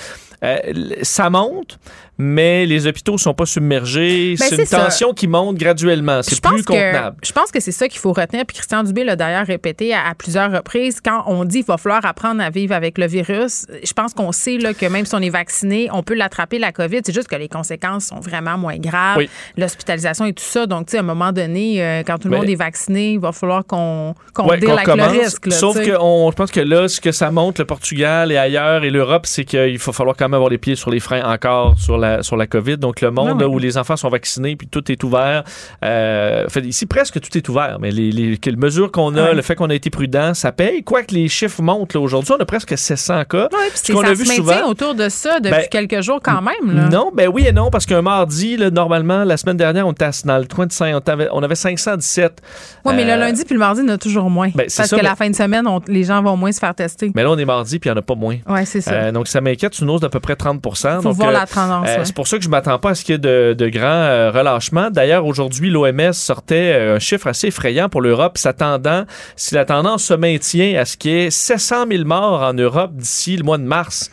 Euh, 0.43 0.57
ça 1.01 1.29
monte, 1.29 1.79
mais 2.19 2.65
les 2.65 2.85
hôpitaux 2.85 3.17
sont 3.17 3.33
pas 3.33 3.45
submergés. 3.45 4.35
Ben, 4.37 4.45
c'est 4.49 4.57
une 4.57 4.65
ça. 4.65 4.83
tension 4.85 5.13
qui 5.13 5.27
monte 5.27 5.55
graduellement. 5.57 6.21
C'est 6.21 6.39
plus 6.41 6.61
que- 6.61 6.67
contenable. 6.67 7.15
Je 7.23 7.31
pense 7.31 7.51
que 7.51 7.59
c'est 7.59 7.71
ça 7.71 7.87
qu'il 7.87 7.99
faut 7.99 8.11
retenir. 8.13 8.45
Puis 8.45 8.57
Christian 8.57 8.83
Dubé 8.83 9.03
l'a 9.05 9.15
d'ailleurs 9.15 9.47
répété 9.47 9.93
à, 9.93 10.07
à 10.09 10.15
plusieurs 10.15 10.51
reprises. 10.51 10.99
Quand 11.03 11.23
on 11.27 11.45
dit 11.45 11.59
qu'il 11.59 11.65
va 11.67 11.77
falloir 11.77 12.05
apprendre 12.05 12.41
à 12.43 12.49
vivre 12.49 12.75
avec 12.75 12.97
le 12.97 13.07
virus, 13.07 13.65
je 13.83 13.93
pense 13.93 14.13
qu'on 14.13 14.31
sait 14.31 14.57
là, 14.57 14.73
que 14.73 14.85
même 14.85 15.05
si 15.05 15.15
on 15.15 15.19
est 15.21 15.29
vacciné, 15.29 15.87
on 15.93 16.03
peut 16.03 16.13
l'attraper, 16.13 16.59
la 16.59 16.71
COVID. 16.71 16.99
C'est 17.05 17.13
juste 17.13 17.27
que 17.29 17.35
les 17.37 17.47
conséquences 17.47 18.05
sont 18.05 18.19
vraiment 18.19 18.57
moins 18.57 18.77
graves. 18.77 19.17
Oui. 19.17 19.29
L'hospitalisation 19.57 20.25
et 20.25 20.33
tout 20.33 20.43
ça. 20.43 20.65
Donc, 20.67 20.87
tu 20.87 20.91
sais, 20.91 20.97
à 20.97 20.99
un 21.01 21.03
moment 21.03 21.31
donné, 21.31 21.81
euh, 21.83 22.03
quand 22.05 22.17
tout 22.17 22.27
le 22.27 22.31
Mais- 22.31 22.37
monde 22.41 22.49
est 22.49 22.55
vacciné, 22.55 23.13
il 23.13 23.19
va 23.19 23.31
falloir 23.31 23.65
qu'on 23.65 24.13
qu'on 24.33 24.47
Ouais, 24.47 24.57
deal 24.57 24.67
qu'on 24.69 24.73
avec 24.75 24.85
commence. 24.85 25.13
le 25.13 25.19
risque. 25.21 25.45
là, 25.47 25.51
Sauf 25.55 25.77
que 25.79 25.95
on, 25.99 26.31
je 26.31 26.35
pense 26.35 26.51
que 26.51 26.59
là, 26.59 26.87
ce 26.87 26.99
que 26.99 27.11
ça 27.11 27.31
montre, 27.31 27.61
le 27.61 27.65
Portugal 27.65 28.31
et 28.31 28.37
ailleurs 28.37 28.83
et 28.83 28.89
l'Europe, 28.89 29.25
c'est 29.25 29.45
qu'il 29.45 29.77
va 29.77 29.93
falloir 29.93 30.15
quand 30.17 30.25
même 30.25 30.33
avoir 30.33 30.49
les 30.49 30.57
pieds 30.57 30.75
sur 30.75 30.89
les 30.89 30.99
freins 30.99 31.23
encore 31.23 31.77
sur 31.77 31.97
la, 31.97 32.08
sur 32.21 32.37
la 32.37 32.47
COVID. 32.47 32.77
Donc, 32.77 33.01
le 33.01 33.11
monde 33.11 33.39
là, 33.41 33.47
ouais. 33.47 33.53
où 33.55 33.59
les 33.59 33.77
enfants 33.77 33.95
sont 33.97 34.09
vaccinés 34.09 34.55
puis 34.55 34.67
tout 34.67 34.91
est 34.91 35.03
ouvert. 35.03 35.43
Euh, 35.83 36.47
fait, 36.49 36.61
ici, 36.65 36.85
presque 36.85 37.19
tout 37.19 37.37
est 37.37 37.47
ouvert. 37.49 37.77
Mais 37.79 37.91
les, 37.91 38.11
les, 38.11 38.39
les 38.43 38.55
mesures 38.55 38.91
qu'on 38.91 39.15
a, 39.15 39.33
le 39.33 39.41
fait 39.41 39.55
qu'on 39.55 39.69
a 39.69 39.75
été 39.75 39.89
prudent, 39.89 40.33
ça 40.33 40.51
paye. 40.51 40.83
Quoique 40.83 41.13
les 41.13 41.27
chiffres 41.27 41.61
montent. 41.61 41.93
là. 41.93 41.99
Aujourd'hui, 41.99 42.33
on 42.37 42.41
a 42.41 42.45
presque 42.45 42.77
700 42.77 43.23
cas. 43.25 43.43
Ouais, 43.51 43.57
puis 43.83 43.93
qu'on 43.93 44.01
ça 44.01 44.07
a 44.07 44.15
se 44.15 44.21
vu 44.21 44.27
maintient 44.27 44.35
souvent. 44.43 44.69
autour 44.69 44.95
de 44.95 45.09
ça 45.09 45.39
depuis 45.39 45.51
Ben, 45.51 45.67
quelques 45.87 46.01
jours 46.01 46.19
quand 46.23 46.41
même. 46.41 46.75
Là. 46.75 46.89
Non, 46.89 47.11
ben 47.13 47.27
oui 47.27 47.45
et 47.47 47.51
non, 47.51 47.69
parce 47.69 47.85
qu'un 47.85 48.01
mardi, 48.01 48.57
là, 48.57 48.69
normalement, 48.69 49.23
la 49.23 49.37
semaine 49.37 49.57
dernière, 49.57 49.87
on 49.87 49.91
était 49.91 50.09
dans 50.25 50.37
le 50.37 50.45
coin 50.45 50.65
de 50.65 50.71
5, 50.71 50.95
on 50.95 51.11
avait, 51.11 51.27
on 51.31 51.43
avait 51.43 51.55
517. 51.55 52.41
Oui, 52.85 52.93
mais 52.95 53.03
Euh, 53.03 53.15
le 53.15 53.19
lundi 53.21 53.43
puis 53.45 53.53
le 53.53 53.59
mardi, 53.59 53.81
en 53.81 53.87
a 53.89 53.97
toujours 53.97 54.29
moins. 54.29 54.49
Ben, 54.49 54.63
parce 54.75 54.89
ça, 54.89 54.95
que 54.95 54.95
mais- 55.01 55.07
la 55.07 55.15
fin 55.15 55.29
de 55.29 55.35
semaine, 55.35 55.67
on- 55.67 55.81
les 55.87 56.03
gens 56.03 56.21
vont 56.21 56.37
moins 56.37 56.51
se 56.51 56.59
faire 56.59 56.73
tester. 56.75 57.11
Mais 57.15 57.23
là, 57.23 57.31
on 57.31 57.37
est 57.37 57.45
mardi, 57.45 57.79
puis 57.79 57.89
il 57.89 57.93
n'y 57.93 57.97
en 57.97 57.99
a 57.99 58.03
pas 58.03 58.15
moins. 58.15 58.37
Oui, 58.47 58.65
c'est 58.65 58.81
ça. 58.81 58.91
Euh, 58.91 59.11
donc, 59.11 59.27
ça 59.27 59.41
m'inquiète. 59.41 59.77
Une 59.79 59.89
hausse 59.89 60.01
d'à 60.01 60.09
peu 60.09 60.19
près 60.19 60.35
30 60.35 60.59
Il 60.65 60.77
faut 61.01 61.01
donc, 61.09 61.15
voir 61.15 61.29
euh, 61.29 61.33
la 61.33 61.45
tendance. 61.47 61.87
C'est 62.03 62.15
pour 62.15 62.27
ça 62.27 62.37
que 62.37 62.43
je 62.43 62.49
m'attends 62.49 62.79
pas 62.79 62.91
à 62.91 62.95
ce 62.95 63.03
qu'il 63.03 63.13
y 63.13 63.15
ait 63.15 63.19
de, 63.19 63.53
de 63.57 63.69
grands 63.69 63.83
euh, 63.85 64.31
relâchements. 64.31 64.89
D'ailleurs, 64.89 65.25
aujourd'hui, 65.25 65.69
l'OMS 65.69 66.13
sortait 66.13 66.73
euh, 66.73 66.95
un 66.95 66.99
chiffre 66.99 67.27
assez 67.27 67.47
effrayant 67.47 67.89
pour 67.89 68.01
l'Europe, 68.01 68.37
s'attendant, 68.37 69.05
si 69.35 69.55
la 69.55 69.65
tendance 69.65 70.03
se 70.03 70.13
maintient, 70.13 70.79
à 70.79 70.85
ce 70.85 70.97
qu'il 70.97 71.11
y 71.11 71.15
ait 71.15 71.29
700 71.29 71.85
000 71.89 72.03
morts 72.05 72.41
en 72.41 72.53
Europe 72.53 72.91
d'ici 72.95 73.37
le 73.37 73.43
mois 73.43 73.57
de 73.57 73.63
mars. 73.63 74.09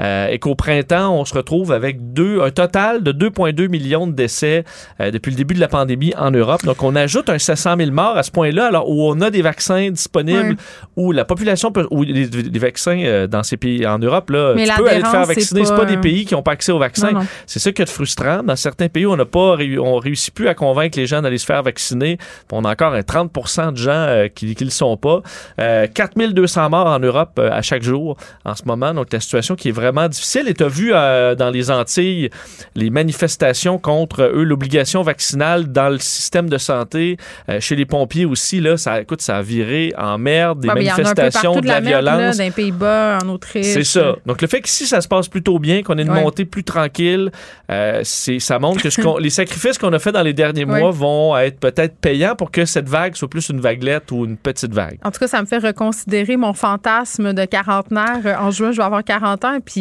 Euh, 0.00 0.28
et 0.28 0.38
qu'au 0.38 0.54
printemps, 0.54 1.14
on 1.14 1.24
se 1.24 1.34
retrouve 1.34 1.72
avec 1.72 2.12
deux, 2.12 2.40
un 2.40 2.50
total 2.50 3.02
de 3.02 3.12
2,2 3.12 3.68
millions 3.68 4.06
de 4.06 4.12
décès 4.12 4.64
euh, 5.00 5.10
depuis 5.10 5.30
le 5.30 5.36
début 5.36 5.54
de 5.54 5.60
la 5.60 5.68
pandémie 5.68 6.14
en 6.16 6.30
Europe. 6.30 6.64
Donc, 6.64 6.82
on 6.82 6.96
ajoute 6.96 7.28
un 7.28 7.38
700 7.38 7.76
000 7.78 7.90
morts 7.90 8.16
à 8.16 8.22
ce 8.22 8.30
point-là, 8.30 8.66
alors 8.66 8.88
où 8.88 9.08
on 9.08 9.20
a 9.20 9.30
des 9.30 9.42
vaccins 9.42 9.90
disponibles, 9.90 10.56
où 10.96 11.12
la 11.12 11.24
population 11.24 11.72
peut, 11.72 11.86
où 11.90 12.02
les, 12.02 12.26
les 12.26 12.58
vaccins 12.58 12.98
euh, 12.98 13.26
dans 13.26 13.42
ces 13.42 13.56
pays 13.56 13.86
en 13.86 13.98
Europe, 13.98 14.30
là, 14.30 14.54
Mais 14.54 14.66
tu 14.66 14.74
peux 14.74 14.88
aller 14.88 15.02
te 15.02 15.08
faire 15.08 15.26
vacciner. 15.26 15.64
C'est 15.64 15.70
pas, 15.70 15.80
pas 15.80 15.84
des 15.84 15.98
pays 15.98 16.24
qui 16.24 16.34
n'ont 16.34 16.42
pas 16.42 16.52
accès 16.52 16.72
aux 16.72 16.78
vaccins. 16.78 17.12
C'est 17.46 17.58
ça 17.58 17.72
qui 17.72 17.82
est 17.82 17.90
frustrant. 17.90 18.42
Dans 18.42 18.56
certains 18.56 18.88
pays, 18.88 19.06
on 19.06 19.16
n'a 19.16 19.24
pas 19.24 19.56
on 19.78 19.98
réussit 19.98 20.34
plus 20.34 20.48
à 20.48 20.54
convaincre 20.54 20.98
les 20.98 21.06
gens 21.06 21.22
d'aller 21.22 21.38
se 21.38 21.46
faire 21.46 21.62
vacciner. 21.62 22.18
On 22.50 22.64
a 22.64 22.72
encore 22.72 22.94
un 22.94 23.00
30% 23.00 23.72
de 23.72 23.76
gens 23.76 24.28
qui 24.34 24.46
ne 24.46 24.64
le 24.64 24.70
sont 24.70 24.96
pas. 24.96 25.22
Euh, 25.60 25.86
4200 25.92 26.70
morts 26.70 26.86
en 26.86 26.98
Europe 26.98 27.38
à 27.38 27.62
chaque 27.62 27.82
jour 27.82 28.16
en 28.44 28.54
ce 28.54 28.62
moment. 28.64 28.94
Donc 28.94 29.12
la 29.12 29.20
situation 29.20 29.54
qui 29.54 29.68
est 29.68 29.72
vraiment 29.72 29.81
difficile. 30.08 30.48
Et 30.48 30.54
tu 30.54 30.64
as 30.64 30.68
vu 30.68 30.92
euh, 30.94 31.34
dans 31.34 31.50
les 31.50 31.70
Antilles 31.70 32.30
les 32.74 32.90
manifestations 32.90 33.78
contre 33.78 34.22
eux, 34.22 34.44
l'obligation 34.44 35.02
vaccinale 35.02 35.70
dans 35.72 35.88
le 35.88 35.98
système 35.98 36.48
de 36.48 36.58
santé, 36.58 37.16
euh, 37.48 37.60
chez 37.60 37.76
les 37.76 37.86
pompiers 37.86 38.24
aussi. 38.24 38.60
Là, 38.60 38.76
ça, 38.76 39.00
écoute, 39.00 39.20
ça 39.22 39.36
a 39.38 39.42
viré 39.42 39.92
en 39.98 40.18
merde, 40.18 40.60
des 40.60 40.68
Ouais, 40.68 40.74
manifestations, 40.74 41.60
de 41.60 41.66
la, 41.66 41.80
merde, 41.80 42.04
là, 42.04 42.16
violence. 42.16 42.36
dans 42.38 42.44
les 42.44 42.50
Pays-Bas, 42.50 43.18
en 43.22 43.28
Autriche. 43.28 43.66
C'est 43.66 43.84
ça. 43.84 44.16
Donc, 44.26 44.40
le 44.42 44.48
fait 44.48 44.60
qu'ici, 44.60 44.86
ça 44.86 45.00
se 45.00 45.08
passe 45.08 45.28
plutôt 45.28 45.58
bien, 45.58 45.82
qu'on 45.82 45.98
ait 45.98 46.02
une 46.02 46.10
Ouais. 46.10 46.22
montée 46.22 46.44
plus 46.44 46.64
tranquille, 46.64 47.30
euh, 47.70 48.00
c'est, 48.04 48.38
ça 48.38 48.58
montre 48.58 48.82
que 48.82 48.90
ce 48.90 49.00
qu'on- 49.00 49.16
les 49.18 49.30
sacrifices 49.30 49.78
qu'on 49.78 49.92
a 49.92 49.98
fait 49.98 50.12
dans 50.12 50.22
les 50.22 50.32
derniers 50.32 50.64
Ouais. 50.64 50.80
mois 50.80 50.90
vont 50.90 51.36
être 51.36 51.58
peut-être 51.58 51.96
payants 51.96 52.34
pour 52.36 52.50
que 52.50 52.64
cette 52.64 52.88
vague 52.88 53.14
soit 53.16 53.28
plus 53.28 53.48
une 53.48 53.60
vaguelette 53.60 54.10
ou 54.12 54.24
une 54.24 54.36
petite 54.36 54.72
vague. 54.74 54.98
En 55.04 55.10
tout 55.10 55.18
cas, 55.20 55.28
ça 55.28 55.40
me 55.40 55.46
fait 55.46 55.58
reconsidérer 55.58 56.36
mon 56.36 56.52
fantasme 56.52 57.32
de 57.32 57.44
quarantenaire. 57.44 58.20
Euh, 58.24 58.34
En 58.42 58.50
juin, 58.50 58.72
je 58.72 58.76
vais 58.78 58.82
avoir 58.82 59.04
40 59.04 59.44
ans. 59.44 59.58
Puis 59.64 59.71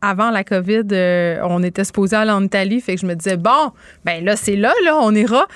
avant 0.00 0.30
la 0.30 0.44
COVID, 0.44 0.84
euh, 0.92 1.40
on 1.42 1.62
était 1.62 1.84
supposé 1.84 2.16
aller 2.16 2.30
en 2.30 2.42
Italie. 2.42 2.80
Fait 2.80 2.94
que 2.94 3.00
je 3.00 3.06
me 3.06 3.14
disais, 3.14 3.36
bon, 3.36 3.72
ben 4.04 4.24
là, 4.24 4.36
c'est 4.36 4.56
là, 4.56 4.72
là, 4.84 4.96
on 5.00 5.14
ira. 5.14 5.46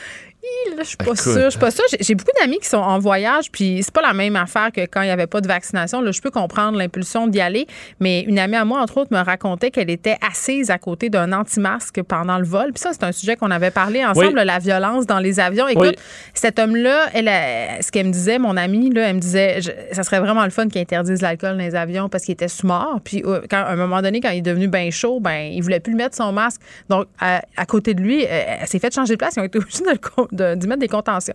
Je 0.79 0.85
suis 0.85 0.97
pas 0.97 1.05
Écoute. 1.05 1.19
sûre. 1.19 1.45
Je 1.45 1.51
suis 1.51 1.59
pas 1.59 1.71
sûre. 1.71 1.85
J'ai- 2.01 2.15
beaucoup 2.15 2.31
d'amis 2.41 2.59
qui 2.59 2.69
sont 2.69 2.77
en 2.79 2.99
voyage, 2.99 3.51
puis 3.51 3.81
c'est 3.83 3.93
pas 3.95 4.03
la 4.03 4.13
même 4.13 4.37
affaire 4.37 4.71
que 4.73 4.83
quand 4.83 5.03
il 5.03 5.07
n'y 5.07 5.11
avait 5.11 5.27
pas 5.27 5.41
de 5.41 5.47
vaccination. 5.49 6.01
Là, 6.01 6.11
je 6.11 6.21
peux 6.21 6.31
comprendre 6.31 6.77
l'impulsion 6.79 7.27
d'y 7.27 7.41
aller, 7.41 7.67
mais 8.01 8.21
une 8.23 8.39
amie 8.39 8.57
à 8.57 8.65
moi, 8.65 8.81
entre 8.81 8.99
autres, 8.99 9.13
me 9.17 9.23
racontait 9.23 9.71
qu'elle 9.71 9.91
était 9.91 10.17
assise 10.29 10.71
à 10.71 10.79
côté 10.79 11.09
d'un 11.11 11.33
anti-masque 11.33 12.03
pendant 12.03 12.39
le 12.39 12.45
vol. 12.45 12.73
Puis 12.73 12.81
ça, 12.81 12.91
c'est 12.93 13.05
un 13.05 13.13
sujet 13.13 13.37
qu'on 13.37 13.51
avait 13.51 13.71
parlé 13.71 14.05
ensemble, 14.05 14.39
Oui. 14.39 14.45
la 14.45 14.59
violence 14.59 15.07
dans 15.07 15.19
les 15.21 15.41
avions. 15.41 15.69
Écoute, 15.69 15.85
Oui. 15.87 15.97
cet 16.35 16.59
homme-là, 16.59 17.07
elle, 17.15 17.29
a- 17.29 17.81
ce 17.83 17.91
qu'elle 17.93 18.07
me 18.07 18.13
disait, 18.13 18.39
mon 18.39 18.57
amie, 18.57 18.91
là, 18.91 19.09
elle 19.09 19.17
me 19.17 19.21
disait, 19.21 19.61
je- 19.61 19.71
ça 19.95 20.03
serait 20.03 20.21
vraiment 20.21 20.45
le 20.45 20.51
fun 20.51 20.69
qu'ils 20.69 20.81
interdisent 20.81 21.23
l'alcool 21.23 21.53
dans 21.57 21.63
les 21.65 21.75
avions 21.75 22.09
parce 22.09 22.25
qu'il 22.25 22.33
était 22.33 22.49
sous-mort. 22.49 22.99
Puis 23.05 23.23
euh, 23.25 23.41
quand, 23.49 23.59
à 23.59 23.69
un 23.71 23.77
moment 23.77 24.03
donné, 24.03 24.21
quand 24.21 24.31
il 24.31 24.39
est 24.39 24.43
devenu 24.43 24.69
bien 24.69 24.91
chaud, 24.91 25.21
ben 25.21 25.53
il 25.53 25.63
voulait 25.63 25.81
plus 25.81 25.93
le 25.93 25.99
mettre 25.99 26.17
son 26.17 26.33
masque. 26.33 26.61
Donc, 26.89 27.07
à, 27.21 27.43
à 27.57 27.67
côté 27.67 27.95
de 27.95 28.01
lui, 28.01 28.25
euh, 28.25 28.29
elle 28.61 28.67
s'est 28.67 28.79
fait 28.79 28.93
changer 28.95 29.15
de 29.15 29.19
place. 29.19 29.35
Ils 29.37 29.41
ont 29.41 29.45
été 29.45 29.59
obligés 29.59 29.85
de 29.85 29.91
le 29.91 29.99
d'y 30.35 30.66
mettre 30.66 30.81
des 30.81 30.88
contentions. 30.88 31.35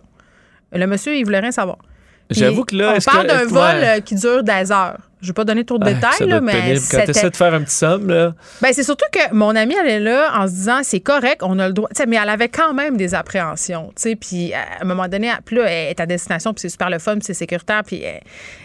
Le 0.72 0.86
monsieur, 0.86 1.16
il 1.16 1.24
voulait 1.24 1.40
rien 1.40 1.50
savoir. 1.50 1.78
J'avoue 2.30 2.64
que 2.64 2.76
là, 2.76 2.94
On 2.96 3.00
parle 3.00 3.26
d'un 3.26 3.44
vol 3.46 3.60
euh, 3.74 4.00
qui 4.00 4.14
dure 4.14 4.42
des 4.44 4.70
heures. 4.70 5.09
Je 5.22 5.26
vais 5.28 5.32
pas 5.32 5.44
donner 5.44 5.64
trop 5.64 5.78
de 5.78 5.84
Ah, 5.86 5.92
détails, 5.92 6.28
là, 6.28 6.40
mais 6.40 6.52
pénible. 6.52 6.80
Quand 6.90 7.04
tu 7.04 7.10
essaies 7.10 7.30
de 7.30 7.36
faire 7.36 7.52
un 7.54 7.62
petit 7.62 7.74
somme, 7.74 8.08
là. 8.08 8.32
ben, 8.62 8.72
c'est 8.72 8.82
surtout 8.84 9.04
que 9.12 9.34
mon 9.34 9.54
amie, 9.54 9.74
elle 9.82 9.90
est 9.90 10.00
là 10.00 10.30
en 10.34 10.46
se 10.46 10.52
disant, 10.52 10.80
c'est 10.82 11.00
correct, 11.00 11.42
on 11.42 11.58
a 11.58 11.66
le 11.68 11.74
droit. 11.74 11.88
Mais 12.08 12.16
elle 12.16 12.28
avait 12.28 12.48
quand 12.48 12.72
même 12.74 12.96
des 12.96 13.14
appréhensions. 13.14 13.88
tu 13.96 14.02
sais, 14.02 14.16
Puis 14.16 14.52
à 14.54 14.82
un 14.82 14.84
moment 14.86 15.08
donné, 15.08 15.30
puis 15.44 15.56
là, 15.56 15.64
elle 15.66 15.88
est 15.90 16.00
à 16.00 16.06
destination, 16.06 16.52
puis 16.54 16.62
c'est 16.62 16.68
super 16.70 16.88
le 16.90 16.98
fun, 16.98 17.14
puis 17.14 17.24
c'est 17.24 17.34
sécuritaire, 17.34 17.82
puis 17.84 18.00
euh, 18.04 18.12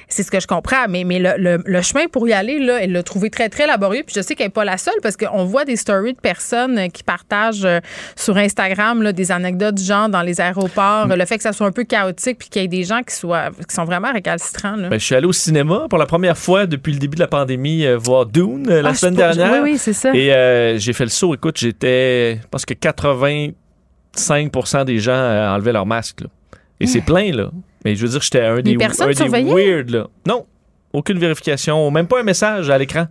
c'est 0.08 0.24
ce 0.24 0.32
que 0.32 0.40
je 0.40 0.48
comprends. 0.48 0.86
Mais, 0.88 1.04
mais 1.04 1.20
le, 1.20 1.34
le- 1.38 1.64
le 1.66 1.82
chemin 1.82 2.08
pour 2.08 2.28
y 2.28 2.34
aller, 2.34 2.60
là, 2.60 2.82
elle 2.82 2.92
l'a 2.94 3.04
trouvé 3.04 3.30
très, 3.30 3.50
très 3.50 3.68
laborieux. 3.68 4.04
Puis 4.06 4.16
je 4.16 4.22
sais 4.22 4.36
qu'elle 4.36 4.48
n'est 4.48 4.52
pas 4.52 4.66
la 4.66 4.78
seule, 4.78 4.94
parce 5.04 5.18
qu'on 5.18 5.44
voit 5.46 5.66
des 5.66 5.76
stories 5.76 6.14
de 6.14 6.20
personnes 6.22 6.78
euh, 6.78 6.88
qui 6.88 7.04
partagent 7.04 7.66
euh, 7.66 7.80
sur 8.16 8.38
Instagram 8.38 9.02
là, 9.02 9.12
des 9.12 9.32
anecdotes 9.32 9.76
du 9.76 9.84
genre 9.84 10.08
dans 10.08 10.22
les 10.22 10.40
aéroports, 10.40 11.08
le 11.08 11.26
fait 11.26 11.38
que 11.38 11.44
ça 11.44 11.52
soit 11.52 11.68
un 11.68 11.72
peu 11.72 11.84
chaotique, 11.84 12.38
puis 12.38 12.50
qu'il 12.50 12.62
y 12.62 12.66
ait 12.66 12.70
des 12.70 12.84
gens 12.84 13.02
qui, 13.04 13.14
soient, 13.14 13.50
qui 13.68 13.76
sont 13.76 13.84
vraiment 13.86 14.12
récalcitrants. 14.14 14.76
Là. 14.78 14.90
Ben, 14.90 15.00
je 15.00 15.06
suis 15.06 15.16
allé 15.16 15.26
au 15.28 15.34
cinéma 15.34 15.88
pour 15.90 16.00
la 16.00 16.06
première 16.06 16.38
fois 16.38 16.45
depuis 16.68 16.94
le 16.94 17.00
début 17.00 17.16
de 17.16 17.22
la 17.22 17.28
pandémie 17.28 17.86
euh, 17.86 17.98
voir 17.98 18.26
Dune 18.26 18.68
euh, 18.70 18.82
la 18.82 18.90
Ah, 18.90 18.94
semaine 18.94 19.16
pas- 19.16 19.34
dernière. 19.34 19.64
Oui, 19.64 19.72
oui, 19.72 19.78
c'est 19.78 19.94
ça. 19.94 20.14
Et 20.16 20.34
euh, 20.34 20.78
j'ai 20.78 20.94
fait 20.94 21.04
le 21.06 21.10
saut. 21.10 21.34
Écoute, 21.34 21.58
j'étais. 21.58 22.40
Je 22.42 22.48
pense 22.50 22.66
que 22.66 22.74
85% 22.74 24.86
des 24.86 25.00
gens 25.00 25.14
enlevaient 25.54 25.74
leur 25.74 25.86
masque. 25.86 26.22
là. 26.22 26.28
Et 26.80 26.88
c'est 26.88 27.02
plein, 27.02 27.32
là. 27.32 27.52
Mais 27.84 27.96
je 27.96 28.04
veux 28.06 28.12
dire, 28.12 28.22
j'étais 28.22 28.42
un 28.42 28.62
des, 28.62 28.76
un 28.76 29.30
des 29.32 29.44
weird, 29.44 29.90
là. 29.90 30.08
Non. 30.28 30.46
Aucune 30.94 31.20
vérification. 31.20 31.90
Même 31.92 32.08
pas 32.08 32.20
un 32.20 32.24
message 32.24 32.70
à 32.70 32.78
l'écran 32.78 33.08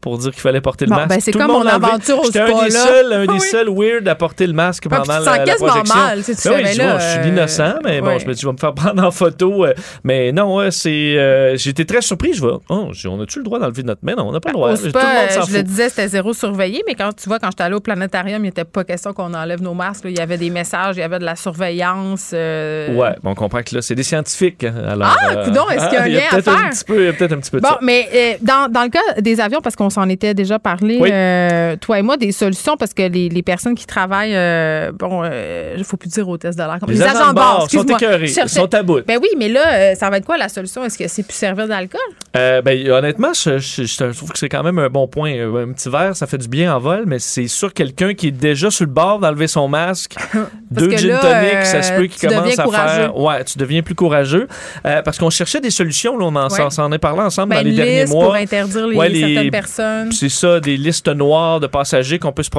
pour 0.00 0.16
dire 0.18 0.30
qu'il 0.32 0.40
fallait 0.40 0.60
porter 0.60 0.86
le 0.86 0.90
Bon, 0.90 0.96
masque. 0.96 1.08
ben, 1.10 1.20
c'est 1.20 1.32
comme 1.32 1.48
mon 1.48 1.66
aventure 1.66 2.20
au 2.20 2.24
J'étais 2.24 2.40
un 2.40 2.46
des 2.46 2.70
là. 2.70 2.86
seuls, 2.86 3.12
un 3.12 3.26
des 3.26 3.32
Oui. 3.34 3.40
seuls 3.40 3.68
weird 3.68 4.08
à 4.08 4.14
porter 4.14 4.46
le 4.46 4.52
masque 4.52 4.84
Ouais, 4.86 4.90
pendant 4.96 5.02
te 5.20 5.24
la, 5.26 5.44
la 5.44 5.54
projection. 5.56 5.94
mal, 5.94 6.22
tu 6.24 6.32
Ben 6.32 6.52
oui, 6.54 6.62
ben 6.62 6.72
je, 6.72 6.78
là, 6.78 6.90
vois, 6.92 6.98
je 6.98 7.04
suis 7.10 7.18
euh, 7.20 7.28
innocent, 7.28 7.74
mais 7.84 8.00
bon, 8.00 8.06
ouais. 8.08 8.18
je 8.18 8.26
me 8.26 8.32
dis, 8.34 8.40
je 8.40 8.46
vais 8.46 8.52
me 8.52 8.58
faire 8.58 8.74
prendre 8.74 9.04
en 9.04 9.10
photo. 9.10 9.64
euh, 9.66 9.74
mais 10.04 10.32
non, 10.32 10.56
ouais, 10.56 10.70
c'est. 10.70 10.90
euh, 11.18 11.56
J'étais 11.56 11.84
très 11.84 12.00
surpris. 12.00 12.32
Je 12.32 12.40
vois, 12.40 12.60
oh, 12.70 12.90
on 13.06 13.20
a-tu 13.20 13.38
le 13.38 13.44
droit 13.44 13.58
d'enlever 13.58 13.82
notre 13.82 14.04
main? 14.04 14.14
Non, 14.16 14.28
on 14.28 14.32
n'a 14.32 14.40
pas 14.40 14.50
le 14.50 14.54
droit. 14.54 14.72
Au 14.72 14.76
Tout 14.76 14.88
spa, 14.88 15.00
le 15.00 15.20
monde 15.20 15.30
s'en 15.30 15.40
euh, 15.40 15.44
je 15.50 15.56
le 15.58 15.62
disais, 15.62 15.88
c'était 15.88 16.08
zéro 16.08 16.32
surveillé, 16.32 16.82
mais 16.86 16.94
quand 16.94 17.12
tu 17.14 17.28
vois, 17.28 17.38
quand 17.38 17.50
j'étais 17.50 17.64
allée 17.64 17.74
au 17.74 17.80
planétarium, 17.80 18.40
il 18.42 18.48
n'était 18.48 18.64
pas 18.64 18.84
question 18.84 19.12
qu'on 19.12 19.34
enlève 19.34 19.60
nos 19.62 19.74
masques. 19.74 20.04
là. 20.04 20.10
Il 20.10 20.18
y 20.18 20.20
avait 20.22 20.38
des 20.38 20.50
messages, 20.50 20.96
il 20.96 21.00
y 21.00 21.02
avait 21.02 21.18
de 21.18 21.24
la 21.24 21.36
surveillance. 21.36 22.30
euh, 22.32 22.94
Ouais, 22.94 23.14
bon, 23.22 23.30
on 23.30 23.34
comprend 23.34 23.62
que 23.62 23.74
là, 23.74 23.82
c'est 23.82 23.94
des 23.94 24.02
scientifiques. 24.02 24.64
hein, 24.64 24.74
Alors, 24.88 25.16
Ah, 25.20 25.36
coudonc, 25.44 25.68
est-ce 25.70 25.84
qu'il 25.88 25.94
y 25.94 25.96
a 25.96 26.02
un 26.04 26.08
lien 26.08 26.20
à 26.30 26.36
peut-être 26.36 26.48
un 26.48 26.56
faire? 26.58 26.70
petit 26.70 26.84
peu- 26.84 27.00
Il 27.00 27.04
y 27.06 27.08
a 27.08 27.12
peut-être 27.12 27.32
un 27.32 27.38
petit 27.38 27.50
peu 27.50 27.58
de 27.58 27.62
Bon, 27.62 27.76
mais 27.82 28.08
euh, 28.14 28.32
dans 28.42 28.82
le 28.82 28.88
cas 28.88 29.20
des 29.20 29.40
avions, 29.40 29.60
parce 29.60 29.76
qu'on 29.76 29.89
s'en 29.90 30.08
était 30.08 30.34
déjà 30.34 30.58
parlé, 30.58 30.98
Oui. 31.00 31.10
euh, 31.12 31.76
toi 31.76 31.98
et 31.98 32.02
moi, 32.02 32.16
des 32.16 32.32
solutions, 32.32 32.76
parce 32.76 32.94
que 32.94 33.02
les, 33.02 33.28
les 33.28 33.42
personnes 33.42 33.74
qui 33.74 33.86
travaillent, 33.86 34.34
euh, 34.34 34.92
bon, 34.92 35.24
il 35.24 35.78
ne 35.78 35.84
faut 35.84 35.96
plus 35.96 36.08
dire 36.08 36.28
hôtesse 36.28 36.56
de 36.56 36.62
l'air. 36.62 36.78
comme- 36.80 36.90
Les, 36.90 37.02
agents 37.02 37.30
de 37.30 37.34
bord 37.34 37.68
sont 37.70 37.82
écœurés, 37.84 38.26
sont 38.28 38.74
à 38.74 38.82
bout. 38.82 39.00
Ben 39.06 39.18
oui, 39.22 39.28
mais 39.38 39.48
là, 39.48 39.72
euh, 39.72 39.94
ça 39.94 40.08
va 40.10 40.16
être 40.18 40.24
quoi 40.26 40.38
la 40.38 40.48
solution? 40.48 40.84
Est-ce 40.84 40.96
que 40.98 41.08
c'est 41.08 41.22
plus 41.22 41.34
servir 41.34 41.68
d'alcool? 41.68 42.00
Euh, 42.36 42.62
ben, 42.62 42.88
honnêtement, 42.90 43.32
je, 43.34 43.58
je- 43.58 43.84
je 43.84 44.04
trouve 44.16 44.30
que 44.32 44.38
c'est 44.38 44.48
quand 44.48 44.62
même 44.62 44.78
un 44.78 44.88
bon 44.88 45.06
point. 45.08 45.34
Euh, 45.34 45.64
Un 45.66 45.72
petit 45.72 45.90
verre, 45.90 46.16
ça 46.16 46.26
fait 46.26 46.38
du 46.38 46.48
bien 46.48 46.74
en 46.74 46.78
vol, 46.78 47.04
mais 47.06 47.18
c'est 47.18 47.46
sûr 47.48 47.74
quelqu'un 47.74 48.14
qui 48.14 48.28
est 48.28 48.30
déjà 48.30 48.70
sur 48.70 48.86
le 48.86 48.90
bord 48.92 49.18
d'enlever 49.18 49.46
son 49.46 49.68
masque, 49.68 50.14
deux 50.70 50.90
gin 50.96 51.18
tonic, 51.20 51.64
ça 51.64 51.82
se 51.82 51.92
euh, 51.92 51.96
peut 51.98 52.06
qu'il 52.06 52.28
commence 52.28 52.58
à 52.58 52.62
courageux. 52.64 53.02
faire. 53.02 53.16
Ouais, 53.16 53.44
tu 53.44 53.58
deviens 53.58 53.82
plus 53.82 53.94
courageux. 53.94 54.48
Euh, 54.86 55.02
parce 55.02 55.18
qu'on 55.18 55.30
cherchait 55.30 55.60
des 55.60 55.70
solutions, 55.70 56.16
là, 56.16 56.26
on 56.26 56.36
en, 56.36 56.48
Ouais. 56.48 56.70
s'en 56.70 56.90
est 56.92 56.98
parlé 56.98 57.20
ensemble 57.22 57.50
Ben, 57.50 57.56
dans 57.56 57.62
les 57.68 57.74
derniers 57.74 58.06
mois. 58.06 58.24
pour 58.26 58.34
interdire 58.34 58.86
les, 58.86 58.96
Ouais, 58.96 59.08
les- 59.08 59.20
certaines 59.34 59.50
personnes. 59.80 60.12
C'est 60.12 60.28
ça, 60.28 60.60
des 60.60 60.76
listes 60.76 61.08
noires 61.08 61.60
de 61.60 61.66
passagers 61.66 62.18
qu'on 62.18 62.32
peut 62.32 62.42
se 62.42 62.50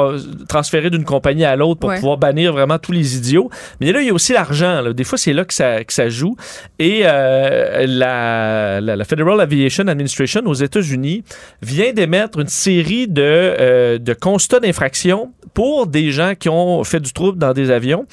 transférer 0.47 0.89
d'une 0.89 1.03
compagnie 1.03 1.45
à 1.45 1.55
l'autre 1.55 1.79
pour 1.79 1.89
Ouais. 1.89 1.95
pouvoir 1.97 2.17
bannir 2.17 2.53
vraiment 2.53 2.77
tous 2.79 2.91
les 2.91 3.17
idiots. 3.17 3.49
Mais 3.79 3.91
là, 3.91 4.01
il 4.01 4.07
y 4.07 4.09
a 4.09 4.13
aussi 4.13 4.33
l'argent. 4.33 4.91
Des 4.93 5.03
fois, 5.03 5.17
c'est 5.17 5.33
là 5.33 5.45
que 5.45 5.53
ça, 5.53 5.83
que 5.83 5.93
ça 5.93 6.09
joue. 6.09 6.35
Et 6.79 7.01
euh, 7.03 7.85
la, 7.87 8.81
la, 8.81 8.95
la 8.95 9.03
Federal 9.05 9.39
Aviation 9.41 9.87
Administration 9.87 10.41
aux 10.45 10.53
États-Unis 10.53 11.23
vient 11.61 11.91
d'émettre 11.93 12.39
une 12.39 12.47
série 12.47 13.07
de, 13.07 13.21
euh, 13.21 13.97
de 13.97 14.13
constats 14.13 14.59
d'infraction 14.59 15.31
pour 15.53 15.87
des 15.87 16.11
gens 16.11 16.33
qui 16.39 16.49
ont 16.49 16.83
fait 16.83 16.99
du 16.99 17.11
trouble 17.13 17.37
dans 17.37 17.53
des 17.53 17.71
avions. 17.71 18.05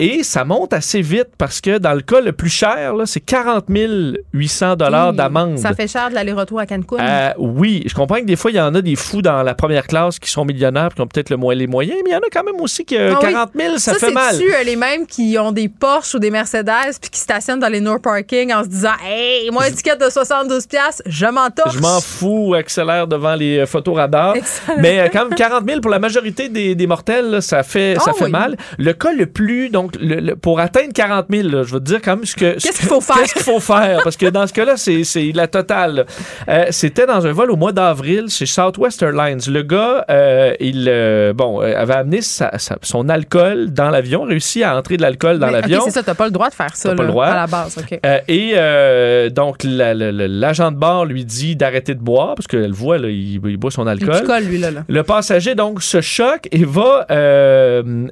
Et 0.00 0.22
ça 0.22 0.44
monte 0.44 0.72
assez 0.72 1.00
vite 1.02 1.28
parce 1.38 1.60
que 1.60 1.78
dans 1.78 1.92
le 1.94 2.02
cas 2.02 2.20
le 2.20 2.32
plus 2.32 2.50
cher, 2.50 2.94
c'est 3.04 3.18
40 3.20 3.64
800 4.32 4.76
dollars 4.76 5.12
Hi, 5.12 5.16
d'amende. 5.16 5.58
Ça 5.58 5.74
fait 5.74 5.88
cher 5.88 6.08
de 6.10 6.14
l'aller-retour 6.14 6.60
à 6.60 6.66
Cancun. 6.66 6.96
Euh, 7.00 7.30
oui, 7.38 7.82
je 7.86 7.94
comprends 7.94 8.16
que 8.20 8.24
des 8.24 8.36
fois, 8.36 8.50
il 8.50 8.56
y 8.56 8.60
en 8.60 8.74
a 8.74 8.80
des 8.80 8.94
fous 8.96 9.22
dans 9.22 9.42
la 9.42 9.54
première 9.54 9.86
classe 9.86 10.18
qui 10.18 10.30
sont 10.30 10.44
millionnaires 10.44 10.94
qui 10.94 11.00
ont 11.00 11.06
peut-être 11.06 11.30
le 11.30 11.36
mo- 11.36 11.52
les 11.52 11.66
moyens, 11.66 11.98
mais 12.04 12.10
il 12.10 12.12
y 12.12 12.16
en 12.16 12.20
a 12.20 12.30
quand 12.32 12.44
même 12.44 12.60
aussi 12.60 12.84
qui, 12.84 12.96
euh, 12.96 13.12
Ah 13.16 13.18
oui. 13.24 13.32
40 13.32 13.50
000, 13.56 13.78
ça, 13.78 13.94
fait 13.94 14.12
mal. 14.12 14.34
c'est-tu 14.34 14.54
euh, 14.54 14.62
les 14.62 14.76
mêmes 14.76 15.06
qui 15.06 15.36
ont 15.38 15.50
des 15.52 15.68
Porsche 15.68 16.14
ou 16.14 16.18
des 16.20 16.30
Mercedes 16.30 16.98
puis 17.00 17.10
qui 17.10 17.18
stationnent 17.20 17.60
dans 17.60 17.68
les 17.68 17.80
no 17.80 17.98
parking 17.98 18.52
en 18.52 18.62
se 18.62 18.68
disant 18.68 18.92
Hey, 19.04 19.50
moi, 19.50 19.68
étiquette 19.68 20.00
de 20.00 20.06
72$, 20.06 20.68
piastres, 20.68 21.02
je 21.06 21.26
m'en. 21.26 21.48
Je 21.72 21.78
m'en 21.80 22.00
fous, 22.00 22.54
accélère 22.54 23.06
devant 23.06 23.34
les 23.34 23.58
euh, 23.60 23.66
photoradars. 23.66 24.36
Excellent. 24.36 24.78
Mais 24.80 25.00
euh, 25.00 25.08
quand 25.12 25.24
même, 25.28 25.34
40 25.34 25.64
000 25.66 25.80
pour 25.80 25.90
la 25.90 25.98
majorité 25.98 26.48
des, 26.48 26.74
des 26.74 26.86
mortels, 26.86 27.30
là, 27.30 27.40
ça 27.40 27.62
fait, 27.62 27.94
Ah 27.98 28.00
ça 28.04 28.12
fait 28.12 28.24
oui. 28.26 28.30
mal. 28.30 28.56
Le 28.78 28.92
cas 28.92 29.12
le 29.12 29.26
plus, 29.26 29.70
donc, 29.70 29.87
le- 30.00 30.20
le- 30.20 30.36
pour 30.36 30.60
atteindre 30.60 30.92
40 30.92 31.26
000, 31.30 31.48
là, 31.48 31.62
je 31.62 31.72
vais 31.72 31.78
te 31.80 31.84
dire 31.84 32.00
quand 32.02 32.16
même 32.16 32.24
ce 32.24 32.34
que. 32.34 32.58
ce 32.58 32.66
Qu'est-ce 32.66 32.72
que- 32.74 32.78
qu'il 32.80 32.88
faut 32.88 33.00
faire? 33.00 33.16
Qu'est-ce 33.16 33.34
qu'il 33.34 33.42
faut 33.42 33.60
faire? 33.60 34.00
Parce 34.04 34.16
que 34.16 34.26
dans 34.26 34.46
ce 34.46 34.52
cas-là, 34.52 34.76
c'est 34.76 35.04
c'est 35.04 35.32
la 35.34 35.46
totale. 35.46 36.06
Euh, 36.48 36.66
C'était 36.70 37.06
dans 37.06 37.26
un 37.26 37.32
vol 37.32 37.50
au 37.50 37.56
mois 37.56 37.72
d'avril 37.72 38.26
chez 38.28 38.46
Southwest 38.46 39.02
Airlines. 39.02 39.40
Le 39.48 39.62
gars, 39.62 40.04
euh, 40.10 40.52
il 40.60 40.86
euh, 40.88 41.32
bon, 41.32 41.62
euh, 41.62 41.74
avait 41.76 41.94
amené 41.94 42.20
sa- 42.22 42.58
sa- 42.58 42.78
son 42.82 43.08
alcool 43.08 43.72
dans 43.72 43.90
l'avion, 43.90 44.22
réussi 44.24 44.62
à 44.62 44.76
entrer 44.76 44.96
de 44.96 45.02
l'alcool 45.02 45.38
dans 45.38 45.46
Mais, 45.46 45.52
l'avion. 45.60 45.78
OK, 45.80 45.84
c'est 45.86 45.90
ça, 45.92 46.02
t'as 46.02 46.14
pas 46.14 46.24
le 46.26 46.30
droit 46.32 46.48
de 46.48 46.54
faire 46.54 46.74
ça 46.74 46.90
T'as 46.90 46.94
pas 46.96 47.02
là, 47.02 47.06
le 47.06 47.12
droit. 47.12 47.26
à 47.26 47.34
la 47.36 47.46
base. 47.46 47.78
OK. 47.78 47.98
Euh, 48.04 48.18
et 48.28 48.52
euh, 48.54 49.30
donc, 49.30 49.62
la- 49.64 49.94
la- 49.94 50.12
la- 50.12 50.28
l'agent 50.28 50.70
de 50.72 50.76
bord 50.76 51.04
lui 51.04 51.24
dit 51.24 51.56
d'arrêter 51.56 51.94
de 51.94 52.00
boire, 52.00 52.34
parce 52.34 52.46
qu'elle 52.46 52.72
voit, 52.72 52.98
là, 52.98 53.08
il, 53.08 53.40
il 53.44 53.56
boit 53.56 53.70
son 53.70 53.84
Il 53.86 53.90
alcool. 53.90 54.20
picole, 54.20 54.42
lui, 54.44 54.58
là. 54.58 54.70
là. 54.70 54.84
Le 54.88 55.02
passager, 55.02 55.54
donc, 55.54 55.82
se 55.82 56.00
choque 56.00 56.48
et 56.52 56.64
va 56.64 57.06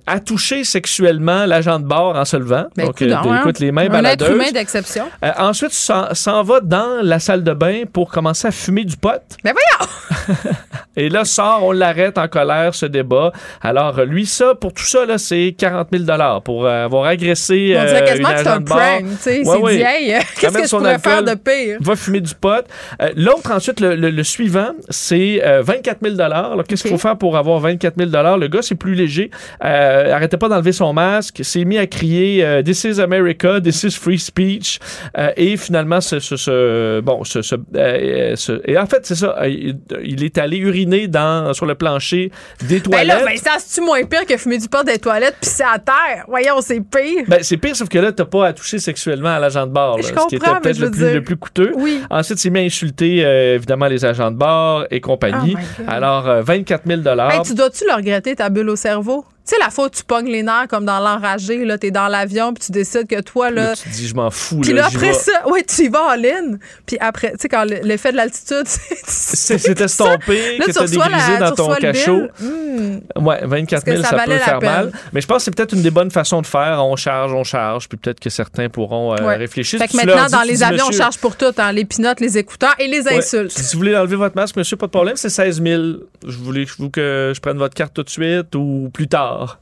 attoucher 0.07 0.65
sexuellement 0.65 1.47
l'agent 1.47 1.66
de 1.81 1.85
bord 1.87 2.17
en 2.17 2.25
se 2.25 2.37
levant. 2.37 2.67
Ben, 2.77 2.87
donc, 2.87 2.99
coudonc, 2.99 3.33
euh, 3.33 3.39
écoute, 3.41 3.59
les 3.59 3.73
mains 3.73 3.89
Un 3.91 4.05
être 4.05 4.31
humain 4.31 4.51
d'exception. 4.53 5.05
Euh, 5.25 5.31
ensuite, 5.39 5.73
s'en 5.73 6.15
s'en 6.15 6.43
va 6.43 6.61
dans 6.61 7.01
la 7.03 7.19
salle 7.19 7.43
de 7.45 7.53
bain 7.53 7.83
pour 7.93 8.11
commencer 8.11 8.49
à 8.49 8.51
fumer 8.51 8.85
du 8.85 8.97
pot. 8.97 9.21
Mais 9.45 9.53
voyons! 9.53 9.91
Et 10.97 11.11
là, 11.11 11.25
sort, 11.27 11.61
on 11.63 11.73
l'arrête 11.73 12.17
en 12.17 12.27
colère, 12.27 12.75
ce 12.75 12.87
débat. 12.87 13.31
Alors, 13.61 14.01
lui, 14.05 14.25
ça, 14.25 14.55
pour 14.55 14.73
tout 14.73 14.85
ça, 14.85 15.05
là, 15.05 15.19
c'est 15.19 15.55
40 15.59 15.89
000 15.93 16.05
pour 16.43 16.65
euh, 16.65 16.85
avoir 16.87 17.05
agressé 17.05 17.75
On 17.77 17.81
euh, 17.81 17.87
dirait 17.87 18.01
une 18.01 18.07
quasiment 18.07 18.31
que 18.33 18.39
c'est 18.39 18.49
un 18.49 18.63
prank. 18.63 19.01
tu 19.03 19.17
sais. 19.19 19.39
Ouais, 19.41 19.45
c'est 19.45 19.63
ouais. 19.63 19.77
dit, 19.77 19.83
hey, 19.83 20.15
euh, 20.15 20.19
qu'est-ce 20.41 20.57
que 20.59 20.65
je 20.65 20.71
pourrais 20.71 20.99
faire 20.99 21.23
de 21.23 21.35
pire? 21.35 21.77
va 21.81 21.97
fumer 21.97 22.21
du 22.21 22.35
pot. 22.35 22.65
Euh, 23.03 23.11
L'autre, 23.15 23.51
ensuite, 23.53 23.81
le, 23.81 23.95
le- 23.95 24.11
le 24.11 24.23
suivant, 24.25 24.71
c'est 24.89 25.43
euh, 25.45 25.63
24 25.63 25.99
000 26.03 26.21
Alors, 26.21 26.65
qu'est-ce 26.65 26.83
qu'il 26.83 26.93
faut 26.93 26.99
faire 26.99 27.19
pour 27.19 27.37
avoir 27.37 27.59
24 27.61 27.95
000 27.99 28.11
Le 28.39 28.47
gars, 28.49 28.63
c'est 28.63 28.75
plus 28.75 28.95
léger. 28.95 29.31
Euh, 29.65 30.15
arrêtait 30.15 30.39
pas 30.39 30.49
d'enlever 30.49 30.73
son 30.73 30.93
masque, 30.95 31.41
s'est 31.61 31.65
mis 31.65 31.79
à 31.79 31.87
crier 31.87 32.45
euh, 32.45 32.63
This 32.63 32.85
is 32.85 33.01
America, 33.01 33.61
this 33.61 33.83
is 33.83 33.93
free 33.93 34.19
speech. 34.19 34.79
Euh, 35.17 35.31
et 35.37 35.57
finalement, 35.57 36.01
ce, 36.01 36.19
ce- 36.21 36.37
ce- 36.37 37.01
bon, 37.01 37.25
ce, 37.25 37.43
ce- 37.43 37.55
euh, 37.77 38.37
ce- 38.37 38.61
et 38.65 38.77
en 38.79 38.87
fait, 38.87 39.07
c'est 39.07 39.15
ça. 39.15 39.37
Il, 39.49 39.79
il 40.05 40.25
est 40.25 40.39
allé 40.39 40.59
uriner 40.59 41.09
dans, 41.09 41.53
sur 41.55 41.67
le 41.67 41.75
plancher 41.75 42.31
des 42.69 42.81
Ben 42.81 43.07
là, 43.07 43.17
toilettes. 43.19 43.43
Vincent, 43.45 43.59
c'est-tu 43.59 43.85
moins 43.87 44.03
pire 44.05 44.27
que 44.27 44.37
fumer 44.37 44.59
du 44.59 44.69
pot 44.69 44.85
des 44.85 44.99
toilettes 44.99 45.37
puis 45.41 45.51
c'est 45.51 45.65
à 45.65 45.79
terre? 45.79 46.25
Voyons, 46.29 46.61
c'est 46.61 46.81
pire. 46.81 47.25
Ben, 47.29 47.39
c'est 47.43 47.57
pire, 47.57 47.75
sauf 47.77 47.89
que 47.89 47.99
là, 47.99 48.13
t'as 48.13 48.25
pas 48.25 48.47
à 48.49 48.53
toucher 48.53 48.79
sexuellement 48.79 49.31
à 49.31 49.39
l'agent 49.39 49.67
de 49.67 49.73
bord. 49.73 49.97
là, 49.99 50.03
Je 50.03 50.09
ce 50.09 50.27
qui 50.29 50.37
était 50.37 50.47
peut-être 50.61 50.79
le 50.79 50.91
dire- 50.91 51.15
le 51.15 51.23
plus 51.23 51.37
coûteux. 51.37 51.73
Oui. 51.77 52.01
Ensuite, 52.11 52.39
il 52.39 52.43
s'est 52.43 52.51
mis 52.51 52.61
à 52.61 52.63
insulter, 52.63 53.25
euh, 53.25 53.55
évidemment, 53.55 53.87
les 53.87 54.05
agents 54.05 54.31
de 54.31 54.37
bord 54.37 54.85
et 54.91 55.01
compagnie. 55.01 55.57
Oh. 55.59 55.83
Alors, 55.89 56.29
euh, 56.29 56.43
24 56.43 56.83
000 56.87 57.01
Hey, 57.31 57.43
tu 57.45 57.55
dois-tu 57.55 57.85
le 57.89 57.95
regretter, 57.95 58.35
ta 58.37 58.49
bulle 58.49 58.69
au 58.71 58.77
cerveau? 58.77 59.25
Tu 59.47 59.55
sais, 59.55 59.61
la 59.61 59.71
fois 59.71 59.87
où 59.87 59.89
tu 59.91 60.03
pognes 60.03 60.27
les 60.29 60.43
nerfs 60.43 60.67
comme 60.69 60.85
dans 60.85 60.99
l'enragé, 60.99 61.65
là, 61.65 61.79
t'es 61.79 61.93
dans 61.93 62.09
l'avion, 62.09 62.53
puis 62.53 62.65
tu 62.67 62.73
décides 62.73 63.07
que 63.07 63.21
toi, 63.21 63.51
là. 63.51 63.71
Là, 63.71 63.77
tu 63.77 63.89
dis, 63.91 64.09
je 64.09 64.15
m'en 64.15 64.31
fous. 64.31 64.59
Puis 64.61 64.73
là, 64.73 64.87
après 64.87 65.13
ça, 65.13 65.49
ouais, 65.49 65.63
tu 65.63 65.85
y 65.85 65.89
vas 65.89 66.03
en 66.03 66.15
ligne. 66.17 66.59
Puis 66.85 66.97
après, 66.99 67.31
tu 67.33 67.37
sais, 67.43 67.49
quand 67.49 67.65
le- 67.65 67.81
l'effet 67.85 68.11
de 68.11 68.17
l'altitude, 68.17 68.65
C'est 69.07 69.59
c'est 69.59 69.81
estompé, 69.81 70.59
que 70.59 70.73
t'as 70.73 70.87
dégrisé 70.87 71.39
dans 71.39 71.51
tu 71.51 71.57
ton 71.57 71.75
cachot. 71.77 72.23
Hmm. 72.41 72.99
Ouais, 73.25 73.41
24 73.45 73.85
que 73.85 73.91
000, 73.93 74.03
ça 74.03 74.17
peut 74.25 74.33
faire 74.39 74.59
peine. 74.59 74.69
mal. 74.71 74.93
Mais 75.13 75.21
je 75.21 75.27
pense 75.27 75.39
que 75.39 75.43
c'est 75.45 75.55
peut-être 75.55 75.75
une 75.75 75.83
des 75.83 75.91
bonnes 75.91 76.11
façons 76.11 76.43
de 76.43 76.47
faire. 76.47 76.85
On 76.85 76.97
charge, 76.97 77.33
on 77.33 77.45
charge, 77.45 77.89
puis 77.89 77.99
peut-être 77.99 78.19
que 78.21 78.31
certains 78.31 78.69
pourront 78.69 79.15
euh, 79.15 79.17
Ouais. 79.27 79.37
réfléchir. 79.37 79.79
Fait 79.79 79.89
que 79.89 79.97
maintenant, 79.97 80.27
dis, 80.27 80.33
dans 80.33 80.43
les 80.43 80.63
avions, 80.63 80.87
on 80.89 80.93
charge 80.93 81.19
pour 81.19 81.37
tout, 81.37 81.53
hein, 81.59 81.73
les 81.73 81.85
pinottes, 81.85 82.21
les 82.21 82.37
écouteurs 82.39 82.75
et 82.79 82.89
les 82.89 83.03
ouais, 83.03 83.19
insultes. 83.19 83.51
Si 83.53 83.75
vous 83.75 83.79
voulez 83.81 83.97
enlever 83.97 84.17
votre 84.17 84.35
masque, 84.37 84.57
monsieur, 84.57 84.77
pas 84.77 84.87
de 84.87 84.91
problème, 84.91 85.17
c'est 85.17 85.31
16 85.31 85.63
000. 85.63 85.83
Je 86.27 86.37
voulais 86.39 86.67
que 86.93 87.33
je 87.35 87.41
prenne 87.41 87.59
votre 87.59 87.75
carte 87.75 87.95
tout 87.95 88.03
de 88.03 88.11
suite 88.11 88.55
ou 88.55 88.91
plus 88.93 89.07
tard. 89.09 89.36
Parce 89.39 89.59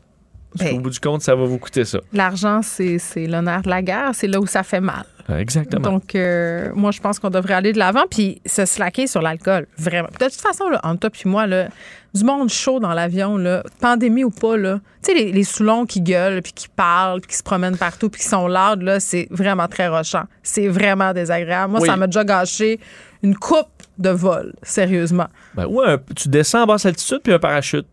Ben. 0.71 0.77
qu'au 0.77 0.81
bout 0.83 0.91
du 0.91 1.01
compte, 1.01 1.23
ça 1.23 1.35
va 1.35 1.45
vous 1.45 1.59
coûter 1.59 1.85
ça. 1.85 1.99
L'argent, 2.13 2.61
c'est 2.63 2.99
l'honneur 3.27 3.63
de 3.63 3.69
la 3.71 3.83
guerre, 3.83 4.11
c'est 4.13 4.29
là 4.29 4.39
où 4.41 4.47
ça 4.47 4.63
fait 4.63 4.81
mal. 4.81 5.05
Exactement. 5.37 5.91
Donc, 5.93 6.15
euh, 6.15 6.71
moi, 6.75 6.91
je 6.91 7.01
pense 7.01 7.19
qu'on 7.19 7.31
devrait 7.31 7.55
aller 7.55 7.73
de 7.73 7.79
l'avant 7.79 8.05
puis 8.11 8.41
se 8.47 8.65
slacker 8.67 9.07
sur 9.07 9.23
l'alcool. 9.23 9.67
Vraiment. 9.79 10.09
De 10.21 10.25
toute 10.27 10.35
façon, 10.35 10.69
là, 10.69 10.81
entre 10.85 11.01
toi 11.01 11.11
puis 11.11 11.23
moi, 11.29 11.47
là, 11.47 11.69
du 12.15 12.23
monde 12.25 12.51
chaud 12.51 12.79
dans 12.79 12.93
l'avion, 12.93 13.37
là, 13.39 13.65
pandémie 13.81 14.23
ou 14.23 14.31
pas, 14.31 14.57
là, 14.59 14.81
tu 15.03 15.13
sais, 15.13 15.19
les, 15.19 15.33
les 15.33 15.43
Soulons 15.45 15.87
qui 15.87 16.03
gueulent 16.03 16.43
puis 16.43 16.53
qui 16.53 16.69
parlent 16.69 17.21
puis 17.23 17.31
qui 17.31 17.37
se 17.39 17.43
promènent 17.43 17.79
partout 17.79 18.11
puis 18.11 18.21
qui 18.21 18.29
sont 18.29 18.47
là, 18.47 18.77
c'est 19.01 19.27
vraiment 19.31 19.67
très 19.67 19.89
rochant. 19.89 20.25
C'est 20.43 20.69
vraiment 20.69 21.13
désagréable. 21.15 21.73
Moi, 21.73 21.81
Oui. 21.81 21.89
ça 21.89 21.97
m'a 21.97 22.07
déjà 22.07 22.23
gâché 22.23 22.79
une 23.23 23.35
coupe 23.35 23.67
de 23.99 24.11
vol, 24.11 24.53
sérieusement. 24.63 25.27
Ben, 25.55 25.67
ouais, 25.67 25.97
tu 26.15 26.29
descends 26.29 26.63
en 26.65 26.67
basse 26.67 26.85
altitude 26.85 27.21
puis 27.25 27.33
un 27.33 27.39
parachute. 27.39 27.87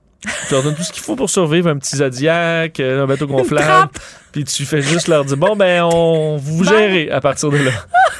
Tu 0.47 0.53
leur 0.53 0.63
donnes 0.63 0.75
tout 0.75 0.83
ce 0.83 0.91
qu'il 0.91 1.01
faut 1.03 1.15
pour 1.15 1.29
survivre, 1.29 1.69
un 1.69 1.77
petit 1.77 1.95
zodiac, 1.97 2.79
euh, 2.79 3.03
un 3.03 3.07
bateau 3.07 3.27
gonflable. 3.27 3.89
Puis 4.31 4.43
tu 4.45 4.65
fais 4.65 4.81
juste 4.81 5.07
leur 5.07 5.25
dire 5.25 5.37
bon 5.37 5.55
ben 5.55 5.83
on 5.83 6.37
vous 6.37 6.63
gérez 6.63 7.09
à 7.11 7.19
partir 7.21 7.49
de 7.49 7.57
là. 7.57 7.71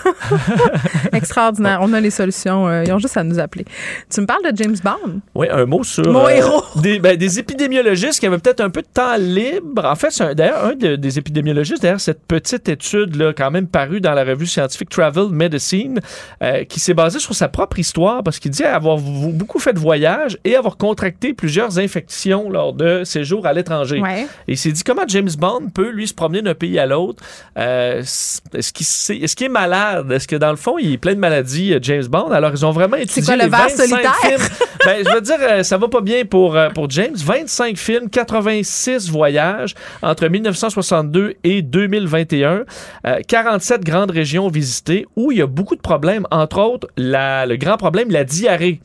Extraordinaire. 1.14 1.80
On 1.82 1.94
a 1.94 2.00
les 2.00 2.10
solutions. 2.10 2.68
euh, 2.68 2.84
ils 2.86 2.92
ont 2.92 3.00
juste 3.00 3.18
à 3.18 3.24
nous 3.24 3.40
appeler. 3.40 3.66
Tu 4.14 4.22
me 4.22 4.26
parles 4.26 4.44
de 4.52 4.56
James 4.58 4.76
Bond? 4.84 5.20
Oui, 5.36 5.48
un 5.50 5.66
mot 5.66 5.84
sur 5.84 6.12
Mon 6.12 6.28
héros. 6.28 6.64
Des, 6.76 7.00
ben, 7.00 7.16
des 7.18 7.40
épidémiologistes 7.40 8.20
qui 8.20 8.26
avaient 8.26 8.38
peut-être 8.38 8.62
un 8.62 8.70
peu 8.70 8.82
de 8.82 8.88
temps 8.94 9.16
libre. 9.18 9.86
En 9.86 9.96
fait, 9.96 10.12
c'est 10.12 10.36
d'ailleurs, 10.36 10.66
un 10.66 10.76
de- 10.76 10.96
des 10.96 11.18
épidémiologistes, 11.20 11.82
d'ailleurs, 11.82 12.00
cette 12.02 12.22
petite 12.26 12.68
étude, 12.70 13.16
là, 13.16 13.34
quand 13.34 13.52
même 13.52 13.68
parue 13.68 14.02
dans 14.02 14.14
la 14.14 14.24
revue 14.24 14.46
scientifique 14.48 14.90
Travel 14.90 15.28
Medicine, 15.32 16.00
euh, 16.44 16.64
qui 16.66 16.80
s'est 16.80 16.94
basée 16.94 17.20
sur 17.20 17.34
sa 17.36 17.48
propre 17.48 17.80
histoire 17.80 18.24
parce 18.24 18.40
qu'il 18.40 18.52
dit 18.52 18.64
avoir 18.64 18.98
beaucoup 18.98 19.60
fait 19.60 19.74
de 19.74 19.80
voyages 19.80 20.38
et 20.44 20.56
avoir 20.56 20.78
contracté 20.78 21.34
plusieurs 21.34 21.80
infections 21.80 22.50
lors 22.50 22.74
de 22.74 23.04
séjours 23.04 23.46
à 23.46 23.54
l'étranger. 23.54 24.00
Ouais. 24.02 24.24
Et 24.48 24.54
il 24.54 24.58
s'est 24.58 24.72
dit 24.72 24.84
comment 24.84 25.04
James 25.08 25.30
Bond 25.38 25.70
peut, 25.74 25.90
lui, 25.90 26.01
se 26.08 26.14
promener 26.14 26.42
d'un 26.42 26.54
pays 26.56 26.78
à 26.80 26.86
l'autre. 26.86 27.24
Euh, 27.58 28.02
est-ce 28.02 29.36
qu'il 29.36 29.46
est 29.46 29.50
malade? 29.50 30.12
Est-ce 30.12 30.28
que, 30.28 30.36
dans 30.36 30.52
le 30.52 30.56
fond, 30.58 30.78
il 30.78 30.94
est 30.94 30.98
plein 30.98 31.14
de 31.14 31.20
maladies, 31.20 31.74
euh, 31.74 31.80
James 31.82 32.06
Bond? 32.06 32.32
Alors, 32.32 32.52
ils 32.52 32.66
ont 32.66 32.72
vraiment 32.72 32.98
étudié 32.98 33.24
quoi, 33.24 33.36
le 33.36 33.44
les 33.44 33.50
ver 33.50 33.60
25 33.60 33.88
solitaire? 33.88 34.14
films. 34.22 34.42
ben, 34.86 35.06
je 35.08 35.14
veux 35.14 35.22
dire, 35.22 35.38
euh, 35.42 35.64
ça 35.64 35.78
va 35.78 35.88
pas 35.88 36.02
bien 36.02 36.26
pour, 36.26 36.58
pour 36.74 36.90
James. 36.90 37.16
25 37.16 37.78
films, 37.78 38.10
86 38.10 39.10
voyages 39.10 39.76
entre 40.02 40.28
1962 40.28 41.36
et 41.44 41.62
2021. 41.62 42.64
Euh, 43.08 43.20
47 43.28 43.84
grandes 43.84 44.12
régions 44.12 44.48
visitées 44.50 45.06
où 45.16 45.32
il 45.32 45.38
y 45.40 45.42
a 45.42 45.48
beaucoup 45.48 45.76
de 45.76 45.82
problèmes. 45.82 46.26
Entre 46.32 46.60
autres, 46.60 46.88
la- 46.98 47.46
le 47.46 47.56
grand 47.58 47.78
problème, 47.78 48.10
la 48.12 48.24
diarrhée. 48.24 48.82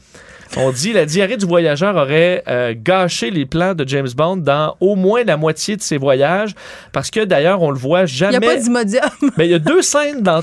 On 0.57 0.71
dit 0.71 0.93
la 0.93 1.05
diarrhée 1.07 1.37
du 1.37 1.47
voyageur 1.47 1.97
aurait 1.97 2.43
euh, 2.49 2.75
gâché 2.77 3.31
les 3.31 3.47
plans 3.47 3.75
de 3.75 3.87
James 3.89 4.09
Bond 4.17 4.37
dans 4.39 4.77
au 4.81 4.95
moins 4.95 5.25
la 5.25 5.37
moitié 5.37 5.77
de 5.77 5.83
ses 5.83 5.99
voyages 5.99 6.55
parce 6.93 7.11
que 7.11 7.25
d'ailleurs 7.25 7.63
on 7.63 7.71
le 7.71 7.79
voit 7.79 8.01
Il 8.01 8.05
n'y 8.05 8.09
jamais. 8.11 8.37
a 8.37 8.41
pas 8.41 8.57
d'imodium. 8.57 9.11
Mais 9.37 9.47
il 9.47 9.51
y 9.51 9.55
a 9.55 9.59
deux 9.59 9.83
scènes 9.83 10.23
dans 10.23 10.43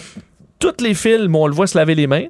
tous 0.59 0.81
les 0.81 0.93
films 0.93 1.35
où 1.35 1.39
on 1.39 1.47
le 1.47 1.53
voit 1.53 1.67
se 1.67 1.77
laver 1.77 1.93
les 1.93 2.07
mains. 2.07 2.23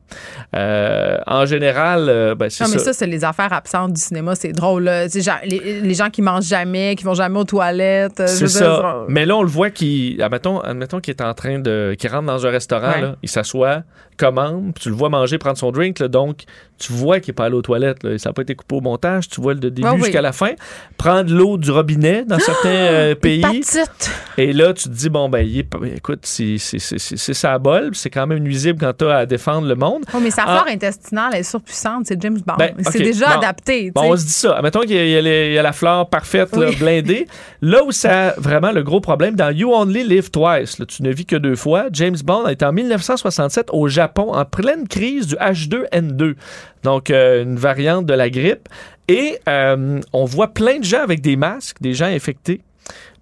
Euh, 0.55 1.17
en 1.28 1.45
général, 1.45 2.07
euh, 2.09 2.34
ben, 2.34 2.49
c'est 2.49 2.63
Non, 2.63 2.69
mais 2.71 2.80
ça. 2.80 2.86
ça, 2.86 2.93
c'est 2.93 3.05
les 3.05 3.24
affaires 3.24 3.53
absentes 3.53 3.93
du 3.93 4.01
cinéma. 4.01 4.34
C'est 4.34 4.53
drôle. 4.53 4.86
genre, 4.86 5.36
les, 5.45 5.82
les 5.82 5.93
gens 5.93 6.09
qui 6.09 6.24
mangent 6.24 6.45
jamais, 6.47 6.95
qui 6.95 7.03
vont 7.03 7.13
jamais 7.13 7.38
aux 7.39 7.43
toilettes. 7.43 8.19
euh, 8.21 8.26
C'est 8.28 8.45
dire, 8.45 8.49
ça. 8.49 9.05
Mais 9.07 9.28
là, 9.28 9.38
on 9.38 9.43
le 9.43 9.49
voit 9.49 9.69
qui, 9.69 10.17
admettons, 10.19 10.59
admettons 10.61 10.99
qu'il 10.99 11.11
est 11.13 11.21
en 11.21 11.34
train 11.36 11.59
de, 11.59 11.95
qu'il 11.97 12.09
rentre 12.09 12.26
dans 12.26 12.45
un 12.45 12.49
restaurant, 12.49 12.91
Ouais. 12.93 13.01
là, 13.01 13.15
il 13.21 13.30
s'assoit, 13.30 13.84
commande, 14.17 14.74
puis 14.74 14.84
tu 14.84 14.89
le 14.89 14.95
vois 14.95 15.09
manger, 15.09 15.38
prendre 15.38 15.57
son 15.59 15.71
drink, 15.71 15.99
là, 15.99 16.07
donc 16.07 16.43
tu 16.86 16.93
vois 16.93 17.19
qu'il 17.19 17.31
est 17.31 17.34
pas 17.34 17.45
allé 17.45 17.55
aux 17.55 17.61
toilettes, 17.61 18.03
là. 18.03 18.17
ça 18.17 18.29
n'a 18.29 18.34
pas 18.34 18.41
été 18.41 18.55
coupé 18.55 18.75
au 18.75 18.81
montage, 18.81 19.29
tu 19.29 19.41
vois 19.41 19.53
le 19.53 19.59
début 19.59 19.88
oui. 19.88 20.03
jusqu'à 20.03 20.21
la 20.21 20.31
fin, 20.31 20.51
prendre 20.97 21.31
l'eau 21.34 21.57
du 21.57 21.71
robinet 21.71 22.25
dans 22.25 22.39
certains 22.39 22.69
euh, 22.69 23.15
pays, 23.15 23.39
Hépatite. 23.39 24.11
et 24.38 24.53
là 24.53 24.73
tu 24.73 24.86
te 24.86 24.93
dis 24.93 25.09
bon 25.09 25.29
ben, 25.29 25.39
il 25.39 25.65
écoute, 25.95 26.19
c'est 26.23 26.57
sa 26.57 27.57
bol, 27.59 27.91
c'est 27.93 28.09
quand 28.09 28.27
même 28.27 28.39
nuisible 28.39 28.79
quand 28.79 28.93
tu 28.97 29.05
as 29.05 29.17
à 29.19 29.25
défendre 29.25 29.67
le 29.67 29.75
monde. 29.75 30.03
Oh, 30.13 30.17
mais 30.21 30.31
sa 30.31 30.43
Ah. 30.45 30.57
flore 30.57 30.67
intestinale 30.73 31.36
est 31.36 31.43
surpuissante. 31.43 32.05
C'est 32.07 32.21
James 32.21 32.39
Bond. 32.45 32.55
Ben, 32.57 32.73
c'est 32.89 32.99
déjà 32.99 33.27
bon. 33.34 33.38
adapté. 33.39 33.91
Bon, 33.91 34.11
on 34.11 34.17
se 34.17 34.23
dit 34.25 34.31
ça. 34.31 34.59
Mettons 34.61 34.81
qu'il 34.81 34.91
y 34.91 34.97
a, 34.97 35.19
y 35.21 35.53
y 35.53 35.55
la 35.55 35.71
fleur 35.71 36.09
parfaite, 36.09 36.55
là, 36.55 36.69
blindée. 36.77 37.27
Là 37.61 37.84
où 37.84 37.91
ça 37.91 38.29
a 38.29 38.34
vraiment 38.39 38.71
le 38.71 38.84
gros 38.84 38.99
problème, 38.99 39.36
dans 39.36 39.49
You 39.49 39.73
Only 39.73 40.03
Live 40.03 40.31
Twice, 40.31 40.79
là, 40.79 40.86
tu 40.86 41.01
ne 41.03 41.11
vis 41.11 41.25
que 41.25 41.36
deux 41.38 41.55
fois, 41.55 41.86
James 41.93 42.17
Bond 42.23 42.47
est 42.47 42.61
en 42.61 42.73
1967 42.73 43.69
au 43.71 43.88
Japon 43.88 44.34
en 44.34 44.43
pleine 44.45 44.88
crise 44.88 45.27
du 45.27 45.36
H2N2, 45.36 46.36
donc 46.84 47.09
euh, 47.09 47.43
une 47.43 47.55
variante 47.55 48.05
de 48.05 48.13
la 48.13 48.29
grippe. 48.29 48.69
Et 49.07 49.39
euh, 49.49 49.99
on 50.13 50.25
voit 50.25 50.53
plein 50.53 50.79
de 50.79 50.84
gens 50.84 51.01
avec 51.01 51.21
des 51.21 51.36
masques, 51.36 51.81
des 51.81 51.93
gens 51.93 52.05
infectés. 52.05 52.61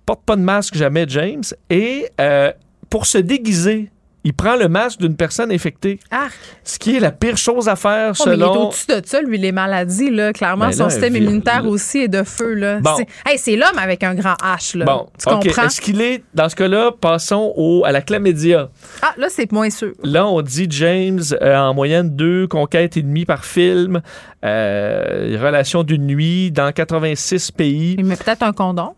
Porte 0.05 0.21
pas 0.25 0.35
de 0.35 0.41
masque 0.41 0.75
jamais, 0.75 1.05
James. 1.07 1.43
Et 1.69 2.07
euh, 2.19 2.51
pour 2.89 3.05
se 3.05 3.17
déguiser, 3.17 3.89
il 4.23 4.33
prend 4.33 4.55
le 4.55 4.67
masque 4.67 4.99
d'une 4.99 5.15
personne 5.15 5.51
infectée, 5.51 5.99
Arc. 6.11 6.33
ce 6.63 6.77
qui 6.77 6.95
est 6.95 6.99
la 6.99 7.11
pire 7.11 7.37
chose 7.37 7.67
à 7.67 7.75
faire 7.75 8.13
Oh, 8.19 8.23
mais 8.27 8.35
il 8.35 8.41
est 8.41 8.45
selon... 8.45 8.67
au-dessus 8.67 8.85
de 8.87 9.01
ça, 9.05 9.21
lui, 9.21 9.37
les 9.37 9.51
maladies. 9.51 10.09
Là. 10.11 10.31
Clairement, 10.33 10.67
Ben 10.67 10.71
son 10.73 10.83
là, 10.85 10.89
système 10.91 11.15
immunitaire 11.15 11.65
aussi 11.65 11.99
est 11.99 12.07
de 12.07 12.23
feu. 12.23 12.53
Là. 12.53 12.79
Bon. 12.79 12.91
C'est, 12.97 13.07
hey, 13.31 13.37
c'est 13.37 13.55
l'homme 13.55 13.77
avec 13.77 14.03
un 14.03 14.13
grand 14.13 14.35
H. 14.43 14.77
Là. 14.77 14.85
Bon, 14.85 15.07
tu 15.17 15.27
OK. 15.27 15.43
comprends? 15.45 15.63
Est-ce 15.65 15.81
qu'il 15.81 16.01
est, 16.01 16.23
dans 16.33 16.49
ce 16.49 16.55
cas-là, 16.55 16.91
passons 16.99 17.53
au, 17.55 17.83
à 17.85 17.91
la 17.91 18.01
chlamydia? 18.01 18.69
Ah, 19.01 19.13
là, 19.17 19.27
c'est 19.29 19.51
moins 19.51 19.69
sûr. 19.69 19.93
Là, 20.03 20.27
on 20.27 20.41
dit 20.41 20.67
James, 20.69 21.21
euh, 21.41 21.55
en 21.57 21.73
moyenne 21.73 22.15
deux 22.15 22.47
conquêtes 22.47 22.97
et 22.97 23.01
demie 23.01 23.25
par 23.25 23.43
film, 23.45 24.01
euh, 24.45 25.37
relation 25.41 25.83
d'une 25.83 26.05
nuit 26.05 26.51
dans 26.51 26.71
86 26.71 27.51
pays. 27.51 27.95
Il 27.97 28.05
met 28.05 28.15
peut-être 28.15 28.43
un 28.43 28.53
condom. 28.53 28.93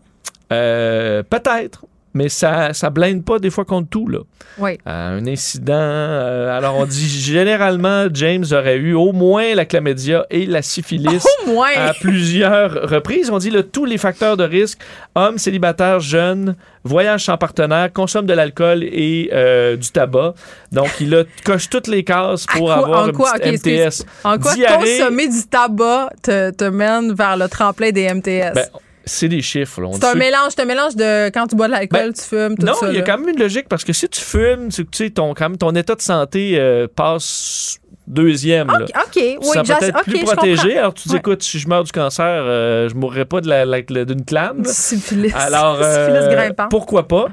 Euh, 0.52 1.22
Peut-être, 1.22 1.84
mais 2.14 2.28
ça 2.28 2.72
ça 2.72 2.90
blinde 2.90 3.24
pas 3.24 3.38
des 3.38 3.50
fois 3.50 3.64
contre 3.64 3.88
tout, 3.90 4.08
là. 4.08 4.20
Oui. 4.58 4.78
Euh, 4.86 5.18
un 5.18 5.26
incident. 5.26 5.74
euh, 5.74 6.56
alors, 6.56 6.76
on 6.76 6.86
dit 6.86 7.08
généralement, 7.20 8.06
James 8.12 8.44
aurait 8.52 8.76
eu 8.76 8.94
au 8.94 9.12
moins 9.12 9.54
la 9.54 9.64
chlamydia 9.64 10.24
et 10.30 10.46
la 10.46 10.62
syphilis. 10.62 11.24
Au 11.46 11.50
moins. 11.52 11.68
à 11.76 11.92
plusieurs 11.92 12.88
reprises. 12.88 13.30
On 13.30 13.38
dit 13.38 13.50
là, 13.50 13.62
tous 13.62 13.84
les 13.84 13.98
facteurs 13.98 14.36
de 14.36 14.44
risque 14.44 14.78
hommes, 15.14 15.38
célibataires, 15.38 16.00
jeunes, 16.00 16.56
voyage 16.84 17.24
sans 17.24 17.36
partenaire, 17.36 17.92
consomme 17.92 18.26
de 18.26 18.32
l'alcool 18.32 18.82
et 18.84 19.30
euh, 19.32 19.76
du 19.76 19.90
tabac. 19.90 20.34
Donc, 20.72 20.88
il 21.00 21.14
a, 21.14 21.24
coche 21.44 21.68
toutes 21.68 21.86
les 21.88 22.04
cases 22.04 22.46
pour 22.46 22.66
quoi- 22.66 22.74
avoir 22.76 23.08
excuse. 23.08 23.60
MTS. 23.64 24.06
En 24.24 24.38
quoi 24.38 24.54
Diarrhée. 24.54 24.98
consommer 24.98 25.28
du 25.28 25.42
tabac 25.50 26.10
te, 26.22 26.50
te 26.50 26.64
mène 26.64 27.12
vers 27.12 27.36
le 27.36 27.48
tremplin 27.48 27.90
des 27.90 28.12
MTS? 28.12 28.52
Ben, 28.54 28.66
c'est 29.06 29.28
des 29.28 29.42
chiffres. 29.42 29.80
là. 29.80 29.88
On 29.88 29.92
c'est 29.94 30.04
un 30.06 30.14
mélange, 30.14 30.50
c'est 30.50 30.62
un 30.62 30.66
mélange 30.66 30.96
de 30.96 31.28
quand 31.28 31.46
tu 31.46 31.56
bois 31.56 31.66
de 31.66 31.72
l'alcool, 31.72 32.00
Ben, 32.00 32.12
tu 32.12 32.22
fumes, 32.22 32.56
tout 32.58 32.66
Non, 32.66 32.74
ça. 32.74 32.88
il 32.88 32.94
y 32.94 32.96
a 32.96 33.00
là. 33.00 33.04
quand 33.06 33.18
même 33.18 33.28
une 33.30 33.40
logique 33.40 33.68
parce 33.68 33.84
que 33.84 33.92
si 33.92 34.08
tu 34.08 34.20
fumes, 34.20 34.68
tu 34.70 34.84
sais, 34.92 35.10
ton, 35.10 35.34
quand 35.34 35.48
même, 35.48 35.58
ton 35.58 35.72
état 35.74 35.94
de 35.94 36.00
santé 36.02 36.54
euh, 36.58 36.86
passe 36.94 37.78
deuxième. 38.06 38.66
là. 38.68 38.80
OK, 38.84 39.16
oui, 39.16 39.36
sens 39.42 39.66
j'ass- 39.66 39.78
peut-être 39.78 39.98
OK, 39.98 40.04
plus 40.04 40.24
protégé. 40.24 40.78
Alors, 40.78 40.92
tu 40.94 41.08
dis, 41.08 41.14
Ouais. 41.14 41.20
écoute, 41.20 41.42
si 41.42 41.58
je 41.58 41.68
meurs 41.68 41.84
du 41.84 41.92
cancer, 41.92 42.24
euh, 42.26 42.88
je 42.88 42.94
mourrai 42.94 43.24
pas 43.24 43.40
de 43.40 43.48
la- 43.48 43.64
la- 43.64 43.80
d'une 43.82 44.24
clame. 44.24 44.62
Du 44.62 44.68
syphilis. 44.70 45.32
Alors, 45.34 45.76
syphilis 45.82 45.88
euh, 46.18 46.34
grimpant. 46.34 46.68
pourquoi 46.68 47.08
pas? 47.08 47.26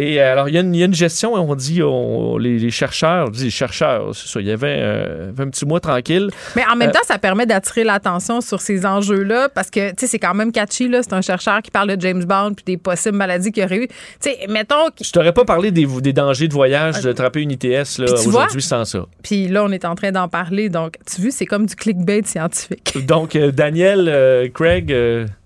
Et 0.00 0.20
euh, 0.22 0.32
alors, 0.32 0.48
il 0.48 0.54
y, 0.54 0.58
a 0.58 0.60
une- 0.60 0.74
il 0.74 0.78
y 0.78 0.82
a 0.82 0.86
une 0.86 0.94
gestion, 0.94 1.34
on 1.34 1.54
dit, 1.56 1.82
on- 1.82 2.38
les, 2.38 2.58
les 2.58 2.70
chercheurs, 2.70 3.26
on 3.26 3.30
dit 3.30 3.44
les 3.44 3.50
chercheurs, 3.50 4.14
c'est 4.14 4.28
ça, 4.28 4.40
il 4.40 4.46
y 4.46 4.52
avait, 4.52 4.76
euh, 4.78 5.32
un 5.36 5.48
petit 5.48 5.66
mois 5.66 5.80
tranquille. 5.80 6.30
Mais 6.54 6.62
en 6.72 6.76
même 6.76 6.90
Euh, 6.90 6.92
temps, 6.92 7.00
ça 7.04 7.18
permet 7.18 7.46
d'attirer 7.46 7.82
l'attention 7.82 8.40
sur 8.40 8.60
ces 8.60 8.86
enjeux-là 8.86 9.48
parce 9.48 9.70
que, 9.70 9.88
tu 9.90 9.94
sais, 9.98 10.06
c'est 10.06 10.18
quand 10.20 10.34
même 10.34 10.52
catchy, 10.52 10.88
là. 10.88 11.02
C'est 11.02 11.14
un 11.14 11.20
chercheur 11.20 11.62
qui 11.62 11.70
parle 11.72 11.96
de 11.96 12.00
James 12.00 12.22
Bond 12.24 12.52
puis 12.54 12.64
des 12.64 12.76
possibles 12.76 13.16
maladies 13.16 13.50
qu'il 13.50 13.62
y 13.62 13.66
aurait 13.66 13.78
eu. 13.78 13.88
Tu 13.88 13.94
sais, 14.30 14.38
mettons, 14.48 14.86
Je 15.02 15.10
t'aurais 15.10 15.32
pas 15.32 15.44
parlé 15.44 15.70
des, 15.72 15.86
des 15.86 16.12
dangers 16.12 16.46
de 16.48 16.52
voyage, 16.54 17.00
d'attraper 17.02 17.40
une 17.42 17.50
ITS 17.50 17.98
là, 17.98 18.06
aujourd'hui 18.26 18.62
sans 18.62 18.84
ça. 18.84 19.04
puis 19.22 19.48
là, 19.48 19.64
on 19.64 19.72
est 19.72 19.84
en 19.84 19.94
train 19.96 20.12
d'en 20.12 20.28
parler. 20.28 20.68
Donc, 20.68 20.94
tu 21.12 21.22
vois, 21.22 21.30
c'est 21.32 21.46
comme 21.46 21.66
du 21.66 21.74
clickbait 21.74 22.22
scientifique. 22.24 23.04
Donc, 23.04 23.34
euh, 23.34 23.50
Daniel, 23.50 24.08
euh, 24.08 24.48
Craig, 24.54 24.92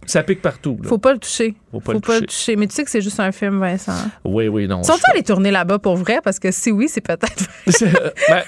ça 0.07 0.23
pique 0.23 0.43
partout. 0.43 0.79
là. 0.83 0.89
Faut 0.89 0.99
pas 0.99 1.13
le 1.13 1.19
toucher. 1.19 1.55
Faut 1.71 1.81
pas 1.81 1.85
Faut 1.87 1.93
le 1.93 2.01
pas 2.01 2.19
le 2.21 2.27
toucher. 2.27 2.57
Mais 2.57 2.67
tu 2.67 2.75
sais 2.75 2.85
que 2.85 2.91
c'est 2.91 3.01
juste 3.01 3.21
un 3.21 3.33
film, 3.33 3.61
Vincent. 3.61 3.93
Oui, 4.25 4.49
oui, 4.49 4.67
non. 4.67 4.83
Sont-ils 4.83 5.11
allés 5.13 5.23
tourner 5.23 5.51
là-bas 5.51 5.79
pour 5.79 5.97
vrai? 5.97 6.21
Parce 6.23 6.39
que 6.39 6.51
si 6.51 6.71
oui, 6.71 6.89
c'est 6.89 7.01
peut-être. 7.01 7.45
C'est- 7.69 7.93
ben, 8.29 8.43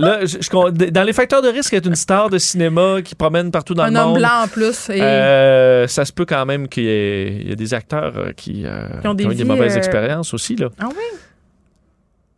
Là, 0.00 0.24
je- 0.26 0.38
je- 0.40 0.90
dans 0.90 1.04
les 1.04 1.12
facteurs 1.12 1.40
de 1.40 1.46
risque, 1.48 1.72
être 1.72 1.86
une 1.86 1.94
star 1.94 2.28
de 2.28 2.36
cinéma 2.38 2.96
qui 3.04 3.14
promène 3.14 3.52
partout 3.52 3.74
dans 3.74 3.84
Un 3.84 3.90
le 3.92 3.96
homme 3.98 4.08
monde. 4.08 4.18
blanc 4.18 4.42
en 4.42 4.48
plus. 4.48 4.90
Et 4.90 5.00
euh, 5.00 5.86
ça 5.86 6.04
se 6.04 6.12
peut 6.12 6.24
quand 6.24 6.44
même 6.46 6.66
qu'il 6.66 6.82
y, 6.82 6.88
ait 6.88 7.28
il 7.42 7.48
y 7.48 7.52
ait 7.52 7.56
des 7.56 7.74
acteurs 7.74 8.12
euh, 8.16 8.32
qui, 8.36 8.64
euh, 8.66 8.88
Qui 9.00 9.06
ont 9.06 9.14
des 9.14 9.22
eu 9.24 9.28
des 9.28 9.34
vies, 9.34 9.44
mauvaises 9.44 9.74
euh, 9.74 9.78
expériences 9.78 10.34
aussi. 10.34 10.56
Là. 10.56 10.70
Ah 10.80 10.88
oui? 10.88 11.18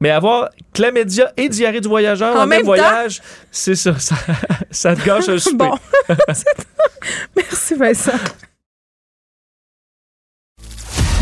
Mais 0.00 0.10
avoir 0.10 0.50
chlamydia 0.74 1.32
et 1.36 1.48
diarrhée 1.48 1.80
du 1.80 1.88
voyageur 1.88 2.32
En 2.32 2.34
dans 2.34 2.42
le 2.42 2.48
même 2.48 2.58
même 2.58 2.66
voyage, 2.66 3.22
c'est 3.50 3.74
ça, 3.74 3.98
ça. 3.98 4.14
ça 4.70 4.94
te 4.94 5.04
gâche 5.04 5.28
un 5.28 5.38
souper. 5.38 5.56
Bon. 5.56 5.74
Merci, 7.36 7.74
Vincent. 7.74 8.12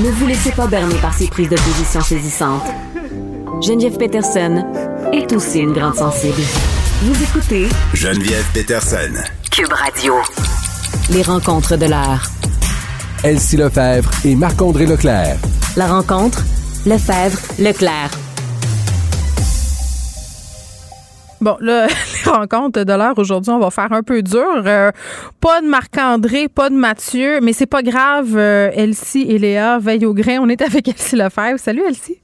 Ne 0.01 0.11
vous 0.11 0.27
laissez 0.27 0.51
pas 0.51 0.67
berner 0.67 0.97
par 0.97 1.15
ces 1.15 1.29
prises 1.29 1.49
de 1.49 1.57
position 1.57 2.01
saisissantes. 2.01 2.67
Geneviève 3.63 3.97
Peterson 3.97 4.65
est 5.13 5.33
aussi 5.33 5.61
une 5.61 5.73
grande 5.73 5.95
sensible. 5.95 6.43
Vous 7.03 7.23
écoutez 7.23 7.69
Geneviève 7.93 8.45
Peterson. 8.53 9.13
Cube 9.53 9.73
Radio. 9.73 10.15
Les 11.11 11.23
rencontres 11.23 11.77
de 11.77 11.87
l'heure. 11.87 12.29
Elsie 13.23 13.57
Lefebvre 13.57 14.11
et 14.25 14.35
Marc-André 14.35 14.87
Leclerc. 14.87 15.37
La 15.77 15.87
rencontre, 15.87 16.43
Lefebvre, 16.87 17.39
Leclerc. 17.59 18.11
Bon, 21.45 21.59
là, 21.61 21.87
les 22.25 22.31
rencontres 22.31 22.85
de 22.85 22.93
l'heure 22.95 23.19
aujourd'hui, 23.19 23.53
on 23.53 23.59
va 23.59 23.71
faire 23.71 23.93
un 23.93 24.03
peu 24.03 24.23
dur. 24.23 24.63
Euh, 24.65 24.91
pas 25.43 25.61
de 25.61 25.67
Marc-André, 25.67 26.49
pas 26.49 26.71
de 26.71 26.75
Mathieu, 26.75 27.41
mais 27.43 27.53
c'est 27.53 27.67
pas 27.67 27.83
grave. 27.83 28.35
Euh, 28.35 28.71
Elsie 28.73 29.27
et 29.29 29.39
Léa 29.39 29.79
veillent 29.79 30.07
au 30.07 30.15
grain. 30.15 30.39
On 30.41 30.49
est 30.49 30.63
avec 30.63 30.89
Elsie 30.95 31.17
Lefebvre. 31.17 31.59
Salut, 31.59 31.83
Elsie. 31.87 32.17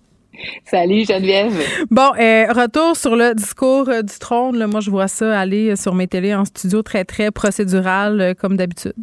Salut 0.65 1.05
Geneviève. 1.05 1.53
Bon, 1.91 2.13
euh, 2.19 2.47
retour 2.51 2.97
sur 2.97 3.15
le 3.15 3.35
discours 3.35 3.91
euh, 3.91 4.01
du 4.01 4.19
trône. 4.19 4.57
Là, 4.57 4.67
moi, 4.67 4.81
je 4.81 4.91
vois 4.91 5.07
ça 5.07 5.39
aller 5.39 5.77
sur 5.77 5.95
mes 5.95 6.07
télés 6.07 6.35
en 6.35 6.47
studio 6.47 6.81
très, 6.83 7.05
très 7.05 7.31
procédural, 7.31 8.23
euh, 8.23 8.33
comme 8.33 8.57
d'habitude. 8.57 8.95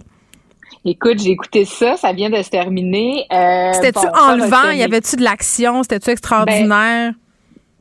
Écoute, 0.84 1.20
j'ai 1.20 1.30
écouté 1.30 1.63
ça, 1.63 1.95
ça 1.95 2.11
vient 2.11 2.32
de 2.32 2.41
se 2.41 2.49
terminer. 2.49 3.26
C'était-tu 3.30 4.07
bon, 4.07 4.20
enlevant? 4.20 4.72
Y 4.72 4.82
avait-tu 4.82 5.18
de 5.18 5.24
l'action? 5.24 5.84
C'était-tu 5.84 6.09
extraordinaire? 6.09 7.13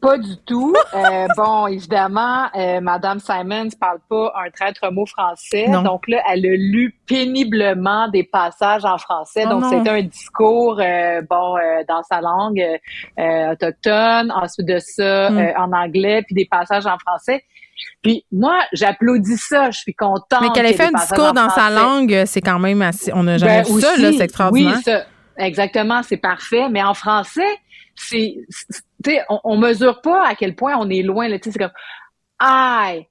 Pas 0.00 0.18
du 0.18 0.36
tout. 0.46 0.74
Euh, 0.94 1.26
bon, 1.36 1.66
évidemment, 1.68 2.46
euh, 2.54 2.80
Madame 2.80 3.18
Simons 3.18 3.68
parle 3.80 3.98
pas 4.08 4.32
un 4.44 4.50
traître 4.50 4.90
mot 4.92 5.06
français. 5.06 5.66
Non. 5.68 5.82
Donc 5.82 6.06
là, 6.06 6.22
elle 6.30 6.44
a 6.46 6.54
lu 6.56 6.94
péniblement 7.06 8.08
des 8.08 8.22
passages 8.22 8.84
en 8.84 8.98
français. 8.98 9.44
Oh 9.46 9.50
donc 9.50 9.64
c'était 9.64 9.90
un 9.90 10.02
discours, 10.02 10.78
euh, 10.80 11.22
bon, 11.28 11.56
euh, 11.56 11.82
dans 11.88 12.02
sa 12.02 12.20
langue 12.20 12.62
euh, 13.18 13.52
autochtone. 13.52 14.30
Ensuite 14.32 14.66
de 14.68 14.78
ça, 14.78 15.30
Mm. 15.30 15.38
euh, 15.38 15.52
en 15.58 15.72
anglais, 15.72 16.22
puis 16.26 16.34
des 16.34 16.46
passages 16.46 16.86
en 16.86 16.98
français. 16.98 17.44
Puis 18.02 18.24
moi, 18.30 18.60
j'applaudis 18.72 19.38
ça. 19.38 19.70
Je 19.70 19.78
suis 19.78 19.94
contente. 19.94 20.40
mais 20.40 20.50
qu'elle 20.50 20.66
ait 20.66 20.72
fait 20.74 20.84
ait 20.84 20.94
un 20.94 20.98
discours 21.00 21.32
dans 21.32 21.50
sa 21.50 21.70
langue, 21.70 22.22
c'est 22.26 22.40
quand 22.42 22.58
même 22.58 22.82
assez. 22.82 23.12
On 23.14 23.22
n'a 23.24 23.38
jamais 23.38 23.62
Ben, 23.62 23.74
vu 23.74 23.80
ça, 23.80 23.96
là, 23.96 24.12
c'est 24.12 24.24
extraordinaire. 24.24 24.74
Oui, 24.76 24.82
ça, 24.82 25.04
exactement, 25.38 26.02
c'est 26.02 26.16
parfait. 26.16 26.68
Mais 26.70 26.82
en 26.82 26.94
français, 26.94 27.42
c'est- 27.94 28.36
on, 29.28 29.40
on 29.44 29.56
mesure 29.56 30.00
pas 30.00 30.28
à 30.28 30.34
quel 30.34 30.54
point 30.54 30.76
on 30.76 30.88
est 30.90 31.02
loin. 31.02 31.28
Tu 31.38 31.44
sais, 31.44 31.52
c'est 31.52 31.58
comme 31.58 31.72
I, 32.40 33.06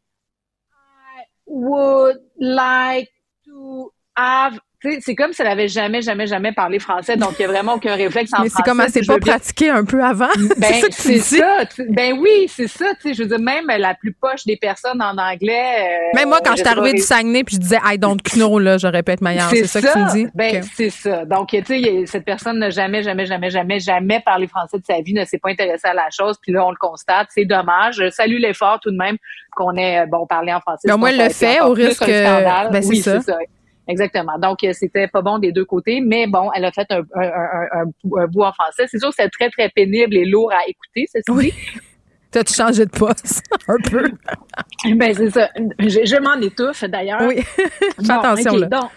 I 0.71 1.23
would 1.45 2.21
like 2.39 3.11
to 3.45 3.91
have. 4.15 4.59
C'est 5.01 5.15
comme 5.15 5.33
si 5.33 5.41
elle 5.41 5.47
avait 5.47 5.67
jamais, 5.67 6.01
jamais, 6.01 6.27
jamais 6.27 6.51
parlé 6.51 6.79
français. 6.79 7.17
Donc, 7.17 7.33
il 7.39 7.43
y 7.43 7.45
a 7.45 7.47
vraiment 7.47 7.73
aucun 7.75 7.95
réflexe 7.95 8.31
en 8.33 8.43
Mais 8.43 8.49
français. 8.49 8.63
c'est 8.63 8.69
comme 8.69 8.81
elle 8.81 8.89
s'est 8.89 9.01
pas 9.05 9.17
pratiquée 9.17 9.69
un 9.69 9.83
peu 9.85 10.03
avant. 10.03 10.29
ben, 10.57 10.73
c'est 10.91 11.19
ça 11.19 11.63
Ben 11.89 12.13
oui, 12.19 12.47
c'est 12.49 12.67
ça. 12.67 12.85
Tu 13.01 13.09
sais, 13.09 13.13
je 13.13 13.23
veux 13.23 13.29
dire, 13.29 13.39
même 13.39 13.67
la 13.67 13.93
plus 13.95 14.13
poche 14.13 14.45
des 14.45 14.57
personnes 14.57 15.01
en 15.01 15.17
anglais. 15.17 15.75
euh, 15.79 16.17
Même 16.17 16.29
moi, 16.29 16.39
quand 16.43 16.51
je 16.51 16.57
suis 16.63 16.67
arrivée 16.67 16.93
du 16.93 17.01
Saguenay 17.01 17.43
puis 17.43 17.55
je 17.55 17.61
disais 17.61 17.79
I 17.85 17.97
don't 17.97 18.17
know, 18.33 18.59
là, 18.59 18.77
j'aurais 18.77 19.03
pu 19.03 19.11
être 19.11 19.21
meilleure. 19.21 19.49
C'est 19.49 19.67
ça, 19.67 19.81
que 19.81 19.91
tu 19.91 19.99
me 19.99 20.11
dis? 20.11 20.27
Ben, 20.33 20.61
c'est 20.75 20.89
ça. 20.89 21.25
Donc, 21.25 21.49
tu 21.49 21.63
sais, 21.63 22.03
cette 22.05 22.25
personne 22.25 22.59
n'a 22.59 22.69
jamais, 22.69 23.03
jamais, 23.03 23.25
jamais, 23.25 23.49
jamais, 23.49 23.79
jamais 23.79 24.19
parlé 24.19 24.47
français 24.47 24.77
de 24.79 24.85
sa 24.85 25.01
vie, 25.01 25.13
ne 25.13 25.25
s'est 25.25 25.39
pas 25.39 25.49
intéressée 25.49 25.87
à 25.87 25.93
la 25.93 26.09
chose. 26.09 26.37
Puis 26.41 26.51
là, 26.51 26.65
on 26.65 26.71
le 26.71 26.77
constate. 26.79 27.27
C'est 27.31 27.45
dommage. 27.45 27.95
Je 27.97 28.09
salue 28.09 28.37
l'effort 28.37 28.79
tout 28.81 28.91
de 28.91 28.97
même 28.97 29.17
qu'on 29.55 29.75
ait, 29.75 29.99
euh, 30.01 30.05
bon, 30.05 30.25
parlé 30.27 30.53
en 30.53 30.59
français. 30.59 30.91
Au 30.91 30.97
moins, 30.97 31.11
Sinon, 31.11 31.21
elle 31.23 31.27
le 31.27 31.33
fait, 31.33 31.61
au 31.61 31.71
risque, 31.71 32.05
ben, 32.05 32.81
c'est 32.81 32.87
oui, 32.87 33.01
ça. 33.01 33.19
Exactement. 33.87 34.37
Donc, 34.39 34.63
euh, 34.63 34.71
c'était 34.73 35.07
pas 35.07 35.21
bon 35.21 35.37
des 35.37 35.51
deux 35.51 35.65
côtés, 35.65 36.01
mais 36.01 36.25
bon, 36.27 36.49
elle 36.55 36.65
a 36.65 36.71
fait 36.71 36.87
un, 36.91 37.01
un, 37.13 37.21
un, 37.23 37.83
un, 37.83 38.27
bout- 38.27 38.43
en 38.43 38.51
français. 38.51 38.85
C'est 38.87 38.99
sûr 38.99 39.09
que 39.09 39.15
c'est 39.17 39.29
très, 39.29 39.49
très 39.49 39.69
pénible 39.69 40.15
et 40.17 40.25
lourd 40.25 40.51
à 40.51 40.67
écouter, 40.67 41.05
ceci 41.11 41.23
Oui. 41.29 41.53
T'as-tu 42.31 42.53
changé 42.55 42.85
de 42.85 42.91
poste? 42.91 43.43
un 43.67 43.77
peu. 43.89 44.09
Ben, 44.95 45.13
c'est 45.13 45.29
ça. 45.29 45.49
Je, 45.79 45.87
je 46.03 46.19
m'en 46.21 46.35
étouffe, 46.41 46.83
d'ailleurs. 46.85 47.21
Oui. 47.27 47.41
Fais 47.43 47.67
Bon, 47.99 48.13
attention, 48.19 48.55
là. 48.57 48.67
Donc, 48.67 48.89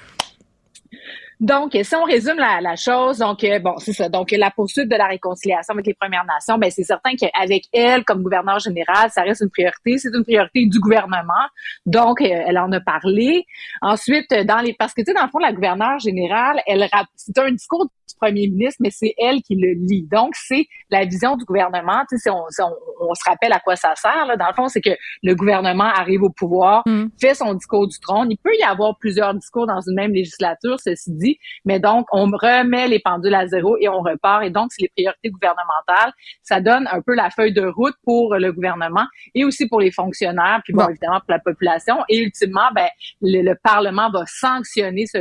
donc, 1.41 1.77
si 1.83 1.95
on 1.95 2.05
résume 2.05 2.37
la, 2.37 2.61
la 2.61 2.77
chose, 2.77 3.19
donc 3.19 3.45
euh, 3.45 3.59
bon, 3.61 3.77
c'est 3.79 3.93
ça. 3.93 4.09
Donc, 4.09 4.31
la 4.33 4.51
poursuite 4.51 4.89
de 4.89 4.97
la 4.97 5.07
réconciliation 5.07 5.73
avec 5.75 5.87
les 5.87 5.95
Premières 5.95 6.25
Nations, 6.25 6.59
ben 6.59 6.71
c'est 6.71 6.83
certain 6.83 7.13
qu'avec 7.15 7.65
elle, 7.73 8.05
comme 8.05 8.23
gouverneur 8.23 8.59
général, 8.59 9.11
ça 9.11 9.23
reste 9.23 9.43
une 9.43 9.51
priorité. 9.51 9.99
C'est 9.99 10.11
une 10.15 10.25
priorité 10.25 10.67
du 10.67 10.81
gouvernement. 10.81 11.47
Donc, 11.87 12.21
euh, 12.21 12.27
elle 12.29 12.59
en 12.59 12.73
a 12.73 12.81
parlé. 12.81 13.47
Ensuite, 13.83 14.33
euh, 14.33 14.45
dans 14.45 14.59
les, 14.59 14.75
parce 14.75 14.95
que 14.95 15.03
tu 15.03 15.07
sais, 15.07 15.15
dans 15.15 15.25
le 15.25 15.31
fond, 15.31 15.39
la 15.39 15.53
gouverneure 15.53 15.99
générale, 16.01 16.61
elle, 16.67 16.89
c'est 17.15 17.39
un 17.39 17.53
discours 17.53 17.87
du 17.87 18.17
premier 18.21 18.49
ministre, 18.49 18.79
mais 18.81 18.91
c'est 18.91 19.15
elle 19.19 19.43
qui 19.43 19.55
le 19.55 19.75
lit. 19.87 20.09
Donc, 20.11 20.35
c'est 20.35 20.67
la 20.91 21.05
vision 21.05 21.37
du 21.37 21.45
gouvernement. 21.45 22.01
Tu 22.09 22.17
sais, 22.17 22.23
si 22.23 22.31
on, 22.31 22.43
si 22.51 22.63
on, 22.63 22.75
on 23.09 23.15
se 23.15 23.23
rappelle 23.29 23.53
à 23.53 23.61
quoi 23.61 23.77
ça 23.77 23.95
sert. 23.95 24.27
Là, 24.27 24.37
dans 24.37 24.49
le 24.49 24.55
fond, 24.55 24.67
c'est 24.69 24.81
que 24.81 24.97
le 25.23 25.35
gouvernement 25.35 25.85
arrive 25.85 26.23
au 26.23 26.31
pouvoir, 26.31 26.83
Mm. 26.89 27.09
fait 27.21 27.35
son 27.35 27.55
discours 27.55 27.87
du 27.87 27.99
trône. 28.01 28.29
Il 28.31 28.39
peut 28.39 28.55
y 28.59 28.63
avoir 28.63 28.97
plusieurs 28.99 29.35
discours 29.35 29.67
dans 29.67 29.81
une 29.81 29.95
même 29.95 30.13
législature, 30.13 30.77
ceci 30.83 31.11
dit, 31.13 31.28
mais 31.65 31.81
donc 31.81 32.07
on 32.13 32.25
remet 32.27 32.89
les 32.89 32.99
pendules 32.99 33.35
à 33.35 33.47
zéro 33.47 33.77
et 33.81 33.89
on 33.89 34.01
repart. 34.01 34.45
Et 34.45 34.51
donc, 34.51 34.71
c'est 34.71 34.83
les 34.83 34.91
priorités 34.97 35.31
gouvernementales. 35.31 36.13
Ça 36.43 36.61
donne 36.61 36.89
un 36.91 37.01
peu 37.01 37.15
la 37.15 37.31
feuille 37.31 37.53
de 37.53 37.67
route 37.67 37.95
pour 38.05 38.35
le 38.37 38.53
gouvernement 38.53 39.07
et 39.35 39.45
aussi 39.45 39.67
pour 39.69 39.81
les 39.81 39.91
fonctionnaires, 39.91 40.61
puis 40.65 40.73
bon, 40.73 40.85
Bon. 40.85 40.91
évidemment 40.91 41.21
pour 41.21 41.31
la 41.31 41.39
population. 41.41 41.97
Et 42.09 42.19
ultimement, 42.19 42.69
ben 42.75 42.89
le, 43.21 43.43
le 43.43 43.55
Parlement 43.63 44.11
va 44.11 44.25
sanctionner 44.27 45.07
ce, 45.07 45.19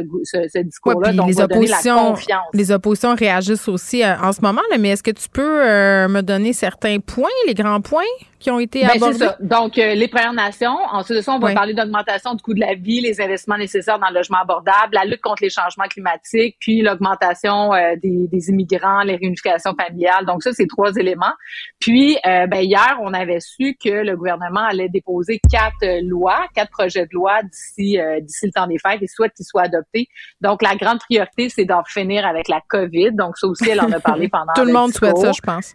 discours-là, 0.62 1.14
donc 1.14 1.28
les 1.28 1.34
va 1.34 1.48
donner 1.48 1.68
la 1.68 1.78
oppositions, 1.78 2.10
confiance. 2.12 2.46
les 2.54 2.72
oppositions 2.72 3.16
réagissent 3.16 3.68
aussi 3.68 4.04
euh, 4.04 4.16
en 4.22 4.32
ce 4.32 4.42
moment, 4.42 4.62
là, 4.72 4.78
mais 4.78 4.90
est-ce 4.90 5.04
que 5.04 5.12
tu 5.12 5.30
peux 5.30 5.62
euh, 5.66 6.08
me 6.08 6.22
donner 6.22 6.54
certains 6.54 7.00
points, 7.00 7.30
les 7.48 7.54
grands 7.54 7.82
points? 7.82 8.04
Qui 8.40 8.52
ont 8.52 8.60
été 8.60 8.82
Ben, 8.82 8.92
abordés? 8.96 9.18
ça. 9.18 9.36
Donc, 9.40 9.78
euh, 9.78 9.96
les 9.96 10.08
Premières 10.08 10.34
Nations. 10.34 10.78
Ensuite 10.92 11.18
de 11.18 11.22
ça, 11.22 11.34
on 11.34 11.40
va 11.40 11.48
Oui. 11.48 11.54
parler 11.56 11.74
d'augmentation 11.74 12.34
du 12.36 12.44
coût 12.44 12.54
de 12.54 12.60
la 12.60 12.76
vie, 12.76 13.02
les 13.02 13.20
investissements 13.20 13.58
nécessaires 13.58 13.98
dans 13.98 14.10
le 14.10 14.14
logement 14.16 14.38
abordable, 14.40 14.94
la 14.94 15.06
lutte 15.06 15.22
contre 15.22 15.42
les 15.44 15.50
changements 15.50 15.88
climatiques, 15.90 16.56
puis 16.60 16.82
l'augmentation 16.82 17.74
euh, 17.74 17.96
des, 18.02 18.28
des 18.28 18.50
immigrants, 18.50 19.02
les 19.02 19.16
réunifications 19.16 19.74
familiales. 19.76 20.26
Donc, 20.26 20.44
ça, 20.44 20.52
c'est 20.54 20.68
trois 20.68 20.92
éléments. 20.96 21.34
Puis, 21.80 22.18
euh, 22.28 22.46
ben, 22.48 22.60
hier, 22.60 22.98
on 23.02 23.14
avait 23.14 23.40
su 23.40 23.76
que 23.84 23.90
le 23.90 24.16
gouvernement 24.16 24.66
allait 24.70 24.90
déposer 24.90 25.40
quatre 25.52 25.74
euh, 25.84 26.02
lois, 26.04 26.46
quatre 26.54 26.72
projets 26.72 27.06
de 27.06 27.14
loi 27.14 27.42
d'ici 27.44 27.98
d'ici 28.22 28.46
le 28.46 28.52
temps 28.52 28.68
des 28.68 28.78
fêtes 28.78 29.02
et 29.02 29.08
souhaite 29.08 29.34
qu'ils 29.34 29.46
soient 29.46 29.64
adoptés. 29.64 30.08
Donc, 30.42 30.62
la 30.62 30.76
grande 30.76 31.00
priorité, 31.00 31.50
c'est 31.50 31.66
d'en 31.66 31.84
finir 31.84 32.26
avec 32.26 32.48
la 32.48 32.62
COVID. 32.68 33.12
Donc, 33.14 33.38
ça 33.38 33.48
aussi, 33.48 33.70
elle 33.70 33.82
en 33.82 33.92
a 33.92 34.00
parlé 34.00 34.28
pendant 34.32 34.54
Tout 34.56 34.66
le 34.66 34.74
monde 34.74 34.94
souhaite 34.94 35.18
ça, 35.18 35.32
je 35.32 35.42
pense. 35.42 35.74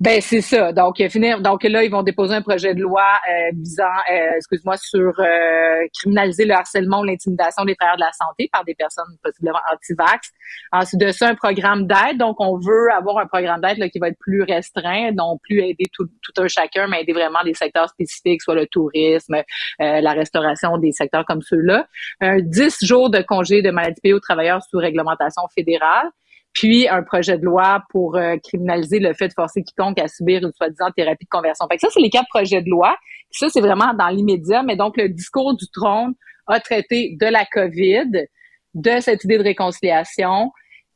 Ben 0.00 0.18
c'est 0.22 0.40
ça. 0.40 0.72
Donc 0.72 0.98
euh, 0.98 1.10
finir. 1.10 1.42
Donc 1.42 1.62
là 1.62 1.84
ils 1.84 1.90
vont 1.90 2.02
déposer 2.02 2.34
un 2.34 2.40
projet 2.40 2.74
de 2.74 2.80
loi 2.80 3.02
euh, 3.02 3.50
visant, 3.52 3.84
euh, 4.10 4.36
excuse-moi, 4.36 4.78
sur 4.78 5.12
euh, 5.20 5.86
criminaliser 5.92 6.46
le 6.46 6.54
harcèlement 6.54 7.00
ou 7.00 7.04
l'intimidation 7.04 7.66
des 7.66 7.76
travailleurs 7.76 7.98
de 7.98 8.04
la 8.04 8.12
santé 8.12 8.48
par 8.50 8.64
des 8.64 8.74
personnes 8.74 9.04
possiblement 9.22 9.58
anti-vax. 9.70 10.30
Ensuite 10.72 11.02
de 11.02 11.12
ça 11.12 11.28
un 11.28 11.34
programme 11.34 11.86
d'aide. 11.86 12.16
Donc 12.18 12.36
on 12.40 12.56
veut 12.56 12.90
avoir 12.96 13.18
un 13.18 13.26
programme 13.26 13.60
d'aide 13.60 13.90
qui 13.90 13.98
va 13.98 14.08
être 14.08 14.18
plus 14.18 14.42
restreint, 14.42 15.10
non 15.12 15.36
plus 15.42 15.58
aider 15.58 15.84
tout, 15.92 16.06
tout 16.22 16.42
un 16.42 16.48
chacun, 16.48 16.86
mais 16.86 17.02
aider 17.02 17.12
vraiment 17.12 17.40
des 17.44 17.52
secteurs 17.52 17.90
spécifiques, 17.90 18.40
soit 18.40 18.54
le 18.54 18.66
tourisme, 18.66 19.34
euh, 19.34 20.00
la 20.00 20.12
restauration, 20.12 20.78
des 20.78 20.92
secteurs 20.92 21.26
comme 21.26 21.42
ceux-là. 21.42 21.86
Un 22.22 22.38
10 22.40 22.86
jours 22.86 23.10
de 23.10 23.20
congé 23.20 23.60
de 23.60 23.70
maladie 23.70 24.00
payée 24.00 24.14
aux 24.14 24.20
travailleurs 24.20 24.62
sous 24.62 24.78
réglementation 24.78 25.42
fédérale 25.54 26.08
puis 26.52 26.88
un 26.88 27.02
projet 27.02 27.38
de 27.38 27.44
loi 27.44 27.82
pour 27.90 28.16
euh, 28.16 28.36
criminaliser 28.42 28.98
le 28.98 29.14
fait 29.14 29.28
de 29.28 29.32
forcer 29.34 29.62
quiconque 29.62 29.98
à 30.00 30.08
subir 30.08 30.42
une 30.44 30.52
soi-disant 30.52 30.90
thérapie 30.96 31.24
de 31.24 31.30
conversion. 31.30 31.66
Fait 31.70 31.76
que 31.76 31.82
ça, 31.82 31.88
c'est 31.92 32.00
les 32.00 32.10
quatre 32.10 32.28
projets 32.28 32.60
de 32.60 32.68
loi. 32.68 32.96
Ça, 33.30 33.48
c'est 33.48 33.60
vraiment 33.60 33.94
dans 33.94 34.08
l'immédiat, 34.08 34.62
mais 34.62 34.76
donc 34.76 34.96
le 34.96 35.08
discours 35.08 35.54
du 35.56 35.66
trône 35.72 36.14
a 36.46 36.58
traité 36.60 37.16
de 37.20 37.26
la 37.26 37.44
COVID, 37.44 38.26
de 38.74 39.00
cette 39.00 39.24
idée 39.24 39.38
de 39.38 39.44
réconciliation, 39.44 40.50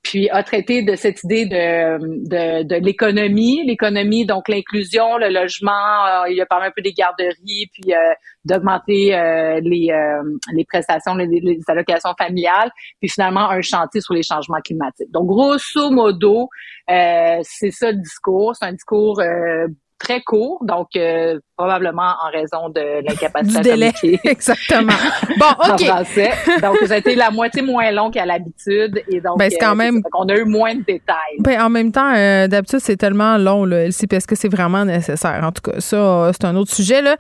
puis 0.05 0.29
a 0.31 0.43
traité 0.43 0.83
de 0.83 0.95
cette 0.95 1.25
idée 1.25 1.47
de, 1.47 1.99
de, 2.29 2.63
de 2.63 2.77
l'économie, 2.77 3.65
l'économie, 3.65 4.27
donc 4.27 4.49
l'inclusion, 4.49 5.17
le 5.17 5.31
logement, 5.31 5.73
euh, 6.07 6.31
il 6.31 6.41
a 6.41 6.47
parlé 6.47 6.67
un 6.67 6.73
peu 6.77 6.83
des 6.83 6.93
garderies, 6.93 7.67
puis 7.73 7.93
euh, 7.93 7.97
d'augmenter 8.45 9.17
euh, 9.17 9.61
les, 9.63 9.91
euh, 9.91 10.23
les 10.53 10.65
prestations, 10.67 11.15
les, 11.15 11.27
les 11.27 11.59
allocations 11.67 12.15
familiales, 12.19 12.71
puis 13.01 13.09
finalement 13.09 13.49
un 13.51 13.63
chantier 13.63 14.01
sur 14.03 14.15
les 14.15 14.23
changements 14.23 14.61
climatiques. 14.61 15.11
Donc 15.11 15.27
grosso 15.27 15.91
modo, 15.91 16.49
euh, 16.91 17.39
c'est 17.43 17.71
ça 17.71 17.91
le 17.91 17.99
discours, 17.99 18.55
c'est 18.55 18.67
un 18.67 18.73
discours 18.73 19.21
euh, 19.21 19.67
très 19.99 20.21
court, 20.21 20.65
donc 20.65 20.89
euh, 20.97 21.39
probablement 21.57 22.15
en 22.25 22.31
raison 22.31 22.69
de 22.69 23.07
l'incapacité 23.07 23.61
du 23.61 23.63
délai. 23.63 23.93
Exactement. 24.25 24.93
Bon, 25.39 25.47
ok. 25.73 25.85
français. 25.85 26.31
Donc 26.61 26.77
ça 26.87 26.95
a 26.95 26.97
été 26.99 27.15
la 27.15 27.31
moitié 27.31 27.63
moins 27.63 27.91
long 27.91 28.11
qu'à 28.11 28.27
l'habitude 28.27 29.03
et 29.09 29.21
donc 29.21 29.39
ben, 29.39 29.51
c'est 29.51 29.59
quand 29.59 29.77
même. 29.77 30.03
On 30.15 30.29
a 30.29 30.37
eu 30.37 30.45
moins 30.45 30.75
de 30.75 30.83
détails. 30.83 31.39
Ben, 31.41 31.61
en 31.63 31.71
même 31.71 31.93
temps, 31.93 32.13
d'habitude 32.13 32.81
c'est 32.81 32.97
tellement 32.97 33.39
long 33.39 33.65
là, 33.65 33.87
parce 34.11 34.27
que 34.27 34.35
c'est 34.35 34.49
vraiment 34.49 34.85
nécessaire? 34.85 35.41
En 35.43 35.53
tout 35.53 35.71
cas, 35.71 35.81
ça 35.81 36.31
c'est 36.33 36.45
un 36.45 36.57
autre 36.57 36.73
sujet 36.73 37.01
là. 37.01 37.17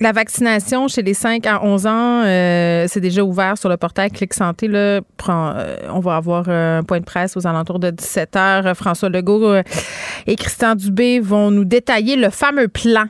La 0.00 0.10
vaccination 0.10 0.88
chez 0.88 1.02
les 1.02 1.14
5 1.14 1.46
à 1.46 1.64
11 1.64 1.86
ans, 1.86 2.22
euh, 2.24 2.86
c'est 2.88 3.00
déjà 3.00 3.22
ouvert 3.22 3.56
sur 3.56 3.68
le 3.68 3.76
portail 3.76 4.10
Clic 4.10 4.34
Santé. 4.34 4.66
Là, 4.66 5.00
euh, 5.28 5.76
on 5.92 6.00
va 6.00 6.16
avoir 6.16 6.48
un 6.48 6.82
point 6.82 6.98
de 6.98 7.04
presse 7.04 7.36
aux 7.36 7.46
alentours 7.46 7.78
de 7.78 7.90
17 7.90 8.36
heures. 8.36 8.76
François 8.76 9.08
Legault 9.08 9.44
euh, 9.44 9.62
et 10.26 10.34
Christian 10.34 10.74
Dubé 10.74 11.20
vont 11.20 11.52
nous 11.52 11.64
détailler 11.64 12.16
le 12.16 12.30
fameux 12.30 12.66
plan 12.66 13.04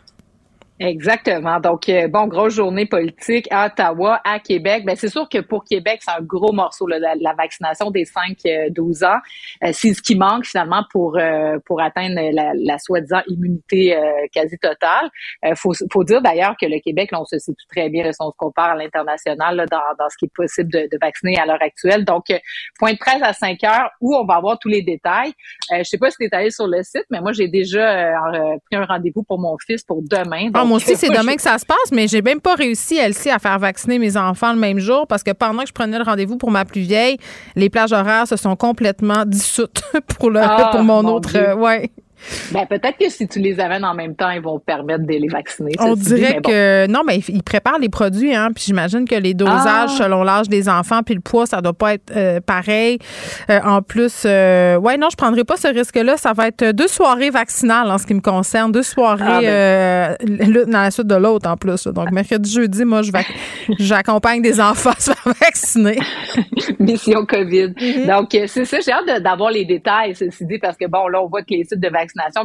Exactement. 0.81 1.61
Donc, 1.61 1.89
euh, 1.89 2.09
bon, 2.09 2.27
grosse 2.27 2.55
journée 2.55 2.85
politique 2.85 3.47
à 3.53 3.67
Ottawa, 3.67 4.21
à 4.25 4.41
Québec. 4.41 4.85
Ben, 4.85 4.97
c'est 4.97 5.09
sûr 5.09 5.29
que 5.29 5.39
pour 5.39 5.65
Québec, 5.65 6.01
c'est 6.03 6.11
un 6.11 6.21
gros 6.21 6.53
morceau, 6.53 6.89
là, 6.89 6.99
la, 6.99 7.35
vaccination 7.35 7.93
des 7.93 8.05
5-12 8.05 9.05
euh, 9.05 9.07
ans. 9.07 9.19
Euh, 9.63 9.71
c'est 9.73 9.95
ce 9.95 10.03
qui 10.03 10.17
manque 10.17 10.47
finalement 10.47 10.83
pour 10.91 11.19
pour 11.67 11.81
atteindre 11.81 12.17
la, 12.33 12.53
la 12.55 12.79
soi-disant 12.79 13.21
immunité 13.29 13.97
quasi 14.33 14.59
totale. 14.59 15.11
Faut, 15.55 15.73
faut 15.93 16.05
dire 16.05 16.21
d'ailleurs 16.23 16.57
que 16.61 16.67
le 16.67 16.81
Québec, 16.81 17.11
là, 17.13 17.21
on 17.21 17.25
se 17.25 17.39
situe 17.39 17.67
très 17.69 17.89
bien 17.89 18.11
si 18.11 18.19
on 18.21 18.31
se 18.31 18.37
compare 18.37 18.71
à 18.71 18.77
l'international 18.77 19.67
dans, 19.71 19.79
dans 19.99 20.09
ce 20.09 20.17
qui 20.19 20.25
est 20.27 20.35
possible 20.35 20.73
de, 20.73 20.89
de 20.91 20.99
vacciner 21.01 21.39
à 21.39 21.47
l'heure 21.47 21.63
actuelle. 21.63 22.05
Donc, 22.05 22.25
point 22.79 22.93
de 22.93 22.99
presse 22.99 23.23
à 23.23 23.33
5 23.33 23.63
heures 23.65 23.91
où 24.01 24.15
on 24.17 24.25
va 24.25 24.35
avoir 24.35 24.59
tous 24.59 24.69
les 24.69 24.83
détails. 24.83 25.33
je 25.71 25.85
sais 25.85 25.99
pas 25.99 26.11
si 26.11 26.25
es 26.25 26.35
allé 26.35 26.51
sur 26.51 26.67
le 26.67 26.83
site, 26.83 27.05
mais 27.11 27.21
moi, 27.21 27.33
j'ai 27.33 27.49
déjà 27.49 28.15
pris 28.67 28.77
un 28.77 28.85
rendez-vous 28.85 29.23
pour 29.23 29.39
mon 29.39 29.57
fils 29.65 29.85
pour 29.85 30.03
demain. 30.03 30.51
Moi 30.67 30.77
aussi, 30.77 30.97
c'est 30.97 31.09
demain 31.09 31.37
que 31.37 31.43
ça 31.43 31.59
se 31.59 31.67
passe, 31.67 31.91
mais 31.93 32.09
j'ai 32.09 32.23
même 32.23 32.41
pas 32.41 32.55
réussi, 32.55 32.97
Elsie, 32.97 33.31
à 33.31 33.39
faire 33.39 33.59
vacciner 33.59 33.99
mes 33.99 34.17
enfants 34.17 34.53
le 34.53 34.59
même 34.59 34.79
jour 34.79 35.07
parce 35.07 35.23
que 35.23 35.31
pendant 35.33 35.63
que 35.63 35.69
je 35.69 35.73
prenais 35.73 35.99
le 35.99 36.05
rendez-vous 36.05 36.37
pour 36.37 36.51
ma 36.51 36.65
plus 36.65 36.81
vieille, 36.81 37.19
les 37.57 37.71
plages 37.71 37.93
horaires 37.93 38.27
se 38.27 38.37
sont 38.37 38.57
complètement 38.57 39.25
dissoutes 39.27 39.83
pour, 40.19 40.31
le, 40.31 40.41
ah, 40.43 40.71
pour 40.73 40.83
mon, 40.83 41.05
autre. 41.07 41.37
Euh, 41.37 41.55
ouais. 41.55 41.91
Ben, 42.53 42.67
peut-être 42.67 42.97
que 42.99 43.09
si 43.09 43.27
tu 43.29 43.39
les 43.39 43.61
amènes 43.61 43.85
en 43.85 43.95
même 43.95 44.15
temps, 44.15 44.31
ils 44.31 44.41
vont 44.41 44.59
permettre 44.59 45.05
de 45.05 45.13
les 45.13 45.29
vacciner. 45.29 45.73
On 45.79 45.95
dirait 45.95 46.41
que 46.43 46.87
non, 46.87 47.03
mais 47.07 47.19
ils 47.29 47.43
préparent 47.43 47.79
les 47.79 47.89
produits, 47.89 48.35
hein. 48.35 48.51
Puis 48.55 48.65
j'imagine 48.67 49.07
que 49.07 49.15
les 49.15 49.35
dosages 49.35 49.91
ah. 49.93 49.97
selon 49.99 50.23
l'âge 50.23 50.49
des 50.49 50.69
enfants, 50.69 51.03
puis 51.03 51.15
le 51.15 51.21
poids, 51.21 51.47
ça 51.47 51.61
doit 51.61 51.73
pas 51.73 51.95
être 51.95 52.13
euh, 52.17 52.41
pareil. 52.41 52.99
Euh, 53.51 53.61
en 53.65 53.83
plus, 53.83 54.23
euh, 54.25 54.77
ouais, 54.77 54.97
non, 54.97 55.09
je 55.11 55.17
prendrai 55.17 55.45
pas 55.45 55.57
ce 55.57 55.69
risque-là. 55.69 56.17
Ça 56.17 56.33
va 56.33 56.49
être 56.49 56.73
deux 56.73 56.89
soirées 56.89 57.31
vaccinales 57.31 57.91
en 57.91 57.99
ce 57.99 58.07
qui 58.07 58.15
me 58.15 58.21
concerne, 58.21 58.73
deux 58.73 58.83
soirées 58.83 59.49
ah, 59.49 60.17
ben. 60.21 60.47
l'une 60.47 60.71
dans 60.71 60.83
la 60.83 60.91
suite 60.91 61.07
de 61.07 61.15
l'autre 61.15 61.49
en 61.49 61.57
plus. 61.57 61.87
Donc 61.87 62.11
mercredi, 62.13 62.51
jeudi, 62.53 62.85
moi, 62.85 63.03
je 63.03 63.13
j'accompagne 63.79 64.43
des 64.43 64.61
enfants 64.61 64.91
à 64.91 64.95
se 65.01 65.13
faire 65.13 65.35
vacciner. 65.41 65.99
Mission 66.79 67.25
COVID. 67.27 67.69
Mm-hmm. 67.69 68.07
Donc 68.07 68.29
c'est 68.49 68.65
ça, 68.65 68.79
j'ai 68.81 68.93
hâte 68.93 69.23
d'avoir 69.23 69.51
les 69.51 69.65
détails, 69.65 70.15
ceci 70.15 70.45
dit, 70.47 70.59
parce 70.59 70.77
que 70.77 70.87
bon, 70.87 71.09
là, 71.09 71.23
on 71.23 71.29
voit 71.29 71.43
que 71.43 71.51
les 71.51 71.65
sites 71.65 71.81
de 71.81 71.89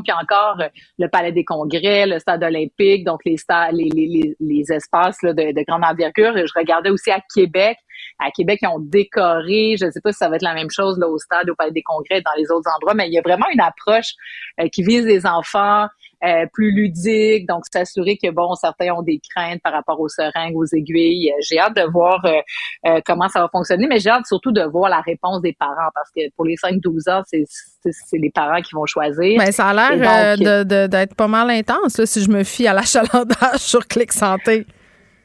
puis 0.03 0.13
encore 0.13 0.59
euh, 0.61 0.69
le 0.97 1.07
Palais 1.07 1.31
des 1.31 1.43
Congrès, 1.43 2.05
le 2.05 2.19
Stade 2.19 2.43
olympique, 2.43 3.05
donc 3.05 3.21
les, 3.25 3.35
les, 3.71 4.35
les, 4.39 4.71
espaces 4.71 5.19
de, 5.21 5.65
grande 5.65 5.83
envergure. 5.83 6.33
Je 6.35 6.53
regardais 6.57 6.89
aussi 6.89 7.11
à 7.11 7.19
Québec. 7.33 7.77
À 8.19 8.31
Québec, 8.31 8.59
ils 8.61 8.67
ont 8.67 8.79
décoré. 8.79 9.75
Je 9.79 9.85
ne 9.85 9.91
sais 9.91 10.01
pas 10.01 10.11
si 10.11 10.17
ça 10.17 10.29
va 10.29 10.35
être 10.35 10.41
la 10.41 10.53
même 10.53 10.69
chose 10.69 10.99
au 11.01 11.17
Stade, 11.17 11.49
au 11.49 11.55
Palais 11.55 11.71
des 11.71 11.83
Congrès, 11.83 12.21
dans 12.21 12.33
les 12.37 12.49
autres 12.51 12.69
endroits, 12.75 12.93
mais 12.93 13.07
il 13.07 13.13
y 13.13 13.17
a 13.17 13.21
vraiment 13.21 13.47
une 13.53 13.61
approche 13.61 14.13
euh, 14.59 14.67
qui 14.69 14.83
vise 14.83 15.05
les 15.05 15.25
enfants, 15.25 15.87
euh, 16.25 16.45
plus 16.51 16.71
ludique, 16.71 17.47
donc 17.47 17.63
s'assurer 17.71 18.17
que 18.17 18.29
bon, 18.29 18.53
certains 18.55 18.91
ont 18.93 19.01
des 19.01 19.21
craintes 19.33 19.61
par 19.61 19.71
rapport 19.71 19.99
aux 19.99 20.09
seringues, 20.09 20.55
aux 20.55 20.65
aiguilles. 20.65 21.31
Euh, 21.31 21.41
j'ai 21.41 21.59
hâte 21.59 21.75
de 21.75 21.89
voir 21.89 22.23
euh, 22.25 22.99
comment 23.05 23.29
ça 23.29 23.39
va 23.39 23.47
fonctionner, 23.47 23.87
mais 23.87 23.99
j'ai 23.99 24.09
hâte 24.09 24.25
surtout 24.25 24.51
de 24.51 24.61
voir 24.61 24.89
la 24.89 25.01
réponse 25.01 25.41
des 25.41 25.53
parents 25.53 25.89
parce 25.93 26.09
que 26.15 26.21
pour 26.35 26.45
les 26.45 26.55
5-12 26.55 27.09
ans, 27.09 27.23
c'est 27.25 27.45
c'est 27.81 28.17
les 28.17 28.29
parents 28.29 28.61
qui 28.61 28.75
vont 28.75 28.85
choisir. 28.85 29.37
Mais 29.37 29.53
ça 29.53 29.67
a 29.69 29.95
l'air 29.95 30.65
d'être 30.65 31.15
pas 31.15 31.29
mal 31.29 31.49
intense 31.49 31.97
là, 31.97 32.05
si 32.05 32.21
je 32.21 32.29
me 32.29 32.43
fie 32.43 32.67
à 32.67 32.73
l'achalandage 32.73 33.35
sur 33.57 33.87
Clic 33.87 34.11
Santé. 34.11 34.65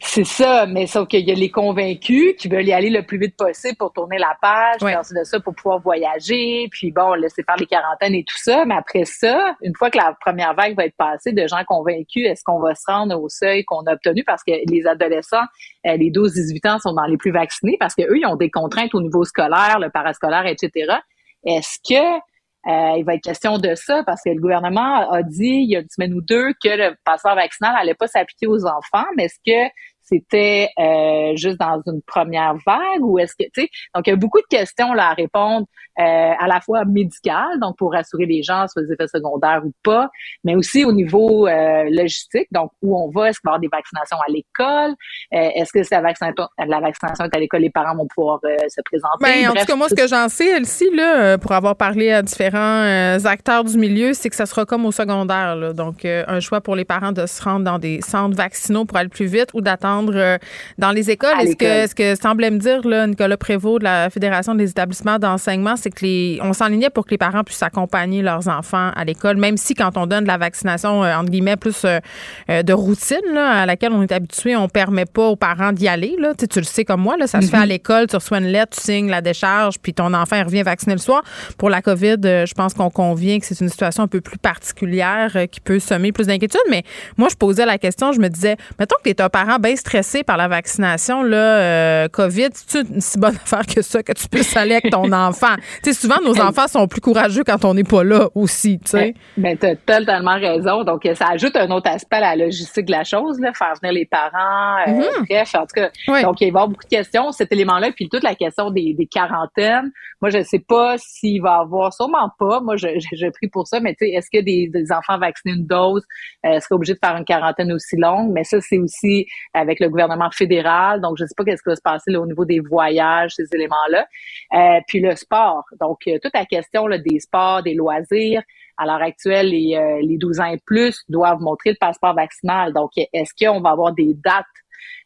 C'est 0.06 0.24
ça, 0.24 0.66
mais 0.66 0.86
sauf 0.86 1.08
qu'il 1.08 1.26
y 1.26 1.32
a 1.32 1.34
les 1.34 1.50
convaincus 1.50 2.34
qui 2.38 2.48
veulent 2.48 2.66
y 2.66 2.72
aller 2.72 2.90
le 2.90 3.04
plus 3.04 3.18
vite 3.18 3.36
possible 3.36 3.76
pour 3.76 3.92
tourner 3.92 4.18
la 4.18 4.36
page, 4.40 4.76
puis 4.80 4.94
ensuite 4.94 5.18
de 5.18 5.24
ça 5.24 5.40
pour 5.40 5.54
pouvoir 5.54 5.80
voyager, 5.80 6.68
puis 6.70 6.92
bon, 6.92 7.14
laisser 7.14 7.42
faire 7.42 7.56
les 7.56 7.66
quarantaines 7.66 8.14
et 8.14 8.22
tout 8.22 8.36
ça. 8.36 8.64
Mais 8.64 8.74
après 8.76 9.06
ça, 9.06 9.56
une 9.62 9.74
fois 9.74 9.90
que 9.90 9.98
la 9.98 10.14
première 10.20 10.54
vague 10.54 10.76
va 10.76 10.84
être 10.84 10.96
passée 10.96 11.32
de 11.32 11.46
gens 11.48 11.64
convaincus, 11.66 12.28
est-ce 12.28 12.44
qu'on 12.44 12.60
va 12.60 12.74
se 12.74 12.84
rendre 12.86 13.20
au 13.20 13.28
seuil 13.28 13.64
qu'on 13.64 13.82
a 13.86 13.94
obtenu? 13.94 14.22
Parce 14.24 14.44
que 14.44 14.52
les 14.70 14.86
adolescents, 14.86 15.44
euh, 15.86 15.96
les 15.96 16.10
12-18 16.10 16.68
ans 16.70 16.78
sont 16.78 16.92
dans 16.92 17.06
les 17.06 17.16
plus 17.16 17.32
vaccinés 17.32 17.76
parce 17.80 17.94
qu'eux, 17.94 18.16
ils 18.16 18.26
ont 18.26 18.36
des 18.36 18.50
contraintes 18.50 18.94
au 18.94 19.00
niveau 19.00 19.24
scolaire, 19.24 19.78
le 19.80 19.90
parascolaire, 19.90 20.46
etc. 20.46 20.96
Est-ce 21.44 21.78
que 21.88 22.20
euh, 22.66 22.96
il 22.98 23.04
va 23.04 23.14
être 23.14 23.24
question 23.24 23.58
de 23.58 23.74
ça? 23.74 24.02
Parce 24.04 24.22
que 24.22 24.30
le 24.30 24.40
gouvernement 24.40 25.10
a 25.10 25.22
dit 25.22 25.64
il 25.64 25.70
y 25.70 25.76
a 25.76 25.80
une 25.80 25.88
semaine 25.88 26.14
ou 26.14 26.20
deux 26.20 26.52
que 26.62 26.68
le 26.68 26.94
passeport 27.04 27.34
vaccinal 27.34 27.74
n'allait 27.74 27.94
pas 27.94 28.06
s'appliquer 28.06 28.46
aux 28.46 28.64
enfants, 28.64 29.06
mais 29.16 29.24
est-ce 29.24 29.38
que 29.44 29.70
c'était 30.04 30.68
euh, 30.78 31.34
juste 31.34 31.58
dans 31.58 31.80
une 31.86 32.02
première 32.02 32.54
vague 32.66 33.00
ou 33.00 33.18
est-ce 33.18 33.34
que 33.34 33.44
tu 33.44 33.62
sais 33.62 33.68
donc 33.94 34.06
il 34.06 34.10
y 34.10 34.12
a 34.12 34.16
beaucoup 34.16 34.40
de 34.40 34.46
questions 34.46 34.92
là 34.92 35.10
à 35.10 35.14
répondre 35.14 35.66
euh, 35.98 36.02
à 36.38 36.46
la 36.46 36.60
fois 36.60 36.84
médicales 36.84 37.58
donc 37.60 37.78
pour 37.78 37.92
rassurer 37.92 38.26
les 38.26 38.42
gens 38.42 38.66
sur 38.68 38.82
les 38.82 38.92
effets 38.92 39.08
secondaires 39.08 39.62
ou 39.64 39.72
pas 39.82 40.10
mais 40.44 40.54
aussi 40.54 40.84
au 40.84 40.92
niveau 40.92 41.46
euh, 41.46 41.84
logistique 41.90 42.48
donc 42.52 42.70
où 42.82 42.98
on 42.98 43.10
va 43.10 43.30
est-ce 43.30 43.40
qu'il 43.40 43.48
va 43.48 43.52
y 43.52 43.54
avoir 43.54 43.60
des 43.60 43.68
vaccinations 43.68 44.18
à 44.18 44.30
l'école 44.30 44.94
est-ce 45.30 45.72
que 45.72 45.82
c'est 45.82 45.94
la 45.94 46.02
vaccination 46.02 46.48
la 46.58 46.80
vaccination 46.80 47.24
est 47.24 47.36
à 47.36 47.38
l'école 47.38 47.60
les 47.60 47.70
parents 47.70 47.96
vont 47.96 48.06
pouvoir 48.06 48.40
se 48.42 48.80
présenter? 48.84 49.22
Ben, 49.22 49.48
en 49.50 49.54
tout 49.54 49.64
cas 49.64 49.76
moi 49.76 49.88
ce 49.88 49.94
que 49.94 50.06
j'en 50.06 50.28
sais 50.28 50.48
Elsie 50.48 50.90
là 50.94 51.38
pour 51.38 51.52
avoir 51.52 51.76
parlé 51.76 52.10
à 52.10 52.22
différents 52.22 53.24
acteurs 53.24 53.64
du 53.64 53.78
milieu 53.78 54.12
c'est 54.12 54.28
que 54.28 54.36
ça 54.36 54.46
sera 54.46 54.66
comme 54.66 54.84
au 54.84 54.92
secondaire 54.92 55.56
là. 55.56 55.72
donc 55.72 56.04
un 56.04 56.40
choix 56.40 56.60
pour 56.60 56.76
les 56.76 56.84
parents 56.84 57.12
de 57.12 57.26
se 57.26 57.42
rendre 57.42 57.64
dans 57.64 57.78
des 57.78 58.00
centres 58.00 58.36
vaccinaux 58.36 58.84
pour 58.84 58.98
aller 58.98 59.08
plus 59.08 59.26
vite 59.26 59.50
ou 59.54 59.60
d'attendre 59.60 59.93
euh, 60.02 60.38
dans 60.78 60.90
les 60.90 61.10
écoles. 61.10 61.34
Est-ce 61.40 61.56
que, 61.56 61.88
ce 61.88 61.94
que 61.94 62.14
semblait 62.20 62.50
me 62.50 62.58
dire 62.58 62.86
là, 62.86 63.06
Nicolas 63.06 63.36
Prévost 63.36 63.80
de 63.80 63.84
la 63.84 64.10
Fédération 64.10 64.54
des 64.54 64.70
établissements 64.70 65.18
d'enseignement, 65.18 65.76
c'est 65.76 65.90
que 65.90 66.04
les, 66.04 66.38
on 66.42 66.52
s'enlignait 66.52 66.90
pour 66.90 67.04
que 67.04 67.10
les 67.10 67.18
parents 67.18 67.44
puissent 67.44 67.62
accompagner 67.62 68.22
leurs 68.22 68.48
enfants 68.48 68.90
à 68.94 69.04
l'école, 69.04 69.36
même 69.36 69.56
si 69.56 69.74
quand 69.74 69.96
on 69.96 70.06
donne 70.06 70.24
de 70.24 70.28
la 70.28 70.38
vaccination, 70.38 71.04
euh, 71.04 71.14
entre 71.14 71.30
guillemets, 71.30 71.56
plus 71.56 71.84
euh, 71.84 72.62
de 72.62 72.72
routine 72.72 73.18
là, 73.32 73.62
à 73.62 73.66
laquelle 73.66 73.92
on 73.92 74.02
est 74.02 74.12
habitué, 74.12 74.56
on 74.56 74.68
permet 74.68 75.06
pas 75.06 75.28
aux 75.28 75.36
parents 75.36 75.72
d'y 75.72 75.88
aller. 75.88 76.16
Là. 76.18 76.32
Tu, 76.36 76.48
tu 76.48 76.58
le 76.58 76.64
sais 76.64 76.84
comme 76.84 77.00
moi, 77.00 77.16
là, 77.16 77.26
ça 77.26 77.40
se 77.40 77.46
fait 77.46 77.56
à 77.56 77.64
mm-hmm. 77.64 77.68
l'école, 77.68 78.06
tu 78.06 78.16
reçois 78.16 78.38
une 78.38 78.46
lettre, 78.46 78.76
tu 78.76 78.82
signes 78.82 79.08
la 79.08 79.20
décharge, 79.20 79.78
puis 79.78 79.92
ton 79.94 80.12
enfant 80.14 80.42
revient 80.42 80.62
vacciner 80.62 80.94
le 80.94 81.00
soir. 81.00 81.22
Pour 81.58 81.70
la 81.70 81.82
COVID, 81.82 82.16
je 82.22 82.54
pense 82.54 82.74
qu'on 82.74 82.90
convient 82.90 83.38
que 83.38 83.46
c'est 83.46 83.60
une 83.60 83.68
situation 83.68 84.02
un 84.02 84.08
peu 84.08 84.20
plus 84.20 84.38
particulière 84.38 85.36
qui 85.50 85.60
peut 85.60 85.78
semer 85.78 86.12
plus 86.12 86.26
d'inquiétude. 86.26 86.60
Mais 86.70 86.82
moi, 87.16 87.28
je 87.28 87.36
posais 87.36 87.66
la 87.66 87.78
question, 87.78 88.12
je 88.12 88.20
me 88.20 88.28
disais, 88.28 88.56
mettons 88.78 88.96
que 89.02 89.10
tu 89.10 89.10
es 89.10 89.20
un 89.20 89.28
parent 89.28 89.58
bien 89.58 89.76
stressé 89.84 90.24
par 90.24 90.38
la 90.38 90.48
vaccination, 90.48 91.22
là, 91.22 91.36
euh, 91.36 92.08
COVID, 92.08 92.48
c'est 92.54 92.88
une 92.88 93.02
si 93.02 93.18
bonne 93.18 93.36
affaire 93.44 93.66
que 93.66 93.82
ça, 93.82 94.02
que 94.02 94.12
tu 94.12 94.28
puisses 94.28 94.56
aller 94.56 94.76
avec 94.76 94.90
ton 94.90 95.12
enfant. 95.12 95.54
Tu 95.82 95.92
sais, 95.92 96.00
souvent, 96.00 96.20
nos 96.24 96.40
enfants 96.40 96.66
sont 96.68 96.88
plus 96.88 97.02
courageux 97.02 97.44
quand 97.44 97.64
on 97.66 97.74
n'est 97.74 97.84
pas 97.84 98.02
là 98.02 98.28
aussi, 98.34 98.78
tu 98.78 98.92
sais. 98.92 99.14
Ben, 99.36 99.58
tu 99.58 99.66
as 99.66 99.76
totalement 99.76 100.36
raison. 100.36 100.84
Donc, 100.84 101.06
ça 101.14 101.28
ajoute 101.28 101.54
un 101.56 101.70
autre 101.70 101.90
aspect 101.90 102.16
à 102.16 102.34
la 102.34 102.46
logistique 102.46 102.86
de 102.86 102.92
la 102.92 103.04
chose, 103.04 103.38
là, 103.40 103.52
faire 103.52 103.74
venir 103.82 103.92
les 103.92 104.06
parents, 104.06 104.78
euh, 104.86 104.90
mm-hmm. 104.90 105.28
bref, 105.28 105.54
en 105.54 105.66
tout 105.66 105.74
cas. 105.74 106.22
Donc, 106.22 106.40
il 106.40 106.44
va 106.44 106.46
y 106.46 106.48
avoir 106.48 106.68
beaucoup 106.68 106.84
de 106.84 106.96
questions, 106.96 107.30
cet 107.32 107.52
élément-là, 107.52 107.90
puis 107.94 108.08
toute 108.08 108.22
la 108.22 108.34
question 108.34 108.70
des, 108.70 108.94
des 108.94 109.06
quarantaines. 109.06 109.92
Moi, 110.22 110.30
je 110.30 110.38
ne 110.38 110.42
sais 110.42 110.60
pas 110.66 110.96
s'il 110.96 111.42
va 111.42 111.58
y 111.58 111.60
avoir, 111.60 111.92
sûrement 111.92 112.30
pas, 112.38 112.60
moi, 112.60 112.76
je, 112.76 112.88
je, 113.12 113.26
prie 113.28 113.48
pour 113.48 113.66
ça, 113.66 113.80
mais 113.80 113.94
tu 113.94 114.06
sais, 114.06 114.12
est-ce 114.12 114.28
que 114.32 114.42
des, 114.42 114.70
des, 114.72 114.92
enfants 114.92 115.18
vaccinés 115.18 115.54
une 115.54 115.66
dose 115.66 116.02
euh, 116.46 116.60
seraient 116.60 116.76
obligés 116.76 116.94
de 116.94 116.98
faire 117.04 117.16
une 117.16 117.24
quarantaine 117.26 117.72
aussi 117.72 117.96
longue? 117.96 118.32
Mais 118.32 118.44
ça, 118.44 118.58
c'est 118.60 118.78
aussi 118.78 119.26
avec 119.52 119.73
le 119.80 119.88
gouvernement 119.88 120.30
fédéral. 120.30 121.00
Donc, 121.00 121.16
je 121.16 121.24
ne 121.24 121.28
sais 121.28 121.34
pas 121.36 121.44
qu'est-ce 121.44 121.62
qui 121.62 121.70
va 121.70 121.76
se 121.76 121.82
passer 121.82 122.10
là, 122.10 122.20
au 122.20 122.26
niveau 122.26 122.44
des 122.44 122.60
voyages, 122.60 123.34
ces 123.34 123.46
éléments-là. 123.52 124.06
Euh, 124.54 124.80
puis 124.86 125.00
le 125.00 125.14
sport. 125.16 125.64
Donc, 125.80 125.98
euh, 126.08 126.18
toute 126.22 126.34
la 126.34 126.44
question 126.44 126.86
là, 126.86 126.98
des 126.98 127.20
sports, 127.20 127.62
des 127.62 127.74
loisirs. 127.74 128.42
À 128.76 128.86
l'heure 128.86 129.02
actuelle, 129.02 129.50
les, 129.50 129.76
euh, 129.76 130.00
les 130.02 130.18
12 130.18 130.40
ans 130.40 130.46
et 130.46 130.58
plus 130.66 131.04
doivent 131.08 131.40
montrer 131.40 131.70
le 131.70 131.76
passeport 131.80 132.14
vaccinal. 132.14 132.72
Donc, 132.72 132.90
est-ce 132.96 133.32
qu'on 133.38 133.60
va 133.60 133.70
avoir 133.70 133.92
des 133.92 134.14
dates? 134.14 134.46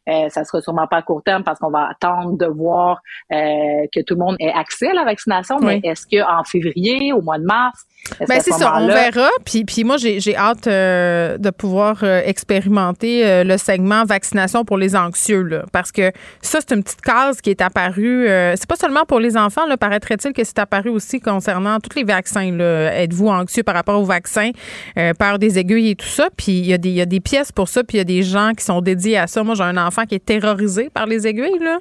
Euh, 0.09 0.29
ça 0.29 0.43
sera 0.43 0.61
sûrement 0.61 0.87
pas 0.87 0.97
à 0.97 1.01
court 1.01 1.21
terme 1.23 1.43
parce 1.43 1.59
qu'on 1.59 1.69
va 1.69 1.89
attendre 1.89 2.37
de 2.37 2.45
voir 2.45 2.99
euh, 3.31 3.35
que 3.93 4.01
tout 4.01 4.15
le 4.15 4.19
monde 4.19 4.37
ait 4.39 4.51
accès 4.51 4.87
à 4.87 4.93
la 4.93 5.03
vaccination. 5.03 5.59
Mais 5.59 5.79
est-ce 5.83 6.07
qu'en 6.07 6.43
février, 6.43 7.13
au 7.13 7.21
mois 7.21 7.37
de 7.37 7.43
mars, 7.43 7.85
ben 8.27 8.39
c'est 8.41 8.53
ça, 8.53 8.73
on 8.77 8.87
verra. 8.87 9.29
Puis, 9.45 9.65
puis 9.65 9.83
moi, 9.83 9.97
j'ai 9.97 10.35
hâte 10.35 10.67
euh, 10.67 11.37
de 11.37 11.49
pouvoir 11.49 11.99
euh, 12.03 12.21
expérimenter 12.25 13.25
euh, 13.25 13.43
le 13.43 13.57
segment 13.57 14.03
vaccination 14.05 14.65
pour 14.65 14.77
les 14.77 14.95
anxieux. 14.95 15.43
Là, 15.43 15.65
parce 15.71 15.91
que 15.91 16.11
ça, 16.41 16.59
c'est 16.59 16.75
une 16.75 16.83
petite 16.83 17.01
case 17.01 17.41
qui 17.41 17.49
est 17.49 17.61
apparue. 17.61 18.25
c'est 18.27 18.67
pas 18.67 18.75
seulement 18.75 19.05
pour 19.05 19.19
les 19.19 19.37
enfants, 19.37 19.65
là, 19.67 19.77
paraîtrait-il 19.77 20.33
que 20.33 20.43
c'est 20.43 20.59
apparu 20.59 20.89
aussi 20.89 21.19
concernant 21.19 21.79
tous 21.79 21.95
les 21.95 22.03
vaccins. 22.03 22.59
Êtes-vous 22.59 23.27
anxieux 23.27 23.63
par 23.63 23.75
rapport 23.75 23.99
aux 23.99 24.05
vaccins, 24.05 24.51
peur 25.17 25.39
des 25.39 25.59
aiguilles 25.59 25.91
et 25.91 25.95
tout 25.95 26.07
ça? 26.07 26.29
Puis 26.35 26.51
il 26.51 26.65
y, 26.65 26.73
a 26.73 26.77
des, 26.77 26.89
y 26.89 27.01
a 27.01 27.05
des 27.05 27.19
pièces 27.19 27.51
pour 27.51 27.69
ça, 27.69 27.83
puis 27.83 27.97
il 27.97 27.99
y 27.99 28.01
a 28.01 28.05
des 28.05 28.23
gens 28.23 28.51
qui 28.57 28.63
sont 28.63 28.81
dédiés 28.81 29.17
à 29.17 29.27
ça. 29.27 29.43
Moi, 29.43 29.55
j'ai 29.55 29.63
un 29.63 29.77
enfant 29.77 30.05
qui 30.05 30.15
est 30.15 30.25
terrorisé 30.25 30.89
par 30.93 31.05
les 31.05 31.27
aiguilles. 31.27 31.59
Là. 31.59 31.79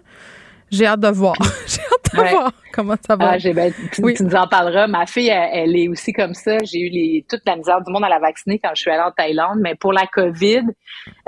J'ai 0.71 0.87
hâte 0.87 1.01
de 1.01 1.09
voir. 1.09 1.35
j'ai 1.67 1.81
hâte 1.81 2.27
de 2.27 2.31
voir 2.31 2.53
comment 2.73 2.95
ça 3.07 3.17
va. 3.17 3.33
Ah, 3.33 3.53
ben, 3.53 3.73
tu, 3.93 4.03
nous 4.03 4.35
en 4.35 4.47
parleras. 4.47 4.87
Ma 4.87 5.07
fille, 5.07 5.29
elle, 5.29 5.77
est 5.77 5.89
aussi 5.89 6.13
comme 6.13 6.35
ça. 6.35 6.59
J'ai 6.65 6.81
eu 6.81 6.91
les, 6.91 7.25
toute 7.29 7.43
la 7.47 7.57
misère 7.57 7.83
du 7.85 7.93
monde 7.93 8.05
à 8.05 8.09
la 8.09 8.19
vacciner 8.19 8.59
quand 8.59 8.71
je 8.75 8.83
suis 8.83 8.91
allée 8.91 9.03
en 9.03 9.13
Thaïlande. 9.13 9.59
Mais 9.61 9.75
pour 9.75 9.93
la 9.93 10.07
COVID, 10.07 10.63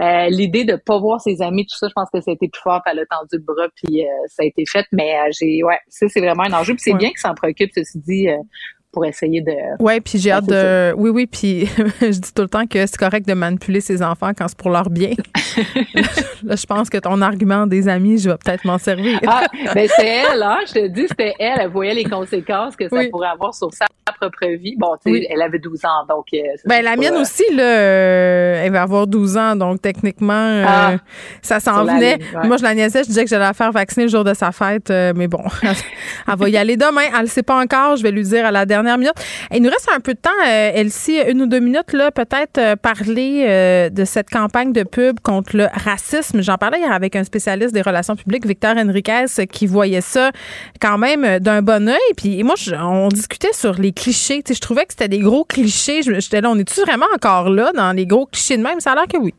euh, 0.00 0.28
l'idée 0.28 0.64
de 0.64 0.76
pas 0.76 0.98
voir 0.98 1.20
ses 1.20 1.42
amis, 1.42 1.66
tout 1.66 1.76
ça, 1.76 1.88
je 1.88 1.92
pense 1.94 2.08
que 2.12 2.20
ça 2.20 2.30
a 2.30 2.34
été 2.34 2.48
plus 2.48 2.62
fort. 2.62 2.82
Elle 2.86 3.00
a 3.00 3.06
tendu 3.06 3.36
le 3.36 3.42
bras, 3.42 3.68
puis 3.74 4.02
euh, 4.02 4.06
ça 4.28 4.42
a 4.42 4.46
été 4.46 4.64
fait. 4.66 4.86
Mais 4.92 5.16
euh, 5.16 5.30
j'ai, 5.38 5.62
ouais, 5.62 5.78
ça, 5.88 6.06
c'est 6.08 6.20
vraiment 6.20 6.44
un 6.44 6.52
enjeu. 6.52 6.74
Puis 6.74 6.82
c'est 6.84 6.94
bien 6.94 7.10
que 7.10 7.20
s'en 7.20 7.34
préoccupe, 7.34 7.70
ceci 7.74 7.98
dit 7.98 8.28
pour 8.92 9.04
essayer 9.04 9.40
de. 9.40 9.52
Oui, 9.78 10.00
puis 10.00 10.18
j'ai 10.18 10.32
hâte 10.32 10.46
de. 10.46 10.92
Oui, 10.96 11.10
oui, 11.10 11.26
puis 11.26 11.66
je 12.00 12.18
dis 12.18 12.32
tout 12.32 12.42
le 12.42 12.48
temps 12.48 12.66
que 12.66 12.86
c'est 12.86 12.96
correct 12.96 13.26
de 13.26 13.34
manipuler 13.34 13.80
ses 13.80 14.02
enfants 14.02 14.32
quand 14.36 14.48
c'est 14.48 14.58
pour 14.58 14.70
leur 14.70 14.90
bien. 14.90 15.12
là, 16.44 16.56
je 16.56 16.66
pense 16.66 16.90
que 16.90 16.98
ton 16.98 17.20
argument 17.22 17.66
des 17.66 17.88
amis, 17.88 18.18
je 18.18 18.30
vais 18.30 18.36
peut-être 18.36 18.64
m'en 18.64 18.78
servir. 18.78 19.20
ah, 19.26 19.46
ben 19.74 19.88
c'est 19.96 20.06
elle, 20.06 20.42
hein, 20.42 20.58
je 20.66 20.72
te 20.72 20.86
dis, 20.88 21.06
c'était 21.08 21.34
elle. 21.38 21.60
Elle 21.60 21.70
voyait 21.70 21.94
les 21.94 22.04
conséquences 22.04 22.76
que 22.76 22.88
ça 22.88 23.02
pourrait 23.10 23.28
avoir 23.28 23.54
sur 23.54 23.72
sa 23.72 23.86
propre 24.18 24.46
vie. 24.56 24.74
Bon, 24.76 24.96
tu 25.04 25.12
sais, 25.12 25.26
elle 25.30 25.42
avait 25.42 25.58
12 25.58 25.84
ans, 25.84 26.06
donc. 26.08 26.26
Euh, 26.34 26.38
ben, 26.66 26.82
la 26.82 26.96
mienne 26.96 27.16
aussi, 27.16 27.44
là, 27.54 27.62
euh, 27.62 28.62
elle 28.64 28.72
va 28.72 28.82
avoir 28.82 29.06
12 29.06 29.36
ans, 29.36 29.56
donc 29.56 29.80
techniquement, 29.80 30.32
euh, 30.32 30.64
ah, 30.66 30.96
ça 31.42 31.60
s'en 31.60 31.84
venait. 31.84 32.18
Moi, 32.44 32.56
je 32.56 32.62
la 32.62 32.74
niaisais, 32.74 33.02
je 33.02 33.08
disais 33.08 33.24
que 33.24 33.30
j'allais 33.30 33.44
la 33.44 33.54
faire 33.54 33.72
vacciner 33.72 34.06
le 34.06 34.10
jour 34.10 34.24
de 34.24 34.34
sa 34.34 34.52
fête, 34.52 34.90
mais 34.90 35.28
bon, 35.28 35.42
elle 35.62 36.36
va 36.36 36.48
y 36.48 36.56
aller 36.56 36.76
demain. 36.76 37.02
Elle 37.14 37.22
ne 37.22 37.26
sait 37.26 37.42
pas 37.42 37.60
encore, 37.60 37.96
je 37.96 38.02
vais 38.02 38.10
lui 38.10 38.24
dire 38.24 38.46
à 38.46 38.50
la 38.50 38.66
dernière 38.66 38.98
minute. 38.98 39.14
Il 39.52 39.62
nous 39.62 39.70
reste 39.70 39.88
un 39.94 40.00
peu 40.00 40.14
de 40.14 40.18
temps, 40.18 40.30
euh, 40.46 40.70
Elsie, 40.74 41.18
une 41.28 41.42
ou 41.42 41.46
deux 41.46 41.60
minutes, 41.60 41.92
là, 41.92 42.10
peut-être 42.10 42.58
euh, 42.58 42.76
parler 42.76 43.44
euh, 43.46 43.90
de 43.90 44.04
cette 44.04 44.30
campagne 44.30 44.72
de 44.72 44.82
pub 44.82 45.20
contre 45.20 45.56
le 45.56 45.66
racisme. 45.72 46.29
J'en 46.34 46.56
parlais 46.56 46.78
hier 46.78 46.92
avec 46.92 47.16
un 47.16 47.24
spécialiste 47.24 47.74
des 47.74 47.82
relations 47.82 48.16
publiques, 48.16 48.46
Victor 48.46 48.76
Henriquez, 48.76 49.46
qui 49.50 49.66
voyait 49.66 50.00
ça 50.00 50.30
quand 50.80 50.98
même 50.98 51.38
d'un 51.38 51.62
bon 51.62 51.88
oeil. 51.88 51.98
Puis 52.16 52.42
moi, 52.42 52.54
on 52.80 53.08
discutait 53.08 53.52
sur 53.52 53.74
les 53.74 53.92
clichés. 53.92 54.42
je 54.48 54.60
trouvais 54.60 54.84
que 54.84 54.92
c'était 54.92 55.08
des 55.08 55.20
gros 55.20 55.44
clichés. 55.44 56.02
J'étais 56.02 56.40
là, 56.40 56.50
on 56.50 56.58
est-tu 56.58 56.80
vraiment 56.80 57.06
encore 57.14 57.50
là 57.50 57.72
dans 57.74 57.92
les 57.92 58.06
gros 58.06 58.26
clichés 58.26 58.56
de 58.56 58.62
même? 58.62 58.80
Ça 58.80 58.92
a 58.92 58.94
l'air 58.94 59.06
que 59.06 59.18
oui. 59.18 59.34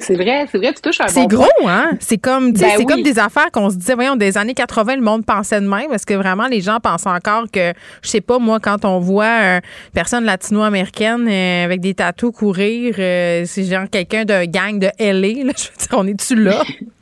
C'est 0.00 0.14
vrai, 0.14 0.46
c'est 0.50 0.58
vrai, 0.58 0.72
tu 0.72 0.80
touches 0.80 1.00
un 1.00 1.08
C'est 1.08 1.26
gros, 1.26 1.46
hein? 1.66 1.90
C'est 2.00 2.18
comme, 2.18 2.52
ben 2.52 2.70
c'est 2.76 2.84
comme 2.84 3.02
des 3.02 3.18
affaires 3.18 3.50
qu'on 3.52 3.70
se 3.70 3.76
disait, 3.76 3.94
voyons, 3.94 4.16
des 4.16 4.38
années 4.38 4.54
80, 4.54 4.96
le 4.96 5.02
monde 5.02 5.24
pensait 5.24 5.60
de 5.60 5.68
même, 5.68 5.88
parce 5.90 6.04
que 6.04 6.14
vraiment, 6.14 6.46
les 6.46 6.60
gens 6.60 6.78
pensent 6.80 7.06
encore 7.06 7.44
que, 7.52 7.72
je 8.02 8.08
sais 8.08 8.20
pas, 8.20 8.38
moi, 8.38 8.60
quand 8.60 8.84
on 8.84 8.98
voit 8.98 9.26
une 9.26 9.60
personne 9.92 10.24
latino-américaine 10.24 11.28
euh, 11.28 11.64
avec 11.64 11.80
des 11.80 11.94
tatous 11.94 12.32
courir, 12.32 12.94
euh, 12.98 13.44
c'est 13.46 13.64
genre 13.64 13.88
quelqu'un 13.90 14.24
d'un 14.24 14.46
gang 14.46 14.78
de 14.78 14.88
LA, 14.98 15.44
là, 15.44 15.52
je 15.56 15.68
veux 15.68 15.76
dire, 15.78 15.88
on 15.92 16.06
est-tu 16.06 16.34
là? 16.34 16.62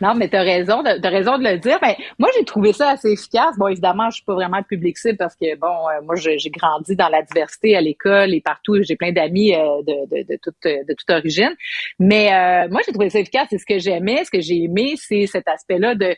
Non, 0.00 0.14
mais 0.14 0.28
tu 0.28 0.36
as 0.36 0.42
raison, 0.42 0.82
de, 0.82 1.08
raison 1.08 1.38
de 1.38 1.44
le 1.44 1.58
dire. 1.58 1.78
Ben, 1.80 1.94
moi, 2.18 2.28
j'ai 2.36 2.44
trouvé 2.44 2.72
ça 2.72 2.90
assez 2.90 3.10
efficace. 3.12 3.56
Bon, 3.58 3.68
évidemment, 3.68 4.10
je 4.10 4.16
suis 4.16 4.24
pas 4.24 4.34
vraiment 4.34 4.62
public 4.62 4.98
cible 4.98 5.16
parce 5.16 5.34
que, 5.36 5.56
bon, 5.56 5.66
euh, 5.66 6.02
moi, 6.04 6.14
j'ai 6.16 6.38
grandi 6.50 6.96
dans 6.96 7.08
la 7.08 7.22
diversité 7.22 7.76
à 7.76 7.80
l'école 7.80 8.34
et 8.34 8.40
partout. 8.40 8.76
J'ai 8.82 8.96
plein 8.96 9.12
d'amis 9.12 9.54
euh, 9.54 9.82
de, 9.86 10.16
de, 10.16 10.22
de, 10.28 10.38
toute, 10.42 10.54
de 10.64 10.94
toute 10.94 11.10
origine. 11.10 11.54
Mais 11.98 12.32
euh, 12.32 12.68
moi, 12.70 12.80
j'ai 12.84 12.92
trouvé 12.92 13.10
ça 13.10 13.20
efficace. 13.20 13.52
Et 13.52 13.58
ce 13.58 13.66
que 13.66 13.78
j'aimais, 13.78 14.24
ce 14.24 14.30
que 14.30 14.40
j'ai 14.40 14.64
aimé, 14.64 14.94
c'est 14.96 15.26
cet 15.26 15.48
aspect-là 15.48 15.94
de 15.94 16.14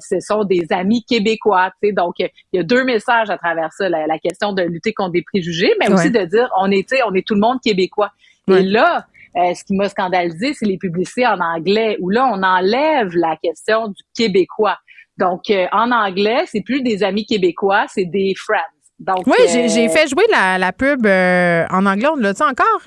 ce 0.00 0.20
sont 0.20 0.44
des 0.44 0.66
amis 0.70 1.04
québécois. 1.04 1.70
Tu 1.82 1.88
sais, 1.88 1.92
donc, 1.92 2.14
il 2.18 2.30
y 2.52 2.58
a 2.58 2.62
deux 2.62 2.84
messages 2.84 3.30
à 3.30 3.38
travers 3.38 3.72
ça. 3.72 3.88
La, 3.88 4.18
question 4.18 4.54
de 4.54 4.62
lutter 4.62 4.94
contre 4.94 5.12
des 5.12 5.22
préjugés, 5.22 5.72
mais 5.78 5.92
aussi 5.92 6.10
de 6.10 6.24
dire 6.24 6.50
on 6.58 6.70
est, 6.70 6.90
on 7.06 7.14
est 7.14 7.26
tout 7.26 7.34
le 7.34 7.40
monde 7.40 7.60
québécois. 7.62 8.12
Et 8.48 8.62
là, 8.62 9.06
euh, 9.36 9.52
ce 9.54 9.64
qui 9.64 9.74
m'a 9.74 9.88
scandalisé, 9.88 10.54
c'est 10.54 10.64
les 10.64 10.78
publicités 10.78 11.26
en 11.26 11.38
anglais, 11.40 11.98
où 12.00 12.08
là, 12.08 12.30
on 12.32 12.42
enlève 12.42 13.08
la 13.14 13.36
question 13.36 13.88
du 13.88 14.02
québécois. 14.16 14.78
Donc, 15.18 15.50
euh, 15.50 15.66
en 15.72 15.90
anglais, 15.92 16.44
c'est 16.46 16.62
plus 16.62 16.82
des 16.82 17.02
amis 17.02 17.26
québécois, 17.26 17.84
c'est 17.88 18.06
des 18.06 18.34
friends. 18.36 18.60
Donc, 18.98 19.26
oui, 19.26 19.34
j'ai 19.46 19.66
euh, 19.66 19.88
fait 19.90 20.08
jouer 20.08 20.24
la, 20.30 20.56
la 20.56 20.72
pub 20.72 21.04
en 21.04 21.84
anglais. 21.84 22.08
On 22.10 22.16
l'a 22.16 22.32
dit 22.32 22.42
encore, 22.42 22.80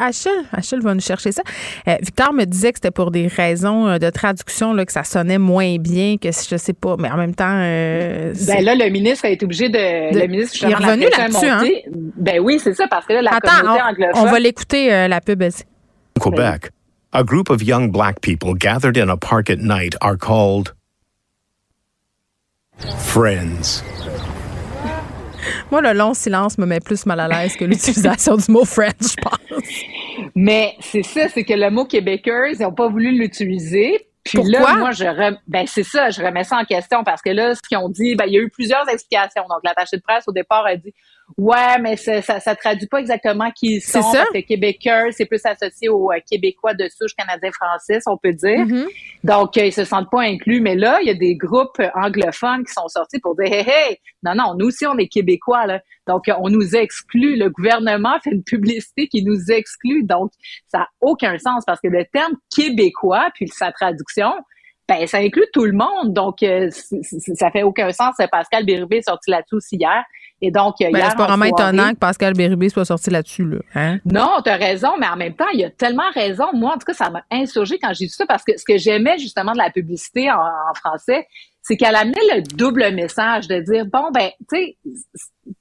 Achille? 0.00 0.30
Achille 0.52 0.78
va 0.78 0.94
nous 0.94 1.00
chercher 1.00 1.32
ça. 1.32 1.42
Victor 2.00 2.32
me 2.32 2.44
disait 2.44 2.70
que 2.70 2.78
c'était 2.78 2.92
pour 2.92 3.10
des 3.10 3.26
raisons 3.26 3.98
de 3.98 4.10
traduction, 4.10 4.74
là, 4.74 4.86
que 4.86 4.92
ça 4.92 5.02
sonnait 5.02 5.38
moins 5.38 5.76
bien, 5.78 6.18
que 6.22 6.28
je 6.28 6.56
sais 6.56 6.72
pas, 6.72 6.94
mais 7.00 7.10
en 7.10 7.16
même 7.16 7.34
temps. 7.34 7.58
ben 7.58 8.64
là, 8.64 8.76
le 8.76 8.88
ministre 8.90 9.24
a 9.24 9.30
été 9.30 9.44
obligé 9.44 9.68
de. 9.68 10.16
le 10.16 10.26
ministre, 10.28 10.56
il 10.62 10.70
est 10.70 10.74
revenu 10.76 11.06
là-dessus, 11.18 11.46
hein? 11.46 11.64
Ben 12.16 12.38
oui, 12.38 12.60
c'est 12.60 12.74
ça, 12.74 12.86
parce 12.86 13.04
que 13.04 13.14
là, 13.14 13.22
la 13.22 13.30
Attends, 13.32 13.50
communauté 13.58 13.82
anglophone. 13.82 14.22
On 14.22 14.30
va 14.30 14.38
l'écouter, 14.38 15.08
la 15.08 15.20
pub. 15.20 15.42
Quebec, 16.20 16.70
a 17.12 17.24
group 17.24 17.50
of 17.50 17.62
young 17.62 17.90
black 17.90 18.20
people 18.20 18.54
gathered 18.54 18.96
in 18.96 19.10
a 19.10 19.16
park 19.16 19.50
at 19.50 19.58
night 19.58 19.94
are 20.00 20.16
called 20.16 20.72
friends. 22.98 23.82
Moi, 25.70 25.80
le 25.80 25.92
long 25.92 26.14
silence 26.14 26.58
me 26.58 26.66
met 26.66 26.80
plus 26.80 27.06
mal 27.06 27.20
à 27.20 27.28
l'aise 27.28 27.56
que 27.56 27.64
l'utilisation 27.70 28.36
du 28.36 28.50
mot 28.50 28.64
friends, 28.64 29.16
je 29.16 29.16
pense. 29.22 30.30
Mais 30.34 30.74
c'est 30.80 31.02
ça, 31.02 31.28
c'est 31.28 31.44
que 31.44 31.54
le 31.54 31.70
mot 31.70 31.84
québécois, 31.84 32.50
ils 32.50 32.60
n'ont 32.60 32.72
pas 32.72 32.88
voulu 32.88 33.16
l'utiliser. 33.16 34.08
Puis 34.24 34.42
là, 34.42 34.76
moi, 34.76 34.90
je 34.90 35.04
ben 35.46 35.66
c'est 35.66 35.84
ça, 35.84 36.10
je 36.10 36.20
remets 36.20 36.44
ça 36.44 36.56
en 36.56 36.64
question 36.64 37.04
parce 37.04 37.22
que 37.22 37.30
là, 37.30 37.54
ce 37.54 37.60
qu'ils 37.62 37.78
ont 37.78 37.88
dit, 37.88 38.16
ben 38.16 38.24
il 38.26 38.34
y 38.34 38.38
a 38.38 38.40
eu 38.40 38.50
plusieurs 38.50 38.88
explications. 38.88 39.44
Donc, 39.48 39.60
l'attaché 39.62 39.96
de 39.96 40.02
presse 40.02 40.24
au 40.26 40.32
départ 40.32 40.66
a 40.66 40.74
dit 40.76 40.92
Ouais, 41.36 41.78
mais 41.80 41.96
ça, 41.96 42.22
ça, 42.22 42.54
traduit 42.54 42.86
pas 42.86 42.98
exactement 43.00 43.50
qui 43.50 43.76
ils 43.76 43.80
sont. 43.80 44.00
Ça? 44.00 44.18
Parce 44.18 44.30
que 44.30 44.46
Québécois, 44.46 45.10
c'est 45.10 45.26
plus 45.26 45.44
associé 45.44 45.88
aux 45.88 46.10
euh, 46.10 46.18
Québécois 46.30 46.72
de 46.72 46.88
souche 46.88 47.14
canadien-français, 47.16 47.98
on 48.06 48.16
peut 48.16 48.32
dire. 48.32 48.64
Mm-hmm. 48.64 48.86
Donc, 49.24 49.56
euh, 49.56 49.66
ils 49.66 49.72
se 49.72 49.84
sentent 49.84 50.10
pas 50.10 50.22
inclus. 50.22 50.60
Mais 50.60 50.76
là, 50.76 50.98
il 51.02 51.08
y 51.08 51.10
a 51.10 51.14
des 51.14 51.34
groupes 51.34 51.82
anglophones 51.94 52.64
qui 52.64 52.72
sont 52.72 52.88
sortis 52.88 53.18
pour 53.18 53.34
dire, 53.36 53.52
hey, 53.52 53.64
hey, 53.68 53.98
non, 54.22 54.34
non, 54.34 54.54
nous 54.56 54.66
aussi, 54.66 54.86
on 54.86 54.96
est 54.98 55.08
Québécois, 55.08 55.66
là. 55.66 55.80
Donc, 56.06 56.30
on 56.38 56.48
nous 56.48 56.76
exclut. 56.76 57.36
Le 57.36 57.50
gouvernement 57.50 58.18
fait 58.24 58.30
une 58.30 58.44
publicité 58.44 59.08
qui 59.08 59.22
nous 59.24 59.50
exclut. 59.50 60.04
Donc, 60.04 60.30
ça 60.68 60.78
n'a 60.78 60.88
aucun 61.00 61.38
sens 61.38 61.64
parce 61.66 61.80
que 61.80 61.88
le 61.88 62.04
terme 62.04 62.34
québécois, 62.54 63.30
puis 63.34 63.48
sa 63.48 63.72
traduction, 63.72 64.32
ben 64.88 65.06
ça 65.06 65.18
inclut 65.18 65.46
tout 65.52 65.64
le 65.64 65.72
monde. 65.72 66.12
Donc, 66.12 66.42
euh, 66.42 66.70
ça 66.70 67.50
fait 67.50 67.64
aucun 67.64 67.90
sens. 67.90 68.14
Pascal 68.30 68.64
Bérubé 68.64 68.98
est 68.98 69.08
sorti 69.08 69.30
là-dessus 69.30 69.58
hier. 69.72 70.04
Et 70.42 70.50
donc, 70.50 70.74
ben, 70.78 70.92
c'est 70.94 71.16
pas 71.16 71.26
vraiment 71.28 71.46
étonnant 71.46 71.92
que 71.92 71.98
Pascal 71.98 72.34
Bérubé 72.34 72.68
soit 72.68 72.84
sorti 72.84 73.08
là-dessus, 73.08 73.44
là. 73.44 73.58
Hein? 73.74 73.98
Non, 74.04 74.42
tu 74.44 74.50
as 74.50 74.56
raison, 74.56 74.90
mais 75.00 75.08
en 75.08 75.16
même 75.16 75.34
temps, 75.34 75.48
il 75.54 75.64
a 75.64 75.70
tellement 75.70 76.10
raison. 76.14 76.44
Moi, 76.52 76.74
en 76.74 76.78
tout 76.78 76.84
cas, 76.86 76.92
ça 76.92 77.08
m'a 77.08 77.22
insurgé 77.30 77.78
quand 77.78 77.94
j'ai 77.94 78.04
vu 78.04 78.10
ça 78.10 78.26
parce 78.26 78.44
que 78.44 78.58
ce 78.58 78.64
que 78.64 78.76
j'aimais 78.76 79.16
justement 79.16 79.52
de 79.52 79.58
la 79.58 79.70
publicité 79.70 80.30
en, 80.30 80.74
français, 80.74 81.26
c'est 81.62 81.78
qu'elle 81.78 81.96
amenait 81.96 82.20
le 82.34 82.42
double 82.42 82.92
message 82.92 83.48
de 83.48 83.60
dire 83.60 83.86
bon 83.86 84.10
ben 84.12 84.30
tu 84.52 84.76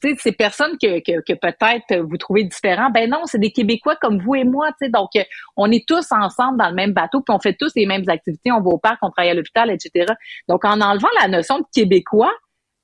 sais 0.04 0.16
ces 0.20 0.32
personnes 0.34 0.78
que, 0.80 1.00
que, 1.00 1.22
que 1.22 1.34
peut-être 1.34 2.04
vous 2.04 2.18
trouvez 2.18 2.44
différents 2.44 2.92
ben 2.92 3.10
non 3.10 3.22
c'est 3.26 3.40
des 3.40 3.52
Québécois 3.52 3.96
comme 4.00 4.20
vous 4.20 4.36
et 4.36 4.44
moi 4.44 4.68
tu 4.80 4.86
sais 4.86 4.90
donc 4.90 5.10
on 5.56 5.72
est 5.72 5.88
tous 5.88 6.06
ensemble 6.12 6.60
dans 6.60 6.70
le 6.70 6.76
même 6.76 6.94
bateau 6.94 7.22
puis 7.22 7.34
on 7.36 7.40
fait 7.40 7.56
tous 7.60 7.72
les 7.76 7.88
mêmes 7.88 8.04
activités 8.08 8.52
on 8.52 8.62
va 8.62 8.70
au 8.70 8.78
parc 8.78 9.00
on 9.02 9.10
travaille 9.10 9.32
à 9.32 9.34
l'hôpital 9.34 9.72
etc 9.72 10.14
donc 10.48 10.64
en 10.64 10.80
enlevant 10.80 11.10
la 11.22 11.28
notion 11.28 11.58
de 11.58 11.66
Québécois 11.74 12.32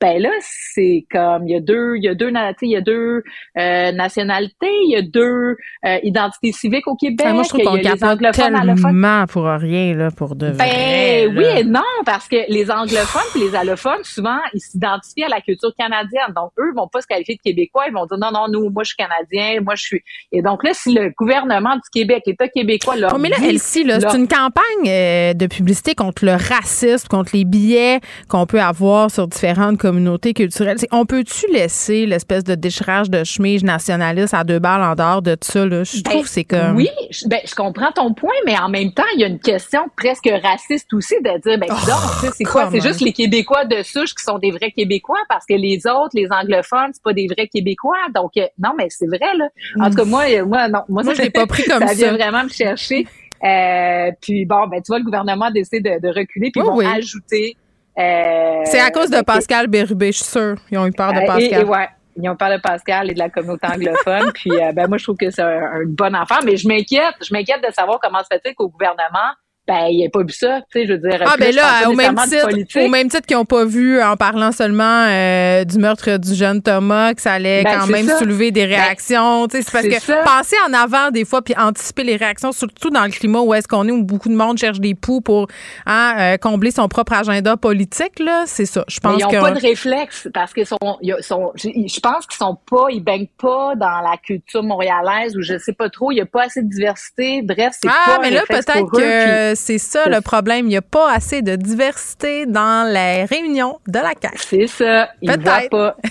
ben 0.02 0.20
là, 0.20 0.32
c'est 0.42 1.06
comme 1.12 1.48
il 1.48 1.54
y 1.54 1.56
a 1.56 1.60
deux, 1.60 1.96
il 1.96 2.04
y 2.04 2.10
a 2.10 2.16
deux, 2.16 2.32
il 2.64 2.70
y 2.70 2.76
a 2.76 2.82
deux 2.82 3.22
euh, 3.58 3.92
nationalités, 3.92 4.74
il 4.86 4.94
y 4.94 4.96
a 4.96 5.04
deux 5.04 5.56
euh, 5.86 6.00
identités 6.02 6.52
civiques 6.52 6.88
au 6.88 6.96
Québec. 6.96 7.28
moi, 7.32 7.44
je 7.44 7.50
trouve 7.50 7.64
qu'on 7.64 7.78
capote 7.78 8.20
tellement 8.34 9.26
pour 9.28 9.46
rien 9.46 9.94
là, 9.96 10.10
pour 10.10 10.36
de 10.36 10.50
ben, 10.52 11.38
oui 11.38 11.46
et 11.56 11.64
non, 11.64 11.82
parce 12.04 12.28
que 12.28 12.52
les 12.52 12.72
anglophones 12.72 13.22
et 13.36 13.40
les 13.40 13.56
allophones, 13.56 14.04
souvent, 14.04 14.40
ils 14.56 14.60
s'identifient 14.60 15.26
à 15.26 15.30
la 15.30 15.42
culture 15.42 15.72
canadienne. 15.78 16.34
Donc 16.36 16.52
eux 16.58 16.74
vont 16.76 16.88
pas 16.88 17.02
se 17.02 17.08
qualifier 17.08 17.36
de 17.36 17.42
québécois, 17.42 17.84
ils 17.88 17.94
vont 17.94 18.08
dire 18.08 18.18
non 18.18 18.32
non 18.32 18.48
nous, 18.50 18.72
moi 18.72 18.84
je 18.84 18.96
suis 18.96 18.98
canadien, 18.98 19.62
moi 19.62 19.76
je 19.76 19.84
suis. 19.84 20.02
Et 20.32 20.42
donc 20.42 20.64
là, 20.64 20.72
si 20.74 20.94
le 20.94 21.12
gouvernement 21.16 21.76
du 21.76 21.90
Québec, 21.94 22.24
l'État 22.26 22.48
québécois, 22.48 22.96
là, 22.96 23.10
oh, 23.14 23.20
mais 23.20 23.30
là, 23.30 23.38
là 23.40 23.60
c'est 23.60 24.18
une 24.18 24.28
campagne 24.28 24.64
euh, 24.88 25.34
de 25.36 25.46
publicité 25.46 25.94
contre 25.94 26.26
le 26.26 26.32
racisme, 26.32 27.08
contre 27.08 27.32
les 27.36 27.46
billets 27.46 28.00
qu'on 28.28 28.48
peut 28.48 28.62
avoir 28.62 29.12
sur 29.12 29.28
différentes 29.28 29.78
communautés 29.78 29.91
communautés 29.92 30.34
culturelles. 30.34 30.78
on 30.92 31.06
peut-tu 31.06 31.48
laisser 31.52 32.06
l'espèce 32.06 32.46
de 32.46 32.56
déchirage 32.56 33.10
de 33.10 33.26
chemise 33.26 33.62
nationaliste 33.62 34.34
à 34.34 34.46
deux 34.46 34.60
balles 34.60 34.82
en 34.84 34.96
dehors 34.96 35.22
de 35.22 35.36
ça? 35.42 35.66
Là? 35.66 35.84
Je 35.84 36.02
trouve 36.02 36.22
Ben, 36.22 36.26
c'est 36.26 36.46
comme. 36.46 36.78
Oui, 36.78 36.88
je, 37.10 37.28
ben, 37.28 37.40
je 37.46 37.54
comprends 37.54 37.92
ton 37.92 38.14
point, 38.14 38.32
mais 38.46 38.58
en 38.58 38.70
même 38.70 38.94
temps, 38.94 39.04
il 39.16 39.22
y 39.22 39.24
a 39.26 39.28
une 39.28 39.40
question 39.40 39.82
presque 39.98 40.30
raciste 40.44 40.94
aussi 40.94 41.16
de 41.22 41.42
dire, 41.42 41.60
ben, 41.60 41.68
Oh, 41.70 42.28
c'est 42.34 42.46
quoi? 42.46 42.70
C'est 42.72 42.80
juste 42.80 43.02
les 43.02 43.12
Québécois 43.12 43.66
de 43.66 43.84
souche 43.84 44.16
qui 44.16 44.24
sont 44.24 44.40
des 44.40 44.52
vrais 44.52 44.72
Québécois 44.72 45.20
parce 45.28 45.46
que 45.46 45.56
les 45.56 45.86
autres, 45.86 46.12
les 46.14 46.28
anglophones, 46.32 46.92
c'est 46.94 47.04
pas 47.04 47.14
des 47.14 47.28
vrais 47.28 47.48
Québécois. 47.48 47.98
Donc, 48.16 48.32
euh, 48.38 48.46
non, 48.58 48.72
mais 48.78 48.88
c'est 48.90 49.08
vrai, 49.08 49.36
là. 49.38 49.50
En 49.80 49.90
tout 49.90 49.98
cas, 49.98 50.06
moi, 50.06 50.24
euh, 50.30 50.46
moi, 50.46 50.70
non. 50.70 50.82
Moi, 50.88 51.04
Moi, 51.04 51.14
je 51.16 51.22
l'ai 51.24 51.30
pas 51.30 51.48
pris 51.48 51.64
comme 51.66 51.80
ça. 51.88 51.94
vient 51.94 52.12
ça. 52.12 52.14
vraiment 52.16 52.44
me 52.46 52.50
chercher. 52.50 53.06
Euh, 53.44 54.12
puis 54.22 54.46
bon, 54.46 54.68
ben, 54.68 54.82
tu 54.82 54.88
vois, 54.88 55.00
le 55.00 55.04
gouvernement 55.04 55.50
décide 55.52 55.84
de, 55.84 56.00
de 56.00 56.08
reculer 56.08 56.52
puis 56.52 56.62
ils 56.62 56.64
vont 56.64 56.78
oui. 56.78 56.86
ajouter. 56.86 57.58
Euh, 58.02 58.62
C'est 58.66 58.80
à 58.80 58.92
cause 58.92 59.10
de 59.10 59.22
Pascal 59.22 59.68
Bérubé, 59.68 60.12
je 60.12 60.18
suis 60.18 60.26
sûre. 60.26 60.56
Ils 60.72 60.78
ont 60.78 60.86
eu 60.86 60.92
peur 60.92 61.14
de 61.14 61.20
euh, 61.20 61.22
et- 61.22 61.26
Pascal. 61.28 61.62
Et, 61.62 61.64
ouais, 61.66 61.90
ils 62.18 62.30
ont 62.30 62.36
peur 62.36 62.50
de 62.52 62.58
Pascal 62.62 63.10
et 63.10 63.14
de 63.14 63.20
la 63.20 63.30
communauté 63.30 63.68
anglophone. 63.68 64.32
puis, 64.34 64.52
euh, 64.52 64.72
ben 64.74 64.88
moi, 64.88 64.98
je 64.98 65.04
trouve 65.04 65.18
que 65.18 65.30
c'est 65.30 65.42
un, 65.42 65.48
un 65.48 65.84
bon 65.86 66.16
enfant. 66.16 66.40
Mais 66.44 66.58
je 66.58 66.68
m'inquiète, 66.68 67.16
je 67.22 67.34
m'inquiète 67.34 67.64
de 67.68 67.74
savoir 67.74 68.00
comment 68.02 68.20
se 68.20 68.28
fait-il 68.32 68.54
qu'au 68.56 68.70
gouvernement, 68.70 69.32
ben, 69.72 69.88
il 69.90 69.98
n'y 70.00 70.10
pas 70.10 70.22
vu 70.24 70.34
ça. 70.34 70.60
Tu 70.72 70.82
sais, 70.82 70.88
je 70.88 70.94
veux 70.94 70.98
dire. 71.00 71.22
Ah, 71.26 71.36
ben 71.40 71.56
là, 71.56 71.90
au 71.90 71.94
même, 71.94 72.16
titre, 72.16 72.80
au 72.84 72.90
même 72.90 73.08
titre 73.08 73.26
qu'ils 73.26 73.38
n'ont 73.38 73.46
pas 73.46 73.64
vu 73.64 74.02
en 74.02 74.18
parlant 74.18 74.52
seulement 74.52 75.06
euh, 75.08 75.64
du 75.64 75.78
meurtre 75.78 76.18
du 76.18 76.36
jeune 76.36 76.62
Thomas, 76.62 77.14
que 77.14 77.22
ça 77.22 77.34
allait 77.34 77.64
Ben, 77.64 77.80
quand 77.80 77.88
même 77.88 78.08
ça. 78.08 78.18
soulever 78.20 78.52
des 78.52 78.66
réactions. 78.66 79.48
Tu 79.48 79.58
sais, 79.58 79.64
c'est 79.64 79.72
parce 79.72 79.88
que 79.88 80.00
ça. 80.02 80.24
penser 80.24 80.58
en 80.68 80.74
avant 80.74 81.12
des 81.12 81.24
fois 81.24 81.42
puis 81.42 81.54
anticiper 81.58 82.04
les 82.04 82.18
réactions, 82.18 82.52
surtout 82.52 82.90
dans 82.90 83.06
le 83.06 83.12
climat 83.12 83.40
où 83.40 83.54
est-ce 83.54 83.68
qu'on 83.68 83.88
est, 83.88 83.92
où 83.92 84.04
beaucoup 84.04 84.28
de 84.30 84.36
monde 84.36 84.58
cherche 84.58 84.82
des 84.82 84.94
poux 84.94 85.22
pour 85.22 85.48
hein, 85.86 86.16
euh, 86.20 86.38
combler 86.38 86.72
son 86.72 86.90
propre 86.90 87.14
agenda 87.14 87.56
politique, 87.56 88.20
là, 88.20 88.44
c'est 88.48 88.66
ça. 88.66 88.84
Je 88.90 89.00
Mais 89.04 89.12
pense 89.12 89.20
ils 89.22 89.24
n'ont 89.24 89.30
que. 89.32 89.40
pas 89.40 89.52
de 89.52 89.60
réflexe 89.62 90.28
parce 90.34 90.52
sont, 90.66 90.78
sont 91.22 91.52
je, 91.56 92.00
pense 92.02 92.28
qu'ils 92.28 92.38
sont 92.38 92.58
pas, 92.70 92.88
ils 92.90 93.02
baignent 93.02 93.28
pas 93.40 93.76
dans 93.76 94.02
la 94.02 94.18
culture 94.22 94.64
montréalaise 94.64 95.38
ou 95.38 95.42
je 95.42 95.58
sais 95.58 95.74
pas 95.74 95.90
trop, 95.90 96.12
il 96.12 96.18
y 96.18 96.22
a 96.22 96.26
pas 96.26 96.44
assez 96.44 96.62
de 96.62 96.70
diversité. 96.70 97.42
Bref, 97.42 97.74
c'est 97.82 97.88
Ah, 97.90 98.18
pas 98.18 98.20
mais 98.22 98.28
un 98.28 98.32
là, 98.32 98.42
peut-être 98.48 98.92
que 98.92 99.56
c'est 99.62 99.78
ça 99.78 100.10
le 100.10 100.22
problème. 100.22 100.66
Il 100.66 100.70
n'y 100.70 100.78
a 100.78 100.82
pas 100.82 101.12
assez 101.14 101.42
de 101.42 101.56
diversité 101.56 102.46
dans 102.46 102.92
les 102.92 103.26
réunions 103.26 103.80
de 103.88 104.00
la 104.00 104.14
CAQ. 104.22 104.38
C'est 104.38 104.68
ça, 104.68 105.10
voient 105.22 105.38
Peut-être. 105.38 105.70
pas. 105.70 105.96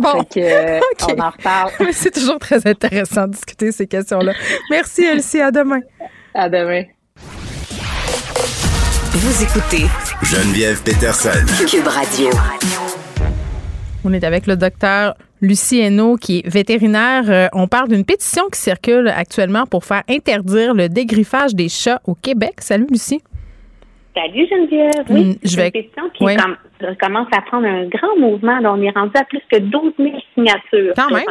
Bon. 0.00 0.24
Que, 0.24 0.40
euh, 0.40 0.80
Ok. 1.02 1.14
on 1.16 1.20
en 1.22 1.30
reparle. 1.30 1.70
C'est 1.92 2.10
toujours 2.12 2.40
très 2.40 2.66
intéressant 2.66 3.28
de 3.28 3.32
discuter 3.32 3.70
ces 3.70 3.86
questions-là. 3.86 4.32
Merci, 4.68 5.04
Elsie. 5.04 5.40
À 5.40 5.52
demain. 5.52 5.80
À 6.34 6.48
demain. 6.48 6.82
Vous 9.12 9.42
écoutez 9.44 9.86
Geneviève 10.22 10.82
Peterson. 10.82 11.30
Cube 11.68 11.86
Radio. 11.86 12.28
On 14.04 14.12
est 14.12 14.24
avec 14.24 14.48
le 14.48 14.56
docteur 14.56 15.14
Lucie 15.44 15.80
Hainaut, 15.80 16.16
qui 16.16 16.38
est 16.38 16.48
vétérinaire. 16.48 17.24
Euh, 17.28 17.46
on 17.52 17.66
parle 17.68 17.88
d'une 17.88 18.04
pétition 18.04 18.44
qui 18.52 18.58
circule 18.58 19.08
actuellement 19.08 19.66
pour 19.66 19.84
faire 19.84 20.02
interdire 20.08 20.74
le 20.74 20.88
dégriffage 20.88 21.54
des 21.54 21.68
chats 21.68 22.00
au 22.06 22.14
Québec. 22.14 22.54
Salut, 22.58 22.86
Lucie. 22.90 23.22
Salut 24.16 24.46
Geneviève. 24.48 25.04
Oui, 25.10 25.24
Mm, 25.24 25.34
je 25.42 25.48
c'est 25.48 25.56
vais- 25.56 25.66
une 25.66 25.72
pétition 25.72 26.02
qui 26.14 26.24
Oui. 26.24 26.36
com- 26.36 26.56
commence 27.00 27.26
à 27.36 27.40
prendre 27.42 27.66
un 27.66 27.84
grand 27.88 28.16
mouvement. 28.18 28.58
Là, 28.60 28.72
on 28.72 28.80
est 28.80 28.90
rendu 28.90 29.12
à 29.16 29.24
plus 29.24 29.40
que 29.50 29.58
12 29.58 29.92
000 29.98 30.14
signatures. 30.34 30.94
Quand 30.96 31.10
même. 31.10 31.24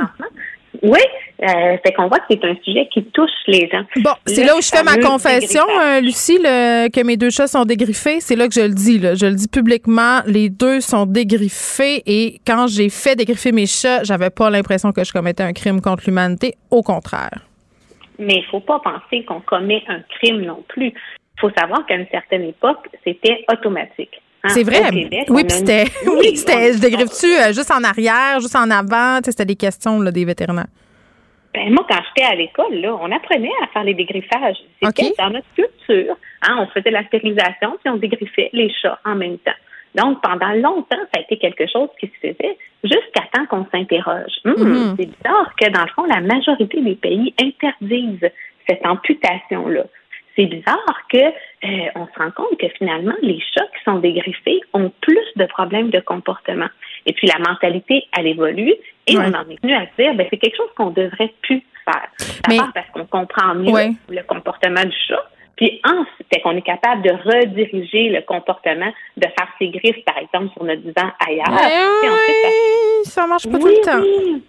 Oui, 0.81 0.99
euh, 1.43 1.77
fait 1.85 1.93
qu'on 1.93 2.07
voit 2.07 2.17
que 2.19 2.25
c'est 2.31 2.43
un 2.43 2.55
sujet 2.63 2.89
qui 2.91 3.03
touche 3.05 3.29
les 3.47 3.69
gens. 3.71 3.83
Bon, 3.97 4.11
c'est 4.25 4.43
là 4.43 4.55
où 4.57 4.61
je 4.61 4.69
fais 4.69 4.83
ma 4.83 4.97
confession, 4.97 5.63
euh, 5.79 5.99
Lucie, 6.01 6.39
le- 6.41 6.89
que 6.89 7.03
mes 7.05 7.15
deux 7.15 7.29
chats 7.29 7.47
sont 7.47 7.63
dégriffés. 7.63 8.19
C'est 8.21 8.35
là 8.35 8.47
que 8.47 8.53
je 8.55 8.61
le 8.61 8.73
dis. 8.73 8.97
Là. 8.97 9.13
Je 9.13 9.27
le 9.27 9.35
dis 9.35 9.47
publiquement. 9.47 10.21
Les 10.25 10.49
deux 10.49 10.81
sont 10.81 11.05
dégriffés. 11.05 12.01
Et 12.07 12.39
quand 12.47 12.65
j'ai 12.67 12.89
fait 12.89 13.15
dégriffer 13.15 13.51
mes 13.51 13.67
chats, 13.67 14.03
j'avais 14.03 14.31
pas 14.31 14.49
l'impression 14.49 14.91
que 14.91 15.03
je 15.03 15.13
commettais 15.13 15.43
un 15.43 15.53
crime 15.53 15.79
contre 15.79 16.03
l'humanité. 16.07 16.55
Au 16.71 16.81
contraire. 16.81 17.39
Mais 18.17 18.35
il 18.37 18.45
faut 18.49 18.59
pas 18.59 18.79
penser 18.79 19.23
qu'on 19.25 19.41
commet 19.41 19.83
un 19.87 19.99
crime 20.19 20.41
non 20.41 20.63
plus. 20.67 20.87
Il 20.87 21.39
faut 21.39 21.51
savoir 21.55 21.85
qu'à 21.85 21.95
une 21.95 22.07
certaine 22.11 22.43
époque, 22.43 22.87
c'était 23.03 23.43
automatique. 23.51 24.21
Hein, 24.43 24.49
C'est 24.49 24.63
vrai. 24.63 24.89
Québec, 24.89 25.25
oui, 25.29 25.43
puis 25.43 25.43
une- 25.43 25.49
c'était. 25.67 25.85
Oui, 26.07 26.35
c'était. 26.35 26.73
Je 26.73 26.79
dégriffe-tu 26.79 27.27
euh, 27.27 27.53
juste 27.53 27.71
en 27.71 27.83
arrière, 27.83 28.39
juste 28.41 28.55
en 28.55 28.69
avant? 28.69 29.17
Tu 29.19 29.25
sais, 29.25 29.31
C'était 29.31 29.45
des 29.45 29.55
questions 29.55 29.99
là, 30.01 30.11
des 30.11 30.25
vétérinaires. 30.25 30.67
Ben, 31.53 31.71
moi, 31.71 31.85
quand 31.87 31.99
j'étais 32.09 32.27
à 32.29 32.35
l'école, 32.35 32.73
là, 32.75 32.95
on 32.99 33.11
apprenait 33.11 33.51
à 33.63 33.67
faire 33.67 33.83
les 33.83 33.93
dégriffages. 33.93 34.57
C'était 34.83 35.05
OK. 35.07 35.13
dans 35.19 35.29
notre 35.29 35.47
culture. 35.55 36.15
Hein, 36.41 36.57
on 36.59 36.67
faisait 36.67 36.89
la 36.91 37.05
stérilisation, 37.05 37.77
puis 37.83 37.93
on 37.93 37.97
dégriffait 37.97 38.49
les 38.53 38.71
chats 38.81 38.99
en 39.05 39.15
même 39.15 39.37
temps. 39.37 39.51
Donc, 39.95 40.19
pendant 40.23 40.51
longtemps, 40.53 40.97
ça 41.13 41.19
a 41.19 41.21
été 41.21 41.37
quelque 41.37 41.65
chose 41.71 41.89
qui 41.99 42.07
se 42.07 42.27
faisait 42.27 42.57
jusqu'à 42.83 43.21
temps 43.31 43.45
qu'on 43.45 43.67
s'interroge. 43.71 44.33
Hum, 44.45 44.55
Mhm. 44.57 44.95
C'est 44.99 45.05
bizarre 45.05 45.53
que, 45.61 45.69
dans 45.69 45.83
le 45.83 45.89
fond, 45.95 46.05
la 46.05 46.19
majorité 46.21 46.81
des 46.81 46.95
pays 46.95 47.33
interdisent 47.39 48.29
cette 48.67 48.83
amputation-là. 48.85 49.83
C'est 50.35 50.45
bizarre 50.47 50.97
que 51.11 51.17
euh, 51.17 51.89
on 51.95 52.07
se 52.07 52.17
rend 52.17 52.31
compte 52.31 52.57
que 52.59 52.67
finalement, 52.77 53.13
les 53.21 53.39
chats 53.53 53.67
qui 53.77 53.83
sont 53.85 53.99
dégriffés 53.99 54.59
ont 54.73 54.91
plus 55.01 55.25
de 55.35 55.45
problèmes 55.45 55.89
de 55.91 55.99
comportement. 55.99 56.69
Et 57.05 57.13
puis 57.13 57.27
la 57.27 57.37
mentalité, 57.39 58.03
elle 58.17 58.27
évolue 58.27 58.73
et 59.07 59.17
Ouais. 59.17 59.25
on 59.27 59.33
en 59.33 59.47
est 59.49 59.61
venu 59.61 59.73
à 59.75 59.85
se 59.85 60.01
dire, 60.01 60.13
ben, 60.15 60.25
c'est 60.29 60.37
quelque 60.37 60.57
chose 60.57 60.71
qu'on 60.75 60.89
devrait 60.89 61.33
plus 61.43 61.61
faire. 61.85 62.07
Mais- 62.47 62.57
D'abord 62.57 62.73
parce 62.73 62.89
qu'on 62.89 63.05
comprend 63.05 63.53
mieux 63.53 63.71
Ouais. 63.71 63.91
le 64.09 64.23
comportement 64.23 64.83
du 64.83 64.95
chat. 65.07 65.23
Puis 65.55 65.79
ensuite, 65.85 66.41
qu'on 66.41 66.57
est 66.57 66.63
capable 66.63 67.03
de 67.03 67.11
rediriger 67.11 68.09
le 68.09 68.21
comportement, 68.21 68.91
de 69.17 69.27
faire 69.27 69.47
ses 69.59 69.69
griffes, 69.69 70.03
par 70.03 70.17
exemple, 70.17 70.51
sur 70.53 70.63
notre 70.63 70.81
divan 70.81 71.11
ailleurs. 71.27 71.45
Puis 71.45 72.09
ensuite, 72.09 72.35
Eh, 72.47 73.03
ça 73.09 73.27
marche 73.27 73.47
pas 73.47 73.59
tout 73.59 73.67
le 73.67 73.81
temps. 73.85 74.01
oui. 74.01 74.43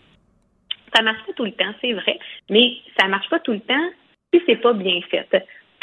Ça 0.97 1.03
marche 1.03 1.27
pas 1.27 1.33
tout 1.35 1.45
le 1.45 1.53
temps, 1.53 1.73
c'est 1.81 1.93
vrai, 1.93 2.19
mais 2.49 2.77
ça 2.99 3.07
marche 3.09 3.29
pas 3.29 3.41
tout 3.41 3.53
le 3.53 3.61
temps 3.61 3.91
si 4.33 4.41
c'est 4.47 4.57
pas 4.57 4.73
bien 4.73 5.01
fait. 5.11 5.27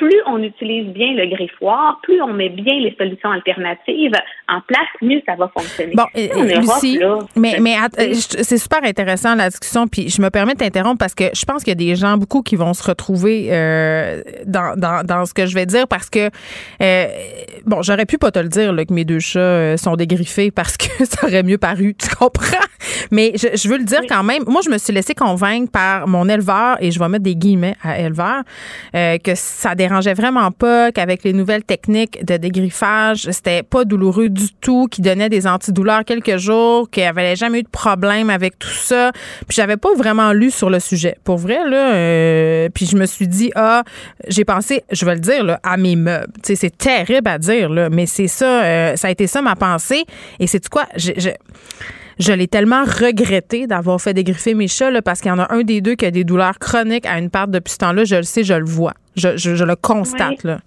Plus 0.01 0.19
on 0.25 0.41
utilise 0.41 0.87
bien 0.93 1.13
le 1.13 1.27
griffoir, 1.27 1.99
plus 2.01 2.19
on 2.23 2.33
met 2.33 2.49
bien 2.49 2.73
les 2.79 2.95
solutions 2.97 3.29
alternatives 3.29 4.13
en 4.47 4.59
place, 4.61 4.87
mieux 5.03 5.21
ça 5.27 5.35
va 5.35 5.47
fonctionner. 5.55 5.93
Bon, 5.93 6.05
En 6.35 6.43
Europe, 6.43 6.63
Lucie, 6.81 6.97
là, 6.97 7.19
mais, 7.35 7.55
c'est- 8.15 8.57
super 8.57 8.83
intéressant 8.83 9.35
la 9.35 9.49
discussion, 9.51 9.87
puis 9.87 10.09
je 10.09 10.19
me 10.19 10.31
permets 10.31 10.53
de 10.53 10.57
t'interrompre 10.57 10.97
parce 10.97 11.13
que 11.13 11.25
je 11.35 11.45
pense 11.45 11.63
qu'il 11.63 11.69
y 11.69 11.71
a 11.73 11.75
des 11.75 11.95
gens, 11.95 12.17
beaucoup, 12.17 12.41
qui 12.41 12.55
vont 12.55 12.73
se 12.73 12.81
retrouver 12.83 13.49
euh, 13.51 14.23
dans, 14.47 14.75
dans, 14.75 15.05
dans 15.05 15.25
ce 15.27 15.35
que 15.35 15.45
je 15.45 15.53
vais 15.53 15.67
dire 15.67 15.87
parce 15.87 16.09
que, 16.09 16.31
euh, 16.81 17.05
bon, 17.67 17.83
j'aurais 17.83 18.07
pu 18.07 18.17
pas 18.17 18.31
te 18.31 18.39
le 18.39 18.49
dire 18.49 18.73
là, 18.73 18.83
que 18.85 18.93
mes 18.95 19.05
deux 19.05 19.19
chats 19.19 19.39
euh, 19.39 19.77
sont 19.77 19.95
dégriffés 19.95 20.49
parce 20.49 20.77
que 20.77 20.87
ça 21.05 21.27
aurait 21.27 21.43
mieux 21.43 21.59
paru, 21.59 21.93
tu 21.93 22.09
comprends? 22.15 22.57
Mais 23.11 23.33
je, 23.35 23.55
je 23.55 23.69
veux 23.69 23.77
le 23.77 23.83
dire 23.83 24.01
quand 24.09 24.23
même. 24.23 24.43
Moi, 24.47 24.61
je 24.65 24.71
me 24.71 24.79
suis 24.79 24.93
laissée 24.93 25.13
convaincre 25.13 25.71
par 25.71 26.07
mon 26.07 26.27
éleveur, 26.27 26.77
et 26.79 26.89
je 26.89 26.97
vais 26.99 27.07
mettre 27.07 27.23
des 27.23 27.35
guillemets 27.35 27.75
à 27.83 27.99
éleveur, 27.99 28.41
euh, 28.95 29.17
que 29.19 29.35
ça 29.35 29.75
dérangeait 29.91 30.13
vraiment 30.13 30.51
pas, 30.51 30.91
qu'avec 30.91 31.23
les 31.23 31.33
nouvelles 31.33 31.63
techniques 31.63 32.23
de 32.25 32.37
dégriffage, 32.37 33.29
c'était 33.31 33.61
pas 33.61 33.83
douloureux 33.83 34.29
du 34.29 34.53
tout, 34.61 34.87
qu'il 34.89 35.03
donnait 35.03 35.29
des 35.29 35.47
antidouleurs 35.47 36.05
quelques 36.05 36.37
jours, 36.37 36.89
qu'il 36.89 37.03
avait 37.03 37.35
jamais 37.35 37.59
eu 37.59 37.63
de 37.63 37.69
problème 37.69 38.29
avec 38.29 38.57
tout 38.57 38.69
ça. 38.69 39.11
Puis 39.47 39.55
j'avais 39.55 39.77
pas 39.77 39.93
vraiment 39.95 40.31
lu 40.31 40.49
sur 40.49 40.69
le 40.69 40.79
sujet. 40.79 41.17
Pour 41.23 41.37
vrai, 41.37 41.59
là, 41.69 41.93
euh, 41.93 42.69
puis 42.73 42.85
je 42.85 42.95
me 42.95 43.05
suis 43.05 43.27
dit, 43.27 43.51
ah, 43.55 43.83
j'ai 44.27 44.45
pensé, 44.45 44.83
je 44.91 45.05
vais 45.05 45.15
le 45.15 45.21
dire, 45.21 45.43
là, 45.43 45.59
à 45.63 45.77
mes 45.77 45.95
meubles. 45.95 46.31
Tu 46.35 46.47
sais, 46.47 46.55
c'est 46.55 46.77
terrible 46.77 47.27
à 47.27 47.37
dire, 47.37 47.69
là, 47.69 47.89
mais 47.89 48.05
c'est 48.05 48.27
ça, 48.27 48.63
euh, 48.63 48.95
ça 48.95 49.09
a 49.09 49.11
été 49.11 49.27
ça 49.27 49.41
ma 49.41 49.55
pensée. 49.55 50.05
Et 50.39 50.47
c'est 50.47 50.67
quoi? 50.69 50.85
Je, 50.95 51.11
je, 51.17 51.29
je 52.19 52.31
l'ai 52.31 52.47
tellement 52.47 52.83
regretté 52.83 53.67
d'avoir 53.67 53.99
fait 53.99 54.13
dégriffer 54.13 54.53
mes 54.53 54.67
chats 54.67 54.91
là, 54.91 55.01
parce 55.01 55.19
qu'il 55.21 55.29
y 55.29 55.33
en 55.33 55.39
a 55.39 55.53
un 55.53 55.63
des 55.63 55.81
deux 55.81 55.95
qui 55.95 56.05
a 56.05 56.11
des 56.11 56.23
douleurs 56.23 56.59
chroniques 56.59 57.05
à 57.05 57.17
une 57.17 57.29
part 57.29 57.47
depuis 57.47 57.73
ce 57.73 57.77
temps-là. 57.79 58.05
Je 58.05 58.15
le 58.15 58.23
sais, 58.23 58.43
je 58.43 58.53
le 58.53 58.65
vois. 58.65 58.93
Je, 59.15 59.37
je, 59.37 59.55
je 59.55 59.63
le 59.63 59.75
constate. 59.75 60.43
Oui. 60.43 60.51
Là. 60.51 60.59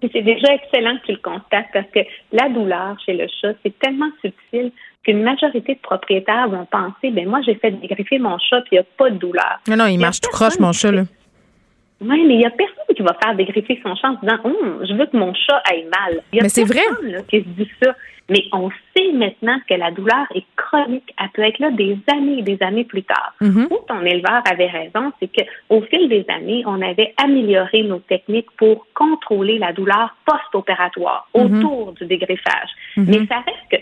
C'est 0.00 0.22
déjà 0.22 0.54
excellent 0.54 0.96
que 0.98 1.06
tu 1.06 1.12
le 1.12 1.18
constates 1.18 1.66
parce 1.72 1.86
que 1.94 2.00
la 2.32 2.48
douleur 2.48 2.96
chez 3.04 3.12
le 3.12 3.26
chat, 3.40 3.52
c'est 3.62 3.78
tellement 3.78 4.08
subtil 4.22 4.72
qu'une 5.04 5.22
majorité 5.22 5.74
de 5.74 5.80
propriétaires 5.80 6.48
vont 6.48 6.66
penser, 6.66 7.10
ben 7.10 7.28
moi, 7.28 7.40
j'ai 7.44 7.54
fait 7.54 7.70
dégriffer 7.70 8.18
mon 8.18 8.38
chat 8.38 8.60
puis 8.62 8.70
il 8.72 8.74
n'y 8.76 8.80
a 8.80 8.84
pas 8.96 9.10
de 9.10 9.16
douleur. 9.16 9.60
Non, 9.68 9.76
non, 9.76 9.86
il 9.86 9.98
marche 9.98 10.20
tout 10.20 10.30
croche, 10.30 10.58
mon 10.58 10.72
chat. 10.72 10.92
Là. 10.92 11.02
Oui, 12.00 12.24
mais 12.26 12.34
il 12.34 12.38
n'y 12.38 12.46
a 12.46 12.50
personne 12.50 12.96
qui 12.96 13.02
va 13.02 13.14
faire 13.22 13.34
dégriffer 13.34 13.78
son 13.82 13.94
chat 13.94 14.08
en 14.08 14.14
disant 14.22 14.38
Hum, 14.44 14.84
je 14.88 14.94
veux 14.94 15.06
que 15.06 15.16
mon 15.16 15.34
chat 15.34 15.62
aille 15.70 15.84
mal. 15.84 16.22
Il 16.32 16.36
y 16.36 16.40
a 16.40 16.42
Mais 16.44 16.48
c'est 16.48 16.64
vrai. 16.64 16.80
là, 17.02 17.20
qui 17.28 17.40
se 17.40 17.48
dit 17.48 17.70
ça. 17.82 17.94
Mais 18.30 18.44
on 18.52 18.70
sait 18.96 19.12
maintenant 19.12 19.58
que 19.68 19.74
la 19.74 19.90
douleur 19.90 20.26
est 20.34 20.44
chronique. 20.56 21.12
Elle 21.20 21.28
peut 21.30 21.42
être 21.42 21.58
là 21.58 21.70
des 21.72 21.98
années 22.10 22.38
et 22.38 22.42
des 22.42 22.56
années 22.62 22.84
plus 22.84 23.02
tard. 23.02 23.34
Où 23.42 23.78
ton 23.88 24.00
éleveur 24.02 24.42
avait 24.50 24.68
raison, 24.68 25.12
c'est 25.20 25.28
qu'au 25.34 25.82
fil 25.82 26.08
des 26.08 26.24
années, 26.28 26.62
on 26.64 26.80
avait 26.80 27.12
amélioré 27.22 27.82
nos 27.82 27.98
techniques 27.98 28.50
pour 28.56 28.86
contrôler 28.94 29.58
la 29.58 29.72
douleur 29.72 30.14
post-opératoire 30.24 31.28
Mhm. 31.34 31.58
autour 31.64 31.92
du 31.92 32.06
dégriffage. 32.06 32.70
Mhm. 32.96 33.06
Mais 33.08 33.26
ça 33.26 33.40
reste 33.40 33.68
que 33.70 33.76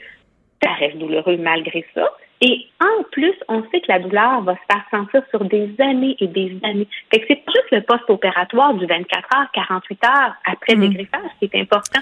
ça 0.63 0.73
reste 0.73 0.97
douloureux 0.99 1.37
malgré 1.37 1.85
ça. 1.95 2.11
Et 2.41 2.67
en 2.81 3.03
plus, 3.11 3.35
on 3.49 3.63
sait 3.73 3.81
que 3.81 3.87
la 3.89 3.99
douleur 3.99 4.43
va 4.43 4.55
se 4.55 4.61
faire 4.71 4.85
sentir 4.93 5.23
sur 5.31 5.45
des 5.45 5.71
années 5.81 6.17
et 6.21 6.29
des 6.29 6.57
années. 6.63 6.87
Fait 7.11 7.19
que 7.21 7.25
c'est 7.29 7.45
pas 7.45 7.51
juste 7.53 7.73
le 7.73 7.83
post-opératoire 7.83 8.75
du 8.75 8.87
24 8.87 9.37
heures, 9.37 9.47
48 9.55 10.05
heures 10.05 10.35
après 10.45 10.77
Mhm. 10.77 10.81
dégriffage 10.89 11.31
qui 11.41 11.51
est 11.53 11.61
important. 11.61 12.01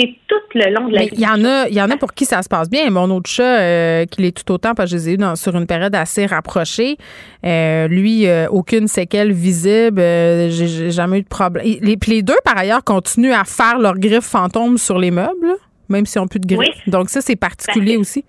c'est 0.00 0.14
tout 0.28 0.36
le 0.54 0.72
long 0.72 0.86
de 0.86 0.92
la 0.94 1.00
Mais 1.00 1.08
il 1.10 1.18
y 1.18 1.26
en 1.26 1.44
a, 1.44 1.66
il 1.68 1.74
y 1.74 1.82
en 1.82 1.90
a 1.90 1.96
pour 1.96 2.14
qui 2.14 2.24
ça 2.24 2.40
se 2.42 2.48
passe 2.48 2.70
bien. 2.70 2.88
Mon 2.88 3.10
autre 3.10 3.28
chat, 3.28 3.58
euh, 3.58 4.04
qui 4.04 4.22
l'est 4.22 4.30
tout 4.44 4.52
autant, 4.52 4.72
parce 4.72 4.92
que 4.92 4.96
je 4.96 5.02
les 5.02 5.08
ai 5.10 5.12
eu 5.14 5.16
dans- 5.16 5.34
sur 5.34 5.56
une 5.56 5.66
période 5.66 5.92
assez 5.96 6.24
rapprochée, 6.24 6.96
euh, 7.44 7.88
lui, 7.88 8.28
euh, 8.28 8.46
aucune 8.48 8.86
séquelle 8.86 9.32
visible. 9.32 10.00
euh, 10.00 10.50
j'ai 10.50 10.68
j'ai 10.68 10.90
jamais 10.92 11.18
eu 11.18 11.22
de 11.22 11.28
problème. 11.28 11.64
Et 11.66 11.80
Les, 11.82 11.96
puis 11.96 12.12
les 12.12 12.22
deux, 12.22 12.36
par 12.44 12.56
ailleurs, 12.58 12.84
continuent 12.84 13.32
à 13.32 13.42
faire 13.42 13.80
leurs 13.80 13.98
griffes 13.98 14.20
fantômes 14.24 14.78
sur 14.78 15.00
les 15.00 15.10
meubles, 15.10 15.56
même 15.88 16.06
s'ils 16.06 16.20
n'ont 16.22 16.28
plus 16.28 16.38
de 16.38 16.46
griffes. 16.46 16.76
Oui. 16.86 16.92
Donc 16.92 17.08
ça, 17.08 17.20
c'est 17.20 17.34
particulier 17.34 17.96
Parce 17.96 18.08
aussi. 18.10 18.24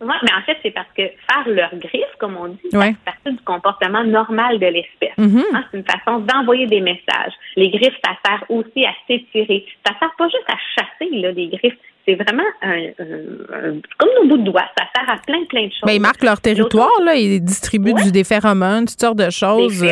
Ouais, 0.00 0.14
mais 0.22 0.32
en 0.36 0.42
fait, 0.44 0.58
c'est 0.62 0.72
parce 0.72 0.88
que 0.96 1.02
faire 1.02 1.44
leur 1.46 1.70
griffe, 1.76 2.14
comme 2.18 2.36
on 2.36 2.48
dit, 2.48 2.76
Ouais. 2.76 2.90
fait 2.92 2.96
partie 3.04 3.32
du 3.38 3.42
comportement 3.44 4.04
normal 4.04 4.58
de 4.58 4.66
l'espèce. 4.66 5.16
Mhm. 5.16 5.42
Hein, 5.54 5.64
c'est 5.70 5.78
une 5.78 5.84
façon 5.84 6.18
d'envoyer 6.18 6.66
des 6.66 6.80
messages. 6.80 7.32
Les 7.56 7.70
griffes, 7.70 7.96
ça 8.04 8.12
sert 8.26 8.44
aussi 8.50 8.84
à 8.84 8.90
s'étirer. 9.06 9.64
Ça 9.86 9.94
sert 9.98 10.10
pas 10.18 10.28
juste 10.28 10.48
à 10.48 10.56
chasser, 10.76 11.10
là, 11.16 11.30
les 11.32 11.48
griffes. 11.48 11.78
C'est 12.06 12.16
vraiment 12.16 12.42
un, 12.60 12.88
un- 12.98 13.68
un- 13.78 13.80
comme 13.96 14.10
nos 14.20 14.28
bouts 14.28 14.36
de 14.42 14.50
doigts. 14.50 14.68
Ça 14.76 14.84
sert 14.94 15.08
à 15.08 15.16
plein, 15.26 15.42
plein 15.44 15.66
de 15.68 15.70
choses. 15.72 15.86
Ben, 15.86 15.92
ils 15.92 16.00
marquent 16.02 16.22
leur 16.24 16.38
territoire, 16.40 16.90
là, 17.02 17.14
ils 17.14 17.40
distribuent 17.42 17.94
du, 17.94 18.12
des 18.12 18.24
phéromones, 18.24 18.84
toutes 18.86 19.00
sortes 19.00 19.16
de 19.16 19.24
Des 19.24 19.30
choses. 19.30 19.82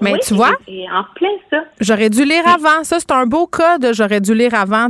Mais 0.00 0.12
Oui, 0.12 0.18
tu 0.26 0.34
vois? 0.34 0.52
Et, 0.68 0.84
en 0.90 1.04
plein 1.14 1.28
ça. 1.50 1.58
J'aurais 1.80 2.10
dû 2.10 2.24
lire 2.24 2.46
avant. 2.46 2.84
Ça, 2.84 2.98
c'est 2.98 3.12
un 3.12 3.26
beau 3.26 3.46
cas 3.46 3.78
de 3.78 3.92
j'aurais 3.92 4.20
dû 4.20 4.34
lire 4.34 4.54
avant. 4.54 4.88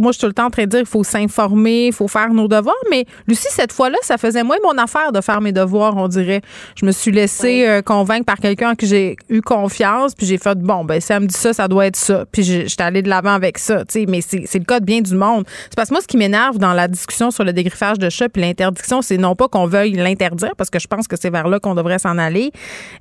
Moi, 0.00 0.12
je 0.12 0.12
suis 0.12 0.20
tout 0.20 0.26
le 0.26 0.32
temps 0.32 0.46
en 0.46 0.50
train 0.50 0.64
de 0.64 0.70
dire 0.70 0.80
qu'il 0.80 0.88
faut 0.88 1.04
s'informer, 1.04 1.86
il 1.86 1.92
faut 1.92 2.08
faire 2.08 2.32
nos 2.32 2.48
devoirs. 2.48 2.74
Mais 2.90 3.04
Lucie, 3.26 3.48
cette 3.50 3.72
fois-là, 3.72 3.98
ça 4.02 4.18
faisait 4.18 4.42
moins 4.42 4.58
mon 4.62 4.76
affaire 4.78 5.12
de 5.12 5.20
faire 5.20 5.40
mes 5.40 5.52
devoirs, 5.52 5.96
on 5.96 6.08
dirait. 6.08 6.40
Je 6.74 6.86
me 6.86 6.92
suis 6.92 7.12
laissée 7.12 7.66
euh, 7.66 7.82
convaincre 7.82 8.24
par 8.24 8.38
quelqu'un 8.38 8.72
en 8.72 8.74
qui 8.74 8.86
j'ai 8.86 9.16
eu 9.28 9.40
confiance. 9.40 10.14
Puis 10.14 10.26
j'ai 10.26 10.38
fait, 10.38 10.58
bon, 10.58 10.84
ben, 10.84 11.00
si 11.00 11.12
elle 11.12 11.20
me 11.20 11.26
dit 11.26 11.36
ça, 11.36 11.52
ça 11.52 11.68
doit 11.68 11.86
être 11.86 11.96
ça. 11.96 12.24
Puis 12.30 12.42
j'étais 12.42 12.82
allée 12.82 13.02
de 13.02 13.08
l'avant 13.08 13.34
avec 13.34 13.58
ça. 13.58 13.84
Tu 13.84 14.00
sais, 14.00 14.06
mais 14.08 14.20
c'est 14.20 14.38
c'est 14.48 14.58
le 14.58 14.64
cas 14.64 14.80
de 14.80 14.84
bien 14.84 15.00
du 15.00 15.14
monde. 15.14 15.44
C'est 15.64 15.76
parce 15.76 15.88
que 15.90 15.94
moi, 15.94 16.00
ce 16.00 16.06
qui 16.06 16.16
m'énerve 16.16 16.58
dans 16.58 16.72
la 16.72 16.88
discussion 16.88 17.30
sur 17.30 17.44
le 17.44 17.52
dégriffage 17.52 17.98
de 17.98 18.08
chat 18.08 18.28
puis 18.28 18.42
l'interdiction, 18.42 19.02
c'est 19.02 19.18
non 19.18 19.36
pas 19.36 19.48
qu'on 19.48 19.66
veuille 19.66 19.92
l'interdire, 19.92 20.52
parce 20.56 20.70
que 20.70 20.78
je 20.78 20.86
pense 20.86 21.06
que 21.06 21.16
c'est 21.16 21.30
vers 21.30 21.48
là 21.48 21.60
qu'on 21.60 21.74
devrait 21.74 21.98
s'en 21.98 22.18
aller. 22.18 22.50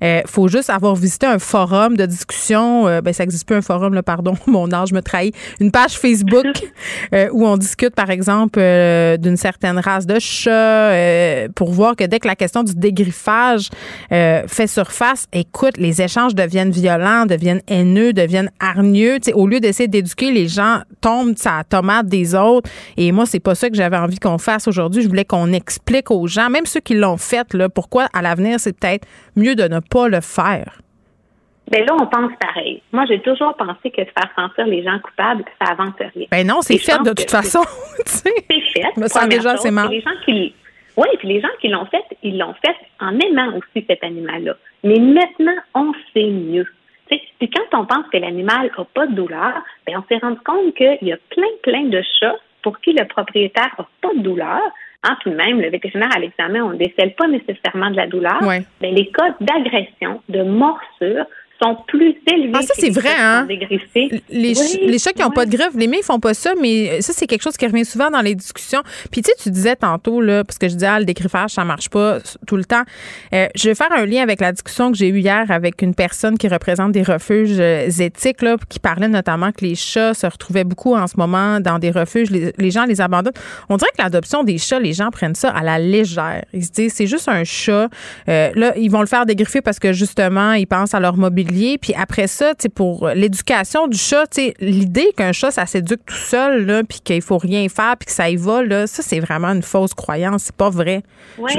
Euh, 0.04 0.22
faut 0.26 0.48
juste 0.48 0.70
avoir 0.70 0.96
visité 0.96 1.26
un 1.26 1.37
forum 1.40 1.98
de 1.98 2.06
discussion. 2.06 2.88
euh, 2.88 3.02
ben, 3.02 3.14
ça 3.14 3.24
existe 3.24 3.46
plus 3.46 3.56
un 3.56 3.62
forum, 3.62 3.94
là, 3.94 4.04
pardon, 4.04 4.34
mon 4.48 4.72
âge 4.72 4.92
me 4.92 5.02
trahit. 5.02 5.36
Une 5.60 5.72
page 5.72 5.98
Facebook 5.98 6.46
euh, 7.14 7.30
où 7.32 7.46
on 7.46 7.58
discute, 7.58 7.96
par 7.96 8.10
exemple, 8.10 8.60
euh, 8.60 9.18
d'une 9.18 9.38
certaine 9.38 9.80
race 9.80 10.06
de 10.06 10.20
chat 10.20 11.48
pour 11.56 11.72
voir 11.72 11.96
que 11.96 12.04
dès 12.04 12.20
que 12.20 12.28
la 12.28 12.36
question 12.36 12.64
du 12.64 12.74
dégriffage 12.76 13.70
fait 14.10 14.68
surface, 14.68 15.28
écoute, 15.34 15.78
les 15.78 16.02
échanges 16.02 16.36
deviennent 16.36 16.72
violents, 16.72 17.26
deviennent 17.26 17.62
haineux, 17.68 18.14
deviennent 18.14 18.52
hargneux. 18.60 19.20
Tu 19.20 19.32
sais, 19.32 19.34
au 19.34 19.48
lieu 19.48 19.60
d'essayer 19.60 19.88
d'éduquer, 19.88 20.32
les 20.32 20.48
gens 20.48 20.82
tombent 21.02 21.38
sa 21.38 21.64
tomate 21.68 22.08
des 22.08 22.36
autres. 22.36 22.70
Et 22.98 23.12
moi, 23.12 23.26
c'est 23.26 23.40
pas 23.40 23.56
ça 23.56 23.70
que 23.70 23.76
j'avais 23.76 23.98
envie 23.98 24.20
qu'on 24.20 24.38
fasse 24.38 24.68
aujourd'hui. 24.68 25.04
Je 25.04 25.08
voulais 25.08 25.26
qu'on 25.26 25.52
explique 25.54 26.12
aux 26.12 26.28
gens, 26.28 26.50
même 26.50 26.66
ceux 26.66 26.80
qui 26.80 26.96
l'ont 26.96 27.18
fait, 27.18 27.54
là, 27.54 27.70
pourquoi 27.70 28.08
à 28.14 28.22
l'avenir, 28.22 28.60
c'est 28.60 28.74
peut-être 28.74 29.08
mieux 29.36 29.56
de 29.56 29.68
ne 29.68 29.80
pas 29.80 30.08
le 30.08 30.22
faire. 30.22 30.82
Ben 31.70 31.86
là, 31.86 31.96
on 32.00 32.08
pense 32.08 32.32
pareil. 32.40 32.82
Moi, 32.94 33.06
j'ai 33.08 33.20
toujours 33.20 33.56
pensé 33.56 33.92
que 33.92 34.02
de 34.02 34.08
faire 34.08 34.32
sentir 34.36 34.66
les 34.68 34.84
gens 34.84 35.00
coupables, 35.00 35.44
ça 35.62 35.72
avance 35.72 35.96
rien. 36.00 36.28
Ben 36.32 36.48
non, 36.48 36.62
c'est 36.62 36.78
fait 36.78 37.02
de 37.04 37.10
toute 37.10 37.30
façon. 37.30 37.62
C'est 38.06 38.30
fait. 38.74 38.88
Je 38.96 39.02
me 39.02 39.08
sens 39.08 39.28
déjà 39.28 39.52
chose. 39.52 39.60
assez 39.60 39.72
mal. 39.72 39.90
Les 39.90 40.02
gens 40.02 40.12
qui, 40.24 40.54
oui, 40.98 41.08
puis 41.20 41.28
les 41.28 41.42
gens 41.42 41.48
qui 41.62 41.68
l'ont 41.68 41.86
fait, 41.86 42.04
ils 42.24 42.38
l'ont 42.38 42.56
fait 42.66 42.76
en 43.00 43.18
aimant 43.20 43.56
aussi 43.56 43.86
cet 43.88 44.04
animal-là. 44.04 44.56
Mais 44.84 45.00
maintenant, 45.00 45.56
on 45.76 45.94
sait 46.14 46.30
mieux. 46.30 46.66
Tu 47.10 47.16
sais, 47.16 47.22
Puis 47.40 47.50
quand 47.50 47.80
on 47.80 47.86
pense 47.86 48.08
que 48.12 48.18
l'animal 48.18 48.72
n'a 48.76 48.84
pas 48.94 49.06
de 49.06 49.14
douleur, 49.14 49.62
ben 49.86 49.98
on 49.98 50.04
s'est 50.10 50.20
rendu 50.20 50.40
compte 50.40 50.74
qu'il 50.76 50.98
y 51.04 51.14
a 51.14 51.18
plein, 51.30 51.48
plein 51.62 51.84
de 51.84 52.02
chats 52.20 52.36
pour 52.64 52.80
qui 52.80 52.94
le 52.94 53.06
propriétaire 53.06 53.70
n'a 53.78 53.88
pas 54.02 54.14
de 54.16 54.22
douleur. 54.22 54.62
Hein, 55.04 55.16
puis 55.22 55.32
même, 55.32 55.62
le 55.62 55.70
vétérinaire 55.70 56.10
à 56.16 56.20
l'examen, 56.20 56.64
on 56.64 56.72
ne 56.72 56.78
décèle 56.78 57.14
pas 57.14 57.28
nécessairement 57.28 57.92
de 57.92 57.96
la 57.96 58.08
douleur. 58.08 58.42
Ouais. 58.42 58.62
Ben, 58.82 58.94
les 58.94 59.08
cas 59.08 59.36
d'agression, 59.40 60.22
de 60.28 60.42
morsure 60.42 61.26
sont 61.62 61.78
plus 61.88 62.16
élevés. 62.28 62.52
Ah, 62.54 62.62
ça, 62.62 62.74
c'est 62.78 62.90
vrai, 62.90 63.14
hein? 63.18 63.48
Les, 64.30 64.54
Oui, 64.58 64.80
les 64.88 65.00
chats 65.00 65.12
qui 65.12 65.22
n'ont 65.22 65.30
oui. 65.30 65.36
pas 65.36 65.46
de 65.46 65.52
griffe, 65.52 65.74
les 65.76 65.88
miens, 65.88 65.98
ils 66.00 66.06
font 66.06 66.20
pas 66.20 66.34
ça, 66.34 66.54
mais 66.62 67.02
ça, 67.02 67.14
c'est 67.14 67.28
quelque 67.28 67.42
chose 67.42 67.58
qui 67.58 67.66
revient 67.66 67.86
souvent 67.86 68.10
dans 68.10 68.22
les 68.22 68.36
discussions. 68.36 68.82
Puis, 69.12 69.22
tu 69.22 69.32
sais, 69.32 69.36
tu 69.42 69.50
disais 69.50 69.76
tantôt, 69.76 70.22
là, 70.22 70.44
parce 70.44 70.58
que 70.58 70.68
je 70.68 70.74
disais, 70.74 70.88
ah, 70.88 71.00
le 71.00 71.06
dégriffage, 71.06 71.52
ça 71.52 71.64
marche 71.64 71.90
pas 71.90 72.20
tout 72.46 72.58
le 72.58 72.66
temps. 72.66 72.84
Euh, 73.34 73.48
je 73.56 73.70
vais 73.70 73.76
faire 73.76 73.92
un 73.92 74.06
lien 74.06 74.22
avec 74.22 74.42
la 74.42 74.52
discussion 74.52 74.92
que 74.92 74.98
j'ai 74.98 75.10
eue 75.10 75.20
hier 75.20 75.46
avec 75.50 75.82
une 75.82 75.96
personne 75.96 76.38
qui 76.38 76.48
représente 76.48 76.92
des 76.92 77.04
refuges 77.04 77.58
euh, 77.60 77.90
éthiques, 77.90 78.42
là, 78.42 78.58
qui 78.70 78.80
parlait 78.80 79.08
notamment 79.08 79.52
que 79.52 79.66
les 79.66 79.76
chats 79.76 80.14
se 80.14 80.28
retrouvaient 80.28 80.64
beaucoup 80.64 80.96
en 80.96 81.08
ce 81.08 81.18
moment 81.18 81.60
dans 81.60 81.80
des 81.80 81.92
refuges. 81.92 82.30
Les, 82.30 82.54
les 82.58 82.72
gens 82.72 82.86
les 82.86 83.02
abandonnent. 83.02 83.34
On 83.70 83.78
dirait 83.78 83.92
que 83.98 84.02
l'adoption 84.02 84.44
des 84.44 84.58
chats, 84.58 84.80
les 84.80 84.94
gens 84.94 85.10
prennent 85.12 85.36
ça 85.36 85.50
à 85.50 85.64
la 85.64 85.80
légère. 85.80 86.44
Ils 86.54 86.66
se 86.66 86.72
disent, 86.72 86.94
c'est 86.94 87.08
juste 87.08 87.30
un 87.30 87.44
chat. 87.44 87.90
Euh, 88.30 88.52
là, 88.56 88.74
ils 88.78 88.90
vont 88.90 89.02
le 89.02 89.08
faire 89.08 89.26
dégriffer 89.26 89.62
parce 89.62 89.80
que, 89.80 89.94
justement, 89.94 90.54
ils 90.54 90.68
pensent 90.68 90.94
à 90.94 91.00
leur 91.00 91.18
Puis 91.48 91.94
après 91.96 92.28
ça, 92.28 92.56
tu 92.56 92.64
sais, 92.64 92.70
pour 92.70 93.10
l'éducation 93.10 93.88
du 93.88 93.98
chat, 93.98 94.28
tu 94.28 94.42
sais, 94.42 94.54
l'idée 94.60 95.10
qu'un 95.16 95.32
chat, 95.32 95.52
ça 95.52 95.66
s'éduque 95.66 96.06
tout 96.06 96.16
seul, 96.16 96.66
là, 96.66 96.84
puis 96.84 97.00
qu'il 97.04 97.22
faut 97.22 97.38
rien 97.38 97.68
faire, 97.70 97.96
puis 97.98 98.08
que 98.08 98.12
ça 98.12 98.30
y 98.30 98.36
va, 98.36 98.64
là, 98.64 98.88
ça, 98.88 99.04
c'est 99.04 99.20
vraiment 99.20 99.50
une 99.50 99.64
fausse 99.64 99.94
croyance. 99.94 100.44
C'est 100.44 100.56
pas 100.56 100.70
vrai. 100.70 101.04
Oui. 101.38 101.52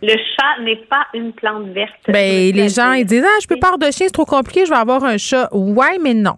Le 0.00 0.14
chat 0.14 0.62
n'est 0.62 0.76
pas 0.76 1.06
une 1.12 1.32
plante 1.32 1.68
verte. 1.68 1.92
Ben, 2.06 2.54
les 2.54 2.68
gens, 2.68 2.92
ils 2.92 3.04
disent, 3.04 3.24
ah, 3.24 3.38
je 3.42 3.48
peux 3.48 3.58
pas 3.58 3.68
avoir 3.68 3.78
de 3.78 3.92
chien, 3.92 4.06
c'est 4.06 4.12
trop 4.12 4.24
compliqué, 4.24 4.64
je 4.64 4.70
vais 4.70 4.76
avoir 4.76 5.02
un 5.02 5.18
chat. 5.18 5.48
Ouais, 5.52 5.98
mais 6.00 6.14
non. 6.14 6.36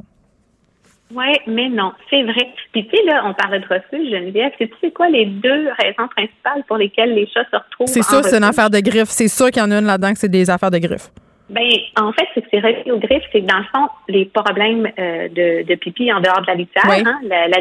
Oui, 1.14 1.26
mais 1.46 1.68
non, 1.68 1.92
c'est 2.09 2.22
vrai. 2.22 2.55
Puis 2.72 2.86
tu 2.86 2.96
sais, 2.96 3.03
là, 3.05 3.22
on 3.26 3.34
parlait 3.34 3.59
de 3.59 3.66
refuge, 3.66 4.11
Geneviève. 4.11 4.53
Tu 4.59 4.70
sais 4.80 4.90
quoi 4.92 5.09
les 5.09 5.26
deux 5.26 5.68
raisons 5.82 6.09
principales 6.09 6.62
pour 6.68 6.76
lesquelles 6.76 7.14
les 7.14 7.26
chats 7.26 7.44
se 7.51 7.57
retrouvent 7.57 7.88
C'est 7.88 8.03
sûr, 8.03 8.24
c'est 8.24 8.36
une 8.36 8.44
affaire 8.44 8.70
de 8.70 8.78
griffes. 8.78 9.09
C'est 9.09 9.28
sûr 9.28 9.51
qu'il 9.51 9.61
y 9.61 9.64
en 9.64 9.70
a 9.72 9.78
une 9.78 9.86
là-dedans 9.86 10.12
que 10.12 10.18
c'est 10.18 10.28
des 10.28 10.48
affaires 10.48 10.70
de 10.70 10.78
griffes. 10.78 11.11
Ben, 11.51 11.68
en 12.01 12.12
fait, 12.12 12.28
c'est 12.32 12.42
que 12.42 12.46
c'est 12.53 12.61
relié 12.61 12.92
aux 12.92 12.98
griffes, 12.98 13.24
c'est 13.32 13.40
que 13.40 13.46
dans 13.46 13.59
le 13.59 13.64
fond, 13.74 13.88
les 14.09 14.24
problèmes 14.26 14.86
euh, 14.98 15.28
de, 15.28 15.64
de 15.66 15.74
pipi 15.74 16.12
en 16.12 16.20
dehors 16.20 16.40
de 16.42 16.46
la 16.46 16.55
litière, 16.55 16.84
Oui. 16.88 17.03
hein, 17.05 17.18
la, 17.24 17.61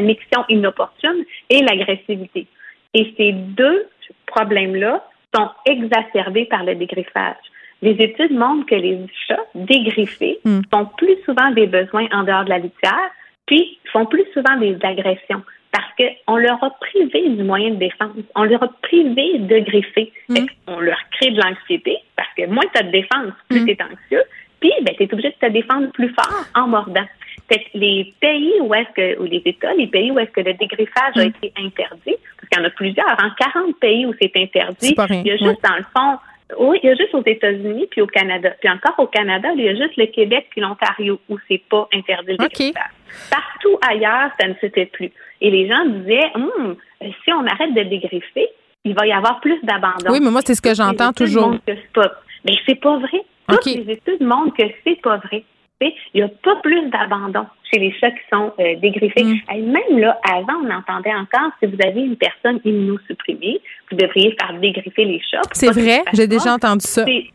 inopportune 0.50 1.26
et 1.50 1.62
l'agressivité. 1.62 2.46
Et 2.94 3.14
ces 3.18 3.32
deux 3.32 3.88
problèmes-là 4.28 5.04
sont 5.34 5.50
exacerbés 5.66 6.46
par 6.46 6.64
le 6.64 6.76
dégriffage. 6.76 7.36
Les 7.82 7.92
études 7.92 8.32
montrent 8.32 8.68
que 8.68 8.76
les 8.76 9.00
chats 9.28 9.46
dégriffés 9.56 10.40
Hmm. 10.46 10.62
font 10.72 10.86
plus 10.98 11.18
souvent 11.26 11.50
des 11.52 11.66
besoins 11.66 12.08
en 12.12 12.24
dehors 12.24 12.44
de 12.44 12.50
la 12.50 12.60
litière, 12.60 13.10
puis 13.48 13.80
font 13.92 14.06
plus 14.06 14.26
souvent 14.34 14.56
des 14.58 14.78
agressions 14.84 15.42
parce 15.72 15.92
qu'on 15.98 16.38
leur 16.38 16.64
a 16.64 16.70
privé 16.72 17.30
du 17.30 17.44
moyen 17.44 17.72
de 17.72 17.76
défense. 17.76 18.12
On 18.36 18.44
leur 18.44 18.64
a 18.64 18.70
privé 18.82 19.40
de 19.40 19.60
griffer. 19.60 20.12
Fait 20.32 20.46
on 20.68 20.80
leur 20.80 20.98
crée 21.12 21.32
de 21.32 21.40
l'anxiété 21.40 21.98
parce 22.16 22.30
que 22.36 22.48
moins 22.48 22.66
tu 22.74 22.80
as 22.80 22.84
de 22.84 22.92
défense, 22.92 23.34
plus 23.50 23.66
tu 23.66 23.72
es 23.72 23.78
anxieux. 23.82 24.24
Puis, 24.60 24.72
ben, 24.82 24.94
tu 24.96 25.04
es 25.04 25.14
obligé 25.14 25.30
de 25.30 25.48
te 25.48 25.52
défendre 25.52 25.90
plus 25.92 26.10
fort 26.10 26.46
en 26.56 26.68
mordant. 26.68 27.06
Fait 27.48 27.60
que 27.60 27.70
les 27.76 28.14
pays 28.20 28.54
où 28.62 28.74
est-ce 28.74 28.92
que, 28.94 29.20
ou 29.20 29.26
les 29.26 29.42
États, 29.46 29.74
les 29.74 29.88
pays 29.88 30.12
où 30.12 30.20
est-ce 30.20 30.32
que 30.32 30.42
le 30.42 30.54
dégriffage 30.54 31.16
a 31.16 31.24
été 31.24 31.54
interdit, 31.58 32.16
parce 32.36 32.50
qu'il 32.50 32.60
y 32.60 32.62
en 32.62 32.66
a 32.66 32.70
plusieurs, 32.70 33.18
en 33.24 33.30
40 33.54 33.80
pays 33.80 34.06
où 34.06 34.14
c'est 34.22 34.32
interdit, 34.36 34.96
il 35.10 35.28
y 35.28 35.32
a 35.32 35.38
juste 35.38 35.64
dans 35.64 35.78
le 35.78 35.86
fond, 35.96 36.18
oui, 36.58 36.80
il 36.82 36.88
y 36.88 36.92
a 36.92 36.96
juste 36.96 37.14
aux 37.14 37.24
États-Unis 37.26 37.88
puis 37.92 38.02
au 38.02 38.08
Canada. 38.08 38.52
Puis 38.60 38.70
encore 38.70 38.96
au 38.98 39.08
Canada, 39.08 39.50
il 39.56 39.64
y 39.64 39.70
a 39.70 39.76
juste 39.76 39.96
le 39.98 40.08
Québec 40.08 40.48
puis 40.50 40.62
l'Ontario 40.62 41.20
où 41.30 41.38
c'est 41.48 41.62
pas 41.70 41.88
interdit 41.94 42.36
le 42.38 42.46
OK. 42.46 42.50
dégriffage. 42.58 42.84
Partout 43.30 43.80
ailleurs, 43.88 44.32
ça 44.40 44.48
ne 44.48 44.54
se 44.56 44.70
fait 44.70 44.88
plus. 44.88 45.12
Et 45.42 45.52
les 45.52 45.68
gens 45.68 45.86
disaient, 45.86 46.32
Hum, 46.36 46.76
si 47.02 47.32
on 47.34 47.46
arrête 47.46 47.74
de 47.74 47.84
dégriffer, 47.84 48.48
il 48.84 48.96
va 48.96 49.06
y 49.06 49.12
avoir 49.12 49.40
plus 49.42 49.60
d'abandon. 49.64 50.12
Oui, 50.12 50.20
mais 50.22 50.32
moi, 50.32 50.42
c'est 50.44 50.56
ce 50.56 50.62
que 50.62 50.74
j'entends 50.74 51.14
toujours. 51.14 51.56
Mais 51.68 52.54
c'est 52.66 52.80
pas 52.80 52.98
vrai. 52.98 53.22
Toutes 53.48 53.66
les 53.66 53.94
études 53.94 54.22
montrent 54.22 54.56
que 54.56 54.64
c'est 54.84 55.02
pas 55.02 55.18
vrai. 55.18 55.44
Il 55.82 55.94
n'y 56.16 56.22
a 56.22 56.28
pas 56.28 56.56
plus 56.58 56.90
d'abandon 56.90 57.46
chez 57.72 57.80
les 57.80 57.94
chats 57.94 58.12
qui 58.12 58.22
sont 58.32 58.52
euh, 58.60 58.76
dégriffés. 58.78 59.24
Mm. 59.24 59.40
Et 59.56 59.62
même 59.62 60.00
là, 60.00 60.20
avant, 60.30 60.60
on 60.64 60.70
entendait 60.70 61.14
encore 61.14 61.52
si 61.60 61.68
vous 61.68 61.78
avez 61.82 62.02
une 62.02 62.18
personne 62.18 62.60
immunosupprimée, 62.66 63.62
vous 63.90 63.98
devriez 63.98 64.36
faire 64.40 64.60
dégriffer 64.60 65.06
les 65.06 65.22
chats. 65.22 65.42
C'est 65.54 65.72
vrai, 65.72 66.04
j'ai 66.14 66.28
déjà 66.28 66.54
entendu 66.54 66.86
ça. 66.86 67.06
C'est 67.06 67.28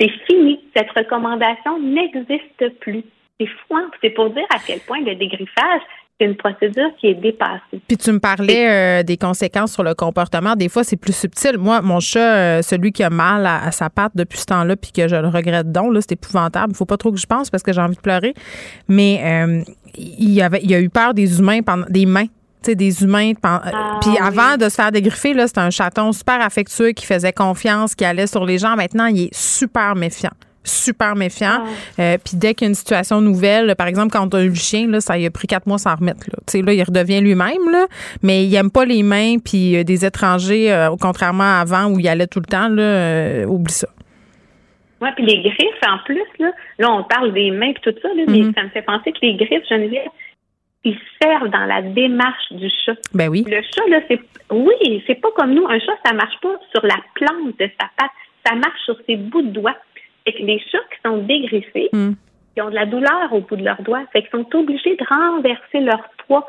c'est 0.00 0.10
fini. 0.26 0.60
Cette 0.76 0.90
recommandation 0.92 1.80
n'existe 1.80 2.78
plus. 2.80 3.02
C'est 3.40 3.46
fou, 3.46 3.76
hein? 3.76 3.90
C'est 4.00 4.10
pour 4.10 4.30
dire 4.30 4.46
à 4.50 4.58
quel 4.64 4.80
point 4.80 5.00
le 5.00 5.14
dégriffage, 5.14 5.82
c'est 6.20 6.26
une 6.26 6.36
procédure 6.36 6.88
qui 7.00 7.06
est 7.08 7.14
dépassée. 7.14 7.80
Puis 7.86 7.96
tu 7.96 8.10
me 8.12 8.18
parlais 8.18 8.68
euh, 8.68 9.02
des 9.02 9.16
conséquences 9.16 9.72
sur 9.72 9.82
le 9.82 9.94
comportement. 9.94 10.56
Des 10.56 10.68
fois, 10.68 10.82
c'est 10.84 10.96
plus 10.96 11.14
subtil. 11.14 11.58
Moi, 11.58 11.80
mon 11.80 12.00
chat, 12.00 12.18
euh, 12.36 12.62
celui 12.62 12.92
qui 12.92 13.02
a 13.04 13.10
mal 13.10 13.46
à, 13.46 13.62
à 13.64 13.70
sa 13.70 13.88
patte 13.88 14.12
depuis 14.14 14.38
ce 14.38 14.46
temps-là, 14.46 14.76
puis 14.76 14.90
que 14.92 15.06
je 15.08 15.16
le 15.16 15.28
regrette 15.28 15.70
donc, 15.70 15.94
là, 15.94 16.00
c'est 16.00 16.12
épouvantable. 16.12 16.72
Il 16.72 16.76
faut 16.76 16.86
pas 16.86 16.96
trop 16.96 17.12
que 17.12 17.18
je 17.18 17.26
pense 17.26 17.50
parce 17.50 17.62
que 17.62 17.72
j'ai 17.72 17.80
envie 17.80 17.96
de 17.96 18.00
pleurer. 18.00 18.34
Mais 18.88 19.20
euh, 19.22 19.62
il, 19.96 20.40
avait, 20.42 20.60
il 20.62 20.74
a 20.74 20.80
eu 20.80 20.88
peur 20.90 21.14
des 21.14 21.38
humains, 21.38 21.62
pendant, 21.62 21.86
des 21.88 22.06
mains. 22.06 22.26
Tu 22.60 22.70
sais, 22.70 22.74
des 22.74 23.04
humains. 23.04 23.30
euh, 23.30 23.34
Ah, 23.44 24.00
puis 24.00 24.10
oui. 24.10 24.18
avant 24.20 24.56
de 24.56 24.68
se 24.68 24.74
faire 24.74 24.90
dégriffer, 24.90 25.32
là, 25.34 25.46
c'était 25.46 25.60
un 25.60 25.70
chaton 25.70 26.10
super 26.10 26.40
affectueux 26.40 26.90
qui 26.90 27.06
faisait 27.06 27.32
confiance, 27.32 27.94
qui 27.94 28.04
allait 28.04 28.26
sur 28.26 28.44
les 28.44 28.58
gens. 28.58 28.74
Maintenant, 28.74 29.06
il 29.06 29.26
est 29.26 29.34
super 29.34 29.94
méfiant. 29.94 30.32
Super 30.68 31.16
méfiant. 31.16 31.64
Euh, 31.98 32.16
puis 32.24 32.36
dès 32.36 32.54
qu'il 32.54 32.66
y 32.66 32.68
a 32.68 32.70
une 32.70 32.74
situation 32.74 33.20
nouvelle, 33.20 33.74
par 33.76 33.86
exemple, 33.86 34.10
quand 34.12 34.32
on 34.32 34.36
a 34.36 34.42
eu 34.42 34.48
le 34.50 34.54
chien, 34.54 34.86
là, 34.88 35.00
ça 35.00 35.14
a 35.14 35.30
pris 35.30 35.46
quatre 35.46 35.66
mois 35.66 35.78
sans 35.78 35.94
remettre. 35.96 36.26
Là. 36.30 36.38
Tu 36.46 36.58
sais, 36.58 36.62
là, 36.62 36.72
il 36.72 36.82
redevient 36.82 37.20
lui-même, 37.20 37.70
là, 37.70 37.86
mais 38.22 38.44
il 38.44 38.54
aime 38.54 38.70
pas 38.70 38.84
les 38.84 39.02
mains 39.02 39.38
puis 39.38 39.76
euh, 39.76 39.84
des 39.84 40.04
étrangers, 40.04 40.72
euh, 40.72 40.90
contrairement 41.00 41.44
à 41.44 41.60
avant 41.60 41.86
où 41.90 41.98
il 41.98 42.08
allait 42.08 42.26
tout 42.26 42.40
le 42.40 42.46
temps. 42.46 42.68
Là, 42.68 42.82
euh, 42.82 43.44
oublie 43.46 43.72
ça. 43.72 43.88
Oui, 45.00 45.08
puis 45.14 45.24
les 45.26 45.40
griffes, 45.42 45.82
en 45.86 45.98
plus, 46.04 46.24
là, 46.40 46.50
là 46.78 46.90
on 46.90 47.04
parle 47.04 47.32
des 47.32 47.50
mains 47.52 47.70
et 47.70 47.74
tout 47.74 47.94
ça, 48.02 48.08
là, 48.08 48.22
mais 48.26 48.38
Mhm. 48.38 48.52
ça 48.54 48.64
me 48.64 48.68
fait 48.70 48.82
penser 48.82 49.12
que 49.12 49.18
les 49.22 49.34
griffes, 49.36 49.62
Geneviève, 49.68 50.08
ils 50.84 50.98
servent 51.22 51.50
dans 51.50 51.66
la 51.66 51.82
démarche 51.82 52.52
du 52.52 52.68
chat. 52.84 52.96
Ben 53.14 53.28
oui. 53.28 53.44
Le 53.46 53.60
chat, 53.62 53.86
là, 53.88 54.00
c'est 54.08 54.20
oui, 54.50 55.02
c'est 55.06 55.20
pas 55.20 55.28
comme 55.36 55.52
nous. 55.54 55.66
Un 55.68 55.78
chat, 55.78 55.92
ça 56.04 56.12
marche 56.14 56.36
pas 56.40 56.54
sur 56.74 56.84
la 56.84 56.96
plante 57.14 57.58
de 57.58 57.70
sa 57.80 57.86
patte, 57.96 58.10
ça 58.46 58.54
marche 58.54 58.80
sur 58.84 58.96
ses 59.06 59.16
bouts 59.16 59.42
de 59.42 59.50
doigts. 59.50 59.76
Fait 60.28 60.34
que 60.34 60.42
les 60.42 60.58
chats 60.70 60.78
qui 60.90 61.00
sont 61.08 61.18
dégriffés, 61.22 61.88
Mm. 61.94 62.12
qui 62.54 62.60
ont 62.60 62.68
de 62.68 62.74
la 62.74 62.84
douleur 62.84 63.32
au 63.32 63.40
bout 63.40 63.56
de 63.56 63.64
leurs 63.64 63.80
doigts, 63.80 64.04
fait 64.12 64.20
qu'ils 64.22 64.30
sont 64.30 64.56
obligés 64.56 64.94
de 64.94 65.04
renverser 65.08 65.80
leur 65.80 66.02
poids 66.26 66.46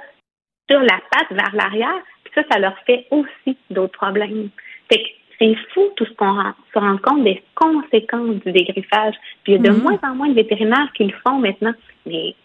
sur 0.70 0.82
la 0.82 1.00
patte 1.12 1.32
vers 1.32 1.56
l'arrière, 1.56 2.02
puis 2.26 2.34
ça, 2.36 2.42
ça 2.52 2.60
leur 2.60 2.78
fait 2.80 3.08
aussi 3.10 3.58
d'autres 3.70 3.98
problèmes. 3.98 4.50
Fait 4.92 5.00
que 5.02 5.08
c'est 5.40 5.56
fou 5.74 5.82
tout 5.96 6.04
ce 6.06 6.12
qu'on 6.16 6.36
se 6.74 6.78
rend 6.80 6.98
compte 6.98 7.24
des 7.24 7.42
conséquences 7.56 8.36
du 8.44 8.52
dégriffage. 8.52 9.16
Puis 9.46 9.54
il 9.54 9.56
y 9.56 9.56
a 9.56 9.72
de 9.72 9.78
Mhm. 9.78 9.82
moins 9.82 10.00
en 10.04 10.16
moins 10.16 10.28
de 10.28 10.34
vétérinaires 10.34 10.92
qui 10.94 11.06
le 11.06 11.16
font 11.26 11.40
maintenant. 11.40 11.74
Mais 12.06 12.36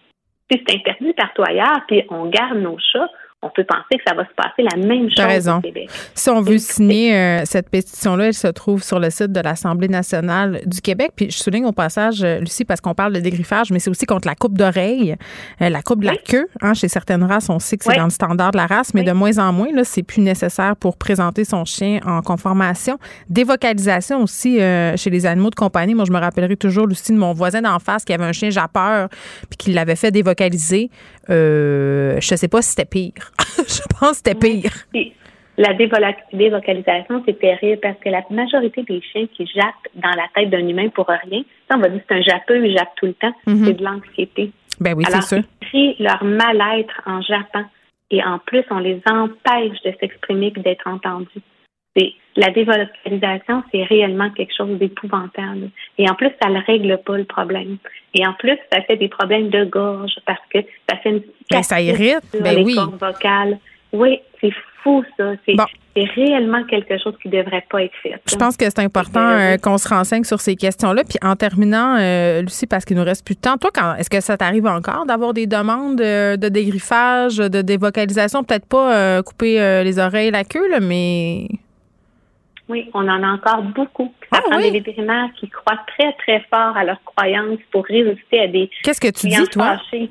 si 0.49 0.63
c'est 0.69 0.77
interdit 0.77 1.13
partout 1.15 1.43
ailleurs, 1.45 1.81
puis 1.89 2.05
on 2.11 2.27
garde 2.27 2.59
nos 2.59 2.79
chats, 2.79 3.11
on 3.45 3.51
peut 3.51 3.65
penser 3.65 3.99
que 3.99 4.03
ça 4.07 4.15
va 4.15 4.25
se 4.25 4.35
passer 4.35 4.63
la 4.63 4.77
même 4.87 5.09
chose 5.11 5.25
raison. 5.27 5.59
au 5.59 5.61
Québec. 5.61 5.89
Si 6.15 6.31
on 6.31 6.41
veut 6.41 6.57
signer 6.59 7.15
euh, 7.15 7.43
cette 7.45 7.69
pétition-là, 7.69 8.29
elle 8.29 8.35
se 8.35 8.47
trouve 8.49 8.83
sur 8.83 8.99
le 8.99 9.11
site 9.11 9.33
de 9.33 9.41
l'Assemblée 9.41 9.89
nationale 9.89 10.61
du 10.65 10.81
Québec. 10.81 11.11
Puis 11.15 11.31
je 11.31 11.37
souligne 11.37 11.67
au 11.67 11.73
passage, 11.73 12.23
euh, 12.25 12.41
Lucie, 12.41 12.65
parce 12.65 12.81
qu'on 12.81 12.95
parle 12.95 13.13
de 13.13 13.21
dégriffage, 13.21 13.71
mais 13.71 13.79
c'est 13.81 13.91
aussi 13.91 14.07
contre 14.07 14.27
la 14.27 14.35
coupe 14.35 14.57
d'oreille, 14.57 15.15
euh, 15.61 15.69
la 15.69 15.83
coupe 15.83 16.01
de 16.01 16.07
la 16.07 16.17
queue. 16.17 16.49
Hein, 16.63 16.73
chez 16.75 16.89
certaines 16.89 17.23
races, 17.23 17.51
on 17.51 17.59
sait 17.59 17.77
que 17.77 17.85
c'est 17.85 17.91
Oui. 17.91 17.97
dans 17.99 18.05
le 18.05 18.11
standard 18.11 18.51
de 18.53 18.57
la 18.57 18.67
race, 18.67 18.95
mais 18.95 19.03
Oui. 19.03 19.07
de 19.09 19.13
moins 19.13 19.37
en 19.39 19.53
moins, 19.53 19.69
là, 19.75 19.85
c'est 19.85 20.03
plus 20.03 20.23
nécessaire 20.23 20.75
pour 20.77 20.97
présenter 20.97 21.45
son 21.45 21.65
chien 21.67 22.01
en 22.07 22.23
conformation. 22.23 22.99
Dévocalisation 23.29 24.23
aussi 24.23 24.61
euh, 24.61 24.97
chez 24.97 25.11
les 25.11 25.27
animaux 25.27 25.51
de 25.51 25.55
compagnie. 25.55 25.95
Moi, 25.95 26.07
je 26.07 26.13
me 26.13 26.19
rappellerai 26.19 26.57
toujours, 26.57 26.87
Lucie, 26.87 27.13
de 27.13 27.19
mon 27.19 27.35
voisin 27.35 27.61
d'en 27.61 27.79
face 27.79 28.05
qui 28.07 28.13
avait 28.15 28.25
un 28.25 28.33
chien 28.33 28.49
jappeur 28.51 29.09
puis 29.51 29.57
qui 29.59 29.73
l'avait 29.73 29.97
fait 29.97 30.11
dévocaliser. 30.11 30.89
Je 31.29 32.35
sais 32.37 32.49
pas 32.49 32.63
si 32.63 32.71
c'était 32.71 32.85
pire. 32.85 33.33
je 33.59 33.83
pense 33.99 34.11
que 34.11 34.17
c'était 34.17 34.35
pire. 34.35 34.73
Puis, 34.93 35.13
la 35.57 35.73
dévocalisation, 35.73 37.23
c'est 37.27 37.39
terrible 37.39 37.81
parce 37.81 37.99
que 38.01 38.09
la 38.09 38.23
majorité 38.31 38.83
des 38.83 39.01
chiens 39.01 39.27
qui 39.37 39.47
jappent 39.47 39.89
dans 39.95 40.11
la 40.11 40.27
tête 40.35 40.51
d'un 40.51 40.67
humain 40.67 40.89
pour 40.89 41.07
rien, 41.07 41.43
ça, 41.71 41.77
on 41.77 41.81
va 41.81 41.89
dire 41.89 42.01
que 42.01 42.05
c'est 42.09 42.17
un 42.17 42.23
jappeux, 42.23 42.67
il 42.67 42.77
jappe 42.77 42.95
tout 42.97 43.07
le 43.07 43.15
temps, 43.15 43.33
Mhm. 43.47 43.65
c'est 43.65 43.73
de 43.75 43.85
l'anxiété. 43.85 44.51
Ben 44.81 44.95
oui, 44.97 45.05
c'est 45.09 45.21
ça. 45.23 45.37
ils 45.73 45.95
leur 46.01 46.25
mal-être 46.25 47.01
en 47.07 47.21
jappant. 47.23 47.65
Et 48.11 48.23
en 48.23 48.39
plus, 48.39 48.65
on 48.71 48.79
les 48.79 49.01
empêche 49.09 49.81
de 49.85 49.93
s'exprimer 50.01 50.53
et 50.57 50.61
d'être 50.61 50.87
entendus. 50.87 51.29
C'est, 51.97 52.13
la 52.37 52.51
dévocalisation, 52.51 53.63
c'est 53.73 53.85
réellement 53.85 54.31
quelque 54.31 54.53
chose 54.57 54.79
d'épouvantable. 54.79 55.71
Et 55.99 56.09
en 56.11 56.15
plus, 56.15 56.31
ça 56.43 56.49
ne 56.51 56.61
règle 56.67 56.99
pas 57.05 57.17
le 57.17 57.25
problème. 57.25 57.77
Et 58.15 58.27
en 58.27 58.33
plus, 58.35 58.59
ça 58.73 58.83
fait 58.83 58.97
des 58.97 59.09
problèmes 59.09 59.51
de 59.51 59.65
gorge 59.65 60.15
parce 60.27 60.41
que 60.53 60.59
ça 60.89 60.97
fait 60.99 61.11
une 61.11 61.23
Ben, 61.51 61.63
ça 61.63 61.81
irrite. 61.81 62.19
sur 62.33 62.43
Ben 62.43 62.57
les 62.57 62.65
oui. 62.65 62.75
cordes 62.75 62.99
vocales. 63.01 63.59
Oui, 63.93 64.19
c'est 64.41 64.53
fou, 64.83 65.05
ça. 65.17 65.33
C'est, 65.47 65.55
Bon. 65.55 65.65
réellement 65.95 66.65
quelque 66.65 66.99
chose 66.99 67.15
qui 67.23 67.29
ne 67.29 67.37
devrait 67.41 67.65
pas 67.71 67.85
être 67.85 67.95
fait. 68.03 68.15
Je 68.29 68.35
pense 68.35 68.57
que 68.57 68.65
c'est 68.65 68.81
important 68.81 69.21
euh, 69.21 69.57
qu'on 69.57 69.79
se 69.79 69.89
renseigne 69.89 70.25
sur 70.25 70.41
ces 70.41 70.57
questions-là. 70.57 71.05
Puis 71.05 71.19
en 71.23 71.37
terminant, 71.37 71.97
euh, 72.01 72.43
Lucie, 72.43 72.67
parce 72.67 72.85
qu'il 72.85 72.97
nous 72.97 73.05
reste 73.05 73.25
plus 73.25 73.37
de 73.37 73.41
temps, 73.41 73.57
toi, 73.57 73.71
quand 73.73 73.95
est-ce 73.95 74.11
que 74.11 74.21
ça 74.21 74.37
t'arrive 74.37 74.67
encore 74.67 75.07
d'avoir 75.07 75.33
des 75.33 75.47
demandes 75.47 76.01
euh, 76.01 76.37
de 76.37 76.49
dégriffage, 76.49 77.37
de 77.37 77.63
dévocalisation? 77.63 78.43
Peut-être 78.43 78.67
pas 78.67 78.97
euh, 78.97 79.23
couper 79.23 79.83
les 79.85 79.99
oreilles, 80.01 80.33
la 80.33 80.43
queue, 80.43 80.69
là, 80.69 80.81
mais 80.81 81.47
Oui, 82.69 82.91
on 82.95 83.07
en 83.09 83.23
a 83.23 83.29
encore 83.33 83.63
beaucoup. 83.63 84.13
Ça 84.33 84.39
Ah 84.39 84.43
prend 84.49 84.57
oui? 84.57 84.65
des 84.71 84.79
vétérinaires 84.81 85.29
qui 85.39 85.49
croient 85.49 85.81
très, 85.99 86.13
très 86.15 86.41
fort 86.53 86.77
à 86.77 86.85
leurs 86.85 87.03
croyances 87.05 87.59
pour 87.71 87.85
résister 87.85 88.41
à 88.41 88.47
des 88.49 88.71
qu'est-ce 88.83 89.01
que 89.01 89.09
tu 89.11 89.29
dis, 89.29 89.49
toi? 89.49 89.77
fâchés. 89.79 90.09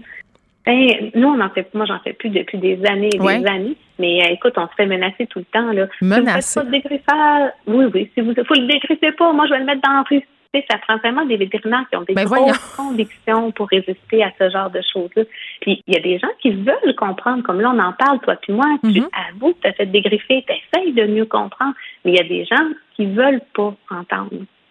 Ben, 0.65 1.11
nous, 1.15 1.27
on 1.27 1.41
en 1.41 1.49
fait, 1.49 1.73
moi, 1.73 1.85
j'en 1.85 1.99
fais 1.99 2.13
plus 2.13 2.29
depuis 2.29 2.57
des 2.57 2.79
années 2.85 3.09
et 3.13 3.19
Ouais. 3.19 3.39
des 3.39 3.47
années. 3.47 3.75
Mais 3.99 4.21
euh, 4.23 4.31
écoute, 4.31 4.53
on 4.57 4.67
se 4.67 4.73
fait 4.77 4.85
menacer 4.85 5.27
tout 5.27 5.39
le 5.39 5.45
temps. 5.45 5.71
Là. 5.73 5.87
Menacer? 6.01 6.41
Si 6.41 6.59
vous 6.59 6.65
faites 6.65 6.65
pas 6.65 6.65
de 6.65 6.71
dégriffage, 6.71 7.49
oui, 7.67 7.85
oui. 7.93 8.11
Si 8.13 8.21
vous 8.21 8.33
faut 8.33 8.53
le 8.53 8.67
dégriffez 8.67 9.11
pas, 9.13 9.33
moi, 9.33 9.45
je 9.47 9.53
vais 9.53 9.59
le 9.59 9.65
mettre 9.65 9.81
dans. 9.81 10.03
Tu 10.05 10.21
sais, 10.53 10.65
ça 10.69 10.77
prend 10.77 10.97
vraiment 10.97 11.25
des 11.25 11.37
vétérinaires 11.37 11.85
qui 11.89 11.95
ont 11.97 12.01
des 12.03 12.13
Ben, 12.13 12.25
grosses 12.25 12.39
voyons. 12.39 12.53
convictions 12.77 13.51
pour 13.51 13.67
résister 13.69 14.23
à 14.23 14.31
ce 14.39 14.49
genre 14.49 14.69
de 14.69 14.81
choses-là. 14.93 15.23
Puis 15.61 15.81
il 15.87 15.93
y 15.93 15.97
a 15.97 16.01
des 16.01 16.19
gens 16.19 16.27
qui 16.41 16.51
veulent 16.51 16.95
comprendre, 16.97 17.43
comme 17.43 17.59
là 17.61 17.71
on 17.75 17.79
en 17.79 17.93
parle, 17.93 18.19
toi 18.19 18.35
puis 18.37 18.53
moi, 18.53 18.65
tu 18.83 18.99
Mhm. 19.01 19.07
avoues 19.29 19.53
que 19.53 19.61
tu 19.61 19.67
as 19.67 19.73
fait 19.73 19.85
dégriffer, 19.87 20.45
tu 20.47 20.53
essayes 20.79 20.93
de 20.93 21.05
mieux 21.05 21.25
comprendre, 21.25 21.73
mais 22.05 22.11
il 22.11 22.17
y 22.17 22.19
a 22.19 22.23
des 22.27 22.45
gens 22.45 22.69
qui 22.95 23.05
veulent 23.07 23.41
pas 23.55 23.73
entendre. 23.89 24.29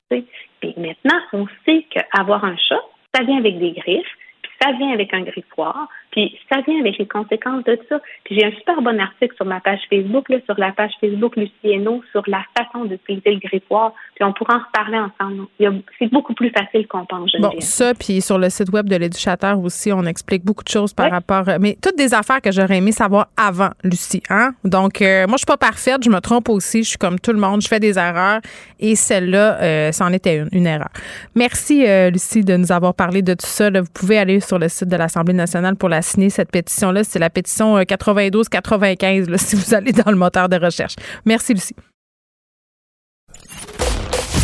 Puis 0.09 0.75
maintenant, 0.77 1.19
on 1.33 1.47
sait 1.65 1.87
qu'avoir 1.91 2.45
un 2.45 2.57
chat, 2.57 2.81
ça 3.15 3.23
vient 3.25 3.39
avec 3.39 3.59
des 3.59 3.73
griffes, 3.73 4.17
puis 4.43 4.53
ça 4.61 4.73
vient 4.73 4.93
avec 4.93 5.13
un 5.15 5.23
griffoir, 5.23 5.89
puis 6.12 6.39
ça 6.52 6.60
vient 6.66 6.78
avec 6.80 6.97
les 6.98 7.06
conséquences 7.09 7.64
de 7.64 7.78
ça. 7.89 8.01
Puis 8.24 8.39
j'ai 8.39 8.47
un 8.47 8.52
super 8.52 8.80
bon 8.80 8.98
article 9.01 9.34
sur 9.36 9.44
ma 9.47 9.60
page 9.60 9.80
Facebook, 9.90 10.28
là, 10.28 10.36
sur 10.47 10.55
la 10.59 10.70
page 10.72 10.93
Facebook 11.01 11.36
Lucieno, 11.36 12.02
sur 12.12 12.22
la 12.28 12.43
façon 12.56 12.84
d'utiliser 12.84 13.32
le 13.32 13.40
griffoir, 13.40 13.93
puis 14.14 14.24
on 14.24 14.32
pourra 14.32 14.55
en 14.56 14.59
reparler 14.60 14.98
ensemble. 14.98 15.47
Il 15.59 15.64
y 15.64 15.66
a- 15.66 15.72
C'est 15.98 16.10
beaucoup 16.12 16.34
plus 16.34 16.51
facile 16.51 16.86
qu'on 16.86 17.05
pense, 17.06 17.30
Bon, 17.40 17.51
ça, 17.59 17.93
puis 17.94 18.20
sur 18.20 18.39
le 18.39 18.48
site 18.51 18.70
web 18.72 18.89
de 18.89 18.97
l'éducateur 18.97 19.59
aussi, 19.59 19.93
on 19.93 20.05
explique 20.05 20.44
beaucoup 20.44 20.62
de 20.62 20.68
choses 20.68 20.93
par 20.94 21.10
rapport. 21.10 21.44
Mais 21.60 21.76
toutes 21.82 21.97
des 21.97 22.14
affaires 22.14 22.40
que 22.40 22.52
j'aurais 22.52 22.76
aimé 22.78 22.93
savoir 22.93 23.28
avant, 23.36 23.70
Lucie. 23.82 24.22
Hein? 24.30 24.52
Donc, 24.64 25.01
euh, 25.02 25.26
moi, 25.26 25.34
je 25.36 25.39
suis 25.39 25.47
pas 25.47 25.56
parfaite, 25.56 26.05
je 26.05 26.10
me 26.10 26.20
trompe 26.20 26.48
aussi, 26.51 26.82
je 26.84 26.90
suis 26.90 26.98
comme 26.98 27.18
tout 27.18 27.32
le 27.32 27.39
monde, 27.39 27.62
je 27.62 27.68
fais 27.68 27.80
des 27.80 27.98
erreurs 27.98 28.40
et 28.78 28.94
celle-là, 28.97 29.60
euh, 29.62 29.93
c'en 29.93 30.12
était 30.12 30.36
une, 30.39 30.48
une 30.52 30.66
erreur. 30.66 30.90
Merci, 31.34 31.86
euh, 31.86 32.10
Lucie, 32.10 32.44
de 32.44 32.56
nous 32.56 32.70
avoir 32.72 32.94
parlé 32.94 33.22
de 33.22 33.32
tout 33.32 33.47
ça. 33.47 33.70
là. 33.70 33.80
Vous 33.80 33.90
pouvez 33.93 34.18
aller 34.18 34.40
sur 34.40 34.59
le 34.59 34.68
site 34.68 34.89
de 34.89 34.97
l'Assemblée 34.97 35.32
nationale 35.34 35.76
pour 35.76 35.89
la 35.89 36.02
signer, 36.03 36.31
cette 36.31 36.51
pétition-là. 36.51 37.05
C'est 37.05 37.19
la 37.19 37.31
pétition 37.31 37.77
euh, 37.77 37.83
92-95, 37.83 39.29
là, 39.29 39.39
si 39.39 39.57
vous 39.57 39.74
allez 39.74 39.93
dans 39.93 40.11
le 40.11 40.16
moteur 40.16 40.49
de 40.49 40.57
recherche. 40.57 40.95
Merci, 41.24 41.55
Lucie. 41.55 41.77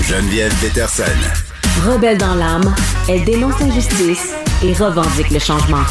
Geneviève 0.04 0.54
Peterson. 0.60 1.02
Rebelle 1.86 2.18
dans 2.18 2.34
l'âme, 2.34 2.74
elle 3.08 3.24
dénonce 3.24 3.60
l'injustice 3.60 4.34
et 4.64 4.72
revendique 4.72 5.30
le 5.30 5.38
changement. 5.38 5.84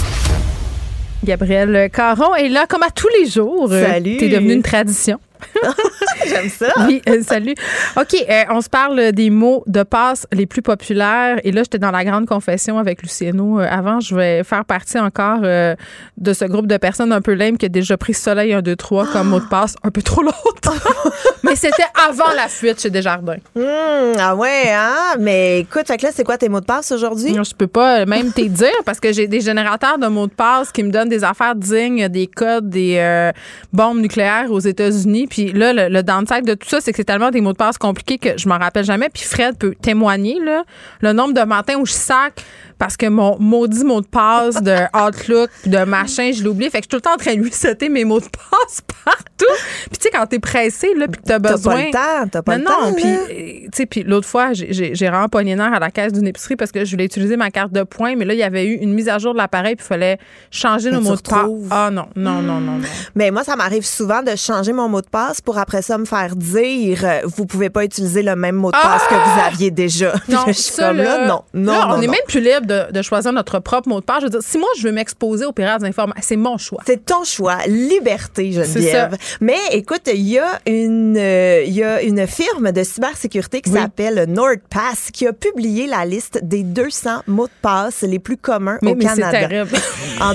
Gabrielle 1.24 1.90
Caron 1.92 2.36
est 2.36 2.50
là 2.50 2.66
comme 2.68 2.84
à 2.84 2.90
tous 2.90 3.08
les 3.20 3.30
jours. 3.30 3.70
Euh, 3.72 3.86
Salut. 3.86 4.18
T'es 4.18 4.30
devenue 4.30 4.54
une 4.54 4.64
tradition. 4.64 5.20
J'aime 6.28 6.50
ça. 6.50 6.68
Oui, 6.88 7.02
euh, 7.08 7.22
salut. 7.22 7.56
OK, 7.96 8.16
euh, 8.30 8.44
on 8.50 8.62
se 8.62 8.70
parle 8.70 9.12
des 9.12 9.30
mots 9.30 9.64
de 9.68 9.84
passe 9.84 10.28
les 10.32 10.46
plus 10.46 10.62
populaires. 10.62 11.40
Et 11.44 11.52
là, 11.52 11.64
j'étais 11.64 11.80
dans 11.80 11.92
la 11.92 12.04
grande 12.04 12.26
confession 12.26 12.78
avec 12.78 13.02
Luciano. 13.02 13.60
Euh, 13.60 13.68
avant, 13.70 14.00
je 14.00 14.16
vais 14.16 14.44
faire 14.44 14.66
partie 14.66 15.00
encore 15.00 15.42
de 15.42 16.34
ce 16.34 16.46
groupe 16.46 16.68
de 16.68 16.78
personnes 16.78 17.12
un 17.12 17.22
peu 17.22 17.34
lame 17.34 17.58
qui 17.58 17.66
a 17.66 17.70
déjà 17.70 17.98
pris 17.98 18.14
Soleil 18.14 18.54
1, 18.54 18.62
2, 18.62 18.76
3 18.76 19.08
comme 19.08 19.30
mot 19.30 19.40
de 19.40 19.46
passe 19.46 19.76
un 19.84 19.92
peu 19.92 20.02
trop 20.02 20.22
longtemps. 20.22 20.74
Mais 21.44 21.56
c'était 21.56 21.86
avant 22.08 22.34
la 22.36 22.48
fuite 22.48 22.82
chez 22.82 22.90
Desjardins. 22.90 23.38
Hum, 23.56 24.14
ah 24.18 24.36
ouais, 24.36 24.72
hein? 24.72 25.16
Mais 25.20 25.60
écoute, 25.60 25.88
fait 25.88 25.98
que 25.98 26.06
là, 26.06 26.12
c'est 26.14 26.24
quoi 26.24 26.38
tes 26.38 26.50
mots 26.50 26.60
de 26.60 26.66
passe 26.66 26.92
aujourd'hui? 26.92 27.34
Je 27.34 27.56
peux 27.56 27.68
pas 27.68 28.06
même 28.06 28.34
te 28.34 28.42
dire 28.42 28.70
parce 28.86 29.00
que 29.00 29.14
j'ai 29.14 29.28
des 29.28 29.42
générateurs 29.42 29.98
de 29.98 30.08
mots 30.08 30.28
de 30.28 30.34
passe 30.34 30.72
qui 30.72 30.84
me 30.84 30.92
donnent 30.92 31.10
des 31.10 31.24
affaires 31.24 31.56
dignes, 31.56 32.08
des 32.10 32.28
codes, 32.28 32.70
des 32.70 33.32
bombes 33.72 34.00
nucléaires 34.00 34.52
aux 34.52 34.60
États-Unis. 34.60 35.27
Puis 35.30 35.52
là, 35.52 35.74
le, 35.74 35.90
le 35.90 36.04
downside 36.04 36.46
de 36.46 36.54
tout 36.54 36.68
ça, 36.68 36.82
c'est 36.82 36.92
que 36.92 36.98
c'est 36.98 37.04
tellement 37.04 37.32
des 37.32 37.42
mots 37.42 37.54
de 37.54 37.58
passe 37.58 37.78
compliqués 37.78 38.18
que 38.18 38.38
je 38.38 38.48
m'en 38.48 38.58
rappelle 38.58 38.86
jamais. 38.86 39.10
Puis 39.10 39.24
Fred 39.24 39.58
peut 39.58 39.76
témoigner 39.82 40.40
là, 40.44 40.64
le 41.02 41.14
nombre 41.14 41.34
de 41.34 41.42
matins 41.42 41.76
où 41.76 41.86
je 41.86 41.94
sac 41.94 42.44
parce 42.78 42.98
que 42.98 43.08
mon 43.08 43.38
maudit 43.40 43.84
mot 43.84 44.02
de 44.02 44.08
passe 44.08 44.62
de 44.62 44.76
Outlook, 44.96 45.50
de 45.66 45.84
machin, 45.86 46.32
je 46.34 46.44
l'ai 46.44 46.50
oublié. 46.50 46.70
Fait 46.70 46.80
que 46.80 46.84
je 46.84 46.86
suis 46.86 46.90
tout 46.90 46.96
le 46.98 47.02
temps 47.02 47.14
en 47.14 47.18
train 47.18 47.36
de 47.36 47.42
lui 47.42 47.52
sauter 47.52 47.90
mes 47.90 48.06
mots 48.06 48.20
de 48.20 48.26
passe 48.26 48.82
partout. 49.04 49.54
Puis 49.90 49.98
tu 49.98 50.04
sais, 50.04 50.10
quand 50.12 50.26
t'es 50.28 50.40
pressé, 50.40 50.94
là, 50.96 51.08
puis 51.08 51.22
que 51.22 51.28
t'as 51.28 51.40
T'as 51.40 51.52
besoin... 51.54 51.74
pas 51.76 51.84
le 51.86 51.92
temps, 51.92 52.30
t'as 52.32 52.42
pas 52.42 52.58
non, 52.58 52.64
le 52.64 52.66
temps. 52.70 52.86
non, 52.90 52.94
puis, 52.94 53.06
euh, 53.06 53.28
tu 53.66 53.70
sais, 53.74 53.86
puis 53.86 54.04
l'autre 54.04 54.28
fois, 54.28 54.54
j'ai- 54.54 54.94
vraiment 54.94 55.30
pogné 55.30 55.56
nerf 55.56 55.74
à 55.74 55.80
la 55.80 55.92
caisse 55.92 56.12
d'une 56.14 56.28
épicerie 56.28 56.56
parce 56.56 56.72
que 56.72 56.84
je 56.84 56.92
voulais 56.92 57.06
utiliser 57.06 57.38
ma 57.38 57.52
carte 57.52 57.72
de 57.72 57.84
points, 57.84 58.16
mais 58.16 58.26
là, 58.26 58.34
il 58.34 58.40
y 58.40 58.44
avait 58.44 58.66
eu 58.66 58.74
une 58.76 58.94
mise 58.94 59.10
à 59.10 59.18
jour 59.20 59.34
de 59.34 59.38
l'appareil, 59.38 59.76
puis 59.76 59.86
il 59.86 59.88
fallait 59.88 60.18
changer 60.52 60.92
nos 60.92 61.02
mots 61.02 61.16
de 61.16 61.22
passe. 61.22 61.46
Ah 61.72 61.90
non, 61.92 62.08
non, 62.16 62.42
non, 62.42 62.60
non, 62.60 62.78
non. 62.78 62.88
Mais 63.16 63.32
moi, 63.32 63.44
ça 63.44 63.56
m'arrive 63.56 63.86
souvent 63.86 64.22
de 64.24 64.36
changer 64.36 64.74
mon 64.74 64.90
mot 64.90 65.02
de 65.02 65.08
passe 65.08 65.42
pour 65.42 65.58
après 65.58 65.82
ça 65.82 65.98
me 65.98 66.06
faire 66.06 66.36
dire 66.36 67.00
euh, 67.04 67.20
vous 67.26 67.46
pouvez 67.46 67.70
pas 67.70 67.84
utiliser 67.84 68.22
le 68.24 68.36
même 68.36 68.56
mot 68.56 68.70
de 68.72 68.78
passe 68.78 69.04
que 69.08 69.14
vous 69.14 69.42
aviez 69.48 69.72
déjà. 69.72 70.14
Non, 70.30 70.44
je 70.48 70.52
suis 70.54 70.76
comme 70.76 70.98
là, 70.98 71.26
non, 71.28 71.42
non, 71.54 71.80
on 71.92 72.02
est 72.02 72.08
même 72.08 72.16
plus 72.28 72.42
libre 72.42 72.66
de, 72.68 72.92
de 72.92 73.02
choisir 73.02 73.34
notre 73.34 73.60
propre 73.60 73.90
mot 73.90 74.00
de 74.00 74.06
passe. 74.06 74.20
Je 74.20 74.26
veux 74.26 74.30
dire, 74.30 74.44
si 74.44 74.58
moi, 74.58 74.70
je 74.78 74.84
veux 74.84 74.92
m'exposer 74.92 75.46
aux 75.46 75.52
pirates 75.54 75.84
informations, 75.84 76.22
c'est 76.24 76.36
mon 76.36 76.58
choix. 76.58 76.82
C'est 76.86 77.04
ton 77.06 77.24
choix, 77.24 77.58
liberté, 77.68 78.52
Geneviève. 78.52 79.12
ça. 79.14 79.18
Mais 79.42 79.58
écoute, 79.72 80.02
il 80.14 80.22
y 80.28 80.38
a 80.40 80.60
une, 80.68 81.18
euh, 81.18 81.64
il 81.66 81.74
y 81.74 81.84
a 81.84 82.02
une 82.02 82.28
firme 82.28 82.72
de 82.72 82.84
cybersécurité 82.84 83.62
qui 83.62 83.72
Oui. 83.72 83.80
s'appelle 83.80 84.26
NordPass 84.28 85.12
qui 85.12 85.26
a 85.28 85.34
publié 85.34 85.88
la 85.88 86.06
liste 86.06 86.40
des 86.44 86.64
200 86.64 87.24
mots 87.28 87.48
de 87.48 87.52
passe 87.62 88.02
les 88.02 88.20
plus 88.20 88.38
communs 88.38 88.78
Mais, 88.82 88.92
au 88.92 88.96
mais 88.96 89.06
Canada 89.06 89.32
terrible. 89.48 89.70
en 90.22 90.34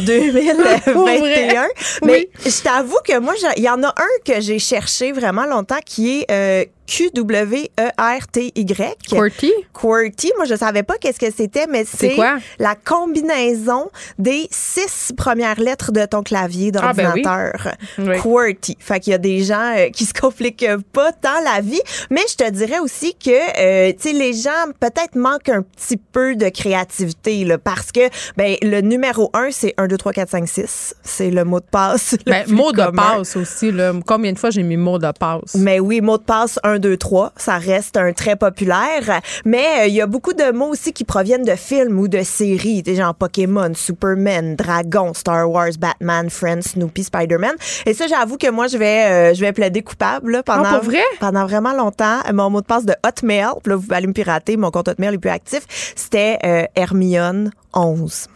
Pour 0.93 1.03
vrai? 1.03 1.19
2021. 1.21 1.63
Oui. 1.65 1.69
Mais 2.05 2.29
je 2.45 2.63
t'avoue 2.63 2.99
que 3.07 3.19
moi, 3.19 3.35
il 3.57 3.63
y 3.63 3.69
en 3.69 3.83
a 3.83 3.89
un 3.89 4.23
que 4.25 4.41
j'ai 4.41 4.59
cherché 4.59 5.13
vraiment 5.13 5.45
longtemps 5.47 5.81
qui 5.85 6.21
est 6.21 6.31
euh, 6.31 6.65
Q-W-E-R-T-Y. 6.93 8.75
QWERTY? 9.09 9.53
QWERTY. 9.73 10.33
Moi, 10.37 10.45
je 10.47 10.55
savais 10.57 10.83
pas 10.83 10.95
qu'est-ce 10.99 11.19
que 11.19 11.31
c'était, 11.35 11.67
mais 11.67 11.85
C'est 11.87 12.17
la 12.59 12.75
combinaison 12.75 13.91
des 14.19 14.47
six 14.51 15.13
premières 15.17 15.59
lettres 15.61 15.93
de 15.93 16.05
ton 16.05 16.23
clavier 16.23 16.71
Ah, 16.77 16.93
ben 16.93 17.13
oui. 17.15 17.23
d'ordinateur. 17.23 17.75
QWERTY. 18.21 18.77
Fait 18.79 19.01
qu'il 19.01 19.13
y 19.13 19.15
a 19.15 19.19
des 19.19 19.43
gens 19.43 19.75
euh, 19.77 19.89
qui 19.91 20.05
se 20.05 20.13
compliquent 20.15 20.67
pas 20.93 21.13
tant 21.13 21.41
la 21.45 21.61
vie, 21.61 21.81
mais 22.11 22.21
je 22.29 22.37
te 22.37 22.51
dirais 22.51 22.79
aussi 22.79 23.15
que, 23.15 23.31
euh, 23.31 23.93
tu 23.93 24.09
sais, 24.11 24.13
les 24.13 24.33
gens 24.35 24.51
peut-être 24.81 25.15
manquent 25.17 25.49
un 25.49 25.63
petit 25.63 25.97
peu 25.97 26.37
de 26.37 26.49
créativité, 26.49 27.45
là, 27.45 27.59
parce 27.59 27.91
que, 27.93 28.09
ben, 28.37 28.57
le 28.63 28.81
numéro 28.81 29.31
un, 29.35 29.49
c'est 29.51 29.75
1, 29.79 29.87
2, 29.89 29.97
3, 29.97 30.13
4, 30.13 30.29
5, 30.31 30.49
6. 30.49 30.95
C'est 31.03 31.31
le 31.31 31.45
mot 31.45 31.61
de 31.61 31.65
passe. 31.71 32.17
le 32.27 32.31
Ben, 32.33 32.45
mot 32.49 32.73
de 32.73 32.83
commun. 32.85 33.17
passe 33.19 33.37
aussi. 33.37 33.71
Là. 33.73 33.93
Combien 34.07 34.33
de 34.33 34.39
fois 34.39 34.51
j'ai 34.51 34.63
mis 34.63 34.77
mot 34.77 34.99
de 34.99 35.11
passe? 35.19 35.55
Mais 35.57 35.81
oui, 35.81 36.01
mot 36.01 36.19
de 36.19 36.23
passe 36.23 36.59
1, 36.63 36.79
2, 36.83 36.97
3, 36.99 37.33
ça 37.37 37.57
reste 37.57 37.97
un 37.97 38.13
très 38.13 38.37
populaire. 38.37 39.21
Mais 39.45 39.65
euh, 39.83 39.87
il 39.87 39.95
y 39.95 40.01
a 40.01 40.07
beaucoup 40.07 40.33
de 40.35 40.51
mots 40.53 40.67
aussi 40.69 40.93
qui 40.93 41.05
proviennent 41.05 41.45
de 41.45 41.55
films 41.55 41.99
ou 41.99 42.09
de 42.09 42.23
séries, 42.23 42.83
des 42.83 42.97
genre 42.97 43.15
Pokémon, 43.15 43.73
Superman, 43.75 44.57
Dragon, 44.57 45.15
Star 45.15 45.49
Wars, 45.51 45.71
Batman, 45.79 46.29
Friends, 46.29 46.63
Snoopy, 46.73 47.05
Spider-Man. 47.05 47.55
Et 47.87 47.95
ça, 47.95 48.07
j'avoue 48.07 48.37
que 48.37 48.51
moi, 48.51 48.67
je 48.67 48.77
vais, 48.77 49.05
euh, 49.31 49.35
je 49.35 49.41
vais 49.41 49.53
plaider 49.53 49.83
coupable 49.83 50.33
là, 50.33 50.43
pendant, 50.43 50.65
Ah, 50.67 50.75
pour 50.75 50.85
vrai? 50.91 51.03
pendant 51.21 51.47
vraiment 51.47 51.73
longtemps. 51.73 52.19
Mon 52.33 52.51
mot 52.51 52.61
de 52.61 52.67
passe 52.67 52.85
de 52.85 52.95
Hotmail, 53.07 53.47
là, 53.65 53.77
vous 53.77 53.87
allez 53.93 54.07
me 54.09 54.13
pirater, 54.13 54.57
mon 54.57 54.71
compte 54.71 54.89
Hotmail 54.89 55.15
est 55.15 55.19
plus 55.19 55.31
actif, 55.31 55.63
c'était 55.97 56.39
euh, 56.45 56.65
Hermione 56.75 57.51
11. 57.75 58.27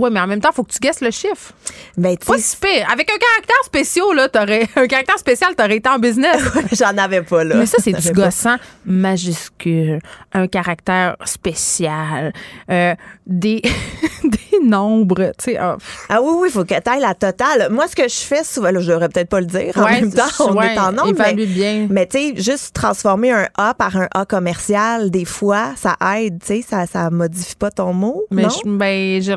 Oui, 0.00 0.10
mais 0.12 0.20
en 0.20 0.26
même 0.26 0.40
temps, 0.40 0.48
il 0.52 0.54
faut 0.56 0.64
que 0.64 0.72
tu 0.72 0.78
guesses 0.80 1.00
le 1.00 1.10
chiffre. 1.10 1.52
Ben, 1.96 2.16
tu 2.16 2.26
Pas 2.26 2.38
si 2.38 2.56
pire. 2.56 2.86
Avec 2.92 3.10
un 3.10 3.18
caractère 3.18 3.64
spécial, 3.64 4.06
là, 4.16 4.28
t'aurais, 4.28 4.66
un 4.76 4.86
caractère 4.86 5.18
spécial, 5.18 5.54
t'aurais 5.54 5.76
été 5.76 5.88
en 5.88 5.98
business. 5.98 6.42
j'en 6.72 6.96
avais 6.98 7.22
pas, 7.22 7.44
là. 7.44 7.56
Mais 7.56 7.66
ça, 7.66 7.78
c'est 7.80 7.92
du 7.92 8.12
gossant 8.12 8.56
majuscule, 8.86 9.98
un 10.32 10.46
caractère 10.46 11.16
spécial, 11.24 12.32
euh, 12.70 12.94
des, 13.26 13.60
des 14.24 14.58
nombres, 14.64 15.32
tu 15.38 15.52
sais. 15.52 15.56
ah, 15.58 15.76
Ah 16.08 16.20
oui, 16.22 16.30
oui, 16.40 16.48
il 16.48 16.52
faut 16.52 16.64
que 16.64 16.74
tu 16.80 16.90
ailles 16.90 17.00
la 17.00 17.14
totale. 17.14 17.68
Moi, 17.70 17.86
ce 17.88 17.96
que 17.96 18.08
je 18.08 18.14
fais 18.20 18.44
souvent, 18.44 18.70
là, 18.70 18.80
je 18.80 18.90
devrais 18.90 19.08
peut-être 19.08 19.28
pas 19.28 19.40
le 19.40 19.46
dire 19.46 19.72
en 19.76 19.84
Ouais, 19.84 20.00
même 20.00 20.12
temps, 20.12 20.24
on 20.40 20.56
ouais, 20.56 20.74
est 20.74 20.78
en 20.78 20.92
nombre, 20.92 21.12
mais, 21.18 21.34
bien. 21.46 21.86
mais 21.90 22.06
tu 22.06 22.18
sais, 22.18 22.34
juste 22.36 22.74
transformer 22.74 23.32
un 23.32 23.48
A 23.56 23.74
par 23.74 23.96
un 23.96 24.08
A 24.14 24.24
commercial, 24.24 25.10
des 25.10 25.24
fois, 25.24 25.72
ça 25.76 25.96
aide, 26.16 26.38
tu 26.40 26.46
sais, 26.46 26.62
ça, 26.68 26.86
ça 26.86 27.10
modifie 27.10 27.56
pas 27.56 27.70
ton 27.70 27.92
mot, 27.92 28.22
Mais 28.30 28.42
non? 28.44 28.48
je- 28.48 28.68
ben, 28.70 29.20
j'ai 29.22 29.34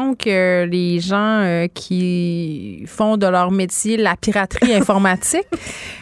l'impression 0.00 0.14
que 0.14 0.64
les 0.70 1.00
gens 1.00 1.40
euh, 1.42 1.66
qui 1.72 2.84
font 2.86 3.16
de 3.16 3.26
leur 3.26 3.50
métier 3.50 3.96
la 3.96 4.16
piraterie 4.16 4.74
informatique, 4.80 5.46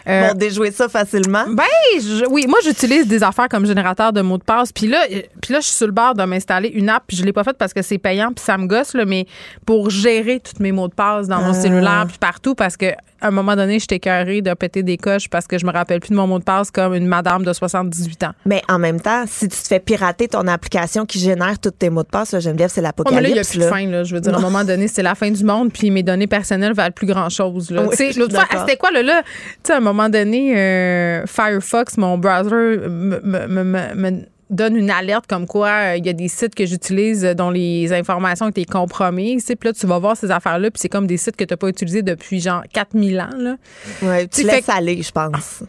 euh, 0.08 0.28
Vont 0.28 0.34
déjouer 0.34 0.70
ça 0.70 0.88
facilement. 0.88 1.44
Ben, 1.48 1.64
je- 1.94 2.24
oui, 2.30 2.46
moi 2.48 2.58
j'utilise 2.64 3.06
des 3.06 3.22
affaires 3.22 3.48
comme 3.48 3.66
générateur 3.66 4.12
de 4.12 4.20
mots 4.22 4.38
de 4.38 4.42
passe. 4.44 4.72
Puis 4.72 4.86
là, 4.86 5.04
euh, 5.12 5.20
puis 5.42 5.52
là, 5.52 5.60
je 5.60 5.66
suis 5.66 5.76
sur 5.76 5.86
le 5.86 5.92
bord 5.92 6.14
de 6.14 6.22
m'installer 6.24 6.68
une 6.68 6.88
app. 6.88 7.04
Puis 7.06 7.16
je 7.16 7.24
l'ai 7.24 7.32
pas 7.32 7.44
faite 7.44 7.58
parce 7.58 7.72
que 7.74 7.82
c'est 7.82 7.98
payant 7.98 8.32
puis 8.32 8.44
ça 8.44 8.56
me 8.56 8.66
gosse 8.66 8.94
là, 8.94 9.04
mais 9.04 9.26
pour 9.66 9.90
gérer 9.90 10.40
tous 10.40 10.62
mes 10.62 10.72
mots 10.72 10.88
de 10.88 10.94
passe 10.94 11.28
dans 11.28 11.40
mon 11.40 11.50
Ah. 11.50 11.54
cellulaire 11.54 12.04
puis 12.08 12.18
partout 12.18 12.54
parce 12.54 12.76
que 12.76 12.86
à 13.20 13.28
un 13.28 13.30
moment 13.30 13.56
donné, 13.56 13.78
j'étais 13.78 13.96
écœurée 13.96 14.42
de 14.42 14.52
péter 14.54 14.82
des 14.82 14.96
coches 14.96 15.28
parce 15.28 15.46
que 15.46 15.58
je 15.58 15.66
me 15.66 15.72
rappelle 15.72 16.00
plus 16.00 16.10
de 16.10 16.16
mon 16.16 16.26
mot 16.26 16.38
de 16.38 16.44
passe 16.44 16.70
comme 16.70 16.94
une 16.94 17.06
madame 17.06 17.44
de 17.44 17.52
78 17.52 18.24
ans. 18.24 18.32
Mais 18.46 18.62
en 18.68 18.78
même 18.78 19.00
temps, 19.00 19.24
si 19.26 19.48
tu 19.48 19.56
te 19.56 19.66
fais 19.66 19.80
pirater 19.80 20.28
ton 20.28 20.46
application 20.46 21.04
qui 21.06 21.18
génère 21.18 21.58
tous 21.58 21.70
tes 21.72 21.90
mots 21.90 22.02
de 22.02 22.08
passe, 22.08 22.32
là, 22.32 22.40
Geneviève, 22.40 22.70
c'est 22.70 22.80
Oh, 22.80 23.02
mais 23.10 23.20
là, 23.20 23.28
il 23.28 23.32
n'y 23.34 23.38
a 23.38 23.42
l'apocalypse. 23.42 23.50
plus 23.50 23.58
de 23.58 23.64
fin. 23.64 23.86
Là. 23.86 24.04
Je 24.04 24.14
veux 24.14 24.20
dire, 24.20 24.34
à 24.34 24.38
un 24.38 24.40
moment 24.40 24.64
donné, 24.64 24.88
c'est 24.88 25.02
la 25.02 25.14
fin 25.14 25.30
du 25.30 25.44
monde, 25.44 25.72
puis 25.72 25.90
mes 25.90 26.02
données 26.02 26.26
personnelles 26.26 26.72
valent 26.72 26.92
plus 26.92 27.06
grand-chose. 27.06 27.70
Oui, 27.70 28.12
L'autre 28.16 28.34
fois, 28.34 28.46
c'était 28.60 28.76
quoi, 28.76 28.90
là? 28.90 29.02
là? 29.02 29.22
Tu 29.22 29.28
sais, 29.64 29.72
à 29.74 29.76
un 29.76 29.80
moment 29.80 30.08
donné, 30.08 30.56
euh, 30.56 31.26
Firefox, 31.26 31.96
mon 31.98 32.18
browser, 32.18 32.78
me 32.88 34.22
donne 34.50 34.76
une 34.76 34.90
alerte 34.90 35.26
comme 35.26 35.46
quoi 35.46 35.68
euh, 35.68 35.96
il 35.96 36.06
y 36.06 36.08
a 36.08 36.12
des 36.12 36.28
sites 36.28 36.54
que 36.54 36.66
j'utilise 36.66 37.24
euh, 37.24 37.34
dont 37.34 37.50
les 37.50 37.92
informations 37.92 38.46
ont 38.46 38.50
été 38.50 38.64
compromises. 38.64 39.44
Puis 39.44 39.56
là, 39.62 39.72
tu 39.72 39.86
vas 39.86 39.98
voir 39.98 40.16
ces 40.16 40.30
affaires-là, 40.30 40.70
puis 40.70 40.80
c'est 40.80 40.88
comme 40.88 41.06
des 41.06 41.16
sites 41.16 41.36
que 41.36 41.44
tu 41.44 41.52
n'as 41.52 41.56
pas 41.56 41.68
utilisés 41.68 42.02
depuis 42.02 42.40
genre 42.40 42.62
4000 42.72 43.20
ans. 43.20 43.28
Là. 43.36 43.56
Ouais, 44.02 44.26
tu 44.26 44.42
Tu 44.42 44.46
laisses 44.46 44.68
aller, 44.68 45.02
je 45.02 45.12
pense. 45.12 45.62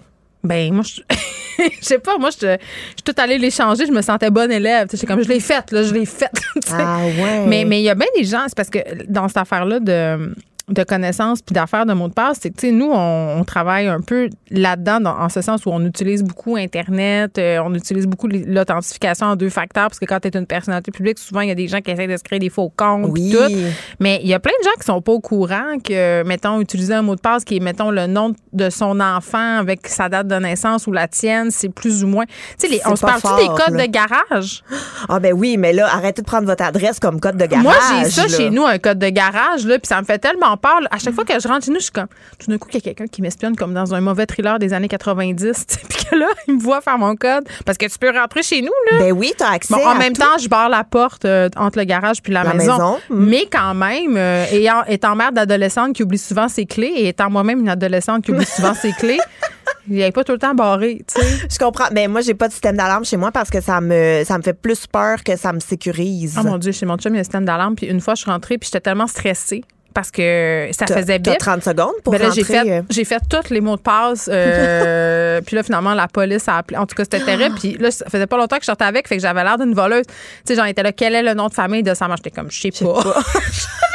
Ben, 0.43 0.73
moi, 0.73 0.83
je 0.83 1.01
je 1.81 1.85
sais 1.85 1.99
pas, 1.99 2.17
moi, 2.17 2.29
je 2.29 2.37
je 2.39 2.47
suis 2.47 3.03
tout 3.03 3.15
allée 3.17 3.37
les 3.37 3.51
changer, 3.51 3.85
je 3.85 3.91
me 3.91 4.01
sentais 4.01 4.29
bonne 4.29 4.51
élève. 4.51 4.87
Tu 4.87 4.91
sais, 4.91 4.97
J'étais 5.01 5.07
comme, 5.13 5.21
je 5.21 5.27
l'ai 5.27 5.41
faite, 5.41 5.71
là, 5.71 5.83
je 5.83 5.93
l'ai 5.93 6.05
faite. 6.05 6.31
Ah 6.71 6.99
ouais. 7.05 7.45
Mais 7.47 7.65
mais 7.65 7.81
il 7.81 7.83
y 7.83 7.89
a 7.89 7.95
bien 7.95 8.07
des 8.15 8.23
gens, 8.23 8.43
c'est 8.47 8.55
parce 8.55 8.69
que 8.69 8.79
dans 9.07 9.27
cette 9.27 9.37
affaire-là 9.37 9.79
de 9.79 10.33
de 10.69 10.83
connaissances 10.83 11.41
puis 11.41 11.53
d'affaires 11.53 11.85
de 11.85 11.93
mots 11.93 12.07
de 12.07 12.13
passe, 12.13 12.39
c'est 12.41 12.49
que, 12.51 12.55
tu 12.59 12.67
sais, 12.67 12.71
nous, 12.71 12.91
on, 12.91 13.37
on 13.39 13.43
travaille 13.43 13.87
un 13.87 14.01
peu 14.01 14.29
là-dedans, 14.51 14.99
dans- 14.99 15.17
en 15.19 15.29
ce 15.29 15.41
sens 15.41 15.65
où 15.65 15.69
on 15.71 15.83
utilise 15.85 16.23
beaucoup 16.23 16.55
Internet, 16.55 17.37
euh, 17.37 17.59
on 17.65 17.73
utilise 17.73 18.05
beaucoup 18.07 18.27
l'authentification 18.27 19.27
en 19.27 19.35
deux 19.35 19.49
facteurs, 19.49 19.87
parce 19.87 19.99
que 19.99 20.05
quand 20.05 20.19
tu 20.19 20.27
es 20.27 20.37
une 20.37 20.45
personnalité 20.45 20.91
publique, 20.91 21.19
souvent, 21.19 21.41
il 21.41 21.49
y 21.49 21.51
a 21.51 21.55
des 21.55 21.67
gens 21.67 21.81
qui 21.81 21.91
essaient 21.91 22.07
de 22.07 22.17
se 22.17 22.23
créer 22.23 22.39
des 22.39 22.49
faux 22.49 22.71
comptes 22.75 23.07
Oui. 23.09 23.31
tout. 23.31 23.53
Mais 23.99 24.19
il 24.23 24.27
y 24.29 24.33
a 24.33 24.39
plein 24.39 24.51
de 24.59 24.63
gens 24.65 24.75
qui 24.79 24.85
sont 24.85 25.01
pas 25.01 25.11
au 25.11 25.19
courant 25.19 25.77
que, 25.83 26.23
mettons, 26.23 26.59
utiliser 26.61 26.93
un 26.93 27.01
mot 27.01 27.15
de 27.15 27.21
passe 27.21 27.43
qui 27.43 27.57
est, 27.57 27.59
mettons, 27.59 27.91
le 27.91 28.07
nom 28.07 28.33
de 28.53 28.69
son 28.69 28.99
enfant 28.99 29.57
avec 29.59 29.87
sa 29.87 30.09
date 30.09 30.27
de 30.27 30.35
naissance 30.35 30.87
ou 30.87 30.91
la 30.91 31.07
tienne, 31.07 31.51
c'est 31.51 31.69
plus 31.69 32.03
ou 32.03 32.07
moins... 32.07 32.25
Tu 32.25 32.33
sais, 32.57 32.67
les- 32.67 32.81
on 32.85 32.95
se 32.95 33.01
pas 33.01 33.17
parle-tu 33.19 33.41
des 33.43 33.47
fort, 33.47 33.65
codes 33.65 33.75
là. 33.75 33.87
de 33.87 33.91
garage? 33.91 34.63
Ah 35.07 35.19
ben 35.19 35.33
oui, 35.33 35.57
mais 35.57 35.73
là, 35.73 35.87
arrêtez 35.93 36.21
de 36.21 36.27
prendre 36.27 36.45
votre 36.47 36.63
adresse 36.63 36.99
comme 36.99 37.19
code 37.19 37.37
de 37.37 37.45
garage. 37.45 37.63
Moi, 37.63 37.73
j'ai 38.03 38.09
ça 38.09 38.27
là. 38.27 38.37
chez 38.37 38.49
nous, 38.49 38.65
un 38.65 38.77
code 38.77 38.99
de 38.99 39.09
garage, 39.09 39.65
là, 39.65 39.79
puis 39.79 39.87
ça 39.87 39.99
me 40.01 40.05
fait 40.05 40.19
tellement 40.19 40.57
peur. 40.59 40.81
là. 40.81 40.87
À 40.91 40.99
chaque 40.99 41.13
fois 41.15 41.25
que 41.25 41.39
je 41.39 41.47
rentre 41.47 41.65
chez 41.65 41.71
nous, 41.71 41.77
je 41.79 41.83
suis 41.85 41.91
comme, 41.91 42.07
tout 42.37 42.49
d'un 42.51 42.57
coup, 42.57 42.67
il 42.71 42.75
y 42.75 42.77
a 42.77 42.81
quelqu'un 42.81 43.07
qui 43.07 43.21
m'espionne 43.21 43.55
comme 43.55 43.73
dans 43.73 43.93
un 43.93 44.01
mauvais 44.01 44.25
thriller 44.25 44.59
des 44.59 44.73
années 44.73 44.87
90, 44.87 45.65
tu 45.67 45.73
sais, 45.75 45.79
puis 45.89 46.05
que 46.05 46.15
là, 46.15 46.27
il 46.47 46.55
me 46.55 46.61
voit 46.61 46.81
faire 46.81 46.97
mon 46.97 47.15
code. 47.15 47.47
Parce 47.65 47.77
que 47.77 47.85
tu 47.87 47.97
peux 47.97 48.11
rentrer 48.11 48.43
chez 48.43 48.61
nous, 48.61 48.71
là. 48.91 48.99
Ben 48.99 49.11
oui, 49.11 49.33
t'as 49.37 49.51
accès 49.51 49.73
Bon, 49.73 49.83
en 49.85 49.89
à 49.91 49.95
même 49.95 50.13
tout. 50.13 50.21
temps, 50.21 50.37
je 50.41 50.47
barre 50.47 50.69
la 50.69 50.83
porte 50.83 51.25
euh, 51.25 51.49
entre 51.55 51.79
le 51.79 51.85
garage 51.85 52.21
puis 52.21 52.31
la, 52.33 52.43
La 52.43 52.53
maison. 52.53 52.73
maison, 52.73 52.97
mm. 53.09 53.25
Mais 53.29 53.45
quand 53.51 53.73
même, 53.73 54.15
euh, 54.17 54.45
ayant, 54.51 54.83
étant 54.87 55.15
mère 55.15 55.31
d'adolescente 55.31 55.93
qui 55.93 56.03
oublie 56.03 56.17
souvent 56.17 56.47
ses 56.47 56.65
clés 56.65 56.93
et 56.95 57.07
étant 57.09 57.29
moi-même 57.29 57.59
une 57.59 57.69
adolescente 57.69 58.23
qui 58.25 58.31
oublie 58.31 58.45
souvent 58.45 58.73
ses 58.73 58.91
clés, 58.93 59.19
il 59.89 59.97
n'est 59.97 60.11
pas 60.11 60.23
tout 60.23 60.33
le 60.33 60.39
temps 60.39 60.53
barré, 60.53 61.03
tu 61.07 61.19
sais. 61.21 61.47
Je 61.51 61.57
comprends. 61.57 61.87
Mais 61.91 62.07
moi, 62.07 62.21
j'ai 62.21 62.33
pas 62.33 62.47
de 62.47 62.53
système 62.53 62.77
d'alarme 62.77 63.05
chez 63.05 63.17
moi 63.17 63.31
parce 63.31 63.49
que 63.49 63.61
ça 63.61 63.81
me, 63.81 64.23
ça 64.25 64.37
me 64.37 64.43
fait 64.43 64.53
plus 64.53 64.85
peur 64.87 65.23
que 65.23 65.35
ça 65.35 65.53
me 65.53 65.59
sécurise. 65.59 66.37
Oh 66.39 66.43
mon 66.43 66.57
Dieu, 66.57 66.71
chez 66.71 66.85
mon 66.85 66.97
chum, 66.97 67.13
il 67.13 67.17
y 67.17 67.19
a 67.19 67.21
un 67.21 67.23
système 67.23 67.45
d'alarme. 67.45 67.75
Puis 67.75 67.87
une 67.87 68.01
fois, 68.01 68.15
je 68.15 68.21
suis 68.21 68.31
rentrée 68.31 68.57
puis 68.57 68.67
j'étais 68.67 68.81
tellement 68.81 69.07
stressée 69.07 69.63
parce 69.93 70.11
que 70.11 70.69
ça 70.71 70.87
faisait 70.87 71.19
bip. 71.19 71.37
30 71.37 71.63
secondes 71.63 71.93
pour 72.03 72.13
Ben 72.13 72.31
j'ai 72.31 72.43
fait, 72.43 72.69
euh, 72.69 72.81
j'ai 72.89 73.05
fait 73.05 73.21
tous 73.29 73.49
les 73.49 73.61
mots 73.61 73.75
de 73.75 73.81
passe. 73.81 74.29
euh, 74.31 75.41
puis 75.45 75.55
là, 75.55 75.63
finalement, 75.63 75.93
la 75.93 76.07
police 76.07 76.47
a 76.47 76.57
appelé. 76.57 76.77
En 76.77 76.85
tout 76.85 76.95
cas, 76.95 77.03
c'était 77.03 77.23
terrible. 77.23 77.55
Puis 77.59 77.77
là, 77.77 77.91
ça 77.91 78.05
faisait 78.09 78.27
pas 78.27 78.37
longtemps 78.37 78.57
que 78.57 78.63
je 78.63 78.67
sortais 78.67 78.85
avec, 78.85 79.07
fait 79.07 79.17
que 79.17 79.21
j'avais 79.21 79.43
l'air 79.43 79.57
d'une 79.57 79.73
voleuse. 79.73 80.05
Tu 80.05 80.13
sais, 80.45 80.55
j'en 80.55 80.65
étais 80.65 80.83
là, 80.83 80.91
quel 80.91 81.15
est 81.15 81.23
le 81.23 81.33
nom 81.33 81.47
de 81.47 81.53
famille 81.53 81.83
de 81.83 81.93
sa 81.93 82.07
mère? 82.07 82.17
J'étais 82.17 82.31
comme, 82.31 82.51
je 82.51 82.61
sais 82.61 82.71
pas. 82.71 83.03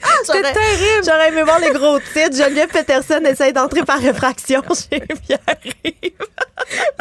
C'était 0.24 0.42
terrible. 0.42 1.04
J'aurais 1.04 1.28
aimé 1.28 1.42
voir 1.42 1.58
les 1.60 1.70
gros 1.70 1.98
titres. 1.98 2.36
Geneviève 2.36 2.68
Peterson 2.68 3.20
essaye 3.24 3.52
d'entrer 3.52 3.82
par 3.82 3.98
réfraction. 3.98 4.62
Bien 4.90 5.38
arrive. 5.46 6.10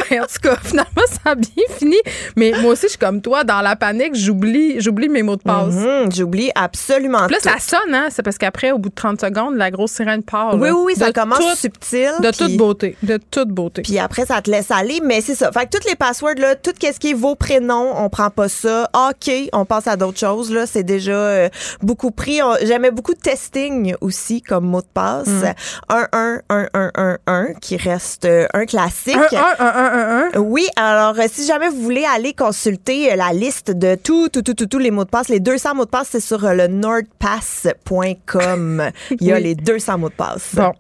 Ben, 0.10 0.22
en 0.22 0.26
tout 0.26 0.40
cas, 0.42 0.56
finalement, 0.64 0.88
ça 1.10 1.32
a 1.32 1.36
bien 1.36 1.64
fini. 1.78 1.98
Mais 2.36 2.54
moi 2.62 2.74
aussi, 2.74 2.84
je 2.84 2.90
suis 2.90 2.98
comme 2.98 3.22
toi, 3.22 3.44
dans 3.44 3.60
la 3.62 3.76
panique, 3.76 4.16
j'oublie, 4.16 4.80
j'oublie 4.80 5.10
mes 5.10 5.24
mots 5.24 5.36
de 5.36 5.42
passe. 5.42 5.74
Mhm, 5.74 6.12
J'oublie 6.16 6.52
absolument 6.56 7.26
Puis 7.28 7.36
là, 7.36 7.42
tout. 7.42 7.50
ça 7.50 7.60
sonne, 7.60 7.94
hein? 7.94 8.08
C'est 8.12 8.22
parce 8.24 8.38
qu'après, 8.38 8.72
au 8.72 8.78
bout 8.78 8.90
de 8.90 8.96
30 8.96 9.20
secondes, 9.20 9.56
la 9.56 9.70
grosse 9.72 9.92
sirène 9.94 10.24
part. 10.24 10.54
Oui, 10.56 10.70
oui, 10.70 10.82
oui, 10.86 10.96
ça 10.96 11.12
commence 11.12 11.40
toute- 11.40 11.58
subtil. 11.58 12.12
De 12.22 12.30
puis- 12.30 12.38
toute 12.38 12.58
beauté. 12.58 12.96
De 13.04 13.18
toute 13.18 13.50
beauté. 13.50 13.82
Puis 13.82 14.00
après, 14.00 14.26
ça 14.26 14.42
te 14.42 14.50
laisse 14.50 14.72
aller. 14.72 15.02
Mais 15.04 15.22
c'est 15.22 15.36
ça. 15.36 15.52
Fait 15.52 15.66
que 15.66 15.72
toutes 15.72 15.86
les 15.90 15.96
passwords, 15.96 16.36
là, 16.38 16.56
tout 16.56 16.72
ce 16.80 17.00
qui 17.00 17.10
est 17.10 17.14
vos 17.14 17.36
prénoms, 17.36 17.94
on 17.98 18.10
prend 18.10 18.30
pas 18.30 18.48
ça. 18.48 18.90
OK, 18.94 19.32
on 19.54 19.66
passe 19.66 19.88
à 19.88 19.98
d'autres 19.98 20.20
choses. 20.20 20.52
Là, 20.52 20.66
c'est 20.68 20.84
déjà 20.84 21.12
euh, 21.12 21.50
beaucoup 21.82 22.12
pris. 22.12 22.42
On- 22.42 22.56
Beaucoup 22.92 23.14
testing 23.14 23.96
aussi 24.02 24.42
comme 24.42 24.66
mot 24.66 24.82
de 24.82 24.88
passe. 24.94 25.28
Mm. 25.28 25.54
1 25.90 26.08
1 26.12 26.42
1 26.50 26.68
1 26.74 26.92
1 26.96 27.18
1 27.28 27.46
qui 27.62 27.78
reste 27.78 28.26
euh, 28.26 28.48
un 28.54 28.66
classique. 28.66 29.16
Un, 29.16 29.56
un, 29.60 29.66
un, 29.66 29.68
un, 29.68 29.94
un, 29.94 30.30
un. 30.34 30.40
Oui, 30.40 30.68
alors 30.76 31.18
euh, 31.20 31.26
si 31.32 31.46
jamais 31.46 31.70
vous 31.70 31.82
voulez 31.82 32.06
aller 32.06 32.34
consulter 32.34 33.12
euh, 33.12 33.16
la 33.16 33.32
liste 33.34 33.72
de 33.72 33.96
tout, 33.96 34.30
tout, 34.30 34.42
tout, 34.42 34.54
tout, 34.54 34.66
tous 34.68 34.80
les 34.80 34.92
mots 34.92 35.06
de 35.06 35.10
passe, 35.10 35.30
les 35.30 35.40
200 35.40 35.76
mots 35.76 35.86
de 35.86 35.90
passe, 35.90 36.10
c'est 36.12 36.20
sur 36.20 36.40
le 36.42 36.68
nordpass.com. 36.68 38.92
Il 39.20 39.28
y 39.28 39.32
a 39.32 39.36
Oui. 39.36 39.44
les 39.44 39.56
200 39.56 39.98
mots 39.98 40.10
de 40.10 40.14
passe. 40.14 40.56
Bon. 40.56 40.74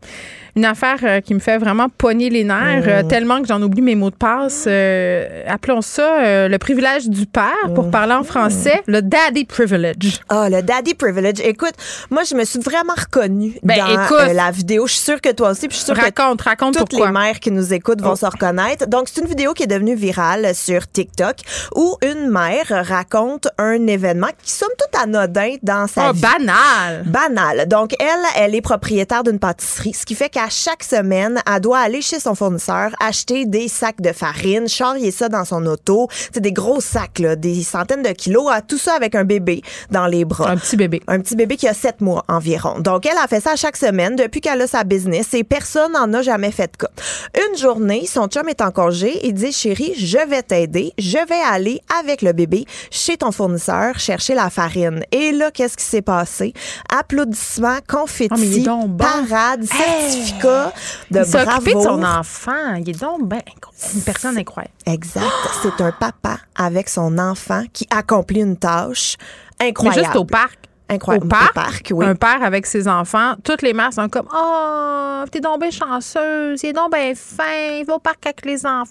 Une 0.58 0.66
affaire 0.66 0.98
euh, 1.04 1.22
qui 1.22 1.36
me 1.36 1.40
fait 1.40 1.60
vraiment 1.60 1.88
pogner 1.88 2.32
les 2.32 2.44
nerfs, 2.44 2.84
euh, 2.88 3.04
tellement 3.04 3.40
que 3.44 3.48
j'en 3.48 3.62
oublie 3.62 3.84
mes 3.84 3.94
mots 3.94 4.10
de 4.10 4.16
passe. 4.16 4.64
Euh, 4.66 5.44
appelons 5.48 5.84
ça 5.84 6.22
euh, 6.26 6.48
le 6.48 6.58
privilège 6.58 7.08
du 7.08 7.28
père, 7.28 7.54
pour 7.76 7.92
parler 7.92 8.14
en 8.14 8.24
français, 8.24 8.82
le 8.88 9.04
daddy 9.04 9.46
privilege. 9.46 10.20
Ah, 10.30 10.50
le 10.50 10.64
daddy 10.64 10.96
privilege. 10.96 11.40
Écoute, 11.42 11.74
moi, 12.10 12.24
je 12.24 12.34
me 12.34 12.44
suis 12.44 12.58
vraiment 12.60 12.94
reconnue 12.98 13.54
Ben, 13.62 13.78
dans 13.78 14.04
écoute. 14.04 14.18
euh, 14.30 14.34
la 14.34 14.50
vidéo. 14.50 14.88
Je 14.88 14.94
suis 14.94 15.04
sûre 15.04 15.22
que 15.22 15.32
toi 15.32 15.52
aussi, 15.52 15.68
puis 15.68 15.78
je 15.78 15.84
suis 15.84 15.94
sûre 15.94 15.96
Raconte, 15.96 16.40
que 16.42 16.50
raconte 16.50 16.76
toutes 16.76 16.90
pourquoi. 16.90 17.06
les 17.08 17.14
mères 17.14 17.40
qui 17.40 17.52
nous 17.52 17.72
écoutent 17.72 18.02
vont 18.02 18.16
se 18.16 18.26
reconnaître. 18.26 18.88
Donc, 18.88 19.10
c'est 19.14 19.22
une 19.22 19.28
vidéo 19.28 19.54
qui 19.54 19.62
est 19.62 19.68
devenue 19.68 19.94
virale 19.96 20.56
sur 20.56 20.88
TikTok 20.92 21.36
où 21.76 21.98
une 22.04 22.32
mère 22.32 22.66
raconte 22.88 23.48
un 23.60 23.86
événement 23.86 24.30
qui 24.42 24.52
somme 24.52 24.70
toute 24.76 25.00
anodin 25.04 25.56
dans 25.62 25.86
sa 25.86 26.08
Ah, 26.08 26.12
vie. 26.14 26.22
banal. 26.22 27.04
Banal. 27.06 27.68
Donc, 27.68 27.92
elle, 28.00 28.08
elle 28.44 28.56
est 28.56 28.62
propriétaire 28.62 29.24
d'une 29.24 29.38
pâtisserie, 29.38 29.94
ce 29.94 30.04
qui 30.04 30.16
fait 30.16 30.30
chaque 30.50 30.84
semaine, 30.84 31.42
elle 31.46 31.62
doit 31.62 31.80
aller 31.80 32.02
chez 32.02 32.20
son 32.20 32.36
fournisseur, 32.36 32.92
acheter 33.00 33.46
des 33.46 33.68
sacs 33.68 34.02
de 34.02 34.12
farine, 34.12 34.68
charrier 34.68 35.12
ça 35.12 35.30
dans 35.30 35.46
son 35.46 35.66
auto. 35.66 36.08
C'est 36.34 36.42
des 36.42 36.52
gros 36.52 36.82
sacs, 36.82 37.20
là, 37.20 37.36
des 37.36 37.64
centaines 37.64 38.04
de 38.04 38.10
kilos, 38.10 38.48
ah, 38.52 38.62
tout 38.62 38.78
ça 38.78 38.94
avec 38.96 39.16
un 39.16 39.24
bébé 39.24 39.62
dans 39.92 40.08
les 40.08 40.26
bras. 40.26 40.50
Un 40.50 40.58
petit 40.58 40.76
bébé. 40.76 41.02
Un 41.08 41.20
petit 41.20 41.36
bébé 41.36 41.58
qui 41.58 41.68
a 41.68 41.74
sept 41.74 42.02
mois 42.02 42.24
environ. 42.28 42.80
Donc, 42.80 43.06
elle 43.06 43.18
a 43.18 43.28
fait 43.28 43.42
ça 43.42 43.56
chaque 43.56 43.78
semaine 43.78 44.16
depuis 44.16 44.42
qu'elle 44.42 44.62
a 44.62 44.68
sa 44.68 44.84
business 44.84 45.34
et 45.34 45.44
personne 45.44 45.94
n'en 45.94 46.14
a 46.14 46.22
jamais 46.22 46.52
fait 46.52 46.72
de 46.72 46.78
cas. 46.78 46.92
Une 47.50 47.58
journée, 47.58 48.06
son 48.08 48.28
chum 48.28 48.48
est 48.50 48.62
en 48.62 48.72
congé 48.72 49.28
et 49.28 49.32
dit, 49.32 49.52
chérie, 49.52 49.94
je 49.98 50.18
vais 50.30 50.44
t'aider. 50.44 50.94
Je 50.98 51.18
vais 51.28 51.42
aller 51.52 51.82
avec 52.00 52.22
le 52.22 52.34
bébé 52.34 52.66
chez 52.92 53.18
ton 53.18 53.32
fournisseur 53.32 54.00
chercher 54.00 54.36
la 54.36 54.50
farine. 54.50 55.04
Et 55.12 55.32
là, 55.32 55.52
qu'est-ce 55.52 55.78
qui 55.78 55.86
s'est 55.86 56.02
passé? 56.02 56.54
Applaudissements, 56.98 57.78
confettis, 57.88 58.30
Ah, 58.32 58.38
mais 58.38 58.46
il 58.48 58.60
est 58.60 58.66
donc 58.66 58.90
de 60.36 61.24
Il 61.26 61.32
bravo. 61.32 61.52
occupé 61.58 61.74
de 61.76 61.82
son 61.82 62.04
enfant. 62.04 62.74
Il 62.76 62.90
est 62.90 63.00
donc 63.02 63.28
ben, 63.28 63.42
une 63.94 64.02
personne 64.02 64.38
incroyable. 64.38 64.74
Exact. 64.86 65.26
C'est 65.62 65.82
un 65.84 65.92
papa 65.92 66.38
avec 66.56 66.90
son 66.90 67.18
enfant 67.18 67.64
qui 67.74 67.88
accomplit 67.90 68.42
une 68.42 68.58
tâche 68.58 69.16
incroyable. 69.60 69.98
Mais 70.00 70.04
juste 70.04 70.16
au 70.16 70.26
parc. 70.26 70.60
Incroyable. 70.90 71.26
Au 71.26 71.30
parc, 71.30 71.50
Au 71.50 71.54
parc, 71.54 71.92
oui. 71.94 72.06
un 72.06 72.16
père 72.16 72.42
avec 72.44 72.66
ses 72.66 72.88
enfants, 72.88 73.34
toutes 73.44 73.62
les 73.62 73.74
mères 73.74 73.92
sont 73.92 74.08
comme 74.08 74.28
Oh, 74.34 75.24
t'es 75.30 75.42
donc 75.42 75.60
bien 75.60 75.70
chanceuse, 75.70 76.64
il 76.64 76.70
est 76.70 76.74
donc 76.74 76.94
bien 76.94 77.14
fin, 77.14 77.44
il 77.80 77.84
va 77.86 77.96
au 77.96 78.00
parc 78.00 78.26
avec 78.26 78.46
les 78.46 78.66
enfants. 78.66 78.86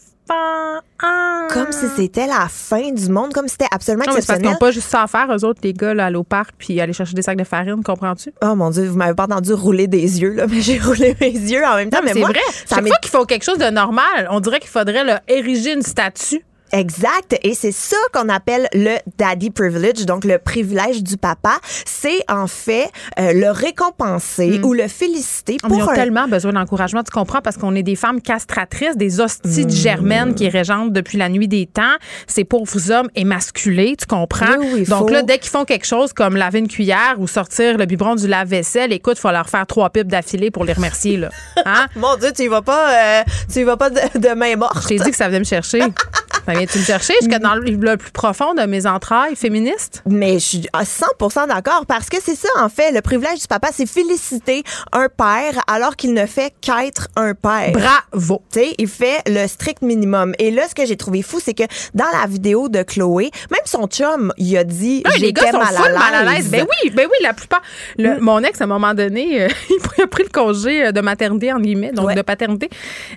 Comme 1.50 1.72
si 1.72 1.86
c'était 1.94 2.26
la 2.26 2.48
fin 2.48 2.90
du 2.92 3.08
monde, 3.08 3.32
comme 3.32 3.46
si 3.48 3.52
c'était 3.52 3.66
absolument 3.70 4.04
Non, 4.06 4.14
mais 4.14 4.20
c'est 4.20 4.26
parce 4.26 4.38
qu'ils 4.38 4.46
exceptionnel. 4.46 4.52
n'ont 4.52 4.58
pas 4.58 4.70
juste 4.72 4.88
ça 4.88 5.02
à 5.02 5.06
faire, 5.06 5.26
eux 5.34 5.44
autres, 5.44 5.60
les 5.62 5.72
gars, 5.72 5.94
là, 5.94 6.06
aller 6.06 6.16
au 6.16 6.24
parc 6.24 6.54
puis 6.58 6.80
aller 6.80 6.92
chercher 6.92 7.14
des 7.14 7.22
sacs 7.22 7.38
de 7.38 7.44
farine, 7.44 7.82
comprends-tu? 7.82 8.32
Oh 8.42 8.54
mon 8.54 8.70
Dieu, 8.70 8.86
vous 8.88 8.96
m'avez 8.96 9.14
pas 9.14 9.24
entendu 9.24 9.52
rouler 9.52 9.86
des 9.86 10.20
yeux, 10.20 10.34
là, 10.34 10.46
mais 10.50 10.60
j'ai 10.60 10.78
roulé 10.78 11.16
mes 11.20 11.30
yeux 11.30 11.64
en 11.64 11.76
même 11.76 11.90
temps. 11.90 11.98
Non, 11.98 12.04
mais 12.04 12.12
c'est 12.12 12.20
vrai. 12.20 12.40
ça 12.66 12.76
Chaque 12.76 12.86
fois 12.88 12.96
qu'ils 12.98 13.10
font 13.10 13.24
quelque 13.24 13.44
chose 13.44 13.58
de 13.58 13.70
normal, 13.70 14.28
on 14.30 14.40
dirait 14.40 14.58
qu'il 14.60 14.70
faudrait 14.70 15.04
leur 15.04 15.20
ériger 15.28 15.72
une 15.72 15.82
statue. 15.82 16.44
Exact. 16.72 17.38
Et 17.42 17.54
c'est 17.54 17.72
ça 17.72 17.96
qu'on 18.12 18.28
appelle 18.28 18.68
le 18.74 18.96
daddy 19.18 19.50
privilege, 19.50 20.04
donc 20.06 20.24
le 20.24 20.38
privilège 20.38 21.02
du 21.02 21.16
papa. 21.16 21.58
C'est 21.86 22.22
en 22.28 22.46
fait 22.46 22.90
euh, 23.18 23.32
le 23.32 23.50
récompenser 23.50 24.60
ou 24.62 24.72
le 24.74 24.88
féliciter 24.88 25.56
pour 25.62 25.72
ont 25.72 25.88
un 25.88 25.94
tellement 25.94 26.28
besoin 26.28 26.52
d'encouragement, 26.52 27.02
tu 27.02 27.10
comprends, 27.10 27.40
parce 27.40 27.56
qu'on 27.56 27.74
est 27.74 27.82
des 27.82 27.96
femmes 27.96 28.20
castratrices, 28.20 28.96
des 28.96 29.20
hosties 29.20 29.62
Hmm. 29.62 29.66
de 29.66 29.70
germaines 29.70 30.34
qui 30.34 30.48
régentent 30.48 30.92
depuis 30.92 31.18
la 31.18 31.28
nuit 31.28 31.48
des 31.48 31.66
temps. 31.66 31.82
Ces 32.26 32.44
pauvres 32.44 32.90
hommes 32.90 33.08
émasculés, 33.14 33.96
tu 33.98 34.06
comprends? 34.06 34.56
Oui, 34.58 34.66
oui, 34.74 34.84
Donc 34.84 35.08
faut- 35.08 35.14
là, 35.14 35.22
dès 35.22 35.38
qu'ils 35.38 35.50
font 35.50 35.64
quelque 35.64 35.86
chose 35.86 36.12
comme 36.12 36.36
laver 36.36 36.58
une 36.58 36.68
cuillère 36.68 37.14
ou 37.18 37.26
sortir 37.28 37.78
le 37.78 37.86
biberon 37.86 38.14
du 38.16 38.26
lave-vaisselle, 38.26 38.92
écoute, 38.92 39.14
il 39.18 39.20
faut 39.20 39.30
leur 39.30 39.48
faire 39.48 39.66
trois 39.66 39.90
pipes 39.90 40.08
d'affilée 40.08 40.50
pour 40.50 40.64
les 40.64 40.72
remercier, 40.72 41.16
là. 41.16 41.28
Hein? 41.64 41.86
Mon 41.96 42.16
Dieu, 42.16 42.32
tu 42.34 42.42
y 42.44 42.48
vas 42.48 42.62
pas, 42.62 43.20
euh, 43.20 43.22
tu 43.52 43.60
y 43.60 43.62
vas 43.64 43.76
pas 43.76 43.90
de, 43.90 44.18
de 44.18 44.34
main 44.34 44.56
morte. 44.56 44.76
Je 44.82 44.88
t'ai 44.88 44.98
dit 44.98 45.10
que 45.10 45.16
ça 45.16 45.26
venait 45.26 45.38
me 45.40 45.44
chercher. 45.44 45.80
ça 46.46 46.52
vient-tu 46.52 46.78
me 46.78 46.84
chercher? 46.84 47.14
Jusqu'à 47.20 47.38
dans 47.38 47.54
le, 47.54 47.62
le 47.70 47.96
plus 47.96 48.10
profond 48.12 48.54
de 48.54 48.62
mes 48.62 48.86
entrailles 48.86 49.36
féministes? 49.36 50.02
Mais 50.06 50.34
je 50.34 50.44
suis 50.44 50.66
à 50.72 50.84
100% 50.84 51.48
d'accord 51.48 51.84
parce 51.86 52.08
que 52.08 52.16
c'est 52.22 52.34
ça, 52.36 52.48
en 52.58 52.68
fait. 52.68 52.92
Le 52.92 53.00
privilège 53.00 53.40
du 53.40 53.46
papa, 53.48 53.68
c'est 53.72 53.86
féliciter 53.86 54.62
un 54.92 55.08
père 55.08 55.60
alors 55.66 55.96
qu'il 55.96 56.14
ne 56.14 56.26
fait 56.26 56.52
qu'être 56.60 57.08
un 57.16 57.34
père. 57.34 57.72
Bravo. 57.72 58.42
Tu 58.52 58.60
sais, 58.60 58.74
il 58.78 58.88
fait 58.88 59.22
le 59.26 59.46
strict 59.46 59.82
minimum. 59.82 60.34
Et 60.38 60.50
là, 60.50 60.62
ce 60.68 60.74
que 60.74 60.86
j'ai 60.86 60.96
trouvé 60.96 61.22
fou, 61.22 61.38
c'est 61.42 61.54
que 61.54 61.64
dans 61.94 62.04
la 62.18 62.26
vidéo 62.26 62.68
de 62.68 62.82
Chloé, 62.82 63.30
même 63.50 63.60
son 63.64 63.86
chum, 63.86 64.32
il 64.38 64.56
a 64.56 64.64
dit 64.64 65.02
les 65.20 65.32
gars 65.32 65.50
sont 65.52 65.58
mal, 65.58 65.76
à 65.96 66.34
l'aise. 66.34 66.48
Ben 66.50 66.64
oui, 66.84 66.90
ben 66.90 67.06
oui, 67.10 67.16
la 67.22 67.32
plupart. 67.34 67.62
Le- 67.98 68.20
Mon 68.20 68.40
ex, 68.42 68.60
à 68.60 68.64
un 68.64 68.68
moment 68.68 68.94
donné, 68.94 69.42
euh, 69.42 69.48
il 69.98 70.02
a 70.04 70.06
pris 70.06 70.22
le 70.22 70.28
congé 70.28 70.86
euh, 70.86 70.92
de 70.92 71.00
maternité, 71.00 71.52
en 71.52 71.58
guillemets, 71.60 71.92
donc 71.92 72.06
Ouais. 72.06 72.14
de 72.14 72.22
paternité. 72.22 72.68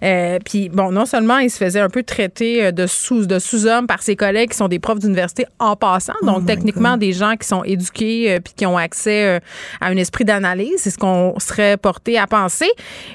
Euh, 0.04 0.40
Puis, 0.44 0.70
bon, 0.70 0.92
non 0.92 1.06
seulement 1.06 1.38
il 1.38 1.50
se 1.52 1.58
faisait 1.58 1.80
un 1.80 1.90
peu 1.90 2.02
traiter 2.04 2.72
de 2.72 2.88
sous 2.88 3.19
de 3.28 3.40
sous-homme 3.40 3.88
par 3.88 4.02
ses 4.02 4.16
collègues 4.16 4.52
qui 4.52 4.58
sont 4.58 4.68
des 4.68 4.80
profs 4.80 5.00
d'université 5.00 5.46
en 5.60 5.76
passant, 5.76 6.14
Oh 6.22 6.26
donc 6.26 6.46
techniquement 6.46 6.98
des 6.98 7.14
gens 7.14 7.36
qui 7.36 7.48
sont 7.48 7.64
éduqués 7.64 8.34
euh, 8.34 8.40
puis 8.40 8.54
qui 8.56 8.66
ont 8.66 8.78
accès 8.78 9.26
euh, 9.26 9.40
à 9.82 9.88
un 9.88 9.98
esprit 9.98 10.26
d'analyse, 10.26 10.76
c'est 10.78 10.90
ce 10.90 10.98
qu'on 10.98 11.36
serait 11.40 11.78
porté 11.78 12.18
à 12.18 12.28
penser. 12.28 12.70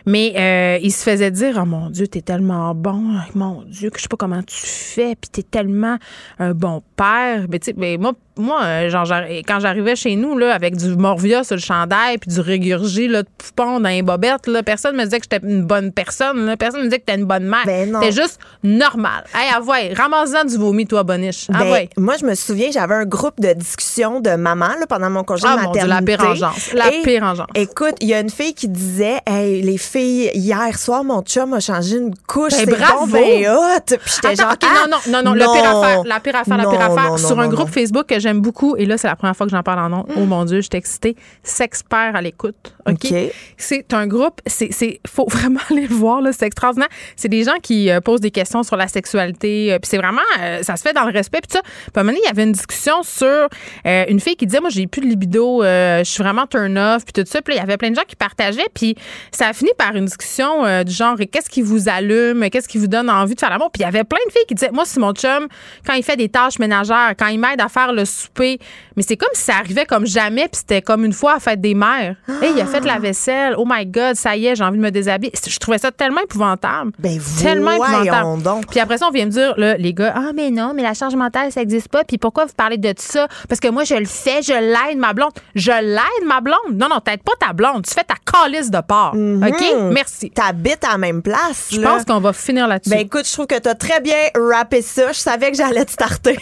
Mais 0.07 0.33
euh, 0.37 0.79
il 0.83 0.93
se 0.93 1.03
faisait 1.03 1.31
dire, 1.31 1.59
oh 1.61 1.67
mon 1.67 1.91
Dieu, 1.91 2.07
t'es 2.09 2.23
tellement 2.23 2.75
bon, 2.75 3.03
mon 3.35 3.63
Dieu, 3.63 3.91
que 3.91 3.99
je 3.99 4.03
sais 4.03 4.09
pas 4.09 4.17
comment 4.17 4.43
tu 4.43 4.67
fais, 4.67 5.17
puis 5.17 5.31
t'es 5.31 5.43
tellement 5.43 5.99
un 6.39 6.53
bon 6.53 6.83
père. 6.97 7.47
Mais 7.49 7.59
tu 7.59 7.67
sais, 7.67 7.73
ben, 7.73 8.01
moi, 8.01 8.13
moi, 8.37 8.63
euh, 8.65 8.89
genre, 8.91 9.07
quand 9.47 9.61
j'arrivais 9.61 9.97
chez 9.97 10.17
nous, 10.17 10.37
là, 10.37 10.55
avec 10.55 10.77
du 10.77 10.97
Morvia 10.97 11.45
sur 11.45 11.55
le 11.57 11.61
chandail, 11.61 12.19
puis 12.19 12.31
du 12.31 12.41
régurgie, 12.41 13.09
là, 13.09 13.23
de 13.23 13.29
poupon 13.39 13.81
dans 13.81 13.89
les 13.89 14.03
bobettes, 14.03 14.47
là, 14.47 14.63
personne 14.63 14.97
me 14.97 15.05
disait 15.05 15.21
que 15.21 15.27
j'étais 15.31 15.47
une 15.47 15.63
bonne 15.65 15.93
personne, 15.93 16.45
là. 16.47 16.57
Personne 16.57 16.81
me 16.81 16.85
disait 16.87 16.99
que 16.99 17.05
t'étais 17.05 17.19
une 17.21 17.27
bonne 17.27 17.45
mère. 17.47 17.63
Ben. 17.67 17.97
T'es 18.01 18.13
juste 18.13 18.39
normal. 18.63 19.25
Hey, 19.35 19.53
avouez, 19.55 19.95
ramasse-en 19.95 20.45
du 20.45 20.57
vomi, 20.57 20.87
toi, 20.87 21.03
boniche. 21.05 21.47
Ben, 21.49 21.61
Avouez. 21.61 21.91
moi, 21.97 22.15
je 22.21 22.25
me 22.27 22.35
souviens, 22.35 22.71
j'avais 22.73 22.95
un 22.95 23.05
groupe 23.05 23.41
de 23.41 23.53
discussion 23.53 24.21
de 24.21 24.31
maman 24.37 24.69
là, 24.81 24.87
pendant 24.89 25.11
mon 25.11 25.23
congé 25.25 25.45
Ah, 25.47 25.57
de 25.57 25.63
mon 25.63 25.73
Dieu, 25.73 25.87
maternité. 25.87 26.13
la 26.13 26.19
pire 26.19 26.29
engeance. 26.31 26.73
La 26.75 26.93
Et, 26.93 27.03
pire 27.03 27.23
engeance. 27.23 27.47
Écoute, 27.55 27.95
il 28.01 28.09
y 28.09 28.15
a 28.15 28.21
une 28.21 28.31
fille 28.31 28.55
qui 28.55 28.69
disait 28.69 29.21
Hey, 29.27 29.63
les 29.63 29.79
filles, 29.79 30.31
hier 30.35 30.77
soir, 30.79 31.05
mon 31.05 31.23
chum 31.23 31.53
a 31.55 31.61
changé 31.61 31.97
une 31.99 32.15
couche. 32.27 32.51
Ben, 32.53 32.59
c'est 32.59 32.67
bravo! 32.67 33.07
bon, 33.07 33.13
ben 33.13 33.49
hot. 33.49 33.81
Puis 33.87 33.99
j'étais 34.23 34.37
genre, 34.37 34.55
ah, 34.61 34.87
non, 34.91 34.97
non, 35.09 35.23
non, 35.23 35.31
non, 35.31 35.35
la 35.35 35.47
pire 35.47 35.77
affaire, 35.79 36.03
la 36.05 36.21
pire 36.21 36.37
affaire, 36.37 36.57
la 36.57 36.67
pire 36.69 36.81
affaire. 36.81 37.11
non, 37.11 37.17
sur 37.17 37.39
un 37.41 37.49
groupe. 37.49 37.69
Facebook 37.69 38.07
que 38.07 38.19
j'aime 38.25 38.41
beaucoup, 38.41 38.75
et 38.77 38.87
là, 38.87 38.99
c'est 38.99 39.07
la 39.07 39.17
première 39.17 39.37
fois 39.37 39.47
que 39.47 39.53
j'en 39.53 39.63
parle 39.63 39.79
en 39.79 39.89
nom. 39.89 40.07
Oh 40.17 40.25
mon 40.25 40.45
Dieu, 40.45 40.57
je 40.57 40.63
suis 40.63 40.79
excitée. 40.79 41.15
Sexpert 41.43 42.17
à 42.17 42.23
l'écoute. 42.23 42.75
OK? 42.87 43.15
C'est 43.57 43.93
un 43.93 44.07
groupe, 44.07 44.41
c'est, 44.47 45.01
faut 45.07 45.27
vraiment 45.31 45.61
aller 45.71 45.87
le 45.87 45.95
voir, 45.95 46.23
c'est 46.33 46.47
extraordinaire. 46.47 46.89
C'est 47.17 47.29
des 47.29 47.45
gens 47.45 47.59
qui 47.63 47.91
euh, 47.91 48.01
posent 48.01 48.21
des 48.21 48.31
questions 48.31 48.63
sur 48.63 48.77
la 48.77 48.89
sexualité, 48.89 49.73
euh, 49.73 49.79
puis 49.79 49.89
c'est 49.91 49.99
vraiment, 49.99 50.23
euh, 50.41 50.63
ça 50.63 50.77
se 50.77 50.83
fait 50.83 50.93
dans 50.93 51.05
le 51.05 51.13
respect, 51.13 51.41
puis 51.43 51.53
ça. 51.53 51.61
Puis 51.63 51.93
à 51.95 52.01
un 52.01 52.03
moment 52.03 52.13
donné, 52.13 52.23
il 52.25 52.29
y 52.29 52.31
avait 52.31 52.45
une 52.45 52.53
discussion 52.53 53.03
sur 53.03 53.49
une 53.85 54.21
fille 54.21 54.37
qui 54.37 54.47
disait, 54.47 54.61
moi, 54.61 54.71
j'ai 54.71 54.87
plus 54.87 55.03
de 55.03 55.07
libido, 55.07 55.63
je 55.63 56.03
suis 56.05 56.23
vraiment 56.23 56.47
turn 56.47 56.77
off, 56.79 57.05
puis 57.05 57.13
tout 57.13 57.29
ça. 57.31 57.43
Puis 57.43 57.55
il 57.55 57.59
y 57.59 57.61
avait 57.61 57.77
plein 57.77 57.91
de 57.91 57.97
gens 57.97 58.03
qui 58.07 58.17
partageaient, 58.17 58.69
puis 58.73 58.97
ça 59.31 59.49
a 59.49 59.53
fini 59.53 59.71
par 59.79 59.95
une 59.95 60.07
discussion 60.07 60.83
du 60.83 60.93
genre, 60.93 61.17
qu'est-ce 61.31 61.51
qui 61.51 61.63
vous 61.63 61.89
allume, 61.89 62.49
qu'est-ce 62.51 62.69
qui 62.69 62.79
vous 62.79 62.87
donne 62.87 63.11
envie 63.11 63.35
de 63.35 63.41
faire 63.41 63.51
l'amour? 63.51 63.71
Puis 63.71 63.83
il 63.83 63.85
y 63.85 63.89
avait 63.89 64.05
plein 64.05 64.19
de 64.27 64.33
filles 64.33 64.47
qui 64.49 64.55
disaient, 64.55 64.71
moi, 64.73 64.85
c'est 64.85 65.01
mon 65.01 65.13
chum, 65.13 65.49
quand 65.87 65.95
il 65.95 66.03
fait 66.03 66.17
des 66.17 66.29
tâches 66.29 66.59
ménagères, 66.59 67.15
quand 67.19 67.27
il 67.27 67.39
m'aide 67.39 67.61
à 67.61 67.69
faire 67.69 67.93
le 67.93 68.05
souper, 68.15 68.61
mais 68.97 69.03
c'est 69.03 69.17
comme 69.17 69.31
si 69.35 69.43
ça 69.43 69.55
arrivait 69.57 69.87
comme 69.87 70.07
jamais, 70.07 70.43
puis 70.43 70.59
c'était 70.61 70.83
comme 70.83 71.05
une 71.05 71.13
fois 71.13 71.33
à 71.33 71.35
la 71.35 71.41
fête 71.41 71.61
des 71.61 71.75
mères. 71.75 72.17
Hey, 72.43 72.53
il 72.55 72.61
a 72.61 72.67
fait 72.67 72.81
la 72.81 72.99
vaisselle, 72.99 73.55
oh 73.59 73.65
my 73.69 73.87
God, 73.87 74.15
ça 74.17 74.37
y 74.37 74.47
est, 74.47 74.57
j'ai 74.57 74.65
envie 74.65 74.79
de 74.79 74.83
me 74.83 74.91
déshabiller. 74.91 75.33
Je 75.47 75.59
trouvais 75.59 75.79
ça 75.79 75.91
tellement 75.91 76.21
épouvantable. 76.23 76.93
Ben, 76.99 77.19
tellement 77.41 77.73
épouvantable. 77.73 78.43
donc. 78.43 78.67
Puis 78.67 78.81
après 78.81 78.99
ça, 78.99 79.07
on 79.09 79.11
vient 79.11 79.27
me 79.27 79.31
dire, 79.31 79.55
là, 79.57 79.77
les 79.77 79.93
gars, 79.95 80.13
ah, 80.17 80.33
mais 80.35 80.51
non, 80.51 80.73
mais 80.75 80.83
la 80.83 80.95
charge 80.95 81.15
mentale, 81.15 81.53
ça 81.53 81.61
n'existe 81.61 81.89
pas. 81.89 82.05
Puis 82.05 82.19
pourquoi 82.19 82.47
vous 82.47 82.53
parlez 82.57 82.79
de 82.79 82.93
ça? 82.99 83.29
Parce 83.49 83.61
que 83.61 83.69
moi, 83.69 83.85
je 83.85 83.95
le 83.95 84.07
fais, 84.07 84.43
je 84.43 84.53
l'aide, 84.53 84.99
ma 84.99 85.13
blonde. 85.13 85.33
Je 85.55 85.73
l'aide, 85.73 86.27
ma 86.27 86.41
blonde? 86.41 86.75
Non, 86.75 86.89
non, 86.89 87.01
t'aides 87.01 87.23
pas 87.23 87.33
ta 87.39 87.53
blonde. 87.53 87.85
Tu 87.87 87.95
fais 87.95 88.05
ta 88.05 88.15
calice 88.15 88.71
de 88.71 88.81
part. 88.81 89.15
OK? 89.15 89.91
Merci. 89.93 90.31
T'habites 90.31 90.85
à 90.85 90.93
la 90.93 90.99
même 90.99 91.23
place. 91.23 91.69
Je 91.73 91.81
pense 91.81 92.05
qu'on 92.05 92.21
va 92.21 92.33
finir 92.33 92.69
là-dessus. 92.69 92.91
Ben 92.91 93.01
écoute, 93.01 93.27
je 93.27 93.33
trouve 93.33 93.47
que 93.47 93.59
t'as 93.59 93.75
très 93.75 94.01
bien 94.01 94.17
rappé 94.35 94.83
ça. 94.83 95.13
Je 95.13 95.19
savais 95.19 95.51
que 95.51 95.57
j'allais 95.57 95.85
te 95.85 95.93
starter. 95.93 96.39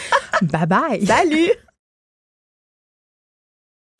bye 0.42 0.66
bye. 0.66 1.06
Salut! 1.06 1.50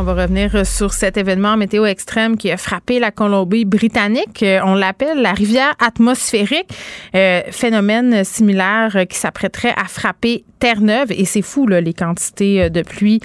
On 0.00 0.04
va 0.04 0.14
revenir 0.14 0.64
sur 0.64 0.92
cet 0.92 1.16
événement 1.16 1.56
météo 1.56 1.84
extrême 1.84 2.36
qui 2.36 2.52
a 2.52 2.56
frappé 2.56 3.00
la 3.00 3.10
Colombie-Britannique. 3.10 4.44
Euh, 4.44 4.60
on 4.64 4.76
l'appelle 4.76 5.20
la 5.20 5.32
rivière 5.32 5.74
atmosphérique, 5.84 6.68
euh, 7.16 7.40
phénomène 7.50 8.22
similaire 8.22 8.96
qui 9.10 9.18
s'apprêterait 9.18 9.74
à 9.76 9.86
frapper 9.88 10.44
Terre-Neuve. 10.60 11.08
Et 11.10 11.24
c'est 11.24 11.42
fou, 11.42 11.66
là, 11.66 11.80
les 11.80 11.94
quantités 11.94 12.62
euh, 12.62 12.68
de 12.68 12.82
pluie 12.82 13.18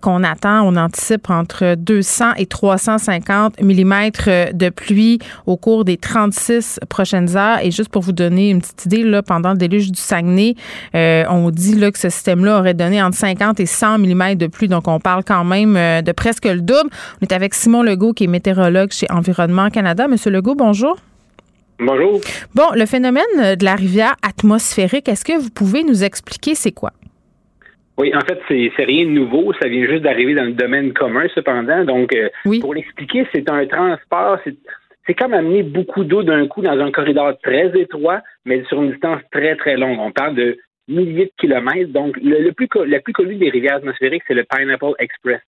qu'on 0.00 0.24
attend. 0.24 0.66
On 0.66 0.76
anticipe 0.76 1.28
entre 1.28 1.74
200 1.74 2.34
et 2.38 2.46
350 2.46 3.60
mm 3.60 4.10
de 4.54 4.68
pluie 4.70 5.18
au 5.44 5.58
cours 5.58 5.84
des 5.84 5.98
36 5.98 6.80
prochaines 6.88 7.36
heures. 7.36 7.58
Et 7.62 7.70
juste 7.70 7.90
pour 7.90 8.00
vous 8.00 8.12
donner 8.12 8.48
une 8.48 8.62
petite 8.62 8.86
idée, 8.86 9.02
là, 9.02 9.22
pendant 9.22 9.50
le 9.50 9.58
déluge 9.58 9.92
du 9.92 10.00
Saguenay, 10.00 10.54
on 10.94 11.50
dit 11.50 11.74
là, 11.74 11.90
que 11.90 11.98
ce 11.98 12.08
système-là 12.08 12.60
aurait 12.60 12.74
donné 12.74 13.02
entre 13.02 13.18
50 13.18 13.60
et 13.60 13.66
100 13.66 13.98
mm 13.98 14.34
de 14.36 14.46
pluie. 14.46 14.68
Donc, 14.68 14.88
on 14.88 14.98
parle 14.98 15.22
quand 15.22 15.44
même 15.44 15.76
de 16.06 16.12
presque 16.12 16.46
le 16.46 16.60
double. 16.60 16.90
On 17.20 17.26
est 17.26 17.32
avec 17.32 17.52
Simon 17.52 17.82
Legault, 17.82 18.12
qui 18.12 18.24
est 18.24 18.28
météorologue 18.28 18.92
chez 18.92 19.06
Environnement 19.10 19.68
Canada. 19.68 20.08
Monsieur 20.08 20.30
Legault, 20.30 20.54
bonjour. 20.54 20.96
Bonjour. 21.78 22.20
Bon, 22.54 22.68
le 22.74 22.86
phénomène 22.86 23.56
de 23.58 23.64
la 23.64 23.74
rivière 23.74 24.14
atmosphérique, 24.26 25.08
est-ce 25.08 25.24
que 25.24 25.38
vous 25.38 25.50
pouvez 25.50 25.84
nous 25.84 26.04
expliquer 26.04 26.54
c'est 26.54 26.72
quoi? 26.72 26.92
Oui, 27.98 28.12
en 28.14 28.20
fait, 28.20 28.38
c'est 28.48 28.84
rien 28.84 29.04
de 29.06 29.10
nouveau. 29.10 29.52
Ça 29.60 29.68
vient 29.68 29.86
juste 29.86 30.02
d'arriver 30.02 30.34
dans 30.34 30.44
le 30.44 30.52
domaine 30.52 30.92
commun, 30.92 31.26
cependant. 31.34 31.84
Donc, 31.84 32.14
euh, 32.14 32.28
pour 32.60 32.74
l'expliquer, 32.74 33.26
c'est 33.34 33.48
un 33.50 33.66
transport. 33.66 34.38
C'est 35.06 35.14
comme 35.14 35.34
amener 35.34 35.62
beaucoup 35.62 36.04
d'eau 36.04 36.22
d'un 36.22 36.46
coup 36.46 36.62
dans 36.62 36.78
un 36.78 36.90
corridor 36.90 37.32
très 37.42 37.72
étroit, 37.78 38.20
mais 38.44 38.64
sur 38.68 38.82
une 38.82 38.92
distance 38.92 39.20
très, 39.32 39.56
très 39.56 39.76
longue. 39.76 39.98
On 39.98 40.12
parle 40.12 40.34
de 40.34 40.58
milliers 40.88 41.26
de 41.26 41.32
kilomètres. 41.38 41.92
Donc, 41.92 42.16
le, 42.22 42.50
plus, 42.52 42.68
la 42.86 43.00
plus 43.00 43.12
connue 43.12 43.36
des 43.36 43.50
rivières 43.50 43.76
atmosphériques, 43.76 44.22
c'est 44.26 44.34
le 44.34 44.44
Pineapple 44.44 44.94
Express, 44.98 45.40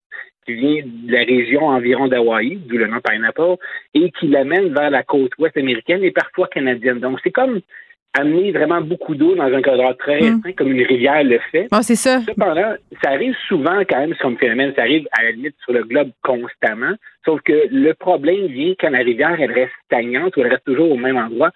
qui 0.45 0.53
vient 0.53 0.83
de 0.85 1.11
la 1.11 1.23
région 1.23 1.67
environ 1.67 2.07
d'Hawaï, 2.07 2.57
d'où 2.65 2.77
le 2.77 2.87
nom 2.87 2.99
Pineapple, 3.01 3.55
et 3.93 4.11
qui 4.11 4.27
l'amène 4.27 4.73
vers 4.73 4.89
la 4.89 5.03
côte 5.03 5.31
ouest 5.37 5.55
américaine 5.57 6.03
et 6.03 6.11
parfois 6.11 6.47
canadienne. 6.47 6.99
Donc, 6.99 7.19
c'est 7.23 7.31
comme 7.31 7.61
amener 8.17 8.51
vraiment 8.51 8.81
beaucoup 8.81 9.15
d'eau 9.15 9.35
dans 9.35 9.43
un 9.43 9.61
cadre 9.61 9.93
très 9.93 10.19
mm. 10.21 10.53
comme 10.57 10.71
une 10.71 10.85
rivière 10.85 11.23
le 11.23 11.39
fait. 11.51 11.67
Ah, 11.71 11.81
c'est 11.83 11.95
ça. 11.95 12.21
Cependant, 12.21 12.73
ça 13.03 13.11
arrive 13.11 13.35
souvent 13.47 13.81
quand 13.87 13.99
même 13.99 14.15
comme 14.15 14.37
phénomène, 14.37 14.73
ça 14.75 14.81
arrive 14.81 15.07
à 15.17 15.23
la 15.23 15.31
limite 15.31 15.55
sur 15.63 15.73
le 15.73 15.83
globe 15.83 16.09
constamment, 16.23 16.93
sauf 17.25 17.41
que 17.41 17.67
le 17.71 17.93
problème 17.93 18.47
vient 18.47 18.73
quand 18.79 18.89
la 18.89 18.99
rivière, 18.99 19.37
elle 19.39 19.51
reste 19.51 19.71
stagnante 19.85 20.35
ou 20.35 20.41
elle 20.41 20.47
reste 20.47 20.65
toujours 20.65 20.91
au 20.91 20.97
même 20.97 21.17
endroit. 21.17 21.51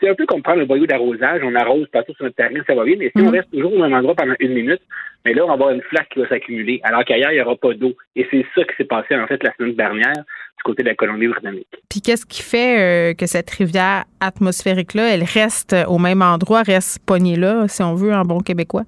C'est 0.00 0.08
un 0.08 0.14
peu 0.14 0.26
comme 0.26 0.42
prendre 0.42 0.58
le 0.58 0.66
boyau 0.66 0.86
d'arrosage, 0.86 1.42
on 1.44 1.54
arrose 1.54 1.86
partout 1.92 2.12
sur 2.14 2.24
notre 2.24 2.36
terrain, 2.36 2.60
ça 2.66 2.74
va 2.74 2.84
bien, 2.84 2.96
mais 2.98 3.12
si 3.14 3.22
on 3.22 3.30
mm. 3.30 3.34
reste 3.34 3.50
toujours 3.52 3.72
au 3.72 3.78
même 3.78 3.92
endroit 3.92 4.16
pendant 4.16 4.34
une 4.40 4.54
minute, 4.54 4.80
mais 5.24 5.32
là, 5.32 5.44
on 5.44 5.48
va 5.48 5.54
avoir 5.54 5.70
une 5.70 5.82
flaque 5.82 6.08
qui 6.12 6.18
va 6.18 6.28
s'accumuler, 6.28 6.80
alors 6.82 7.04
qu'ailleurs, 7.04 7.30
il 7.30 7.36
n'y 7.36 7.40
aura 7.40 7.54
pas 7.56 7.72
d'eau. 7.74 7.94
Et 8.16 8.26
c'est 8.30 8.44
ça 8.54 8.64
qui 8.64 8.74
s'est 8.76 8.84
passé, 8.84 9.14
en 9.14 9.26
fait, 9.26 9.42
la 9.42 9.52
semaine 9.54 9.74
dernière 9.74 10.14
du 10.14 10.62
côté 10.64 10.82
de 10.82 10.88
la 10.88 10.94
Colombie-Britannique. 10.94 11.68
Puis 11.88 12.00
qu'est-ce 12.00 12.26
qui 12.26 12.42
fait 12.42 12.80
euh, 12.80 13.14
que 13.14 13.26
cette 13.26 13.50
rivière 13.50 14.04
atmosphérique-là, 14.20 15.14
elle 15.14 15.24
reste 15.24 15.76
au 15.86 15.98
même 15.98 16.22
endroit, 16.22 16.62
reste 16.62 17.04
pognée 17.06 17.36
là, 17.36 17.68
si 17.68 17.82
on 17.82 17.94
veut, 17.94 18.12
en 18.12 18.22
bon 18.22 18.40
québécois? 18.40 18.84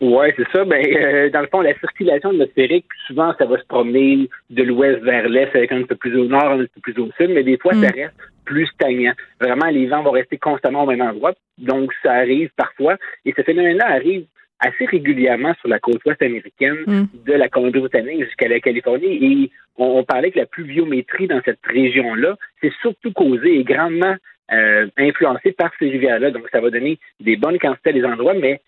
Oui, 0.00 0.26
c'est 0.36 0.50
ça. 0.50 0.64
Ben, 0.64 0.82
euh, 0.82 1.28
dans 1.30 1.42
le 1.42 1.46
fond, 1.48 1.60
la 1.60 1.78
circulation 1.78 2.30
atmosphérique, 2.30 2.86
souvent, 3.06 3.34
ça 3.38 3.44
va 3.44 3.58
se 3.58 3.66
promener 3.66 4.30
de 4.48 4.62
l'ouest 4.62 5.02
vers 5.02 5.28
l'est, 5.28 5.54
avec 5.54 5.72
un 5.72 5.82
peu 5.82 5.94
plus 5.94 6.16
au 6.16 6.24
nord, 6.24 6.52
un 6.52 6.58
peu 6.58 6.80
plus 6.82 6.98
au 6.98 7.10
sud, 7.18 7.30
mais 7.30 7.42
des 7.42 7.58
fois, 7.58 7.74
ça 7.74 7.90
mm. 7.90 7.94
reste 7.94 8.14
plus 8.46 8.66
stagnant. 8.68 9.12
Vraiment, 9.40 9.66
les 9.66 9.86
vents 9.86 10.02
vont 10.02 10.10
rester 10.12 10.38
constamment 10.38 10.84
au 10.84 10.86
même 10.86 11.02
endroit. 11.02 11.34
Donc, 11.58 11.92
ça 12.02 12.12
arrive 12.12 12.50
parfois. 12.56 12.96
Et 13.26 13.34
ce 13.36 13.42
phénomène-là 13.42 13.88
arrive 13.88 14.24
assez 14.58 14.86
régulièrement 14.86 15.54
sur 15.60 15.68
la 15.68 15.78
côte 15.78 16.04
ouest 16.06 16.22
américaine, 16.22 16.78
mm. 16.86 17.04
de 17.26 17.32
la 17.34 17.48
Colombie-Britannique 17.48 18.24
jusqu'à 18.24 18.48
la 18.48 18.60
Californie. 18.60 19.18
Et 19.22 19.50
on, 19.76 20.02
parlait 20.04 20.30
que 20.30 20.38
la 20.38 20.46
pluviométrie 20.46 21.26
dans 21.26 21.40
cette 21.44 21.64
région-là, 21.64 22.36
c'est 22.62 22.72
surtout 22.80 23.12
causé 23.12 23.58
et 23.58 23.64
grandement 23.64 24.16
euh, 24.52 24.86
influencé 24.96 25.52
par 25.52 25.70
ces 25.78 25.90
rivières-là. 25.90 26.30
Donc, 26.30 26.48
ça 26.50 26.60
va 26.60 26.70
donner 26.70 26.98
des 27.20 27.36
bonnes 27.36 27.58
quantités 27.58 27.90
à 27.90 27.92
des 27.92 28.04
endroits, 28.04 28.34
mais 28.34 28.60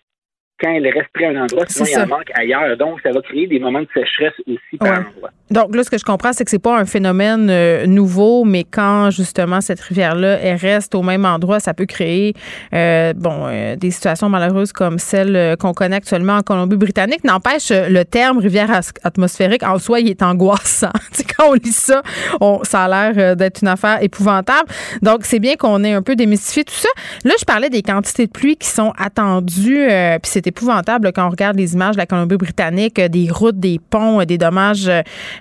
quand 0.59 0.71
elle 0.71 0.87
reste 0.87 1.09
près 1.13 1.25
à 1.25 1.29
un 1.29 1.43
endroit, 1.43 1.65
sinon 1.67 1.85
il 1.91 1.99
en 1.99 2.07
manque 2.07 2.31
ailleurs. 2.35 2.77
Donc, 2.77 2.99
ça 3.01 3.11
va 3.11 3.21
créer 3.21 3.47
des 3.47 3.59
moments 3.59 3.81
de 3.81 3.87
sécheresse 3.93 4.33
aussi 4.47 4.77
par 4.79 4.99
endroit. 4.99 5.31
Donc, 5.51 5.75
là, 5.75 5.83
ce 5.83 5.89
que 5.89 5.97
je 5.97 6.05
comprends, 6.05 6.33
c'est 6.33 6.45
que 6.45 6.49
c'est 6.49 6.57
pas 6.57 6.79
un 6.79 6.85
phénomène 6.85 7.47
euh, 7.49 7.85
nouveau, 7.85 8.43
mais 8.43 8.63
quand, 8.63 9.11
justement, 9.11 9.61
cette 9.61 9.79
rivière-là, 9.81 10.39
elle 10.41 10.55
reste 10.55 10.95
au 10.95 11.03
même 11.03 11.25
endroit, 11.25 11.59
ça 11.59 11.73
peut 11.73 11.85
créer, 11.85 12.33
euh, 12.73 13.13
bon, 13.13 13.45
euh, 13.45 13.75
des 13.75 13.91
situations 13.91 14.29
malheureuses 14.29 14.71
comme 14.71 14.97
celle 14.97 15.55
qu'on 15.59 15.73
connaît 15.73 15.97
actuellement 15.97 16.37
en 16.37 16.41
Colombie-Britannique. 16.41 17.23
N'empêche, 17.23 17.71
le 17.71 18.03
terme 18.03 18.39
rivière 18.39 18.71
atmosphérique, 19.03 19.63
en 19.63 19.77
soi, 19.79 19.99
il 19.99 20.09
est 20.09 20.23
angoissant. 20.23 20.91
quand 21.37 21.49
on 21.49 21.53
lit 21.53 21.71
ça, 21.71 22.01
on, 22.41 22.63
ça 22.63 22.85
a 22.85 23.11
l'air 23.13 23.35
d'être 23.35 23.61
une 23.61 23.67
affaire 23.67 24.01
épouvantable. 24.01 24.69
Donc, 25.01 25.25
c'est 25.25 25.39
bien 25.39 25.55
qu'on 25.55 25.83
ait 25.83 25.93
un 25.93 26.01
peu 26.01 26.15
démystifié 26.15 26.63
tout 26.63 26.73
ça. 26.73 26.89
Là, 27.25 27.33
je 27.37 27.45
parlais 27.45 27.69
des 27.69 27.81
quantités 27.81 28.27
de 28.27 28.31
pluie 28.31 28.55
qui 28.55 28.67
sont 28.67 28.93
attendues, 28.97 29.87
puis 29.87 30.31
c'est 30.31 30.42
épouvantable 30.47 31.11
quand 31.13 31.27
on 31.27 31.29
regarde 31.29 31.57
les 31.57 31.73
images 31.73 31.95
de 31.95 31.99
la 31.99 32.05
Colombie-Britannique, 32.05 32.99
des 32.99 33.29
routes, 33.31 33.59
des 33.59 33.79
ponts, 33.79 34.23
des 34.23 34.37
dommages 34.37 34.89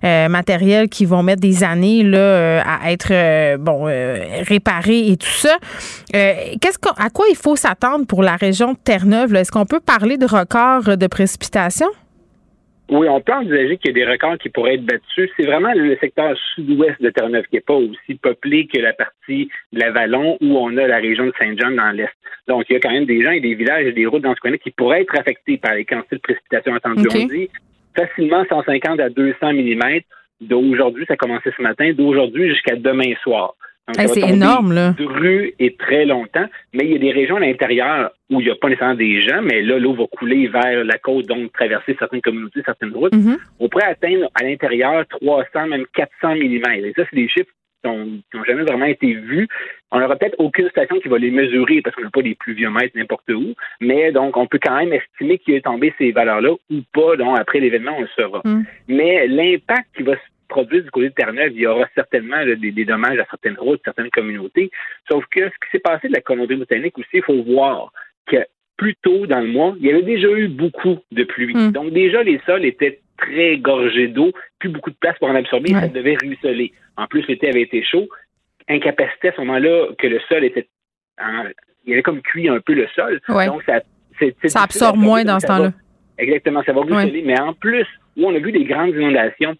euh, 0.04 0.28
matériels 0.28 0.88
qui 0.88 1.04
vont 1.04 1.22
mettre 1.22 1.40
des 1.40 1.64
années 1.64 2.02
là, 2.02 2.18
euh, 2.18 2.62
à 2.64 2.92
être 2.92 3.10
euh, 3.10 3.56
bon 3.58 3.84
réparés 3.84 5.08
et 5.08 5.16
tout 5.16 5.26
ça. 5.28 5.56
qu'est-ce 6.12 6.78
à 6.96 7.10
quoi 7.10 7.26
il 7.30 7.36
faut 7.36 7.56
s'attendre 7.56 8.06
pour 8.06 8.22
la 8.22 8.36
région 8.36 8.72
de 8.72 8.78
Terre-Neuve? 8.82 9.34
Est-ce 9.34 9.50
qu'on 9.50 9.66
peut 9.66 9.80
parler 9.80 10.16
de 10.16 10.26
records 10.26 10.96
de 10.96 11.06
précipitations? 11.06 11.90
Oui, 12.90 13.08
on 13.08 13.20
peut 13.20 13.32
envisager 13.32 13.78
qu'il 13.78 13.96
y 13.96 14.02
a 14.02 14.04
des 14.04 14.10
records 14.10 14.38
qui 14.38 14.50
pourraient 14.50 14.74
être 14.74 14.84
battus. 14.84 15.30
C'est 15.36 15.46
vraiment 15.46 15.72
le 15.74 15.96
secteur 15.96 16.36
sud-ouest 16.54 17.00
de 17.00 17.10
Terre-Neuve 17.10 17.46
qui 17.46 17.56
n'est 17.56 17.60
pas 17.60 17.74
aussi 17.74 18.14
peuplé 18.20 18.66
que 18.66 18.78
la 18.80 18.92
partie 18.92 19.48
de 19.72 19.80
l'Avalon 19.80 20.36
où 20.40 20.58
on 20.58 20.76
a 20.76 20.86
la 20.86 20.98
région 20.98 21.26
de 21.26 21.32
Saint-Jean 21.38 21.70
dans 21.70 21.90
l'est. 21.92 22.12
Donc, 22.48 22.64
il 22.68 22.74
y 22.74 22.76
a 22.76 22.80
quand 22.80 22.90
même 22.90 23.06
des 23.06 23.22
gens 23.22 23.30
et 23.30 23.40
des 23.40 23.54
villages 23.54 23.86
et 23.86 23.92
des 23.92 24.06
routes 24.06 24.22
dans 24.22 24.34
ce 24.34 24.40
coin-là 24.40 24.58
qui 24.58 24.72
pourraient 24.72 25.02
être 25.02 25.18
affectés 25.18 25.58
par 25.58 25.74
les 25.74 25.84
quantités 25.84 26.16
de 26.16 26.20
précipitations 26.20 26.74
attendues. 26.74 27.08
On 27.14 27.26
dit 27.26 27.48
facilement 27.96 28.44
150 28.48 29.00
à 29.00 29.08
200 29.08 29.52
mm 29.52 30.00
d'aujourd'hui, 30.40 31.04
ça 31.06 31.14
a 31.14 31.16
commencé 31.16 31.50
ce 31.56 31.62
matin, 31.62 31.92
d'aujourd'hui 31.92 32.48
jusqu'à 32.48 32.76
demain 32.76 33.14
soir. 33.22 33.54
C'est 33.94 34.20
énorme, 34.20 34.72
là. 34.72 34.94
Rue 34.98 35.54
et 35.58 35.74
très 35.76 36.04
longtemps, 36.04 36.46
mais 36.72 36.84
il 36.84 36.92
y 36.92 36.96
a 36.96 36.98
des 36.98 37.10
régions 37.10 37.36
à 37.36 37.40
l'intérieur 37.40 38.10
où 38.30 38.40
il 38.40 38.44
n'y 38.44 38.50
a 38.50 38.56
pas 38.56 38.68
nécessairement 38.68 38.94
des 38.94 39.20
gens, 39.20 39.42
mais 39.42 39.62
là, 39.62 39.78
l'eau 39.78 39.94
va 39.94 40.04
couler 40.06 40.46
vers 40.48 40.84
la 40.84 40.98
côte, 40.98 41.26
donc 41.26 41.52
traverser 41.52 41.96
certaines 41.98 42.22
communautés, 42.22 42.62
certaines 42.64 42.94
routes. 42.94 43.12
Mm-hmm. 43.12 43.38
On 43.60 43.68
pourrait 43.68 43.86
atteindre 43.86 44.28
à 44.34 44.44
l'intérieur 44.44 45.04
300, 45.08 45.66
même 45.66 45.84
400 45.94 46.36
mm. 46.36 46.84
Et 46.84 46.92
ça, 46.96 47.02
c'est 47.10 47.16
des 47.16 47.28
chiffres 47.28 47.50
qui 47.82 47.90
n'ont 47.90 48.44
jamais 48.46 48.62
vraiment 48.62 48.86
été 48.86 49.12
vus. 49.12 49.48
On 49.90 49.98
n'aura 49.98 50.16
peut-être 50.16 50.36
aucune 50.38 50.68
station 50.70 50.98
qui 51.00 51.08
va 51.08 51.18
les 51.18 51.30
mesurer 51.30 51.82
parce 51.82 51.94
qu'on 51.96 52.04
n'a 52.04 52.10
pas 52.10 52.22
des 52.22 52.34
pluviomètres 52.34 52.96
n'importe 52.96 53.28
où, 53.30 53.54
mais 53.80 54.12
donc 54.12 54.36
on 54.36 54.46
peut 54.46 54.60
quand 54.62 54.76
même 54.76 54.92
estimer 54.92 55.38
qu'il 55.38 55.54
est 55.54 55.64
tombé 55.64 55.92
ces 55.98 56.12
valeurs-là 56.12 56.52
ou 56.70 56.80
pas. 56.92 57.16
Donc 57.16 57.38
après 57.38 57.60
l'événement, 57.60 57.96
on 57.98 58.02
le 58.02 58.08
saura. 58.16 58.40
Mm. 58.44 58.62
Mais 58.88 59.26
l'impact 59.26 59.88
qui 59.96 60.04
va 60.04 60.14
se 60.14 60.31
produire 60.52 60.84
du 60.84 60.90
côté 60.90 61.08
de 61.08 61.14
Terre-Neuve, 61.14 61.52
il 61.54 61.62
y 61.62 61.66
aura 61.66 61.88
certainement 61.94 62.44
des, 62.44 62.84
dommages 62.84 63.18
à 63.18 63.24
certaines 63.30 63.56
routes, 63.58 63.80
certaines 63.84 64.10
communautés. 64.10 64.70
Sauf 65.10 65.24
que 65.30 65.40
ce 65.40 65.54
qui 65.54 65.70
s'est 65.72 65.78
passé 65.78 66.08
de 66.08 66.12
la 66.12 66.20
Colombie-Britannique 66.20 66.98
aussi, 66.98 67.08
il 67.14 67.22
faut 67.22 67.42
voir 67.42 67.92
que 68.26 68.36
plus 68.76 68.94
tôt 68.96 69.26
dans 69.26 69.40
le 69.40 69.46
mois, 69.46 69.74
il 69.80 69.86
y 69.86 69.90
avait 69.90 70.02
déjà 70.02 70.28
eu 70.28 70.48
beaucoup 70.48 70.98
de 71.10 71.24
pluie. 71.24 71.54
Mm. 71.54 71.72
Donc 71.72 71.92
déjà, 71.92 72.22
les 72.22 72.38
sols 72.44 72.66
étaient 72.66 73.00
très 73.16 73.56
gorgés 73.56 74.08
d'eau, 74.08 74.32
plus 74.58 74.68
beaucoup 74.68 74.90
de 74.90 74.96
place 74.96 75.16
pour 75.18 75.28
en 75.28 75.34
absorber, 75.34 75.70
ça 75.72 75.88
devait 75.88 76.16
ruisseler. 76.20 76.72
En 76.96 77.06
plus, 77.06 77.26
l'été 77.28 77.48
avait 77.48 77.62
été 77.62 77.82
chaud, 77.82 78.08
incapacité 78.68 79.28
à 79.28 79.32
ce 79.32 79.40
moment-là 79.40 79.88
que 79.98 80.06
le 80.06 80.20
sol 80.28 80.44
était 80.44 80.68
il 81.84 81.92
avait 81.92 82.02
comme 82.02 82.20
cuit 82.20 82.48
un 82.48 82.60
peu 82.60 82.74
le 82.74 82.86
sol. 82.94 83.20
Donc 83.28 83.62
ça 83.64 83.80
ça 84.46 84.62
absorbe 84.62 84.98
moins 84.98 85.24
dans 85.24 85.40
ce 85.40 85.46
temps-là. 85.46 85.72
Exactement, 86.18 86.62
ça 86.64 86.72
va 86.72 86.82
ruisseler. 86.82 87.22
Mais 87.24 87.40
en 87.40 87.54
plus, 87.54 87.86
où 88.16 88.26
on 88.26 88.34
a 88.34 88.38
vu 88.38 88.52
des 88.52 88.64
grandes 88.64 88.90
inondations, 88.90 89.56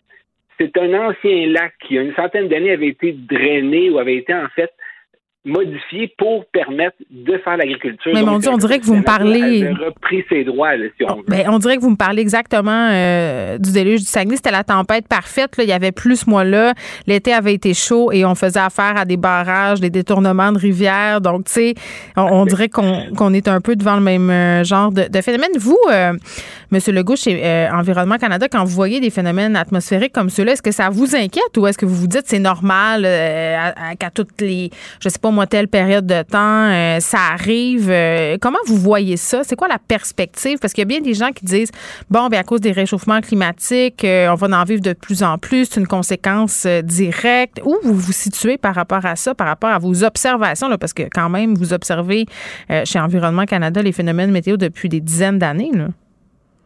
c'est 0.63 0.81
un 0.81 0.95
ancien 0.95 1.47
lac 1.49 1.75
qui, 1.81 1.95
il 1.95 1.97
y 1.97 1.99
a 1.99 2.03
une 2.03 2.15
centaine 2.15 2.49
d'années, 2.49 2.73
avait 2.73 2.89
été 2.89 3.13
drainé 3.13 3.91
ou 3.91 3.99
avait 3.99 4.17
été 4.17 4.35
en 4.35 4.49
fait 4.49 4.71
modifié 5.45 6.15
pour 6.19 6.45
permettre 6.53 6.97
de 7.11 7.37
faire 7.39 7.57
l'agriculture. 7.57 8.13
Mais 8.15 8.23
mon 8.23 8.39
Dieu, 8.39 8.51
on 8.53 8.59
dirait 8.59 8.79
que 8.79 8.85
vous 8.85 8.95
me 8.95 9.03
parlez. 9.03 9.69
repris 9.71 10.25
ses 10.29 10.45
droits, 10.45 10.71
si 10.97 11.05
on 11.05 11.17
veut. 11.17 11.23
Mais 11.27 11.45
on 11.49 11.59
dirait 11.59 11.77
que 11.77 11.83
vous 11.83 11.91
me 11.91 11.97
parlez 11.97 12.23
exactement 12.23 12.91
euh, 12.93 13.59
du 13.59 13.73
déluge 13.73 14.01
du 14.01 14.07
Saguenay. 14.07 14.37
C'était 14.37 14.53
la 14.53 14.63
tempête 14.63 15.09
parfaite. 15.09 15.57
Là. 15.57 15.65
Il 15.65 15.71
y 15.71 15.73
avait 15.73 15.91
plus 15.91 16.29
moi 16.29 16.45
là. 16.45 16.75
L'été 17.09 17.33
avait 17.33 17.55
été 17.55 17.75
chaud 17.75 18.13
et 18.13 18.25
on 18.25 18.37
faisait 18.37 18.61
affaire 18.61 18.97
à 18.97 19.05
des 19.05 19.17
barrages, 19.17 19.81
des 19.81 19.91
détournements 19.91 20.53
de 20.53 20.59
rivières. 20.59 21.21
Donc, 21.21 21.47
tu 21.47 21.53
sais, 21.53 21.75
on, 22.17 22.47
dirait 22.47 22.69
qu'on 22.69 23.35
est 23.35 23.49
un 23.49 23.61
peu 23.61 23.75
devant 23.75 23.97
le 23.97 24.03
même 24.03 24.31
euh, 24.31 24.63
genre 24.63 24.93
de, 24.93 25.09
phénomène. 25.23 25.51
Vous, 25.59 25.79
euh, 25.91 26.13
Monsieur 26.71 26.93
Legault, 26.93 27.17
chez 27.17 27.69
Environnement 27.73 28.17
Canada, 28.17 28.47
quand 28.49 28.65
vous 28.65 28.75
voyez 28.75 29.01
des 29.01 29.11
phénomènes 29.11 29.57
atmosphériques 29.57 30.13
comme 30.13 30.31
ceux-là, 30.31 30.53
est-ce 30.53 30.63
que 30.63 30.71
ça 30.71 30.89
vous 30.89 31.17
inquiète 31.17 31.57
ou 31.57 31.67
est-ce 31.67 31.79
que 31.79 31.85
vous 31.85 31.97
vous 31.97 32.07
dites 32.07 32.27
c'est 32.27 32.39
normal 32.39 33.03
qu'à 33.99 34.11
toutes 34.11 34.41
les, 34.41 34.71
je 35.01 35.09
sais 35.09 35.19
pas 35.19 35.32
moi, 35.33 35.47
telle 35.47 35.69
période 35.69 36.07
de 36.07 36.23
temps, 36.23 36.71
euh, 36.71 37.01
ça 37.01 37.19
arrive. 37.33 37.91
Euh, 37.91 38.37
comment 38.41 38.59
vous 38.67 38.77
voyez 38.77 39.17
ça? 39.17 39.43
C'est 39.45 39.57
quoi 39.57 39.69
la 39.69 39.79
perspective? 39.79 40.59
Parce 40.61 40.73
qu'il 40.73 40.83
y 40.83 40.87
a 40.87 40.87
bien 40.87 41.01
des 41.01 41.15
gens 41.15 41.31
qui 41.31 41.45
disent, 41.45 41.73
bon, 42.11 42.29
bien, 42.29 42.41
à 42.41 42.45
cause 42.45 42.61
des 42.61 42.73
réchauffements 42.73 43.21
climatiques, 43.21 44.05
on 44.05 44.35
va 44.35 44.61
en 44.61 44.65
vivre 44.65 44.83
de 44.83 44.93
plus 44.93 45.23
en 45.23 45.39
plus. 45.39 45.67
C'est 45.67 45.81
une 45.81 45.87
conséquence 45.87 46.67
directe. 46.67 47.61
Où 47.65 47.77
vous 47.83 47.95
vous 47.95 48.13
situez 48.13 48.59
par 48.59 48.75
rapport 48.75 49.05
à 49.05 49.17
ça, 49.17 49.35
par 49.35 49.47
rapport 49.47 49.71
à 49.71 49.79
vos 49.79 50.05
observations? 50.05 50.69
Là, 50.69 50.79
parce 50.79 50.93
que 50.93 51.05
quand 51.13 51.29
même, 51.29 51.55
vous 51.55 51.73
observez 51.73 52.27
chez 52.85 52.99
Environnement 52.99 53.45
Canada 53.45 53.83
les 53.83 53.93
phénomènes 53.93 54.31
météo 54.31 54.57
depuis 54.57 54.89
des 54.89 55.01
dizaines 55.01 55.39
d'années. 55.39 55.73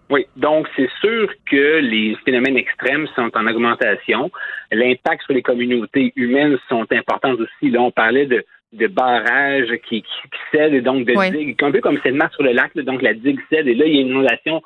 Oui, 0.08 0.24
donc 0.36 0.68
c'est 0.76 0.88
sûr 1.00 1.28
que 1.50 1.80
les 1.80 2.16
phénomènes 2.24 2.56
extrêmes 2.56 3.08
sont 3.16 3.30
en 3.34 3.46
augmentation. 3.48 4.30
L'impact 4.70 5.24
sur 5.24 5.34
les 5.34 5.42
communautés 5.42 6.12
humaines 6.14 6.56
sont 6.68 6.86
importants 6.92 7.34
aussi. 7.34 7.70
Là, 7.70 7.82
on 7.82 7.90
parlait 7.90 8.26
de, 8.26 8.44
de 8.76 8.86
barrages 8.86 9.74
qui, 9.88 10.02
qui, 10.02 10.08
cèdent 10.52 10.74
et 10.74 10.80
donc 10.80 11.06
de 11.06 11.30
digues, 11.30 11.62
un 11.62 11.72
peu 11.72 11.80
comme 11.80 11.98
cette 12.02 12.14
masse 12.14 12.32
sur 12.32 12.42
le 12.42 12.52
lac, 12.52 12.76
donc 12.76 13.02
la 13.02 13.14
digue 13.14 13.40
cède 13.50 13.68
et 13.68 13.74
là, 13.74 13.86
il 13.86 13.94
y 13.94 13.98
a 13.98 14.00
une 14.02 14.08
inondation 14.08 14.62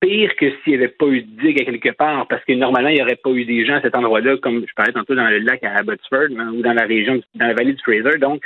pire 0.00 0.34
que 0.36 0.50
s'il 0.50 0.72
n'y 0.72 0.74
avait 0.74 0.88
pas 0.88 1.06
eu 1.06 1.22
de 1.22 1.40
digue 1.40 1.60
à 1.60 1.64
quelque 1.64 1.90
part, 1.90 2.26
parce 2.28 2.44
que 2.44 2.52
normalement, 2.52 2.90
il 2.90 2.96
n'y 2.96 3.02
aurait 3.02 3.16
pas 3.16 3.30
eu 3.30 3.44
des 3.44 3.64
gens 3.64 3.76
à 3.76 3.80
cet 3.80 3.94
endroit-là, 3.94 4.36
comme 4.38 4.64
je 4.66 4.74
parlais 4.74 4.92
tantôt 4.92 5.14
dans 5.14 5.28
le 5.28 5.38
lac 5.38 5.62
à 5.64 5.76
Abbotsford 5.76 6.28
hein, 6.38 6.52
ou 6.54 6.62
dans 6.62 6.72
la 6.72 6.84
région, 6.84 7.20
dans 7.34 7.46
la 7.46 7.54
vallée 7.54 7.72
du 7.72 7.82
Fraser. 7.82 8.18
Donc, 8.18 8.42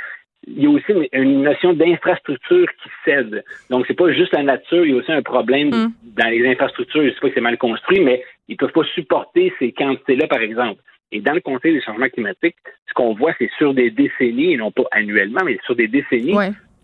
il 0.47 0.63
y 0.63 0.67
a 0.67 0.69
aussi 0.69 0.85
une, 1.11 1.43
notion 1.43 1.73
d'infrastructure 1.73 2.67
qui 2.81 2.89
cède. 3.03 3.43
Donc, 3.69 3.85
c'est 3.87 3.93
pas 3.93 4.11
juste 4.13 4.33
la 4.33 4.43
nature, 4.43 4.85
il 4.85 4.91
y 4.91 4.93
a 4.93 4.97
aussi 4.97 5.11
un 5.11 5.21
problème 5.21 5.69
mm. 5.69 5.93
dans 6.15 6.29
les 6.29 6.47
infrastructures. 6.47 7.03
Je 7.03 7.09
sais 7.09 7.19
pas 7.19 7.27
que 7.27 7.33
c'est 7.35 7.41
mal 7.41 7.57
construit, 7.57 7.99
mais 7.99 8.23
ils 8.47 8.55
peuvent 8.55 8.71
pas 8.71 8.85
supporter 8.95 9.53
ces 9.59 9.71
quantités-là, 9.71 10.27
par 10.27 10.41
exemple. 10.41 10.81
Et 11.11 11.21
dans 11.21 11.33
le 11.33 11.41
contexte 11.41 11.75
des 11.75 11.81
changements 11.81 12.09
climatiques, 12.09 12.55
ce 12.87 12.93
qu'on 12.93 13.13
voit, 13.13 13.33
c'est 13.39 13.49
sur 13.57 13.73
des 13.73 13.89
décennies, 13.89 14.53
et 14.53 14.57
non 14.57 14.71
pas 14.71 14.83
annuellement, 14.91 15.41
mais 15.43 15.57
sur 15.65 15.75
des 15.75 15.87
décennies, 15.87 16.35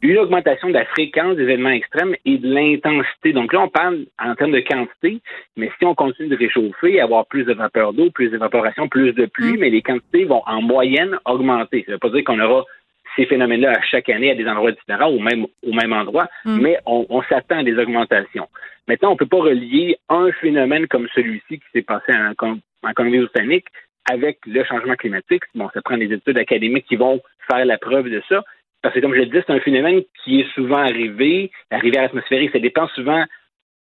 une 0.02 0.18
augmentation 0.18 0.68
de 0.68 0.74
la 0.74 0.86
fréquence 0.86 1.36
des 1.36 1.44
événements 1.44 1.70
extrêmes 1.70 2.16
et 2.26 2.38
de 2.38 2.54
l'intensité. 2.54 3.34
Donc 3.34 3.54
là, 3.54 3.62
on 3.62 3.70
parle 3.70 4.06
en 4.20 4.36
termes 4.36 4.52
de 4.52 4.60
quantité, 4.60 5.20
mais 5.58 5.72
si 5.80 5.86
on 5.86 5.96
continue 5.96 6.30
de 6.30 6.38
réchauffer, 6.38 7.00
avoir 7.00 7.26
plus 7.26 7.44
de 7.44 7.54
vapeur 7.54 7.94
d'eau, 7.94 8.10
plus 8.12 8.30
d'évaporation, 8.30 8.88
plus 8.88 9.14
de 9.14 9.26
pluie, 9.26 9.54
mm. 9.54 9.60
mais 9.60 9.70
les 9.70 9.82
quantités 9.82 10.26
vont 10.26 10.44
en 10.46 10.62
moyenne 10.62 11.18
augmenter. 11.26 11.84
Ça 11.86 11.92
ne 11.92 11.96
veut 11.96 12.00
pas 12.00 12.10
dire 12.10 12.24
qu'on 12.24 12.40
aura 12.40 12.66
ces 13.16 13.26
phénomènes-là 13.26 13.72
à 13.72 13.82
chaque 13.82 14.10
année 14.10 14.32
à 14.32 14.36
des 14.36 14.48
endroits 14.48 14.74
différents 14.74 15.12
ou 15.12 15.20
même 15.20 15.46
au 15.64 15.74
même 15.74 15.94
endroit, 15.94 16.28
mm. 16.44 16.60
mais 16.62 16.78
on, 16.86 17.22
s'attend 17.30 17.60
à 17.60 17.64
des 17.64 17.78
augmentations. 17.78 18.48
Maintenant, 18.88 19.10
on 19.10 19.14
ne 19.14 19.18
peut 19.18 19.26
pas 19.26 19.38
relier 19.38 19.98
un 20.10 20.32
phénomène 20.34 20.88
comme 20.88 21.08
celui-ci 21.16 21.60
qui 21.60 21.66
s'est 21.74 21.82
passé 21.82 22.12
en, 22.14 22.34
en 22.84 22.94
Colombie-Britannique 22.94 23.66
avec 24.06 24.40
le 24.46 24.64
changement 24.64 24.96
climatique. 24.96 25.44
Bon, 25.54 25.70
ça 25.74 25.82
prend 25.82 25.98
des 25.98 26.12
études 26.12 26.38
académiques 26.38 26.86
qui 26.88 26.96
vont 26.96 27.22
faire 27.50 27.66
la 27.66 27.78
preuve 27.78 28.10
de 28.10 28.22
ça. 28.30 28.44
Parce 28.82 28.94
que, 28.94 29.00
comme 29.00 29.16
je 29.16 29.20
le 29.20 29.26
dis, 29.26 29.40
c'est 29.46 29.54
un 29.54 29.60
phénomène 29.60 30.04
qui 30.24 30.42
est 30.42 30.54
souvent 30.54 30.78
arrivé. 30.78 31.52
La 31.72 31.80
rivière 31.80 32.04
atmosphérique, 32.04 32.52
ça 32.52 32.60
dépend 32.60 32.88
souvent 32.90 33.24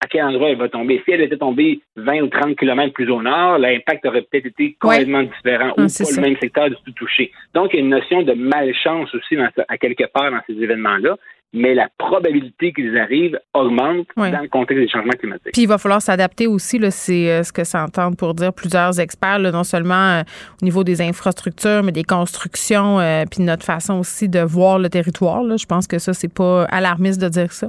à 0.00 0.06
quel 0.06 0.24
endroit 0.24 0.50
elle 0.50 0.56
va 0.56 0.68
tomber. 0.68 1.02
Si 1.04 1.12
elle 1.12 1.20
était 1.20 1.36
tombée 1.36 1.80
20 1.96 2.22
ou 2.22 2.26
30 2.28 2.56
kilomètres 2.56 2.92
plus 2.92 3.10
au 3.10 3.22
nord, 3.22 3.58
l'impact 3.58 4.06
aurait 4.06 4.22
peut-être 4.22 4.46
été 4.46 4.76
complètement 4.80 5.22
différent 5.22 5.70
ou 5.72 5.86
pas 5.86 6.10
le 6.16 6.20
même 6.20 6.36
secteur 6.38 6.70
du 6.70 6.76
tout 6.84 6.92
touché. 6.92 7.32
Donc, 7.54 7.72
il 7.72 7.76
y 7.76 7.78
a 7.80 7.82
une 7.82 7.90
notion 7.90 8.22
de 8.22 8.32
malchance 8.32 9.14
aussi 9.14 9.36
à 9.68 9.78
quelque 9.78 10.04
part 10.04 10.30
dans 10.30 10.40
ces 10.46 10.54
événements-là 10.54 11.16
mais 11.54 11.72
la 11.74 11.88
probabilité 11.96 12.72
qu'ils 12.72 12.98
arrivent 12.98 13.38
augmente 13.54 14.08
dans 14.16 14.42
le 14.42 14.48
contexte 14.48 14.82
des 14.82 14.88
changements 14.88 15.12
climatiques. 15.12 15.52
Puis 15.52 15.62
il 15.62 15.68
va 15.68 15.78
falloir 15.78 16.02
s'adapter 16.02 16.46
aussi, 16.48 16.80
c'est 16.90 17.30
euh, 17.30 17.42
ce 17.44 17.52
que 17.52 17.62
s'entendent 17.62 18.16
pour 18.16 18.34
dire 18.34 18.52
plusieurs 18.52 18.98
experts, 18.98 19.38
non 19.38 19.62
seulement 19.62 19.94
euh, 19.94 20.22
au 20.60 20.64
niveau 20.64 20.82
des 20.82 21.00
infrastructures, 21.00 21.82
mais 21.84 21.92
des 21.92 22.02
constructions, 22.02 22.98
euh, 22.98 23.24
puis 23.30 23.42
notre 23.44 23.64
façon 23.64 24.00
aussi 24.00 24.28
de 24.28 24.40
voir 24.40 24.80
le 24.80 24.88
territoire. 24.88 25.42
Je 25.56 25.66
pense 25.66 25.86
que 25.86 25.98
ça, 25.98 26.12
c'est 26.12 26.32
pas 26.32 26.64
alarmiste 26.64 27.20
de 27.22 27.28
dire 27.28 27.52
ça. 27.52 27.68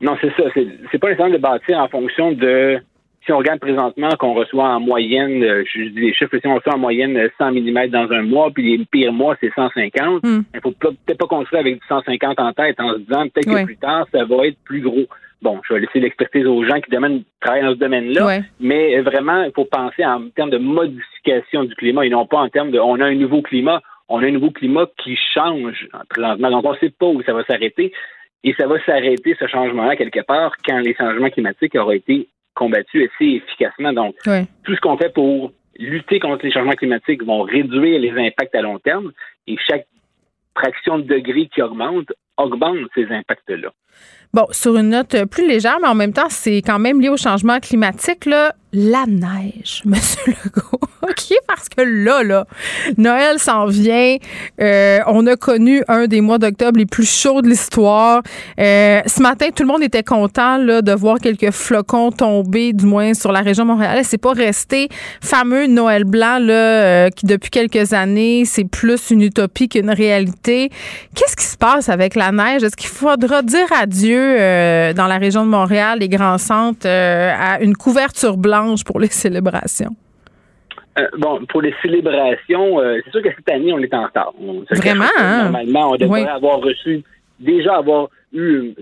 Non, 0.00 0.16
c'est 0.20 0.30
ça. 0.36 0.44
C'est 0.54 0.98
pas 0.98 1.08
nécessaire 1.08 1.30
de 1.30 1.38
bâtir 1.38 1.78
en 1.78 1.88
fonction 1.88 2.32
de. 2.32 2.80
Si 3.24 3.32
on 3.32 3.38
regarde 3.38 3.60
présentement 3.60 4.10
qu'on 4.18 4.32
reçoit 4.32 4.68
en 4.68 4.80
moyenne, 4.80 5.42
euh, 5.42 5.62
je 5.66 5.88
dis 5.88 6.00
les 6.00 6.14
chiffres, 6.14 6.38
si 6.38 6.46
on 6.46 6.54
reçoit 6.54 6.74
en 6.74 6.78
moyenne 6.78 7.28
100 7.36 7.52
mm 7.52 7.88
dans 7.88 8.10
un 8.12 8.22
mois, 8.22 8.50
puis 8.50 8.78
les 8.78 8.84
pires 8.86 9.12
mois, 9.12 9.36
c'est 9.40 9.52
150, 9.54 10.22
hmm. 10.22 10.42
il 10.54 10.56
ne 10.56 10.60
faut 10.60 10.72
peut-être 10.72 11.18
pas 11.18 11.26
construire 11.26 11.60
avec 11.60 11.74
du 11.74 11.86
150 11.86 12.40
en 12.40 12.52
tête 12.52 12.80
en 12.80 12.94
se 12.94 12.98
disant 12.98 13.24
peut-être 13.28 13.46
que 13.46 13.64
plus 13.64 13.76
tard, 13.76 14.06
ça 14.12 14.24
va 14.24 14.46
être 14.46 14.56
plus 14.64 14.80
gros. 14.80 15.06
Bon, 15.42 15.60
je 15.66 15.74
vais 15.74 15.80
laisser 15.80 16.00
l'expertise 16.00 16.46
aux 16.46 16.64
gens 16.64 16.80
qui 16.80 16.90
travaillent 17.40 17.62
dans 17.62 17.72
ce 17.72 17.78
domaine-là, 17.78 18.40
mais 18.58 19.00
vraiment, 19.00 19.42
il 19.42 19.52
faut 19.52 19.64
penser 19.64 20.04
en 20.04 20.28
termes 20.30 20.50
de 20.50 20.58
modification 20.58 21.64
du 21.64 21.74
climat 21.74 22.04
et 22.04 22.10
non 22.10 22.26
pas 22.26 22.38
en 22.38 22.48
termes 22.48 22.70
de 22.70 22.78
on 22.78 23.00
a 23.00 23.06
un 23.06 23.14
nouveau 23.14 23.40
climat, 23.40 23.80
on 24.08 24.22
a 24.22 24.26
un 24.26 24.32
nouveau 24.32 24.50
climat 24.50 24.86
qui 24.98 25.16
change 25.34 25.88
présentement. 26.10 26.50
Donc, 26.50 26.66
on 26.66 26.72
ne 26.72 26.78
sait 26.78 26.90
pas 26.90 27.06
où 27.06 27.22
ça 27.22 27.32
va 27.32 27.44
s'arrêter. 27.44 27.92
Et 28.42 28.54
ça 28.58 28.66
va 28.66 28.82
s'arrêter, 28.84 29.36
ce 29.38 29.46
changement-là, 29.46 29.96
quelque 29.96 30.20
part, 30.20 30.52
quand 30.66 30.78
les 30.78 30.94
changements 30.94 31.28
climatiques 31.28 31.74
auront 31.74 31.90
été 31.90 32.26
combattus 32.54 33.08
assez 33.14 33.42
efficacement. 33.42 33.92
Donc, 33.92 34.14
tout 34.24 34.74
ce 34.74 34.80
qu'on 34.80 34.96
fait 34.96 35.12
pour 35.12 35.52
lutter 35.78 36.20
contre 36.20 36.44
les 36.44 36.52
changements 36.52 36.72
climatiques 36.72 37.24
vont 37.24 37.42
réduire 37.42 38.00
les 38.00 38.10
impacts 38.10 38.54
à 38.54 38.62
long 38.62 38.78
terme 38.78 39.12
et 39.46 39.56
chaque 39.66 39.86
fraction 40.54 40.98
de 40.98 41.04
degré 41.04 41.48
qui 41.52 41.62
augmente 41.62 42.12
augmente 42.36 42.78
ces 42.94 43.06
impacts-là. 43.10 43.70
Bon, 44.32 44.46
sur 44.50 44.76
une 44.76 44.90
note 44.90 45.24
plus 45.30 45.46
légère, 45.46 45.78
mais 45.80 45.88
en 45.88 45.94
même 45.94 46.12
temps, 46.12 46.28
c'est 46.28 46.62
quand 46.62 46.78
même 46.78 47.00
lié 47.00 47.08
au 47.08 47.16
changement 47.16 47.58
climatique, 47.60 48.26
là, 48.26 48.54
la 48.72 49.04
neige, 49.06 49.82
Monsieur 49.84 50.20
Legault. 50.26 50.80
OK, 51.02 51.34
parce 51.48 51.68
que 51.68 51.82
là, 51.82 52.22
là, 52.22 52.46
Noël 52.96 53.38
s'en 53.38 53.66
vient. 53.66 54.16
Euh, 54.60 54.98
on 55.06 55.26
a 55.26 55.34
connu 55.36 55.82
un 55.88 56.06
des 56.06 56.20
mois 56.20 56.38
d'octobre 56.38 56.78
les 56.78 56.86
plus 56.86 57.08
chauds 57.10 57.42
de 57.42 57.48
l'histoire. 57.48 58.22
Euh, 58.60 59.00
ce 59.06 59.22
matin, 59.22 59.46
tout 59.54 59.62
le 59.64 59.68
monde 59.68 59.82
était 59.82 60.02
content 60.02 60.58
là, 60.58 60.82
de 60.82 60.92
voir 60.92 61.18
quelques 61.18 61.50
flocons 61.50 62.12
tomber, 62.12 62.72
du 62.72 62.86
moins 62.86 63.14
sur 63.14 63.32
la 63.32 63.40
région 63.40 63.64
montréalaise. 63.64 64.06
C'est 64.08 64.18
pas 64.18 64.32
resté 64.32 64.88
fameux 65.20 65.66
Noël 65.66 66.04
blanc 66.04 66.38
là, 66.38 66.52
euh, 66.52 67.10
qui 67.10 67.26
depuis 67.26 67.50
quelques 67.50 67.92
années, 67.92 68.44
c'est 68.44 68.64
plus 68.64 69.10
une 69.10 69.22
utopie 69.22 69.68
qu'une 69.68 69.90
réalité. 69.90 70.70
Qu'est-ce 71.14 71.36
qui 71.36 71.46
se 71.46 71.56
passe 71.56 71.88
avec 71.88 72.14
la 72.14 72.30
neige? 72.30 72.62
Est-ce 72.62 72.76
qu'il 72.76 72.90
faudra 72.90 73.42
dire 73.42 73.66
adieu 73.72 74.36
dans 74.94 75.06
la 75.06 75.18
région 75.18 75.44
de 75.44 75.50
Montréal, 75.50 75.98
les 76.00 76.08
grands 76.08 76.38
centres, 76.38 76.86
à 76.86 77.60
une 77.60 77.76
couverture 77.76 78.36
blanche? 78.36 78.59
Pour 78.86 79.00
les 79.00 79.08
célébrations? 79.08 79.94
Euh, 80.98 81.06
bon, 81.18 81.44
pour 81.46 81.62
les 81.62 81.74
célébrations, 81.82 82.80
euh, 82.80 82.98
c'est 83.04 83.10
sûr 83.10 83.22
que 83.22 83.30
cette 83.34 83.48
année, 83.48 83.72
on 83.72 83.78
est 83.78 83.94
en 83.94 84.04
retard. 84.04 84.32
Vraiment? 84.70 85.04
Hein? 85.18 85.44
Normalement, 85.44 85.92
on 85.92 85.96
devrait 85.96 86.26
avoir 86.26 86.60
reçu, 86.60 87.02
déjà 87.38 87.76
avoir 87.76 88.08
eu 88.32 88.72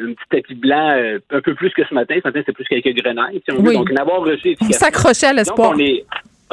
un 0.00 0.12
petit 0.12 0.28
tapis 0.30 0.54
blanc 0.54 0.90
euh, 0.96 1.18
un 1.30 1.40
peu 1.40 1.54
plus 1.54 1.70
que 1.70 1.84
ce 1.84 1.94
matin. 1.94 2.14
Ce 2.22 2.28
matin, 2.28 2.40
c'est 2.46 2.52
plus 2.52 2.64
quelques 2.64 2.94
grenailles, 2.96 3.42
si 3.44 3.54
on 3.54 3.62
veut. 3.62 3.74
Donc, 3.74 3.90
avoir 3.98 4.20
reçu 4.22 4.56
On 4.60 4.72
s'accrochait 4.72 5.28
à 5.28 5.32
l'espoir. 5.32 5.74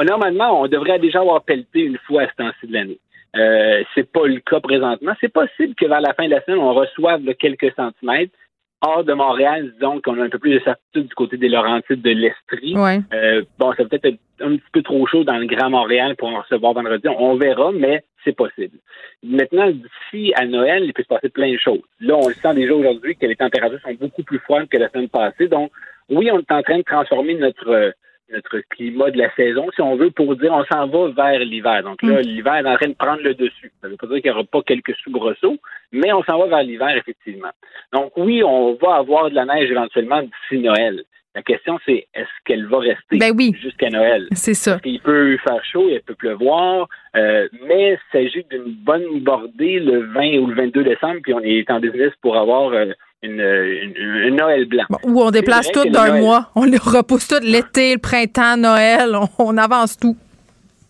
Normalement, 0.04 0.60
on 0.62 0.68
devrait 0.68 0.98
déjà 0.98 1.20
avoir 1.20 1.42
pelleté 1.42 1.80
une 1.80 1.98
fois 2.06 2.22
à 2.22 2.26
ce 2.26 2.36
temps-ci 2.36 2.66
de 2.66 2.74
l'année. 2.74 2.98
Euh, 3.36 3.82
c'est 3.94 4.10
pas 4.10 4.26
le 4.26 4.40
cas 4.40 4.60
présentement. 4.60 5.12
C'est 5.20 5.32
possible 5.32 5.74
que 5.74 5.86
vers 5.86 6.00
la 6.00 6.14
fin 6.14 6.24
de 6.26 6.30
la 6.30 6.42
semaine, 6.42 6.60
on 6.60 6.74
reçoive 6.74 7.22
quelques 7.38 7.72
centimètres 7.74 8.32
hors 8.82 9.04
de 9.04 9.12
Montréal, 9.12 9.72
disons 9.74 10.00
qu'on 10.00 10.20
a 10.20 10.24
un 10.24 10.28
peu 10.28 10.38
plus 10.38 10.54
de 10.54 10.60
certitude 10.60 11.08
du 11.08 11.14
côté 11.14 11.36
des 11.36 11.48
Laurentides 11.48 12.02
de 12.02 12.10
l'Estrie. 12.10 12.74
Euh, 13.12 13.42
bon, 13.58 13.72
ça 13.72 13.84
peut 13.84 13.98
être 14.02 14.18
un 14.40 14.56
petit 14.56 14.70
peu 14.72 14.82
trop 14.82 15.06
chaud 15.06 15.24
dans 15.24 15.38
le 15.38 15.46
Grand 15.46 15.70
Montréal 15.70 16.14
pour 16.16 16.28
en 16.28 16.40
recevoir 16.40 16.74
vendredi. 16.74 17.08
On 17.08 17.36
verra, 17.36 17.72
mais 17.72 18.04
c'est 18.24 18.36
possible. 18.36 18.78
Maintenant, 19.22 19.70
d'ici 19.70 20.32
à 20.36 20.44
Noël, 20.44 20.84
il 20.84 20.92
peut 20.92 21.02
se 21.02 21.08
passer 21.08 21.30
plein 21.30 21.52
de 21.52 21.58
choses. 21.58 21.82
Là, 22.00 22.16
on 22.16 22.28
le 22.28 22.34
sent 22.34 22.54
déjà 22.54 22.74
aujourd'hui 22.74 23.16
que 23.16 23.26
les 23.26 23.36
températures 23.36 23.80
sont 23.80 23.94
beaucoup 23.94 24.22
plus 24.22 24.38
froides 24.40 24.68
que 24.68 24.76
la 24.76 24.88
semaine 24.90 25.08
passée. 25.08 25.48
Donc, 25.48 25.70
oui, 26.08 26.30
on 26.30 26.38
est 26.38 26.52
en 26.52 26.62
train 26.62 26.78
de 26.78 26.82
transformer 26.82 27.34
notre 27.34 27.94
notre 28.32 28.58
climat 28.70 29.10
de 29.10 29.18
la 29.18 29.32
saison, 29.34 29.66
si 29.74 29.80
on 29.80 29.96
veut, 29.96 30.10
pour 30.10 30.36
dire 30.36 30.52
on 30.52 30.64
s'en 30.64 30.86
va 30.86 31.08
vers 31.08 31.40
l'hiver. 31.40 31.82
Donc 31.82 32.02
là, 32.02 32.20
mm. 32.20 32.22
l'hiver 32.22 32.54
est 32.54 32.68
en 32.68 32.76
train 32.76 32.88
de 32.88 32.94
prendre 32.94 33.22
le 33.22 33.34
dessus. 33.34 33.72
Ça 33.80 33.86
ne 33.86 33.92
veut 33.92 33.96
pas 33.96 34.06
dire 34.06 34.16
qu'il 34.16 34.30
n'y 34.30 34.36
aura 34.36 34.44
pas 34.44 34.62
quelques 34.62 34.94
soubresauts, 34.96 35.58
mais 35.92 36.12
on 36.12 36.22
s'en 36.24 36.38
va 36.38 36.46
vers 36.46 36.62
l'hiver, 36.62 36.96
effectivement. 36.96 37.50
Donc 37.92 38.12
oui, 38.16 38.42
on 38.42 38.74
va 38.74 38.96
avoir 38.96 39.30
de 39.30 39.34
la 39.34 39.44
neige 39.44 39.70
éventuellement 39.70 40.22
d'ici 40.22 40.62
Noël. 40.62 41.02
La 41.36 41.42
question, 41.42 41.78
c'est 41.84 42.06
est-ce 42.14 42.30
qu'elle 42.46 42.66
va 42.66 42.78
rester 42.78 43.18
ben 43.18 43.36
jusqu'à 43.60 43.90
Noël? 43.90 44.26
C'est 44.32 44.54
ça. 44.54 44.80
Il 44.86 45.00
peut 45.00 45.36
faire 45.36 45.62
chaud, 45.66 45.86
il 45.90 46.00
peut 46.00 46.14
pleuvoir, 46.14 46.88
euh, 47.14 47.46
mais 47.68 47.92
il 47.92 47.98
s'agit 48.10 48.42
d'une 48.50 48.72
bonne 48.72 49.20
bordée 49.20 49.78
le 49.78 50.06
20 50.14 50.38
ou 50.38 50.46
le 50.46 50.54
22 50.54 50.82
décembre, 50.82 51.20
puis 51.22 51.34
on 51.34 51.40
est 51.40 51.70
en 51.70 51.78
business 51.78 52.12
pour 52.22 52.38
avoir 52.38 52.72
euh, 52.72 52.86
une, 53.22 54.36
Noël 54.36 54.66
blanc. 54.66 54.84
où 55.04 55.20
on 55.22 55.30
déplace 55.30 55.70
tout 55.72 55.88
d'un 55.88 56.20
mois. 56.20 56.50
On 56.54 56.64
les 56.64 56.78
repousse 56.78 57.28
tout 57.28 57.40
l'été, 57.42 57.94
le 57.94 57.98
printemps, 57.98 58.56
Noël. 58.56 59.16
On, 59.38 59.56
avance 59.56 59.98
tout. 59.98 60.16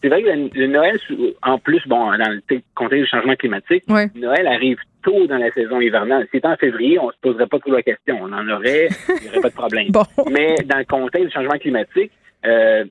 C'est 0.02 0.08
vrai 0.08 0.22
que 0.22 0.28
le, 0.28 0.66
Noël, 0.66 0.98
en 1.42 1.58
plus, 1.58 1.80
bon, 1.86 2.16
dans 2.16 2.30
le 2.30 2.60
contexte 2.74 3.04
du 3.04 3.10
changement 3.10 3.36
climatique, 3.36 3.84
Noël 3.88 4.46
arrive 4.46 4.78
tôt 5.02 5.26
dans 5.26 5.38
la 5.38 5.50
saison 5.52 5.80
hivernale. 5.80 6.24
Si 6.24 6.30
c'était 6.32 6.48
en 6.48 6.56
février, 6.56 6.98
on 6.98 7.06
ne 7.06 7.12
se 7.12 7.18
poserait 7.22 7.46
pas 7.46 7.58
trop 7.58 7.72
la 7.72 7.82
question. 7.82 8.18
On 8.20 8.32
en 8.32 8.48
aurait, 8.48 8.88
il 9.08 9.22
n'y 9.22 9.28
aurait 9.28 9.40
pas 9.40 9.50
de 9.50 9.54
problème. 9.54 9.88
Mais 10.30 10.56
dans 10.64 10.78
le 10.78 10.84
contexte 10.84 11.28
du 11.28 11.32
changement 11.32 11.58
climatique, 11.58 12.12
euh, 12.44 12.84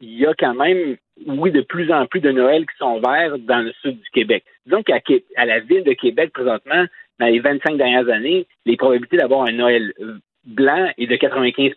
il 0.00 0.18
y 0.18 0.26
a 0.26 0.34
quand 0.36 0.54
même, 0.54 0.96
oui, 1.26 1.52
de 1.52 1.60
plus 1.60 1.92
en 1.92 2.06
plus 2.06 2.20
de 2.20 2.32
Noël 2.32 2.66
qui 2.66 2.76
sont 2.78 3.00
verts 3.00 3.38
dans 3.38 3.60
le 3.60 3.72
sud 3.80 4.00
du 4.00 4.10
Québec. 4.12 4.44
Disons 4.66 4.82
qu'à 4.82 4.98
à 5.36 5.46
la 5.46 5.60
ville 5.60 5.84
de 5.84 5.92
Québec, 5.92 6.32
présentement, 6.32 6.84
dans 7.22 7.28
les 7.28 7.38
25 7.38 7.76
dernières 7.76 8.08
années, 8.08 8.46
les 8.66 8.76
probabilités 8.76 9.16
d'avoir 9.16 9.46
un 9.46 9.52
Noël 9.52 9.92
blanc 10.44 10.90
est 10.98 11.06
de 11.06 11.16
95 11.16 11.72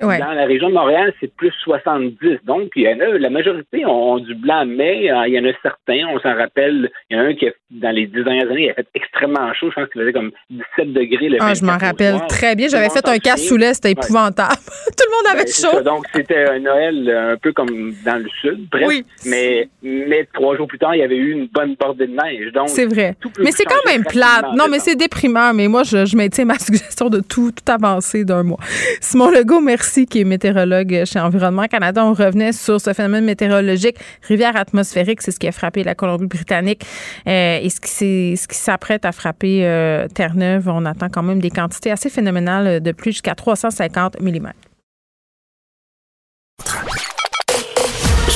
dans 0.00 0.32
la 0.32 0.44
région 0.44 0.68
de 0.68 0.74
Montréal, 0.74 1.12
c'est 1.20 1.32
plus 1.34 1.52
70. 1.62 2.38
Donc, 2.44 2.70
il 2.76 2.82
y 2.82 2.88
en 2.88 3.00
a, 3.00 3.18
la 3.18 3.30
majorité 3.30 3.84
ont, 3.86 4.18
du 4.18 4.34
blanc, 4.34 4.64
mais 4.66 5.10
euh, 5.10 5.26
il 5.26 5.34
y 5.34 5.38
en 5.38 5.44
a 5.44 5.52
certains, 5.62 6.06
on 6.12 6.18
s'en 6.20 6.34
rappelle, 6.34 6.90
il 7.10 7.16
y 7.16 7.20
en 7.20 7.24
a 7.24 7.26
un 7.28 7.34
qui, 7.34 7.46
dans 7.70 7.90
les 7.90 8.06
dix 8.06 8.22
dernières 8.22 8.50
années, 8.50 8.64
il 8.64 8.70
a 8.70 8.74
fait 8.74 8.86
extrêmement 8.94 9.52
chaud. 9.54 9.70
Je 9.70 9.80
pense 9.80 9.90
qu'il 9.90 10.00
faisait 10.00 10.12
comme 10.12 10.30
17 10.50 10.92
degrés. 10.92 11.28
Le 11.28 11.38
ah, 11.40 11.54
je 11.54 11.64
m'en 11.64 11.78
rappelle 11.78 12.16
très 12.28 12.54
bien. 12.54 12.68
J'avais 12.68 12.90
fait 12.90 13.06
un 13.06 13.18
casse 13.18 13.46
sous 13.46 13.58
c'était 13.58 13.90
épouvantable. 13.92 14.54
Tout 14.96 15.04
le 15.06 15.16
monde 15.16 15.36
avait 15.36 15.44
ben, 15.44 15.52
chaud. 15.52 15.82
Donc, 15.82 16.04
c'était 16.14 16.48
un 16.48 16.58
Noël 16.60 17.32
un 17.32 17.36
peu 17.36 17.52
comme 17.52 17.92
dans 18.04 18.22
le 18.22 18.28
sud, 18.40 18.68
bref. 18.70 18.86
Oui. 18.86 19.04
Mais, 19.26 19.68
mais 19.82 20.26
trois 20.32 20.56
jours 20.56 20.68
plus 20.68 20.78
tard, 20.78 20.94
il 20.94 21.00
y 21.00 21.02
avait 21.02 21.16
eu 21.16 21.32
une 21.32 21.46
bonne 21.46 21.74
bordée 21.78 22.06
de 22.06 22.12
neige. 22.12 22.52
Donc, 22.52 22.68
c'est 22.68 22.86
vrai. 22.86 23.14
Mais 23.38 23.50
c'est 23.50 23.64
quand 23.64 23.84
même 23.86 24.04
plate. 24.04 24.46
Non, 24.54 24.66
mais 24.70 24.78
c'est 24.78 24.96
déprimant. 24.96 25.52
Mais 25.52 25.68
moi, 25.68 25.82
je, 25.82 26.04
je 26.04 26.16
maintiens 26.16 26.44
ma 26.44 26.58
suggestion 26.58 27.08
de 27.08 27.20
tout, 27.20 27.50
tout 27.50 27.72
avancer 27.72 28.24
d'un 28.24 28.42
mois. 28.42 28.58
Simon 29.00 29.30
Legault, 29.30 29.60
merci 29.60 29.87
qui 29.88 30.20
est 30.20 30.24
météorologue 30.24 31.04
chez 31.04 31.18
Environnement 31.18 31.66
Canada. 31.66 32.04
On 32.04 32.12
revenait 32.12 32.52
sur 32.52 32.80
ce 32.80 32.92
phénomène 32.92 33.24
météorologique, 33.24 33.96
rivière 34.22 34.56
atmosphérique, 34.56 35.22
c'est 35.22 35.30
ce 35.30 35.38
qui 35.38 35.48
a 35.48 35.52
frappé 35.52 35.82
la 35.84 35.94
Colombie-Britannique 35.94 36.84
euh, 37.26 37.58
et 37.60 37.70
ce 37.70 37.80
qui, 37.80 38.36
ce 38.36 38.46
qui 38.46 38.56
s'apprête 38.56 39.04
à 39.04 39.12
frapper 39.12 39.64
euh, 39.64 40.06
Terre-Neuve. 40.08 40.68
On 40.68 40.84
attend 40.84 41.08
quand 41.08 41.22
même 41.22 41.40
des 41.40 41.50
quantités 41.50 41.90
assez 41.90 42.10
phénoménales 42.10 42.80
de 42.80 42.92
pluie 42.92 43.12
jusqu'à 43.12 43.34
350 43.34 44.20
mm. 44.20 44.52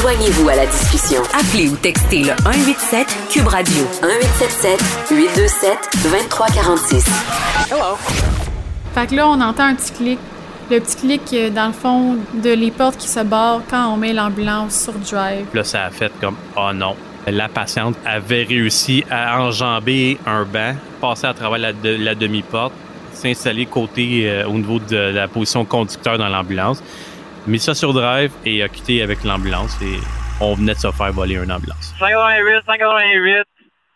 Joignez-vous 0.01 0.49
à 0.49 0.57
la 0.57 0.67
discussion. 0.67 1.23
Appelez 1.33 1.69
ou 1.69 1.77
textez 1.77 2.21
le 2.25 2.33
187 2.45 3.07
Cube 3.31 3.47
Radio 3.47 3.85
1877 4.03 4.81
827 5.11 5.79
2346. 6.03 7.05
Hello. 7.71 7.97
Fait 8.95 9.07
que 9.07 9.15
là, 9.15 9.29
on 9.29 9.41
entend 9.41 9.65
un 9.65 9.75
petit 9.75 9.93
clic 9.93 10.19
le 10.73 10.81
petit 10.81 10.97
clic 10.97 11.23
euh, 11.35 11.51
dans 11.51 11.67
le 11.67 11.73
fond 11.73 12.17
de 12.33 12.55
les 12.55 12.71
portes 12.71 12.97
qui 12.97 13.09
se 13.09 13.21
barrent 13.21 13.61
quand 13.69 13.93
on 13.93 13.99
met 13.99 14.15
l'ambulance 14.15 14.85
sur 14.85 14.95
drive. 14.95 15.47
Là, 15.55 15.65
ça 15.65 15.85
a 15.85 15.91
fait 15.91 16.11
comme 16.19 16.37
oh 16.57 16.71
non. 16.73 16.97
La 17.27 17.49
patiente 17.49 17.95
avait 18.07 18.45
réussi 18.45 19.05
à 19.11 19.41
enjamber 19.41 20.19
un 20.27 20.45
banc, 20.45 20.75
passer 21.01 21.27
à 21.27 21.35
travers 21.35 21.59
la, 21.59 22.15
demi-porte, 22.15 22.73
s'installer 23.13 23.67
côté 23.67 24.29
euh, 24.29 24.47
au 24.47 24.55
niveau 24.55 24.79
de 24.79 24.97
la 24.97 25.29
position 25.29 25.65
conducteur 25.65 26.17
dans 26.17 26.29
l'ambulance, 26.29 26.83
mis 27.47 27.59
ça 27.59 27.75
sur 27.75 27.93
drive 27.93 28.33
et 28.47 28.63
a 28.63 28.69
quitté 28.69 29.03
avec 29.03 29.25
l'ambulance 29.25 29.79
et 29.83 29.99
on 30.41 30.55
venait 30.55 30.75
de 30.75 30.79
se 30.79 30.91
faire 30.91 31.13
voler 31.13 31.35
une 31.35 31.53
ambulance. 31.53 31.95
588, 31.99 32.65
588, 32.67 33.45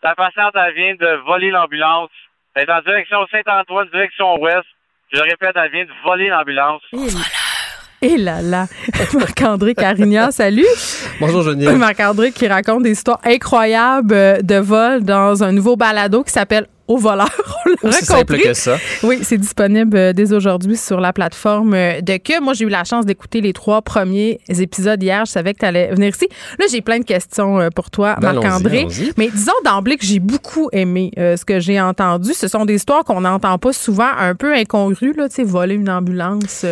la 0.03 0.15
patiente 0.15 0.53
elle 0.53 0.73
vient 0.75 0.95
de 0.95 1.25
voler 1.25 1.49
l'ambulance. 1.49 2.11
Elle 2.53 2.69
est 2.69 2.71
en 2.71 2.81
direction 2.81 3.17
Saint-Antoine, 3.31 3.89
direction 3.91 4.39
ouest. 4.39 4.65
Je 5.11 5.19
répète, 5.21 5.55
elle 5.55 5.71
vient 5.71 5.85
de 5.85 5.89
voler 6.05 6.27
l'ambulance. 6.27 6.81
Et 8.01 8.17
là 8.17 8.41
là, 8.41 8.65
Marc-André 9.13 9.73
Carignan, 9.73 10.31
salut. 10.31 10.65
Bonjour 11.19 11.43
Geneviève. 11.43 11.77
Marc-André 11.77 12.31
qui 12.31 12.47
raconte 12.47 12.83
des 12.83 12.91
histoires 12.91 13.19
incroyables 13.23 14.43
de 14.45 14.55
vol 14.55 15.03
dans 15.03 15.43
un 15.43 15.51
nouveau 15.51 15.75
balado 15.77 16.23
qui 16.23 16.31
s'appelle 16.31 16.67
au 16.87 16.97
voleur. 16.97 17.29
C'est 17.91 18.05
simple 18.05 18.37
que 18.37 18.53
ça. 18.53 18.77
Oui, 19.03 19.19
c'est 19.21 19.37
disponible 19.37 19.97
euh, 19.97 20.13
dès 20.13 20.33
aujourd'hui 20.33 20.77
sur 20.77 20.99
la 20.99 21.13
plateforme 21.13 21.73
euh, 21.73 22.01
de 22.01 22.17
Que. 22.17 22.41
Moi, 22.41 22.53
j'ai 22.53 22.65
eu 22.65 22.69
la 22.69 22.83
chance 22.83 23.05
d'écouter 23.05 23.41
les 23.41 23.53
trois 23.53 23.81
premiers 23.81 24.39
épisodes 24.49 25.01
hier. 25.01 25.25
Je 25.25 25.31
savais 25.31 25.53
que 25.53 25.59
tu 25.59 25.65
allais 25.65 25.93
venir 25.93 26.09
ici. 26.09 26.27
Là, 26.59 26.65
j'ai 26.71 26.81
plein 26.81 26.99
de 26.99 27.03
questions 27.03 27.59
euh, 27.59 27.69
pour 27.69 27.89
toi, 27.91 28.15
ben, 28.19 28.33
Marc-André. 28.33 28.87
Mais 29.17 29.29
disons 29.29 29.51
d'emblée 29.65 29.97
que 29.97 30.05
j'ai 30.05 30.19
beaucoup 30.19 30.69
aimé 30.71 31.11
ce 31.17 31.43
que 31.43 31.59
j'ai 31.59 31.79
entendu. 31.79 32.33
Ce 32.33 32.47
sont 32.47 32.65
des 32.65 32.75
histoires 32.75 33.03
qu'on 33.03 33.21
n'entend 33.21 33.57
pas 33.57 33.73
souvent, 33.73 34.09
un 34.17 34.35
peu 34.35 34.53
incongrues, 34.53 35.13
là, 35.13 35.29
tu 35.29 35.35
sais, 35.35 35.43
voler 35.43 35.75
une 35.75 35.89
ambulance, 35.89 36.65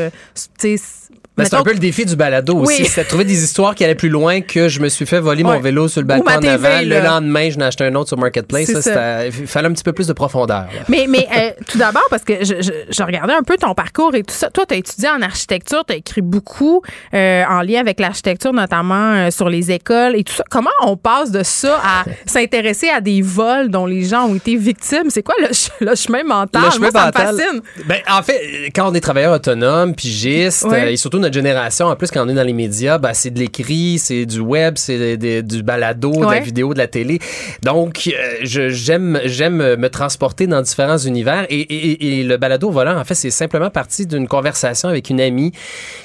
tu 0.59 0.77
sais, 0.77 1.04
ben, 1.37 1.43
c'est 1.43 1.55
un 1.55 1.63
peu 1.63 1.73
le 1.73 1.79
défi 1.79 2.05
du 2.05 2.15
balado 2.15 2.55
aussi. 2.57 2.85
C'est 2.85 3.03
de 3.03 3.07
trouver 3.07 3.25
des 3.25 3.43
histoires 3.43 3.75
qui 3.75 3.83
allaient 3.83 3.95
plus 3.95 4.09
loin 4.09 4.41
que 4.41 4.69
je 4.69 4.79
me 4.79 4.89
suis 4.89 5.05
fait 5.05 5.19
voler 5.19 5.43
mon 5.43 5.59
vélo 5.59 5.87
sur 5.87 6.01
le 6.01 6.07
balcon 6.07 6.29
en 6.29 6.41
avant. 6.41 6.81
Le 6.81 7.03
lendemain, 7.03 7.49
je 7.49 7.57
n'ai 7.57 7.65
acheté 7.65 7.83
un 7.83 7.95
autre 7.95 8.09
sur 8.09 8.17
Marketplace. 8.17 8.71
Ça, 8.81 9.25
il 9.25 9.31
fallait 9.47 9.67
un 9.67 9.73
petit 9.73 9.83
peu 9.83 9.93
plus 9.93 10.07
de 10.07 10.13
profondeur. 10.13 10.67
Mais, 10.87 11.05
mais 11.09 11.27
euh, 11.35 11.51
tout 11.67 11.77
d'abord, 11.77 12.05
parce 12.09 12.23
que 12.23 12.43
je, 12.43 12.55
je, 12.89 13.03
regardais 13.03 13.33
un 13.33 13.43
peu 13.43 13.57
ton 13.57 13.73
parcours 13.73 14.15
et 14.15 14.23
tout 14.23 14.33
ça. 14.33 14.49
Toi, 14.49 14.65
tu 14.67 14.73
as 14.75 14.77
étudié 14.77 15.09
en 15.09 15.21
architecture, 15.21 15.83
tu 15.85 15.93
as 15.93 15.97
écrit 15.97 16.21
beaucoup 16.21 16.81
euh, 17.13 17.43
en 17.47 17.61
lien 17.61 17.79
avec 17.79 17.99
l'architecture, 17.99 18.53
notamment 18.53 19.13
euh, 19.13 19.31
sur 19.31 19.49
les 19.49 19.71
écoles 19.71 20.15
et 20.15 20.23
tout 20.23 20.33
ça. 20.33 20.43
Comment 20.49 20.69
on 20.81 20.97
passe 20.97 21.31
de 21.31 21.43
ça 21.43 21.79
à 21.83 22.05
s'intéresser 22.25 22.89
à 22.89 23.01
des 23.01 23.21
vols 23.21 23.69
dont 23.69 23.85
les 23.85 24.03
gens 24.03 24.27
ont 24.27 24.35
été 24.35 24.55
victimes? 24.55 25.09
C'est 25.09 25.23
quoi 25.23 25.35
le, 25.39 25.47
le, 25.85 25.95
chemin 25.95 26.23
mental? 26.23 26.63
Le 26.65 26.71
chemin 26.71 26.89
Moi, 26.91 27.05
mental, 27.05 27.27
ça 27.27 27.33
me 27.33 27.37
fascine. 27.37 27.61
Ben, 27.85 27.99
en 28.09 28.23
fait, 28.23 28.71
quand 28.75 28.89
on 28.89 28.93
est 28.93 29.01
travailleur 29.01 29.33
autonome, 29.33 29.95
pigiste, 29.95 30.65
et 30.73 30.97
surtout 30.97 31.19
notre 31.25 31.33
génération, 31.33 31.87
en 31.87 31.95
plus, 31.95 32.11
quand 32.11 32.25
on 32.25 32.29
est 32.29 32.33
dans 32.33 32.43
les 32.43 32.53
médias, 32.53 32.97
ben, 32.97 33.13
c'est 33.13 33.31
de 33.31 33.39
l'écrit, 33.39 33.99
c'est 33.99 34.25
du 34.25 34.39
web, 34.39 34.75
c'est 34.77 35.17
du 35.17 35.63
balado, 35.63 36.11
de 36.11 36.31
la 36.31 36.39
vidéo, 36.39 36.73
de 36.73 36.79
la 36.79 36.87
télé. 36.87 37.19
Donc, 37.63 38.07
euh, 38.07 38.69
j'aime 38.69 39.19
j'aime 39.25 39.75
me 39.75 39.89
transporter 39.89 40.47
dans 40.47 40.61
différents 40.61 40.97
univers. 40.97 41.45
Et, 41.49 41.59
et, 41.59 42.19
et 42.19 42.23
le 42.23 42.37
balado 42.37 42.69
volant, 42.69 42.97
en 42.97 43.03
fait, 43.03 43.15
c'est 43.15 43.31
simplement 43.31 43.69
parti 43.69 44.05
d'une 44.05 44.27
conversation 44.27 44.89
avec 44.89 45.09
une 45.09 45.19
amie 45.19 45.51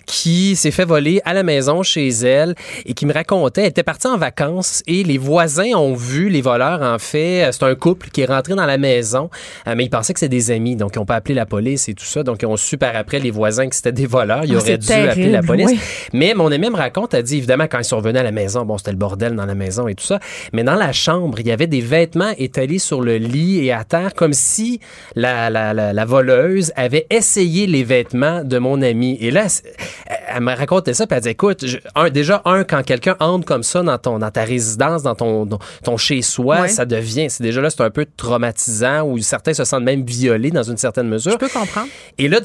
qui 0.07 0.57
s'est 0.57 0.71
fait 0.71 0.85
voler 0.85 1.21
à 1.25 1.35
la 1.35 1.43
maison 1.43 1.83
chez 1.83 2.09
elle 2.09 2.55
et 2.87 2.95
qui 2.95 3.07
me 3.07 3.13
racontait, 3.13 3.63
elle 3.63 3.69
était 3.69 3.83
partie 3.83 4.07
en 4.07 4.17
vacances 4.17 4.83
et 4.87 5.05
les 5.05 5.19
voisins 5.19 5.75
ont 5.77 5.95
vu 5.95 6.29
les 6.29 6.41
voleurs, 6.41 6.83
en 6.83 6.99
fait. 6.99 7.51
C'est 7.53 7.63
un 7.63 7.75
couple 7.75 8.09
qui 8.11 8.23
est 8.23 8.27
rentré 8.27 8.55
dans 8.55 8.67
la 8.67 8.79
maison, 8.79 9.31
euh, 9.67 9.75
mais 9.77 9.85
ils 9.85 9.91
pensaient 9.91 10.15
que 10.15 10.21
c'était 10.21 10.35
des 10.35 10.51
amis. 10.51 10.77
Donc, 10.77 10.93
ils 10.95 10.99
n'ont 10.99 11.07
pas 11.07 11.17
appelé 11.17 11.35
la 11.35 11.47
police 11.47 11.89
et 11.89 11.95
tout 11.95 12.05
ça. 12.05 12.23
Donc, 12.23 12.43
ils 12.43 12.47
ont 12.47 12.57
su 12.57 12.79
par 12.79 12.97
après 12.97 13.19
les 13.19 13.31
voisins 13.31 13.69
que 13.69 13.77
c'était 13.77 13.93
des 13.93 14.07
voleurs. 14.07 14.45
Ils 14.45 14.55
ah, 14.55 14.59
auraient 14.59 14.79
dû 14.79 14.93
appeler 15.11 15.31
la 15.31 15.43
police. 15.43 15.71
Mais 16.13 16.35
mon 16.35 16.51
ami 16.51 16.71
me 16.71 16.77
raconte, 16.77 17.15
elle 17.15 17.23
dit 17.23 17.39
évidemment, 17.39 17.65
quand 17.65 17.79
ils 17.79 17.85
sont 17.85 17.97
revenus 17.97 18.21
à 18.21 18.25
la 18.25 18.33
maison, 18.33 18.65
bon, 18.65 18.79
c'était 18.79 18.93
le 18.93 18.97
bordel 18.97 19.35
dans 19.35 19.47
la 19.47 19.55
maison 19.55 19.89
et 19.89 19.95
tout 19.95 20.05
ça. 20.05 20.19
Mais 20.53 20.65
dans 20.65 20.75
la 20.75 20.93
chambre, 20.93 21.41
il 21.41 21.47
y 21.47 21.53
avait 21.53 21.67
des 21.67 21.81
vêtements 21.81 22.33
étalés 22.39 22.79
sur 22.79 23.01
le 23.01 23.17
lit 23.17 23.65
et 23.65 23.73
à 23.73 23.85
terre, 23.85 24.15
comme 24.15 24.33
si 24.33 24.81
la, 25.15 25.51
la, 25.51 25.73
la, 25.73 26.05
voleuse 26.05 26.73
avait 26.77 27.07
essayé 27.11 27.67
les 27.67 27.85
vêtements 27.85 28.43
de 28.45 28.59
mon 28.59 28.83
ami. 28.83 29.17
Et 29.21 29.31
là, 29.31 29.47
elle 30.29 30.43
me 30.43 30.55
racontait 30.55 30.95
ça, 30.95 31.07
puis 31.07 31.17
elle 31.17 31.23
dit 31.23 31.29
écoute, 31.31 31.65
un, 31.95 32.11
déjà, 32.11 32.43
un, 32.45 32.65
quand 32.65 32.83
quelqu'un 32.83 33.17
entre 33.21 33.45
comme 33.45 33.63
ça 33.63 33.83
dans, 33.83 33.99
ton, 33.99 34.19
dans 34.19 34.31
ta 34.31 34.45
résidence, 34.45 35.03
dans 35.03 35.15
ton, 35.15 35.49
ton 35.85 35.97
chez-soi, 35.97 36.69
ça 36.69 36.85
devient, 36.85 37.29
c'est 37.31 37.43
déjà 37.43 37.61
là, 37.61 37.71
c'est 37.71 37.83
un 37.83 37.91
peu 37.91 38.07
traumatisant, 38.17 39.03
ou 39.03 39.19
certains 39.19 39.55
se 39.55 39.65
sentent 39.65 39.85
même 39.85 40.05
violés 40.05 40.51
dans 40.51 40.63
une 40.63 40.77
certaine 40.77 41.09
mesure. 41.09 41.33
Je 41.33 41.37
peux 41.37 41.49
comprendre. 41.49 41.89
Et 42.19 42.29
là, 42.29 42.41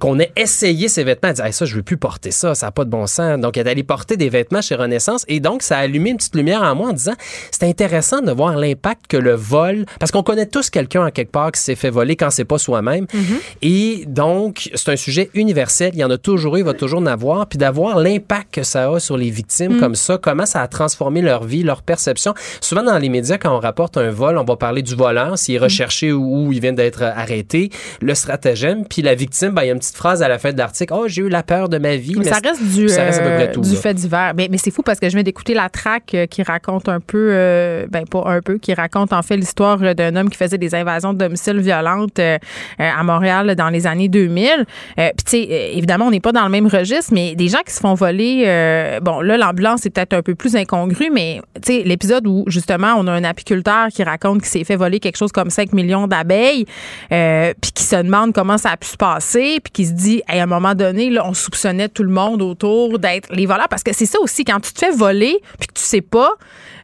qu'on 0.00 0.18
ait 0.18 0.32
essayé 0.36 0.88
ces 0.88 1.04
vêtements, 1.04 1.30
elle 1.30 1.50
dit 1.50 1.52
ça, 1.52 1.64
je 1.64 1.74
veux 1.82 1.84
plus 1.84 1.96
porter 1.96 2.30
ça, 2.30 2.54
ça 2.54 2.66
n'a 2.66 2.72
pas 2.72 2.84
de 2.84 2.90
bon 2.90 3.06
sens. 3.06 3.38
Donc, 3.40 3.56
elle 3.56 3.66
est 3.66 3.70
allée 3.70 3.82
porter 3.82 4.16
des 4.16 4.28
vêtements 4.28 4.62
chez 4.62 4.74
Renaissance 4.74 5.24
et 5.28 5.40
donc, 5.40 5.62
ça 5.62 5.78
a 5.78 5.80
allumé 5.80 6.10
une 6.10 6.16
petite 6.16 6.34
lumière 6.34 6.62
en 6.62 6.74
moi 6.74 6.90
en 6.90 6.92
disant, 6.92 7.14
c'est 7.50 7.64
intéressant 7.64 8.22
de 8.22 8.30
voir 8.32 8.56
l'impact 8.56 9.06
que 9.08 9.16
le 9.16 9.34
vol, 9.34 9.86
parce 9.98 10.10
qu'on 10.10 10.22
connaît 10.22 10.46
tous 10.46 10.70
quelqu'un 10.70 11.06
en 11.06 11.10
quelque 11.10 11.32
part 11.32 11.52
qui 11.52 11.60
s'est 11.60 11.74
fait 11.74 11.90
voler 11.90 12.16
quand 12.16 12.30
c'est 12.30 12.44
pas 12.44 12.58
soi-même. 12.58 13.04
Mm-hmm. 13.06 13.40
Et 13.62 14.04
donc, 14.06 14.70
c'est 14.74 14.92
un 14.92 14.96
sujet 14.96 15.30
universel. 15.34 15.90
Il 15.94 15.98
y 15.98 16.04
en 16.04 16.10
a 16.10 16.18
toujours 16.18 16.56
eu, 16.56 16.60
il 16.60 16.64
va 16.64 16.74
toujours 16.74 17.00
en 17.00 17.06
avoir. 17.06 17.46
Puis 17.46 17.58
d'avoir 17.58 17.98
l'impact 17.98 18.54
que 18.54 18.62
ça 18.62 18.90
a 18.90 19.00
sur 19.00 19.16
les 19.16 19.30
victimes 19.30 19.76
mm. 19.76 19.80
comme 19.80 19.94
ça, 19.94 20.18
comment 20.18 20.46
ça 20.46 20.60
a 20.60 20.68
transformé 20.68 21.22
leur 21.22 21.44
vie, 21.44 21.62
leur 21.62 21.82
perception. 21.82 22.34
Souvent, 22.60 22.82
dans 22.82 22.98
les 22.98 23.08
médias, 23.08 23.38
quand 23.38 23.54
on 23.54 23.60
rapporte 23.60 23.96
un 23.96 24.10
vol, 24.10 24.38
on 24.38 24.44
va 24.44 24.56
parler 24.56 24.82
du 24.82 24.94
voleur, 24.94 25.38
s'il 25.38 25.56
est 25.56 25.58
mm. 25.58 25.62
recherché 25.62 26.12
ou, 26.12 26.52
il 26.52 26.60
vient 26.60 26.72
d'être 26.72 27.02
arrêté, 27.02 27.70
le 28.00 28.14
stratagème, 28.14 28.84
puis 28.86 29.02
la 29.02 29.14
victime, 29.14 29.50
ben, 29.50 29.62
il 29.62 29.66
y 29.66 29.70
a 29.70 29.72
une 29.72 29.78
petite 29.78 29.96
phrase 29.96 30.22
à 30.22 30.28
la 30.28 30.38
fin 30.38 30.52
de 30.52 30.58
l'article, 30.58 30.94
oh, 30.96 31.08
j'ai 31.08 31.22
eu 31.22 31.28
la 31.28 31.42
peur 31.42 31.68
de 31.72 31.78
ma 31.78 31.96
vie. 31.96 32.14
Mais, 32.16 32.24
ça 32.24 32.38
reste 32.42 32.62
du, 32.62 32.86
euh, 32.88 33.46
du 33.56 33.76
fait 33.76 33.94
divers. 33.94 34.32
Mais, 34.36 34.48
mais 34.50 34.58
c'est 34.58 34.70
fou 34.70 34.82
parce 34.82 35.00
que 35.00 35.08
je 35.08 35.14
viens 35.14 35.22
d'écouter 35.22 35.54
la 35.54 35.68
traque 35.68 36.14
euh, 36.14 36.26
qui 36.26 36.42
raconte 36.42 36.88
un 36.88 37.00
peu, 37.00 37.30
euh, 37.32 37.86
ben 37.90 38.04
pas 38.06 38.22
un 38.26 38.40
peu, 38.40 38.58
qui 38.58 38.72
raconte 38.74 39.12
en 39.12 39.22
fait 39.22 39.36
l'histoire 39.36 39.78
d'un 39.78 40.14
homme 40.16 40.30
qui 40.30 40.36
faisait 40.36 40.58
des 40.58 40.74
invasions 40.74 41.12
de 41.12 41.18
domicile 41.18 41.60
violentes 41.60 42.20
à 42.78 43.02
Montréal 43.02 43.54
dans 43.56 43.70
les 43.70 43.86
années 43.86 44.08
2000. 44.08 44.66
Puis 44.96 45.12
tu 45.24 45.30
sais, 45.30 45.72
évidemment, 45.74 46.06
on 46.06 46.10
n'est 46.10 46.20
pas 46.20 46.32
dans 46.32 46.44
le 46.44 46.50
même 46.50 46.66
registre, 46.66 47.12
mais 47.12 47.34
des 47.34 47.48
gens 47.48 47.62
qui 47.66 47.72
se 47.72 47.80
font 47.80 47.94
voler, 47.94 48.98
bon 49.02 49.20
là, 49.20 49.36
l'ambulance 49.36 49.86
est 49.86 49.90
peut-être 49.90 50.12
un 50.12 50.22
peu 50.22 50.34
plus 50.34 50.54
incongrue, 50.54 51.10
mais 51.10 51.40
tu 51.56 51.72
sais, 51.72 51.82
l'épisode 51.84 52.26
où 52.26 52.44
justement 52.46 52.94
on 52.96 53.06
a 53.06 53.12
un 53.12 53.24
apiculteur 53.24 53.88
qui 53.88 54.02
raconte 54.02 54.40
qu'il 54.40 54.50
s'est 54.50 54.64
fait 54.64 54.76
voler 54.76 55.00
quelque 55.00 55.16
chose 55.16 55.32
comme 55.32 55.50
5 55.50 55.72
millions 55.72 56.06
d'abeilles, 56.06 56.66
puis 57.08 57.72
qui 57.72 57.82
se 57.82 57.96
demande 57.96 58.32
comment 58.32 58.58
ça 58.58 58.70
a 58.70 58.76
pu 58.76 58.88
se 58.88 58.96
passer, 58.96 59.58
puis 59.62 59.72
qui 59.72 59.86
se 59.86 59.92
dit, 59.92 60.22
à 60.28 60.42
un 60.42 60.46
moment 60.46 60.74
donné, 60.74 61.10
là, 61.10 61.26
on 61.26 61.34
tout 61.88 62.02
le 62.02 62.10
monde 62.10 62.42
autour 62.42 62.98
d'être 62.98 63.32
les 63.32 63.46
voleurs. 63.46 63.68
Parce 63.68 63.82
que 63.82 63.92
c'est 63.92 64.06
ça 64.06 64.18
aussi, 64.20 64.44
quand 64.44 64.60
tu 64.60 64.72
te 64.72 64.78
fais 64.78 64.90
voler 64.90 65.40
puis 65.58 65.68
que 65.68 65.74
tu 65.74 65.82
sais 65.82 66.00
pas, 66.00 66.34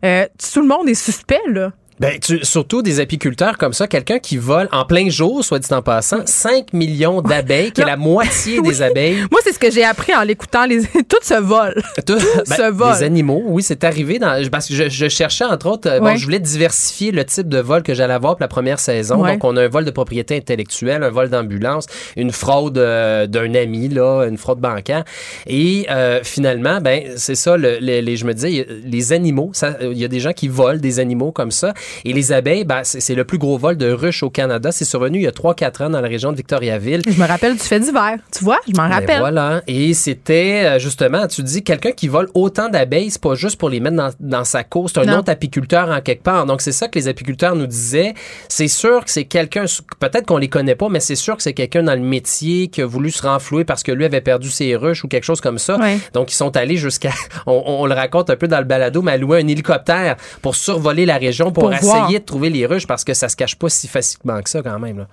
euh, 0.04 0.26
tout 0.52 0.60
le 0.60 0.68
monde 0.68 0.88
est 0.88 0.94
suspect, 0.94 1.40
là. 1.48 1.72
Ben, 2.00 2.18
tu, 2.20 2.44
surtout 2.44 2.82
des 2.82 3.00
apiculteurs 3.00 3.58
comme 3.58 3.72
ça, 3.72 3.86
quelqu'un 3.88 4.18
qui 4.18 4.36
vole 4.36 4.68
en 4.72 4.84
plein 4.84 5.08
jour, 5.08 5.44
soit 5.44 5.58
dit 5.58 5.72
en 5.72 5.82
passant, 5.82 6.18
5 6.24 6.72
millions 6.72 7.22
d'abeilles, 7.22 7.72
qui 7.72 7.80
est 7.80 7.86
la 7.86 7.96
moitié 7.96 8.60
des 8.62 8.82
abeilles. 8.82 9.24
Moi, 9.30 9.40
c'est 9.42 9.52
ce 9.52 9.58
que 9.58 9.70
j'ai 9.70 9.84
appris 9.84 10.14
en 10.14 10.22
l'écoutant. 10.22 10.64
Les... 10.66 10.82
Tout 11.08 11.18
se 11.22 11.40
vole. 11.40 11.82
Tout, 12.06 12.18
se 12.18 12.48
ben, 12.60 12.70
vole. 12.70 12.94
Les 12.98 13.02
animaux, 13.02 13.42
oui, 13.46 13.62
c'est 13.62 13.82
arrivé. 13.84 14.18
Dans, 14.18 14.40
parce 14.50 14.68
que 14.68 14.74
je, 14.74 14.88
je 14.88 15.08
cherchais, 15.08 15.44
entre 15.44 15.66
autres, 15.66 15.88
euh, 15.90 16.00
bon, 16.00 16.16
je 16.16 16.24
voulais 16.24 16.38
diversifier 16.38 17.10
le 17.10 17.24
type 17.24 17.48
de 17.48 17.58
vol 17.58 17.82
que 17.82 17.94
j'allais 17.94 18.14
avoir 18.14 18.34
pour 18.36 18.42
la 18.42 18.48
première 18.48 18.78
saison. 18.80 19.24
Donc, 19.24 19.42
on 19.44 19.56
a 19.56 19.64
un 19.64 19.68
vol 19.68 19.84
de 19.84 19.90
propriété 19.90 20.36
intellectuelle, 20.36 21.02
un 21.02 21.10
vol 21.10 21.28
d'ambulance, 21.30 21.86
une 22.16 22.32
fraude 22.32 22.78
euh, 22.78 23.26
d'un 23.26 23.54
ami, 23.54 23.88
là, 23.88 24.24
une 24.28 24.38
fraude 24.38 24.60
bancaire. 24.60 25.04
Et 25.46 25.86
euh, 25.90 26.20
finalement, 26.22 26.80
ben, 26.80 27.02
c'est 27.16 27.34
ça, 27.34 27.56
le, 27.56 27.78
les, 27.80 28.02
les- 28.02 28.16
je 28.16 28.24
me 28.24 28.34
disais, 28.34 28.66
les 28.84 29.12
animaux, 29.12 29.52
il 29.82 29.98
y 29.98 30.04
a 30.04 30.08
des 30.08 30.20
gens 30.20 30.32
qui 30.32 30.48
volent 30.48 30.78
des 30.78 30.98
animaux 31.00 31.32
comme 31.32 31.50
ça. 31.50 31.74
Et 32.04 32.12
les 32.12 32.32
abeilles, 32.32 32.64
ben, 32.64 32.80
c'est 32.84 33.14
le 33.14 33.24
plus 33.24 33.38
gros 33.38 33.58
vol 33.58 33.76
de 33.76 33.90
ruches 33.90 34.22
au 34.22 34.30
Canada. 34.30 34.72
C'est 34.72 34.84
survenu 34.84 35.18
il 35.18 35.22
y 35.22 35.26
a 35.26 35.30
3-4 35.30 35.84
ans 35.84 35.90
dans 35.90 36.00
la 36.00 36.08
région 36.08 36.32
de 36.32 36.36
Victoriaville. 36.36 37.02
Je 37.06 37.20
me 37.20 37.26
rappelle 37.26 37.52
du 37.54 37.58
fait 37.62 37.80
d'hiver. 37.80 38.16
Tu 38.36 38.44
vois, 38.44 38.58
je 38.66 38.72
m'en 38.80 38.88
Ben 38.88 38.94
rappelle. 38.94 39.18
voilà. 39.20 39.62
Et 39.66 39.94
c'était 39.94 40.62
euh, 40.64 40.78
justement, 40.78 41.26
tu 41.26 41.42
dis, 41.42 41.62
quelqu'un 41.62 41.92
qui 41.92 42.08
vole 42.08 42.28
autant 42.34 42.68
d'abeilles, 42.68 43.10
c'est 43.10 43.20
pas 43.22 43.34
juste 43.34 43.56
pour 43.58 43.68
les 43.70 43.80
mettre 43.80 43.96
dans, 43.96 44.10
dans 44.20 44.44
sa 44.44 44.64
cour, 44.64 44.88
c'est 44.90 44.98
un 45.00 45.04
Non. 45.04 45.18
autre 45.18 45.30
apiculteur 45.30 45.88
en 45.90 46.00
quelque 46.00 46.22
part. 46.22 46.46
Donc 46.46 46.60
c'est 46.62 46.72
ça 46.72 46.88
que 46.88 46.98
les 46.98 47.08
apiculteurs 47.08 47.54
nous 47.56 47.66
disaient. 47.66 48.14
C'est 48.48 48.68
sûr 48.68 49.04
que 49.04 49.10
c'est 49.10 49.24
quelqu'un, 49.24 49.64
peut-être 50.00 50.26
qu'on 50.26 50.38
les 50.38 50.48
connaît 50.48 50.74
pas, 50.76 50.88
mais 50.88 51.00
c'est 51.00 51.14
sûr 51.16 51.36
que 51.36 51.42
c'est 51.42 51.54
quelqu'un 51.54 51.82
dans 51.82 51.94
le 51.94 52.00
métier 52.00 52.68
qui 52.68 52.82
a 52.82 52.86
voulu 52.86 53.10
se 53.10 53.22
renflouer 53.22 53.64
parce 53.64 53.82
que 53.82 53.92
lui 53.92 54.04
avait 54.04 54.20
perdu 54.20 54.50
ses 54.50 54.76
ruches 54.76 55.04
ou 55.04 55.08
quelque 55.08 55.24
chose 55.24 55.40
comme 55.40 55.58
ça. 55.58 55.78
Ouais. 55.78 55.98
Donc 56.14 56.32
ils 56.32 56.36
sont 56.36 56.56
allés 56.56 56.76
jusqu'à, 56.76 57.10
on, 57.46 57.62
on 57.66 57.86
le 57.86 57.94
raconte 57.94 58.30
un 58.30 58.36
peu 58.36 58.48
dans 58.48 58.58
le 58.58 58.64
balado, 58.64 59.02
mais 59.02 59.12
à 59.12 59.16
louer 59.16 59.40
un 59.42 59.48
hélicoptère 59.48 60.16
pour 60.42 60.54
survoler 60.54 61.06
la 61.06 61.16
région 61.16 61.50
pour, 61.52 61.64
Pour 61.64 61.72
essayer 61.78 61.92
voir. 61.92 62.10
de 62.10 62.18
trouver 62.18 62.50
les 62.50 62.66
ruches 62.66 62.86
parce 62.86 63.04
que 63.04 63.14
ça 63.14 63.28
se 63.28 63.36
cache 63.36 63.56
pas 63.56 63.68
si 63.68 63.88
facilement 63.88 64.40
que 64.42 64.50
ça 64.50 64.62
quand 64.62 64.78
même. 64.78 64.98
là. 64.98 65.06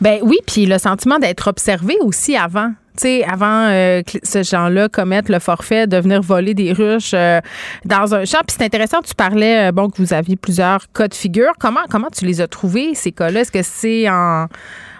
Ben 0.00 0.18
oui, 0.22 0.38
puis 0.46 0.66
le 0.66 0.78
sentiment 0.78 1.18
d'être 1.18 1.48
observé 1.48 1.96
aussi 2.00 2.36
avant. 2.36 2.70
Tu 2.94 3.02
sais, 3.04 3.24
avant 3.24 3.68
euh, 3.70 4.02
que 4.02 4.18
ce 4.22 4.42
gens-là 4.42 4.88
commettent 4.90 5.30
le 5.30 5.38
forfait 5.38 5.86
de 5.86 5.96
venir 5.96 6.20
voler 6.20 6.52
des 6.52 6.74
ruches 6.74 7.12
euh, 7.14 7.40
dans 7.86 8.14
un 8.14 8.26
champ. 8.26 8.40
Puis 8.46 8.56
c'est 8.58 8.64
intéressant, 8.66 9.00
tu 9.00 9.14
parlais, 9.14 9.68
euh, 9.68 9.72
bon, 9.72 9.88
que 9.88 9.96
vous 10.02 10.12
aviez 10.12 10.36
plusieurs 10.36 10.92
cas 10.92 11.08
de 11.08 11.14
figure. 11.14 11.52
Comment, 11.58 11.80
comment 11.88 12.08
tu 12.14 12.26
les 12.26 12.42
as 12.42 12.48
trouvés, 12.48 12.94
ces 12.94 13.10
cas-là? 13.10 13.40
Est-ce 13.40 13.52
que 13.52 13.62
c'est 13.62 14.10
en, 14.10 14.46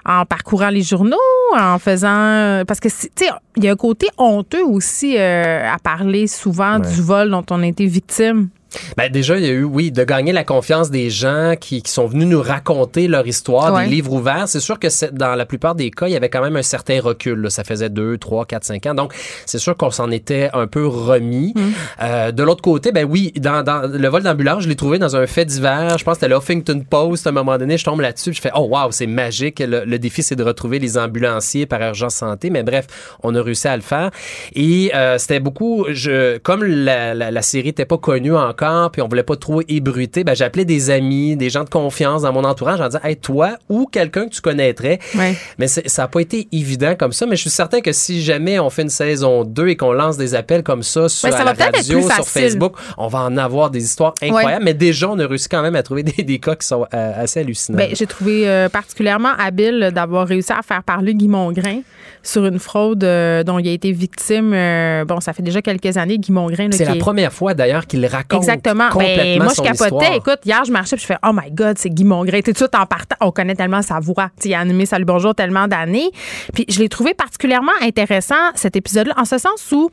en 0.06 0.24
parcourant 0.24 0.70
les 0.70 0.80
journaux, 0.80 1.16
en 1.54 1.78
faisant... 1.78 2.64
Parce 2.66 2.80
que, 2.80 2.88
tu 2.88 2.96
sais, 3.14 3.28
il 3.56 3.64
y 3.64 3.68
a 3.68 3.72
un 3.72 3.76
côté 3.76 4.08
honteux 4.16 4.64
aussi 4.64 5.16
euh, 5.18 5.70
à 5.70 5.76
parler 5.78 6.26
souvent 6.28 6.78
Ouais. 6.80 6.88
du 6.94 7.02
vol 7.02 7.30
dont 7.30 7.44
on 7.50 7.62
a 7.62 7.66
été 7.66 7.84
victime. 7.84 8.48
Ben 8.96 9.10
déjà, 9.10 9.36
il 9.38 9.44
y 9.44 9.48
a 9.48 9.52
eu, 9.52 9.64
oui, 9.64 9.90
de 9.92 10.04
gagner 10.04 10.32
la 10.32 10.44
confiance 10.44 10.90
des 10.90 11.10
gens 11.10 11.54
qui, 11.60 11.82
qui 11.82 11.90
sont 11.90 12.06
venus 12.06 12.26
nous 12.26 12.42
raconter 12.42 13.08
leur 13.08 13.26
histoire, 13.26 13.72
Ouais. 13.74 13.84
des 13.84 13.90
livres 13.90 14.12
ouverts. 14.12 14.48
C'est 14.48 14.60
sûr 14.60 14.78
que 14.78 14.88
c'est- 14.88 15.12
dans 15.14 15.34
la 15.34 15.46
plupart 15.46 15.74
des 15.74 15.90
cas, 15.90 16.06
il 16.06 16.12
y 16.12 16.16
avait 16.16 16.28
quand 16.28 16.42
même 16.42 16.56
un 16.56 16.62
certain 16.62 17.00
recul. 17.00 17.40
là. 17.40 17.50
Ça 17.50 17.64
faisait 17.64 17.88
2, 17.90 18.18
3, 18.18 18.44
4, 18.46 18.64
5 18.64 18.86
ans. 18.86 18.94
Donc, 18.94 19.12
c'est 19.46 19.58
sûr 19.58 19.76
qu'on 19.76 19.90
s'en 19.90 20.10
était 20.10 20.50
un 20.52 20.66
peu 20.66 20.86
remis. 20.86 21.54
Euh, 22.02 22.32
de 22.32 22.42
l'autre 22.42 22.62
côté, 22.62 22.92
ben 22.92 23.06
oui, 23.08 23.32
dans, 23.36 23.62
dans 23.62 23.82
le 23.90 24.08
vol 24.08 24.22
d'ambulance, 24.22 24.62
je 24.64 24.68
l'ai 24.68 24.76
trouvé 24.76 24.98
dans 24.98 25.16
un 25.16 25.26
fait 25.26 25.44
divers. 25.44 25.98
Je 25.98 26.04
pense 26.04 26.18
que 26.18 26.20
c'était 26.20 26.34
l'Huffington 26.34 26.82
Post. 26.88 27.26
À 27.26 27.30
un 27.30 27.32
moment 27.32 27.58
donné, 27.58 27.78
je 27.78 27.84
tombe 27.84 28.00
là-dessus. 28.00 28.32
Je 28.32 28.40
fais, 28.40 28.50
oh 28.54 28.68
wow, 28.70 28.90
c'est 28.90 29.06
magique. 29.06 29.60
Le, 29.60 29.84
le 29.84 29.98
défi, 29.98 30.22
c'est 30.22 30.36
de 30.36 30.42
retrouver 30.44 30.78
les 30.78 30.98
ambulanciers 30.98 31.66
par 31.66 31.80
urgence 31.82 32.14
santé. 32.16 32.50
Mais 32.50 32.62
bref, 32.62 32.86
on 33.22 33.34
a 33.34 33.42
réussi 33.42 33.68
à 33.68 33.76
le 33.76 33.82
faire. 33.82 34.10
Et 34.54 34.90
euh, 34.94 35.18
c'était 35.18 35.40
beaucoup, 35.40 35.86
je, 35.90 36.38
comme 36.38 36.64
la, 36.64 37.14
la, 37.14 37.30
la 37.30 37.42
série 37.42 37.68
n'était 37.68 37.84
pas 37.84 37.98
connue 37.98 38.34
encore, 38.34 38.61
puis 38.92 39.02
on 39.02 39.08
voulait 39.08 39.22
pas 39.22 39.36
trop 39.36 39.62
ébruiter, 39.68 40.24
ben, 40.24 40.34
j'appelais 40.34 40.64
des 40.64 40.90
amis, 40.90 41.36
des 41.36 41.50
gens 41.50 41.64
de 41.64 41.68
confiance 41.68 42.22
dans 42.22 42.32
mon 42.32 42.44
entourage 42.44 42.80
en 42.80 42.86
disant, 42.86 43.00
hey, 43.04 43.16
toi 43.16 43.56
ou 43.68 43.86
quelqu'un 43.86 44.26
que 44.26 44.34
tu 44.34 44.40
connaîtrais. 44.40 44.98
Ouais. 45.14 45.36
Mais 45.58 45.68
ça 45.68 45.82
n'a 45.98 46.08
pas 46.08 46.20
été 46.20 46.48
évident 46.52 46.94
comme 46.98 47.12
ça. 47.12 47.26
Mais 47.26 47.36
je 47.36 47.42
suis 47.42 47.50
certain 47.50 47.80
que 47.80 47.92
si 47.92 48.22
jamais 48.22 48.58
on 48.58 48.70
fait 48.70 48.82
une 48.82 48.88
saison 48.88 49.44
2 49.44 49.68
et 49.68 49.76
qu'on 49.76 49.92
lance 49.92 50.16
des 50.16 50.34
appels 50.34 50.62
comme 50.62 50.82
ça 50.82 51.08
sur 51.08 51.30
ça 51.30 51.44
la 51.44 51.52
radio, 51.52 52.00
sur. 52.00 52.26
Facebook, 52.26 52.74
on 52.98 53.08
va 53.08 53.20
en 53.20 53.36
avoir 53.36 53.70
des 53.70 53.84
histoires 53.84 54.14
incroyables. 54.22 54.62
Ouais. 54.62 54.64
Mais 54.64 54.74
déjà, 54.74 55.10
on 55.10 55.18
a 55.18 55.26
réussi 55.26 55.48
quand 55.48 55.62
même 55.62 55.76
à 55.76 55.82
trouver 55.82 56.02
des, 56.02 56.22
des 56.22 56.38
cas 56.38 56.54
qui 56.54 56.66
sont 56.66 56.86
euh, 56.94 57.22
assez 57.22 57.40
hallucinants. 57.40 57.78
Ben, 57.78 57.90
j'ai 57.94 58.06
trouvé 58.06 58.48
euh, 58.48 58.68
particulièrement 58.68 59.32
habile 59.38 59.90
d'avoir 59.94 60.26
réussi 60.26 60.52
à 60.52 60.62
faire 60.62 60.82
parler 60.82 61.14
Guy 61.14 61.28
Mongrain 61.28 61.80
sur 62.22 62.44
une 62.46 62.58
fraude 62.58 63.04
euh, 63.04 63.42
dont 63.42 63.58
il 63.58 63.68
a 63.68 63.72
été 63.72 63.92
victime. 63.92 64.52
euh, 64.54 65.04
bon, 65.04 65.20
ça 65.20 65.32
fait 65.32 65.42
déjà 65.42 65.62
quelques 65.62 65.96
années, 65.96 66.18
Guy 66.18 66.32
Mongrain. 66.32 66.68
c'est 66.72 66.84
la 66.84 66.94
est- 66.94 66.98
première 66.98 67.32
fois 67.32 67.54
d'ailleurs 67.54 67.86
qu'il 67.86 68.04
raconte 68.06 68.38
Exactement. 68.42 68.88
complètement 68.90 69.22
Ben, 69.22 69.42
moi, 69.42 69.52
je 69.56 69.62
capotais. 69.62 69.84
histoire. 69.84 70.14
Écoute, 70.14 70.38
hier, 70.44 70.64
je 70.64 70.72
marchais 70.72 70.96
puis 70.96 71.02
je 71.02 71.06
fais 71.06 71.18
Oh 71.26 71.30
my 71.32 71.50
God, 71.50 71.78
c'est 71.78 71.90
Guy 71.90 72.04
Mongrain. 72.04 72.40
Tu 72.40 72.52
sais, 72.52 72.66
tout 72.68 72.76
en 72.76 72.86
partant, 72.86 73.16
on 73.20 73.30
connaît 73.30 73.54
tellement 73.54 73.82
sa 73.82 73.98
voix. 74.00 74.30
Tu 74.36 74.44
sais, 74.44 74.48
il 74.50 74.54
a 74.54 74.60
animé 74.60 74.86
Salut 74.86 75.04
Bonjour 75.04 75.34
tellement 75.34 75.66
d'années. 75.68 76.10
Puis 76.54 76.64
je 76.68 76.78
l'ai 76.78 76.88
trouvé 76.88 77.14
particulièrement 77.14 77.72
intéressant, 77.80 78.34
cet 78.54 78.76
épisode-là, 78.76 79.14
en 79.16 79.24
ce 79.24 79.38
sens 79.38 79.70
où 79.72 79.90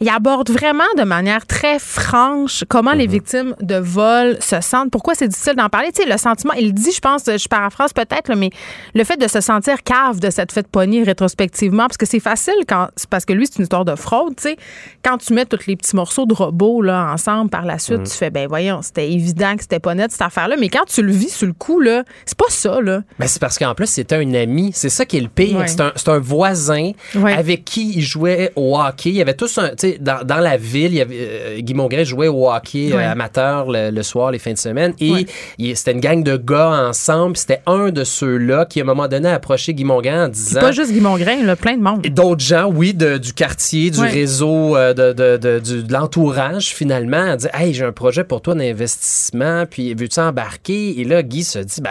il 0.00 0.08
aborde 0.08 0.50
vraiment 0.50 0.84
de 0.96 1.02
manière 1.02 1.46
très 1.46 1.78
franche 1.78 2.64
comment 2.68 2.92
Mhm. 2.92 2.98
les 2.98 3.06
victimes 3.06 3.54
de 3.60 3.76
vol 3.76 4.36
se 4.40 4.60
sentent. 4.60 4.90
Pourquoi 4.90 5.14
c'est 5.14 5.28
difficile 5.28 5.54
d'en 5.56 5.68
parler? 5.68 5.88
Tu 5.94 6.02
sais, 6.02 6.08
le 6.08 6.16
sentiment, 6.16 6.52
il 6.58 6.72
dit, 6.72 6.90
je 6.92 7.00
pense, 7.00 7.24
je 7.26 7.48
paraphrase 7.48 7.92
peut-être, 7.92 8.34
mais 8.34 8.50
le 8.94 9.04
fait 9.04 9.16
de 9.16 9.28
se 9.28 9.40
sentir 9.40 9.82
cave 9.82 10.20
de 10.20 10.30
cette 10.30 10.52
fête 10.52 10.68
poignée 10.68 11.02
rétrospectivement, 11.02 11.84
parce 11.86 11.96
que 11.98 12.06
c'est 12.06 12.20
facile 12.20 12.54
quand, 12.66 12.88
parce 13.10 13.24
que 13.24 13.32
lui, 13.32 13.46
c'est 13.46 13.56
une 13.58 13.64
histoire 13.64 13.84
de 13.84 13.94
fraude, 13.94 14.36
tu 14.36 14.44
sais. 14.44 14.56
Quand 15.04 15.18
tu 15.18 15.34
mets 15.34 15.44
tous 15.46 15.66
les 15.66 15.76
petits 15.76 15.94
morceaux 15.96 16.26
de 16.26 16.34
robots, 16.34 16.82
là, 16.82 17.10
ensemble 17.12 17.50
par 17.50 17.64
la 17.64 17.78
suite, 17.78 17.98
Mhm. 18.00 18.06
tu 18.06 18.12
fais, 18.12 18.30
ben 18.30 18.46
voyons, 18.48 18.80
c'était 18.82 19.10
évident 19.10 19.54
que 19.56 19.62
c'était 19.62 19.80
pas 19.80 19.94
net, 19.94 20.10
cette 20.12 20.22
affaire-là. 20.22 20.56
Mais 20.58 20.68
quand 20.68 20.84
tu 20.86 21.02
le 21.02 21.12
vis 21.12 21.28
sur 21.34 21.46
le 21.46 21.52
coup, 21.52 21.80
là, 21.80 22.04
c'est 22.24 22.38
pas 22.38 22.44
ça, 22.48 22.80
là. 22.80 23.02
Ben, 23.18 23.26
c'est 23.26 23.40
parce 23.40 23.58
qu'en 23.58 23.74
plus, 23.74 23.86
c'était 23.88 24.16
un 24.16 24.34
ami. 24.34 24.70
C'est 24.74 24.88
ça 24.88 25.04
qui 25.04 25.18
est 25.18 25.20
le 25.20 25.28
pire. 25.28 25.58
Ouais. 25.58 25.66
C'est 25.68 25.80
un, 25.80 25.92
un 26.06 26.18
voisin 26.18 26.92
Ouais. 27.14 27.32
avec 27.34 27.64
qui 27.64 27.92
il 27.96 28.02
jouait 28.02 28.52
au 28.56 28.78
hockey. 28.78 29.10
Il 29.10 29.16
y 29.16 29.22
avait 29.22 29.34
tous 29.34 29.58
un. 29.58 29.68
Tu 29.70 29.74
sais, 29.78 29.89
dans, 29.98 30.24
dans 30.24 30.38
la 30.38 30.56
ville, 30.56 30.92
il 30.92 30.94
y 30.96 31.00
avait, 31.00 31.16
euh, 31.18 31.60
Guy 31.60 31.74
Mongrain 31.74 32.04
jouait 32.04 32.28
au 32.28 32.50
hockey 32.50 32.90
euh, 32.92 33.10
amateur 33.10 33.70
le, 33.70 33.90
le 33.90 34.02
soir, 34.02 34.30
les 34.30 34.38
fins 34.38 34.52
de 34.52 34.58
semaine. 34.58 34.94
Et 35.00 35.26
c'était 35.74 35.92
une 35.92 36.00
gang 36.00 36.22
de 36.22 36.36
gars 36.36 36.86
ensemble. 36.88 37.36
C'était 37.36 37.60
un 37.66 37.90
de 37.90 38.04
ceux-là 38.04 38.64
qui, 38.66 38.80
à 38.80 38.82
un 38.82 38.86
moment 38.86 39.08
donné, 39.08 39.28
a 39.28 39.34
approché 39.34 39.74
Guy 39.74 39.84
Mongrain 39.84 40.24
en 40.24 40.30
C'est 40.32 40.48
disant. 40.48 40.60
pas 40.60 40.72
juste 40.72 40.92
Guy 40.92 41.00
Mongrain, 41.00 41.42
là, 41.44 41.56
plein 41.56 41.76
de 41.76 41.82
monde. 41.82 42.02
D'autres 42.02 42.44
gens, 42.44 42.70
oui, 42.72 42.94
de- 42.94 43.18
du 43.18 43.32
quartier, 43.32 43.90
du 43.90 44.00
réseau, 44.00 44.76
euh, 44.76 44.92
de, 44.94 45.12
de, 45.12 45.36
de- 45.58 45.92
l'entourage, 45.92 46.68
finalement, 46.74 47.32
a 47.32 47.36
dit 47.36 47.46
Hey, 47.54 47.72
j'ai 47.74 47.84
un 47.84 47.92
projet 47.92 48.24
pour 48.24 48.42
toi 48.42 48.54
d'investissement, 48.54 49.64
puis 49.68 49.94
veux-tu 49.94 50.20
embarquer? 50.20 51.00
Et 51.00 51.04
là, 51.04 51.22
Guy 51.22 51.44
se 51.44 51.58
dit 51.58 51.80
Ben, 51.80 51.90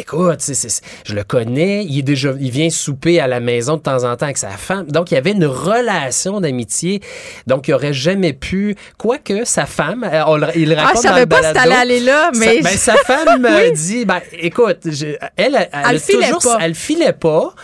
écoute, 0.00 0.40
je 1.04 1.14
le 1.14 1.24
connais, 1.24 1.84
il, 1.84 1.98
est 2.00 2.02
déjà, 2.02 2.32
il 2.40 2.50
vient 2.50 2.70
souper 2.70 3.20
à 3.20 3.26
la 3.26 3.40
maison 3.40 3.76
de 3.76 3.82
temps 3.82 4.04
en 4.04 4.16
temps 4.16 4.24
avec 4.26 4.38
sa 4.38 4.50
femme. 4.50 4.86
Donc, 4.86 5.10
il 5.10 5.14
y 5.14 5.16
avait 5.16 5.32
une 5.32 5.44
relation 5.46 6.40
d'amitié. 6.40 7.00
Donc, 7.46 7.68
il 7.68 7.74
aurait 7.74 7.92
jamais 7.92 8.32
pu, 8.32 8.76
quoique 8.98 9.44
sa 9.44 9.66
femme, 9.66 10.04
euh, 10.04 10.22
on 10.26 10.36
le- 10.36 10.48
il 10.56 10.68
le 10.70 10.76
Ah, 10.78 10.86
raconte 10.86 11.02
je 11.02 11.08
dans 11.08 11.14
savais 11.14 11.20
le 11.22 11.26
pas 11.26 11.36
si 11.36 11.42
balado. 11.42 11.58
t'allais 11.60 11.74
aller 11.80 12.00
là, 12.00 12.30
mais. 12.34 12.62
Sa, 12.62 12.68
ben, 12.70 12.76
sa 12.76 12.96
femme 12.96 13.42
me 13.42 13.70
dit, 13.74 14.04
ben, 14.04 14.20
écoute, 14.32 14.78
je- 14.86 15.16
elle, 15.36 15.54
elle, 15.56 15.68
Elle 15.90 16.00
toujours, 16.02 16.42
pas. 16.42 16.58
elle 16.62 16.74
filait 16.74 17.12
pas. 17.12 17.54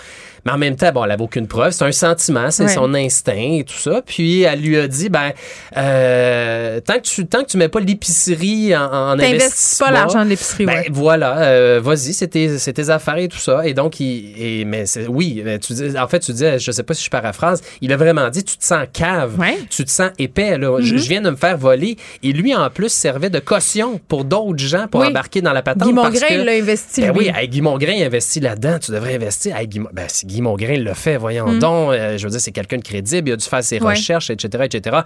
Mais 0.46 0.52
en 0.52 0.58
même 0.58 0.76
temps, 0.76 0.92
bon, 0.92 1.04
elle 1.04 1.10
avait 1.10 1.22
aucune 1.24 1.48
preuve. 1.48 1.72
C'est 1.72 1.84
un 1.84 1.92
sentiment, 1.92 2.50
c'est 2.50 2.62
Ouais. 2.62 2.68
son 2.68 2.94
instinct 2.94 3.32
et 3.58 3.64
tout 3.64 3.74
ça. 3.76 4.00
Puis 4.06 4.42
elle 4.42 4.60
lui 4.60 4.78
a 4.78 4.86
dit, 4.88 5.08
ben, 5.08 5.32
euh, 5.76 6.80
tant 6.80 6.94
que 6.94 7.00
tu, 7.00 7.26
tant 7.26 7.42
que 7.42 7.48
tu 7.50 7.56
mets 7.56 7.68
pas 7.68 7.80
l'épicerie 7.80 8.74
en, 8.76 8.84
en 8.84 9.16
T'investis 9.16 9.42
investissement, 9.44 9.86
pas 9.86 9.92
l'argent 9.92 10.24
de 10.24 10.30
l'épicerie, 10.30 10.66
ben, 10.66 10.72
ouais. 10.78 10.86
voilà, 10.90 11.38
euh, 11.40 11.80
vas-y, 11.82 12.12
c'est 12.14 12.28
tes, 12.28 12.90
affaires 12.90 13.16
et 13.16 13.28
tout 13.28 13.38
ça. 13.38 13.66
Et 13.66 13.74
donc, 13.74 14.00
il, 14.00 14.34
et, 14.40 14.64
mais 14.64 14.84
oui, 15.08 15.42
mais 15.44 15.58
tu 15.58 15.72
dis, 15.74 15.98
en 15.98 16.06
fait, 16.08 16.20
tu 16.20 16.32
dis, 16.32 16.44
je 16.58 16.70
sais 16.70 16.82
pas 16.82 16.94
si 16.94 17.04
je 17.04 17.10
paraphrase, 17.10 17.62
il 17.80 17.92
a 17.92 17.96
vraiment 17.96 18.28
dit, 18.30 18.44
tu 18.44 18.56
te 18.56 18.64
sens 18.64 18.86
cave, 18.92 19.38
Ouais. 19.38 19.58
tu 19.68 19.84
te 19.84 19.90
sens 19.90 20.10
épais. 20.18 20.56
Là. 20.58 20.78
je, 20.80 20.94
Mhm. 20.94 20.98
je 21.00 21.08
viens 21.08 21.20
de 21.22 21.30
me 21.30 21.36
faire 21.36 21.58
voler. 21.58 21.96
Et 22.22 22.32
lui, 22.32 22.54
en 22.54 22.70
plus, 22.70 22.88
servait 22.90 23.30
de 23.30 23.38
caution 23.40 24.00
pour 24.08 24.24
d'autres 24.24 24.58
gens 24.58 24.86
pour 24.88 25.00
Oui. 25.00 25.08
embarquer 25.08 25.40
dans 25.42 25.52
la 25.52 25.62
patente. 25.62 25.88
Guy 25.88 25.92
Mongrain, 25.92 26.44
l'a 26.44 26.52
investi, 26.52 27.02
Ben 27.02 27.12
oui, 27.16 27.30
hey, 27.34 27.48
Guy 27.48 27.60
Mongrain 27.62 28.00
investit 28.04 28.40
là-dedans. 28.40 28.78
Tu 28.78 28.92
devrais 28.92 29.16
investir. 29.16 29.56
Hey, 29.56 29.66
Guy, 29.66 29.80
ben, 29.92 30.04
si 30.08 30.26
Guy 30.26 30.35
Mongrain 30.42 30.76
le 30.78 30.94
fait, 30.94 31.16
voyons 31.16 31.46
Mm. 31.48 31.58
donc. 31.58 31.92
Euh, 31.92 32.18
je 32.18 32.24
veux 32.24 32.30
dire, 32.30 32.40
c'est 32.40 32.52
quelqu'un 32.52 32.78
de 32.78 32.82
crédible. 32.82 33.28
Il 33.28 33.32
a 33.32 33.36
dû 33.36 33.44
faire 33.44 33.62
ses 33.64 33.80
Ouais. 33.80 33.90
recherches, 33.94 34.30
etc., 34.30 34.64
etc. 34.64 34.96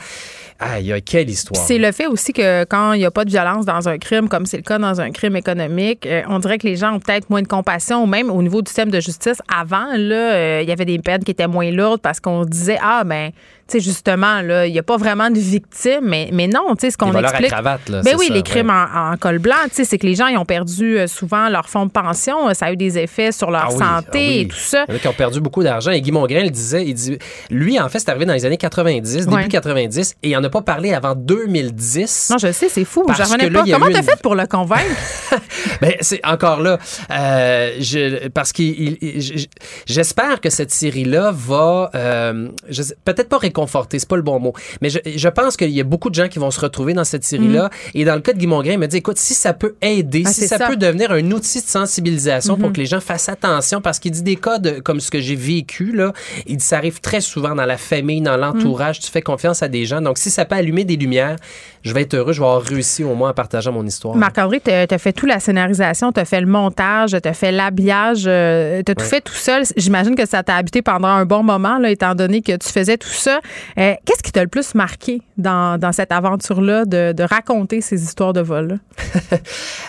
Aïe, 0.58 0.92
aïe, 0.92 1.02
quelle 1.02 1.28
histoire. 1.30 1.60
C'est 1.64 1.78
le 1.78 1.90
fait 1.92 2.06
aussi 2.06 2.32
que 2.32 2.64
quand 2.64 2.92
il 2.92 2.98
n'y 2.98 3.04
a 3.04 3.10
pas 3.10 3.24
de 3.24 3.30
violence 3.30 3.64
dans 3.64 3.88
un 3.88 3.98
crime, 3.98 4.28
comme 4.28 4.46
c'est 4.46 4.58
le 4.58 4.62
cas 4.62 4.78
dans 4.78 5.00
un 5.00 5.10
crime 5.10 5.36
économique, 5.36 6.06
euh, 6.06 6.22
on 6.28 6.38
dirait 6.38 6.58
que 6.58 6.66
les 6.66 6.76
gens 6.76 6.94
ont 6.94 7.00
peut-être 7.00 7.30
moins 7.30 7.42
de 7.42 7.48
compassion, 7.48 8.06
même 8.06 8.30
au 8.30 8.42
niveau 8.42 8.60
du 8.62 8.68
système 8.68 8.90
de 8.90 9.00
justice. 9.00 9.38
Avant, 9.54 9.86
là, 9.96 10.34
euh, 10.34 10.60
il 10.62 10.68
y 10.68 10.72
avait 10.72 10.84
des 10.84 10.98
peines 10.98 11.24
qui 11.24 11.30
étaient 11.30 11.46
moins 11.46 11.70
lourdes 11.70 12.00
parce 12.00 12.20
qu'on 12.20 12.44
disait, 12.44 12.78
ah, 12.82 13.02
ben, 13.04 13.30
sais, 13.72 13.80
justement, 13.80 14.42
là, 14.42 14.66
il 14.66 14.72
n'y 14.72 14.78
a 14.78 14.82
pas 14.82 14.96
vraiment 14.96 15.30
de 15.30 15.38
victimes, 15.38 16.04
mais, 16.04 16.30
mais 16.32 16.46
non, 16.46 16.74
tu 16.74 16.80
sais, 16.80 16.90
ce 16.90 16.98
qu'on 16.98 17.10
voleurs 17.10 17.30
à 17.30 17.34
explique. 17.34 17.50
cravate, 17.50 17.88
là, 17.88 18.02
ben 18.02 18.16
oui, 18.18 18.28
ça, 18.28 18.34
les 18.34 18.42
crimes 18.42 18.68
ouais. 18.68 18.74
en, 18.94 19.12
en 19.12 19.16
col 19.16 19.38
blanc, 19.38 19.54
tu 19.68 19.76
sais, 19.76 19.84
c'est 19.84 19.98
que 19.98 20.06
les 20.06 20.14
gens, 20.14 20.26
ils 20.26 20.38
ont 20.38 20.44
perdu 20.44 20.98
euh, 20.98 21.06
souvent 21.06 21.48
leur 21.48 21.68
fonds 21.68 21.86
de 21.86 21.90
pension. 21.90 22.52
Ça 22.54 22.66
a 22.66 22.72
eu 22.72 22.76
des 22.76 22.98
effets 22.98 23.32
sur 23.32 23.50
leur 23.50 23.66
Ah 23.66 23.72
oui, 23.72 23.78
santé 23.78 24.08
ah 24.12 24.16
oui. 24.16 24.40
et 24.40 24.48
tout 24.48 24.56
ça. 24.56 24.84
Il 24.88 24.92
y 24.92 24.94
en 24.94 24.96
a 24.96 25.00
qui 25.00 25.08
ont 25.08 25.12
perdu 25.12 25.40
beaucoup 25.40 25.62
d'argent. 25.62 25.90
Et 25.90 26.00
Guy 26.00 26.12
Mongrain 26.12 26.42
le 26.42 26.50
disait, 26.50 26.84
il 26.86 26.94
dit, 26.94 27.18
lui, 27.50 27.78
en 27.80 27.88
fait, 27.88 27.98
c'est 27.98 28.08
arrivé 28.10 28.24
dans 28.26 28.32
les 28.32 28.44
années 28.44 28.56
90, 28.56 29.26
début 29.26 29.48
90, 29.48 30.16
et 30.22 30.28
il 30.30 30.32
n'en 30.32 30.44
a 30.44 30.50
pas 30.50 30.62
parlé 30.62 30.92
avant 30.92 31.14
2010. 31.14 32.28
Non, 32.30 32.38
je 32.38 32.52
sais, 32.52 32.68
c'est 32.68 32.84
fou. 32.84 33.04
Je 33.08 33.22
revenais 33.22 33.50
pas. 33.50 33.64
Comment 33.70 33.90
t'as 33.90 34.02
fait 34.02 34.20
pour 34.22 34.34
le 34.34 34.46
convaincre? 34.46 34.84
ben, 35.80 35.94
c'est 36.00 36.20
encore 36.26 36.60
là. 36.60 36.78
Euh, 37.10 37.72
je, 37.80 38.28
parce 38.28 38.52
que 38.52 38.62
j'espère 39.86 40.40
que 40.40 40.50
cette 40.50 40.70
série-là 40.70 41.32
va, 41.34 41.90
euh, 41.94 42.48
peut-être 43.04 43.28
pas 43.28 43.38
c'est 43.66 44.08
pas 44.08 44.16
le 44.16 44.22
bon 44.22 44.38
mot, 44.38 44.52
mais 44.80 44.90
je, 44.90 44.98
je 45.04 45.28
pense 45.28 45.56
qu'il 45.56 45.70
y 45.70 45.80
a 45.80 45.84
beaucoup 45.84 46.10
de 46.10 46.14
gens 46.14 46.28
qui 46.28 46.38
vont 46.38 46.50
se 46.50 46.60
retrouver 46.60 46.94
dans 46.94 47.04
cette 47.04 47.24
série-là. 47.24 47.66
Mm. 47.66 47.98
Et 47.98 48.04
dans 48.04 48.14
le 48.14 48.20
cas 48.20 48.32
de 48.32 48.38
Guy 48.38 48.46
Mongrain, 48.46 48.72
il 48.72 48.78
m'a 48.78 48.86
dit, 48.86 48.98
écoute, 48.98 49.18
si 49.18 49.34
ça 49.34 49.52
peut 49.52 49.74
aider, 49.82 50.22
ah, 50.26 50.30
si 50.30 50.46
ça, 50.46 50.58
peut 50.66 50.76
devenir 50.76 51.12
un 51.12 51.30
outil 51.30 51.60
de 51.60 51.66
sensibilisation 51.66 52.56
pour 52.56 52.68
mm-hmm. 52.68 52.72
que 52.72 52.80
les 52.80 52.86
gens 52.86 53.00
fassent 53.00 53.28
attention, 53.28 53.80
parce 53.80 53.98
qu'il 53.98 54.12
dit 54.12 54.22
des 54.22 54.36
cas 54.36 54.58
de, 54.58 54.80
comme 54.80 55.00
ce 55.00 55.10
que 55.10 55.20
j'ai 55.20 55.36
vécu, 55.36 55.92
là, 55.92 56.12
il 56.46 56.56
dit, 56.56 56.64
ça 56.64 56.76
arrive 56.76 57.00
très 57.00 57.20
souvent 57.20 57.54
dans 57.54 57.66
la 57.66 57.76
famille, 57.76 58.20
dans 58.20 58.36
l'entourage, 58.36 58.98
mm. 58.98 59.02
tu 59.02 59.10
fais 59.10 59.22
confiance 59.22 59.62
à 59.62 59.68
des 59.68 59.84
gens. 59.84 60.00
Donc, 60.00 60.18
si 60.18 60.30
ça 60.30 60.44
peut 60.44 60.56
allumer 60.56 60.84
des 60.84 60.96
lumières, 60.96 61.36
je 61.82 61.94
vais 61.94 62.02
être 62.02 62.14
heureux, 62.14 62.32
je 62.32 62.40
vais 62.40 62.46
avoir 62.46 62.62
réussi 62.62 63.04
au 63.04 63.14
moins 63.14 63.30
à 63.30 63.32
partager 63.32 63.70
mon 63.70 63.86
histoire. 63.86 64.14
Marc-André, 64.14 64.60
tu 64.60 64.70
as 64.70 64.98
fait 64.98 65.12
toute 65.12 65.28
la 65.28 65.40
scénarisation, 65.40 66.12
tu 66.12 66.20
as 66.20 66.24
fait 66.24 66.40
le 66.40 66.46
montage, 66.46 67.16
tu 67.22 67.28
as 67.28 67.32
fait 67.32 67.52
l'habillage, 67.52 68.24
euh, 68.26 68.82
tu 68.84 68.92
as 68.92 68.94
tout 68.94 69.04
fait 69.04 69.20
tout 69.20 69.34
seul. 69.34 69.62
J'imagine 69.76 70.14
que 70.14 70.26
ça 70.26 70.42
t'a 70.42 70.56
habité 70.56 70.82
pendant 70.82 71.08
un 71.08 71.24
bon 71.24 71.42
moment, 71.42 71.78
là, 71.78 71.90
étant 71.90 72.14
donné 72.14 72.42
que 72.42 72.56
tu 72.56 72.68
faisais 72.68 72.96
tout 72.96 73.08
ça. 73.08 73.39
Euh, 73.78 73.94
qu'est-ce 74.04 74.22
qui 74.22 74.32
t'a 74.32 74.42
le 74.42 74.48
plus 74.48 74.74
marqué 74.74 75.22
dans, 75.36 75.78
dans 75.78 75.92
cette 75.92 76.12
aventure-là 76.12 76.84
de, 76.84 77.12
de, 77.12 77.22
raconter 77.22 77.80
ces 77.80 78.02
histoires 78.02 78.32
de 78.32 78.40
vol? 78.40 78.78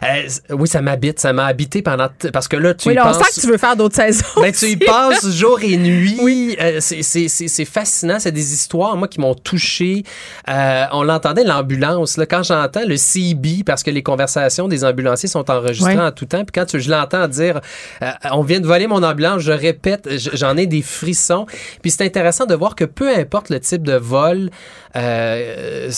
Euh, 0.03 0.27
oui, 0.49 0.67
ça 0.67 0.81
m'habite. 0.81 1.19
Ça 1.19 1.31
m'a 1.31 1.45
habité 1.45 1.83
pendant. 1.83 2.07
Parce 2.33 2.47
que 2.47 2.57
là, 2.57 2.73
tu 2.73 2.89
oui, 2.89 2.95
là, 2.95 3.07
on 3.07 3.13
sent 3.13 3.35
que 3.35 3.41
tu 3.41 3.47
veux 3.47 3.59
faire 3.59 3.75
d'autres 3.75 3.95
saisons. 3.95 4.25
Ben, 4.41 4.51
tu 4.51 4.65
y 4.65 4.75
passes 4.75 5.29
jour 5.35 5.59
et 5.61 5.77
nuit. 5.77 6.17
Oui. 6.19 6.57
c'est 6.79 7.65
fascinant. 7.65 8.17
C'est 8.19 8.31
des 8.31 8.53
histoires, 8.53 8.97
moi, 8.97 9.07
qui 9.07 9.19
m'ont 9.19 9.35
touché. 9.35 10.03
on 10.47 11.03
l'entendait, 11.03 11.43
l'ambulance 11.43 12.19
quand 12.27 12.43
j'entends 12.43 12.85
le 12.85 12.97
CB, 12.97 13.63
parce 13.65 13.83
que 13.83 13.91
les 13.91 14.03
conversations 14.03 14.67
des 14.67 14.83
ambulanciers 14.83 15.29
sont 15.29 15.49
enregistrées 15.51 15.99
en 15.99 16.11
tout 16.11 16.25
temps, 16.25 16.43
puis 16.43 16.53
quand 16.53 16.77
je 16.77 16.89
l'entends 16.89 17.27
dire 17.27 17.61
euh, 18.01 18.11
on 18.31 18.41
vient 18.41 18.59
de 18.59 18.67
voler 18.67 18.87
mon 18.87 19.03
ambulance, 19.03 19.41
je 19.41 19.51
répète, 19.51 20.09
j'en 20.33 20.57
ai 20.57 20.67
des 20.67 20.81
frissons. 20.81 21.45
Puis 21.81 21.91
c'est 21.91 22.05
intéressant 22.05 22.45
de 22.45 22.55
voir 22.55 22.75
que 22.75 22.85
peu 22.85 23.09
importe 23.15 23.40
le 23.49 23.59
type 23.59 23.83
de 23.83 23.95
vol, 23.95 24.49
euh, 24.95 25.89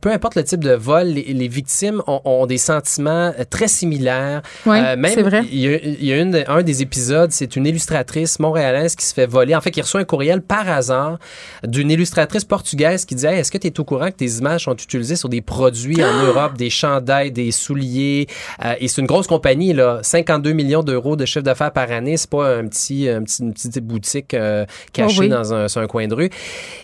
peu 0.00 0.10
importe 0.10 0.36
le 0.36 0.44
type 0.44 0.62
de 0.64 0.72
vol, 0.72 1.06
les, 1.08 1.48
victimes 1.48 2.02
ont, 2.06 2.46
des 2.46 2.58
sentiments 2.58 3.32
très 3.50 3.68
similaires. 3.68 4.42
Oui, 4.66 4.78
euh, 4.78 4.96
c'est 5.06 5.22
vrai. 5.22 5.42
Il 5.50 5.58
y 5.60 6.12
a, 6.12 6.16
une, 6.18 6.44
un 6.46 6.62
des 6.62 6.82
épisodes, 6.82 7.30
c'est 7.32 7.56
une 7.56 7.66
illustratrice 7.66 8.38
montréalaise 8.38 8.96
qui 8.96 9.04
se 9.04 9.14
fait 9.14 9.26
voler. 9.26 9.54
En 9.54 9.60
fait, 9.60 9.70
qui 9.70 9.80
reçoit 9.80 10.00
un 10.00 10.04
courriel 10.04 10.42
par 10.42 10.68
hasard 10.68 11.18
d'une 11.66 11.90
illustratrice 11.90 12.44
portugaise 12.44 13.04
qui 13.04 13.14
dit 13.14 13.26
Est-ce 13.26 13.50
que 13.50 13.58
tu 13.58 13.66
es 13.66 13.80
au 13.80 13.84
courant 13.84 14.10
que 14.10 14.16
tes 14.16 14.30
images 14.38 14.64
sont 14.64 14.74
utilisées 14.74 15.16
sur 15.16 15.28
des 15.28 15.40
produits 15.40 16.02
en 16.02 16.22
Europe, 16.24 16.56
des 16.56 16.70
chandails, 16.70 17.32
des 17.32 17.50
souliers? 17.50 18.26
Euh, 18.64 18.74
et 18.80 18.88
c'est 18.88 19.00
une 19.00 19.06
grosse 19.06 19.26
compagnie, 19.26 19.72
là. 19.72 20.00
52 20.02 20.52
millions 20.52 20.82
d'euros 20.82 21.16
de 21.16 21.24
chiffre 21.24 21.44
d'affaires 21.44 21.72
par 21.72 21.90
année. 21.90 22.16
C'est 22.16 22.30
pas 22.30 22.56
un 22.56 22.66
petit, 22.66 23.08
un 23.08 23.22
petit, 23.22 23.42
une 23.42 23.52
petite 23.52 23.78
boutique 23.78 24.34
euh, 24.34 24.64
cachée 24.92 25.24
oh 25.24 25.28
dans 25.28 25.54
un, 25.54 25.68
sur 25.68 25.80
un 25.80 25.86
coin 25.86 26.06
de 26.06 26.14
rue. 26.14 26.30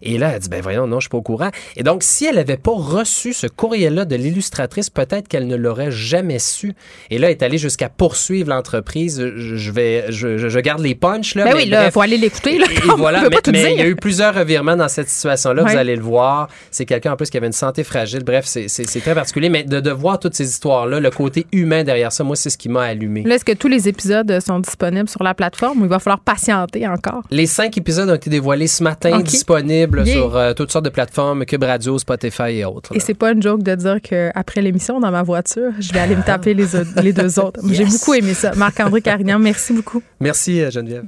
Et 0.05 0.19
là, 0.19 0.33
elle 0.35 0.41
dit, 0.41 0.49
ben 0.49 0.61
voyons, 0.61 0.87
non, 0.87 1.01
je 1.01 1.05
suis 1.05 1.09
pas 1.09 1.17
au 1.17 1.23
courant. 1.23 1.51
Et 1.77 1.83
donc, 1.83 2.03
si 2.03 2.27
elle 2.27 2.39
avait 2.39 2.59
pas 2.59 2.75
reçu 2.75 3.33
ce 3.33 3.47
courriel-là 3.47 4.05
de 4.05 4.17
l'illustratrice, 4.17 4.91
peut-être 4.91 5.29
qu'elle 5.29 5.47
ne 5.47 5.57
l'aurait 5.57 5.91
jamais 5.91 6.39
su. 6.39 6.75
Et 7.11 7.19
là, 7.19 7.29
elle 7.29 7.33
est 7.33 7.43
allée 7.43 7.59
jusqu'à 7.59 7.89
poursuivre 7.89 8.51
l'entreprise. 8.51 9.19
Je, 9.37 9.71
vais, 9.73 10.07
je, 10.11 10.37
je, 10.37 10.59
garde 10.61 10.81
les 10.81 10.95
punchs, 10.95 11.35
là. 11.35 11.45
Ben 11.45 11.55
oui, 11.57 11.67
là, 11.67 11.91
faut 11.91 12.03
aller 12.03 12.19
l'écouter, 12.19 12.59
là. 12.59 12.67
Et, 12.71 12.81
voilà, 12.97 13.29
mais, 13.51 13.73
il 13.73 13.79
y 13.79 13.83
a 13.83 13.87
eu 13.87 13.97
plusieurs 13.97 14.35
revirements 14.35 14.77
dans 14.77 14.89
cette 14.89 15.09
situation-là. 15.09 15.65
Vous 15.65 15.77
allez 15.77 15.97
le 15.97 16.03
voir. 16.03 16.49
C'est 16.71 16.85
quelqu'un, 16.85 17.13
en 17.13 17.17
plus, 17.17 17.31
qui 17.31 17.37
avait 17.37 17.47
une 17.47 17.53
santé 17.53 17.83
fragile. 17.83 18.25
Bref, 18.25 18.45
c'est 18.47 19.01
très 19.01 19.15
particulier, 19.15 19.49
mais 19.49 19.65
de, 19.65 19.81
de 19.81 19.91
voir 19.91 20.19
toutes 20.19 20.35
ces 20.35 20.49
histoires-là, 20.49 21.01
le 21.01 21.11
côté 21.11 21.47
humain 21.53 21.85
derrière 21.85 22.13
ça, 22.13 22.25
moi, 22.25 22.37
c'est 22.37 22.51
ce 22.51 22.59
qui 22.59 22.69
m'a 22.69 22.83
allumé. 22.83 23.23
Là, 23.23 23.37
est-ce 23.37 23.45
que 23.45 23.53
tous 23.53 23.69
les 23.69 23.89
épisodes 23.89 24.41
sont 24.41 24.59
disponibles 24.59 25.09
sur 25.09 25.23
la 25.23 25.35
plateforme 25.35 25.81
ou 25.81 25.85
il 25.85 25.91
va 25.91 25.99
falloir 25.99 26.21
patienter 26.21 26.87
encore? 26.87 27.23
Les 27.31 27.47
cinq 27.47 27.79
épisodes 27.79 28.09
ont 28.09 28.15
été 28.15 28.31
dévoilés 28.31 28.67
ce 28.67 28.83
matin, 28.83 29.21
disponibles 29.21 29.94
sur 30.05 30.37
euh, 30.37 30.53
toutes 30.55 30.73
sortes 30.73 30.85
de 30.85 30.91
plateformes, 30.91 31.45
Cube 31.45 31.63
Radio, 31.63 31.99
Spotify 31.99 32.51
et 32.59 32.65
autres. 32.65 32.95
Et 32.97 33.01
c'est 33.01 33.15
pas 33.15 33.33
une 33.33 33.43
joke 33.43 33.63
de 33.63 33.75
dire 33.75 33.99
qu'après 34.03 34.63
l'émission, 34.63 35.01
dans 35.01 35.11
ma 35.11 35.23
voiture, 35.23 35.73
je 35.79 35.93
vais 35.93 36.01
aller 36.01 36.17
me 36.17 36.23
taper 36.23 36.55
les, 36.55 36.67
les 37.03 37.13
deux 37.13 37.39
autres. 37.41 37.61
J'ai 37.71 37.85
beaucoup 37.85 38.15
aimé 38.15 38.35
ça. 38.35 38.53
Marc-André 38.55 39.03
Carignan, 39.03 39.39
merci 39.39 39.73
beaucoup. 39.73 40.03
Merci, 40.21 40.61
euh, 40.61 40.71
Geneviève. 40.71 41.05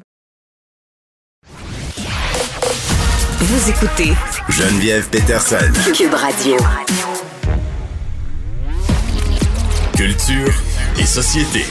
Vous 3.39 3.71
écoutez 3.71 4.13
Geneviève 4.49 5.09
Peterson. 5.09 5.57
Cube 5.95 6.15
Radio. 6.15 6.57
Culture 9.97 10.53
et 10.99 11.07
société. 11.07 11.65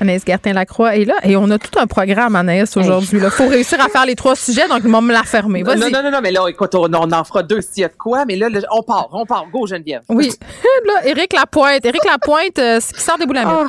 Anaïs 0.00 0.22
Gertin-Lacroix 0.26 0.96
est 0.96 1.04
là 1.04 1.14
et 1.22 1.36
on 1.36 1.50
a 1.50 1.58
tout 1.58 1.78
un 1.78 1.86
programme, 1.86 2.34
Anaïs, 2.34 2.74
aujourd'hui. 2.76 3.20
Il 3.22 3.30
faut 3.30 3.48
réussir 3.48 3.78
à 3.80 3.88
faire 3.88 4.06
les 4.06 4.16
trois 4.16 4.34
sujets, 4.34 4.66
donc 4.66 4.80
ils 4.84 4.90
vont 4.90 5.02
me 5.02 5.12
la 5.12 5.24
fermer. 5.24 5.62
Non, 5.62 5.76
non, 5.76 5.90
non, 5.90 6.10
non, 6.10 6.20
mais 6.22 6.32
là, 6.32 6.46
écoute, 6.48 6.74
on, 6.74 6.92
en 6.92 7.24
fera 7.24 7.42
deux 7.42 7.60
s'il 7.60 7.82
y 7.82 7.84
a 7.84 7.88
de 7.88 7.94
quoi, 7.94 8.24
mais 8.24 8.36
là, 8.36 8.48
on 8.72 8.82
part, 8.82 9.08
on 9.12 9.26
part. 9.26 9.46
Go, 9.52 9.66
Geneviève. 9.66 10.02
Oui. 10.08 10.32
là, 10.86 11.06
Éric 11.06 11.32
Lapointe. 11.32 11.84
Éric 11.84 12.04
Lapointe, 12.04 12.58
euh, 12.58 12.80
qui 12.80 13.00
sort 13.00 13.18
des 13.18 13.26
boulamines. 13.26 13.68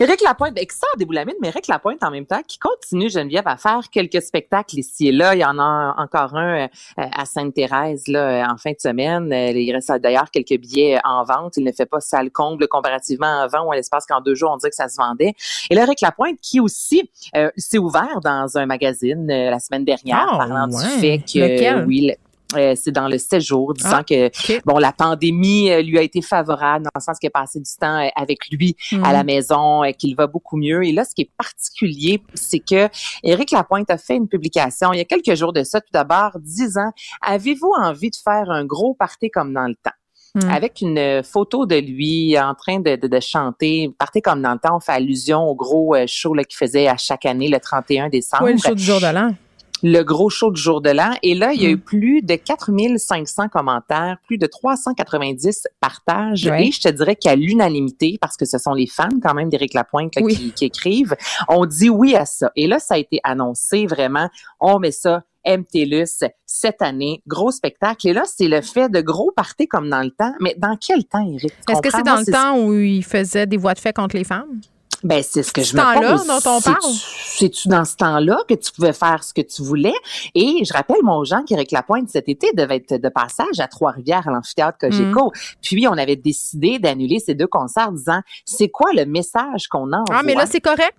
Éric 0.00 0.22
Lapointe, 0.22 0.54
ben, 0.54 0.64
qui 0.64 0.76
sort 0.76 0.96
des 0.96 1.04
boulamines, 1.04 1.36
mais 1.42 1.48
Éric 1.48 1.66
Lapointe 1.66 2.02
en 2.02 2.10
même 2.10 2.24
temps, 2.24 2.40
qui 2.46 2.58
continue, 2.58 3.10
Geneviève, 3.10 3.46
à 3.46 3.56
faire 3.56 3.82
quelques 3.92 4.22
spectacles 4.22 4.78
ici 4.78 5.08
et 5.08 5.12
là. 5.12 5.34
Il 5.34 5.40
y 5.40 5.44
en 5.44 5.58
a 5.58 5.94
encore 5.98 6.34
un 6.36 6.64
euh, 6.64 6.68
à 6.96 7.26
Sainte-Thérèse 7.26 8.08
là, 8.08 8.50
en 8.50 8.56
fin 8.56 8.70
de 8.70 8.80
semaine. 8.80 9.32
Euh, 9.32 9.50
il 9.50 9.72
reste 9.72 9.92
d'ailleurs 10.00 10.30
quelques 10.30 10.58
billets 10.58 10.98
en 11.04 11.24
vente. 11.24 11.58
Il 11.58 11.64
ne 11.64 11.72
fait 11.72 11.86
pas 11.86 12.00
salle 12.00 12.30
comble 12.30 12.66
comparativement 12.68 13.40
avant 13.42 13.66
où 13.66 13.72
à 13.72 13.76
l'espace 13.76 14.06
qu'en 14.06 14.20
deux 14.20 14.34
jours, 14.34 14.52
on 14.52 14.56
dirait 14.56 14.70
que 14.70 14.76
ça 14.76 14.88
se 14.88 14.96
vendait. 14.96 15.34
Et 15.68 15.74
là, 15.74 15.82
Éric 15.82 16.00
Lapointe, 16.00 16.38
qui 16.40 16.60
aussi 16.60 17.10
euh, 17.36 17.50
s'est 17.58 17.78
ouvert 17.78 18.20
dans 18.24 18.56
un 18.56 18.66
magazine 18.66 19.26
la 19.26 19.58
semaine 19.58 19.84
dernière, 19.84 20.28
ah, 20.32 20.38
parlant 20.38 20.66
du 20.66 20.82
fait 21.00 21.18
que... 21.18 21.84
Oui, 21.84 22.14
euh, 22.56 22.74
c'est 22.76 22.90
dans 22.90 23.08
le 23.08 23.18
séjour, 23.18 23.74
disant 23.74 23.98
ah, 23.98 24.04
que 24.04 24.30
bon 24.64 24.78
la 24.78 24.92
pandémie 24.92 25.70
euh, 25.70 25.82
lui 25.82 25.98
a 25.98 26.02
été 26.02 26.22
favorable 26.22 26.84
dans 26.84 26.90
le 26.94 27.00
sens 27.00 27.18
qu'il 27.18 27.28
a 27.28 27.30
passé 27.30 27.60
du 27.60 27.70
temps 27.78 27.98
euh, 27.98 28.08
avec 28.16 28.48
lui 28.50 28.76
à 29.02 29.12
la 29.12 29.20
mhm. 29.20 29.26
maison, 29.26 29.82
qu'il 29.98 30.14
va 30.16 30.26
beaucoup 30.26 30.56
mieux. 30.56 30.84
Et 30.84 30.92
là, 30.92 31.04
ce 31.04 31.14
qui 31.14 31.22
est 31.22 31.30
particulier, 31.36 32.22
c'est 32.34 32.60
que 32.60 32.88
Éric 33.22 33.50
Lapointe 33.52 33.90
a 33.90 33.98
fait 33.98 34.16
une 34.16 34.28
publication 34.28 34.92
il 34.92 34.98
y 34.98 35.00
a 35.00 35.04
quelques 35.04 35.34
jours 35.34 35.52
de 35.52 35.62
ça, 35.62 35.80
tout 35.80 35.92
d'abord, 35.92 36.32
disant 36.40 36.90
Avez-vous 37.22 37.72
envie 37.76 38.10
de 38.10 38.16
faire 38.16 38.50
un 38.50 38.64
gros 38.64 38.94
party 38.94 39.30
comme 39.30 39.52
dans 39.52 39.66
le 39.66 39.74
temps? 39.74 39.90
Hmm. 40.32 40.48
avec 40.48 40.80
une 40.80 41.24
photo 41.24 41.66
de 41.66 41.74
lui 41.74 42.38
en 42.38 42.54
train 42.54 42.78
de, 42.78 42.94
de, 42.94 43.08
de, 43.08 43.18
chanter. 43.18 43.90
Partez 43.98 44.22
comme 44.22 44.40
dans 44.40 44.52
le 44.52 44.60
temps, 44.60 44.76
on 44.76 44.78
fait 44.78 44.92
allusion 44.92 45.42
au 45.48 45.56
gros 45.56 45.96
show 46.06 46.34
qu'il 46.34 46.56
faisait 46.56 46.86
à 46.86 46.96
chaque 46.96 47.26
année 47.26 47.48
le 47.48 47.58
31 47.58 48.10
décembre. 48.10 48.44
Oui, 48.44 48.52
le 48.52 48.58
show 48.58 48.76
du 48.76 48.80
jour 48.84 49.00
de 49.00 49.12
l'an 49.12 49.34
le 49.82 50.02
gros 50.02 50.30
show 50.30 50.50
du 50.50 50.60
jour 50.60 50.80
de 50.80 50.90
l'an. 50.90 51.12
Et 51.22 51.34
là, 51.34 51.52
il 51.52 51.62
y 51.62 51.66
a 51.66 51.70
eu 51.70 51.76
mm. 51.76 51.80
plus 51.80 52.22
de 52.22 52.34
4500 52.34 53.48
commentaires, 53.48 54.18
plus 54.26 54.38
de 54.38 54.46
390 54.46 55.66
partages. 55.80 56.46
Et 56.46 56.70
je 56.70 56.80
te 56.80 56.88
dirais 56.88 57.16
qu'à 57.16 57.36
l'unanimité, 57.36 58.18
parce 58.20 58.36
que 58.36 58.44
ce 58.44 58.58
sont 58.58 58.74
les 58.74 58.86
fans 58.86 59.08
quand 59.22 59.34
même 59.34 59.48
d'Éric 59.48 59.74
Lapointe 59.74 60.12
qui, 60.12 60.52
qui 60.52 60.64
écrivent, 60.64 61.16
on 61.48 61.66
dit 61.66 61.90
oui 61.90 62.14
à 62.14 62.26
ça. 62.26 62.50
Et 62.56 62.66
là, 62.66 62.78
ça 62.78 62.94
a 62.94 62.98
été 62.98 63.20
annoncé 63.24 63.86
vraiment. 63.86 64.28
On 64.60 64.78
met 64.78 64.92
ça 64.92 65.24
MTLUS 65.46 66.24
cette 66.44 66.82
année, 66.82 67.22
gros 67.26 67.50
spectacle. 67.50 68.08
Et 68.08 68.12
là, 68.12 68.24
c'est 68.26 68.48
le 68.48 68.60
fait 68.60 68.90
de 68.90 69.00
gros 69.00 69.32
parties 69.34 69.68
comme 69.68 69.88
dans 69.88 70.02
le 70.02 70.10
temps. 70.10 70.34
Mais 70.40 70.54
dans 70.58 70.76
quel 70.76 71.04
temps, 71.04 71.26
Éric? 71.26 71.52
Est-ce 71.68 71.80
que 71.80 71.90
c'est 71.90 72.02
dans 72.02 72.16
le 72.16 72.32
temps 72.32 72.58
où 72.58 72.74
il 72.74 73.04
faisait 73.04 73.46
des 73.46 73.56
voix 73.56 73.74
de 73.74 73.78
fait 73.78 73.94
contre 73.94 74.16
les 74.16 74.24
femmes? 74.24 74.60
Ben, 75.02 75.22
c'est 75.22 75.42
ce 75.42 75.52
que 75.52 75.62
je 75.62 75.74
me 75.74 76.16
pose. 76.16 76.26
dont 76.26 76.50
on 76.50 76.60
parle? 76.60 76.92
C'est-tu 76.92 77.68
dans 77.68 77.84
ce 77.84 77.96
temps-là 77.96 78.38
que 78.48 78.54
tu 78.54 78.70
pouvais 78.72 78.92
faire 78.92 79.24
ce 79.24 79.32
que 79.32 79.40
tu 79.40 79.62
voulais? 79.62 79.94
Et 80.34 80.62
je 80.64 80.72
rappelle, 80.72 81.02
mon 81.02 81.24
Jean, 81.24 81.42
qu'Éric 81.42 81.72
Lapointe, 81.72 82.08
cet 82.10 82.28
été, 82.28 82.52
devait 82.54 82.76
être 82.76 83.00
de 83.00 83.08
passage 83.08 83.60
à 83.60 83.68
Trois-Rivières, 83.68 84.28
à 84.28 84.30
l'amphithéâtre 84.30 84.78
Cogeco. 84.78 85.26
Mm. 85.26 85.32
Puis, 85.62 85.88
on 85.88 85.92
avait 85.92 86.16
décidé 86.16 86.78
d'annuler 86.78 87.18
ces 87.18 87.34
deux 87.34 87.46
concerts 87.46 87.88
en 87.88 87.92
disant, 87.92 88.20
c'est 88.44 88.68
quoi 88.68 88.90
le 88.94 89.06
message 89.06 89.68
qu'on 89.68 89.92
a 89.92 90.04
Ah, 90.10 90.22
mais 90.22 90.34
là, 90.34 90.46
c'est 90.46 90.60
correct. 90.60 90.96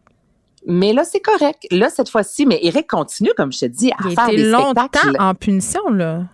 Mais 0.65 0.93
là, 0.93 1.03
c'est 1.03 1.19
correct. 1.19 1.65
Là, 1.71 1.89
cette 1.89 2.09
fois-ci, 2.09 2.45
mais 2.45 2.59
Éric 2.61 2.87
continue, 2.87 3.31
comme 3.35 3.51
je 3.51 3.59
te 3.59 3.65
dis, 3.65 3.91
à 3.91 4.09
Il 4.09 4.15
faire 4.15 4.29
des 4.29 4.49
longtemps 4.49 4.87
en 5.19 5.33
punition, 5.33 5.89
là 5.89 6.25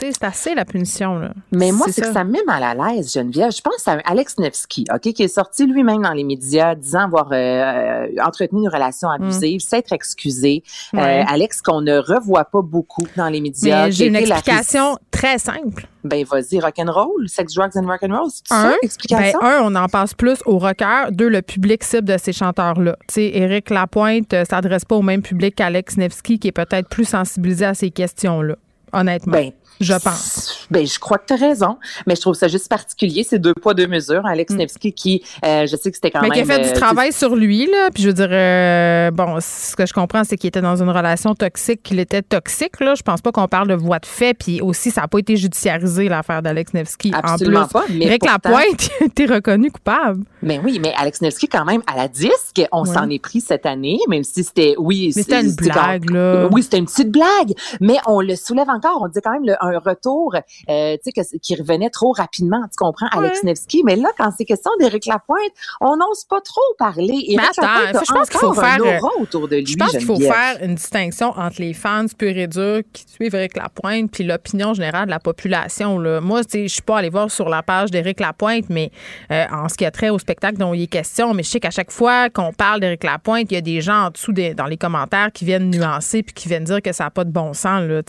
C'est 0.00 0.24
assez 0.24 0.54
la 0.54 0.64
punition. 0.64 1.18
Là. 1.18 1.32
Mais 1.52 1.72
moi, 1.72 1.86
c'est 1.90 2.00
que 2.00 2.12
ça 2.12 2.24
me 2.24 2.32
met 2.32 2.42
mal 2.46 2.62
à 2.62 2.74
l'aise, 2.74 3.12
Geneviève. 3.12 3.52
Je 3.52 3.60
pense 3.60 3.86
à 3.86 3.98
Alex 4.04 4.38
Nevsky, 4.38 4.84
OK, 4.92 5.12
qui 5.12 5.22
est 5.22 5.28
sorti 5.28 5.66
lui-même 5.66 6.02
dans 6.02 6.12
les 6.12 6.24
médias 6.24 6.74
disant 6.74 7.04
avoir 7.04 7.28
euh, 7.32 7.36
euh, 7.36 8.06
entretenu 8.24 8.60
une 8.62 8.68
relation 8.68 9.08
mm. 9.08 9.22
abusive, 9.22 9.60
s'être 9.60 9.92
excusé. 9.92 10.62
Euh, 10.94 11.22
Alex, 11.26 11.60
qu'on 11.62 11.80
ne 11.82 11.98
revoit 11.98 12.44
pas 12.44 12.62
beaucoup 12.62 13.06
dans 13.16 13.28
les 13.28 13.40
médias. 13.40 13.90
J'ai 13.90 14.06
une 14.06 14.16
explication 14.16 14.98
très 15.10 15.38
simple. 15.38 15.86
Ben, 16.02 16.24
vas-y, 16.24 16.58
rock'n'roll, 16.60 17.28
sex, 17.28 17.52
drugs 17.54 17.76
and 17.76 17.86
rock'n'roll, 17.86 18.30
c'est 18.30 18.48
ça, 18.48 18.74
explication? 18.80 19.38
Ben, 19.42 19.48
un, 19.48 19.60
on 19.64 19.74
en 19.74 19.86
passe 19.86 20.14
plus 20.14 20.38
aux 20.46 20.58
rockers. 20.58 21.12
Deux, 21.12 21.28
le 21.28 21.42
public 21.42 21.84
cible 21.84 22.08
de 22.08 22.16
ces 22.16 22.32
chanteurs-là. 22.32 22.96
Tu 23.06 23.14
sais, 23.14 23.30
Éric 23.34 23.68
Lapointe 23.68 24.34
s'adresse 24.48 24.86
pas 24.86 24.96
au 24.96 25.02
même 25.02 25.20
public 25.20 25.54
qu'Alex 25.56 25.98
Nevsky, 25.98 26.38
qui 26.38 26.48
est 26.48 26.52
peut-être 26.52 26.88
plus 26.88 27.04
sensibilisé 27.04 27.66
à 27.66 27.74
ces 27.74 27.90
questions-là 27.90 28.56
honnêtement. 28.92 29.32
Ben, 29.32 29.52
je 29.80 29.94
pense. 29.94 30.66
Ben, 30.70 30.86
je 30.86 30.98
crois 30.98 31.18
que 31.18 31.26
tu 31.26 31.32
as 31.32 31.36
raison, 31.36 31.78
mais 32.06 32.14
je 32.14 32.20
trouve 32.20 32.34
ça 32.34 32.48
juste 32.48 32.68
particulier, 32.68 33.24
c'est 33.24 33.38
deux 33.38 33.54
poids, 33.54 33.72
deux 33.72 33.86
mesures. 33.86 34.24
Alex 34.26 34.52
mm. 34.52 34.56
Nevsky 34.56 34.92
qui, 34.92 35.22
euh, 35.44 35.66
je 35.66 35.74
sais 35.74 35.90
que 35.90 35.96
c'était 35.96 36.10
quand 36.10 36.20
même... 36.20 36.30
Mais 36.30 36.36
qui 36.36 36.42
a 36.42 36.44
fait 36.44 36.62
du 36.62 36.68
euh, 36.68 36.74
travail 36.74 37.12
sur 37.12 37.34
lui, 37.34 37.66
là, 37.66 37.88
puis 37.92 38.02
je 38.02 38.08
veux 38.08 38.14
dire, 38.14 38.28
euh, 38.30 39.10
bon, 39.10 39.38
ce 39.40 39.74
que 39.74 39.86
je 39.86 39.94
comprends, 39.94 40.22
c'est 40.22 40.36
qu'il 40.36 40.48
était 40.48 40.60
dans 40.60 40.82
une 40.82 40.90
relation 40.90 41.34
toxique, 41.34 41.82
qu'il 41.82 41.98
était 41.98 42.20
toxique, 42.22 42.78
là. 42.80 42.94
Je 42.94 43.02
pense 43.02 43.22
pas 43.22 43.32
qu'on 43.32 43.48
parle 43.48 43.68
de 43.68 43.74
voie 43.74 43.98
de 43.98 44.06
fait, 44.06 44.34
puis 44.34 44.60
aussi, 44.60 44.90
ça 44.90 45.00
n'a 45.00 45.08
pas 45.08 45.18
été 45.18 45.36
judiciarisé, 45.36 46.08
l'affaire 46.08 46.42
d'Alex 46.42 46.74
Nevsky. 46.74 47.12
Absolument 47.14 47.60
en 47.60 47.64
plus, 47.64 47.72
pas, 47.72 47.84
mais 47.90 48.06
Rick 48.06 48.26
Lapointe 48.26 48.90
a 49.00 49.04
été 49.04 49.26
reconnu 49.26 49.70
coupable. 49.70 50.24
Mais 50.42 50.60
oui, 50.62 50.78
mais 50.82 50.92
Alex 50.96 51.22
Nevsky, 51.22 51.48
quand 51.48 51.64
même, 51.64 51.82
à 51.86 51.96
la 51.96 52.08
disque, 52.08 52.62
on 52.70 52.84
s'en 52.84 53.08
est 53.08 53.18
pris 53.18 53.40
cette 53.40 53.64
année, 53.64 53.98
même 54.08 54.24
si 54.24 54.44
c'était, 54.44 54.74
oui... 54.78 55.12
Mais 55.16 55.22
c'était 55.22 55.40
une 55.40 55.54
blague, 55.54 56.10
là. 56.10 56.48
Oui, 56.50 56.62
c'était 56.62 56.78
une 56.78 56.86
petite 56.86 57.10
blague, 57.10 57.54
mais 57.80 57.96
on 58.06 58.20
le 58.20 58.36
soulève 58.36 58.68
encore. 58.68 59.00
On 59.02 59.08
dit 59.08 59.20
quand 59.22 59.32
même 59.32 59.46
le, 59.46 59.54
un 59.60 59.69
retour 59.78 60.34
euh, 60.68 60.96
tu 61.04 61.10
sais, 61.14 61.38
qui 61.38 61.54
revenait 61.54 61.90
trop 61.90 62.12
rapidement, 62.12 62.62
tu 62.70 62.76
comprends, 62.76 63.06
Alex 63.12 63.42
Nevsky. 63.44 63.82
Mais 63.84 63.96
là, 63.96 64.10
quand 64.16 64.30
c'est 64.36 64.44
question 64.44 64.70
d'Éric 64.78 65.06
Lapointe, 65.06 65.52
on 65.80 65.96
n'ose 65.96 66.24
pas 66.28 66.40
trop 66.40 66.60
parler. 66.78 67.24
mais 67.36 67.42
attends, 67.42 68.04
je 68.04 68.12
pense 68.12 68.28
qu'il 68.28 68.40
faut 68.40 68.52
faire, 68.52 68.78
autour 69.20 69.48
de 69.48 69.56
lui, 69.56 69.66
je 69.66 69.76
pense 69.76 69.90
qu'il 69.90 70.04
faut 70.04 70.18
faire 70.18 70.58
une 70.62 70.74
distinction 70.74 71.30
entre 71.36 71.60
les 71.60 71.74
fans 71.74 72.06
purs 72.16 72.36
et 72.36 72.46
durs 72.46 72.82
qui 72.92 73.04
suivent 73.06 73.34
Éric 73.34 73.56
Lapointe 73.56 74.10
puis 74.10 74.24
l'opinion 74.24 74.74
générale 74.74 75.06
de 75.06 75.10
la 75.10 75.20
population. 75.20 75.98
Là. 75.98 76.20
Moi, 76.20 76.42
je 76.52 76.68
suis 76.68 76.82
pas 76.82 76.98
allée 76.98 77.10
voir 77.10 77.30
sur 77.30 77.48
la 77.48 77.62
page 77.62 77.90
d'Éric 77.90 78.20
Lapointe, 78.20 78.66
mais 78.68 78.90
euh, 79.30 79.44
en 79.50 79.68
ce 79.68 79.76
qui 79.76 79.84
a 79.84 79.90
trait 79.90 80.10
au 80.10 80.18
spectacle 80.18 80.58
dont 80.58 80.74
il 80.74 80.82
est 80.82 80.86
question, 80.86 81.34
mais 81.34 81.42
je 81.42 81.50
sais 81.50 81.60
qu'à 81.60 81.70
chaque 81.70 81.90
fois 81.90 82.30
qu'on 82.30 82.52
parle 82.52 82.80
d'Éric 82.80 83.04
Lapointe, 83.04 83.46
il 83.50 83.54
y 83.54 83.58
a 83.58 83.60
des 83.60 83.80
gens 83.80 84.06
en 84.06 84.10
dessous 84.10 84.32
dans 84.32 84.66
les 84.66 84.76
commentaires 84.76 85.30
qui 85.32 85.44
viennent 85.44 85.70
nuancer 85.70 86.22
puis 86.22 86.34
qui 86.34 86.48
viennent 86.48 86.64
dire 86.64 86.82
que 86.82 86.92
ça 86.92 87.04
n'a 87.04 87.10
pas 87.10 87.24
de 87.24 87.30
bon 87.30 87.52
sens. 87.52 87.82
Là. 87.82 88.02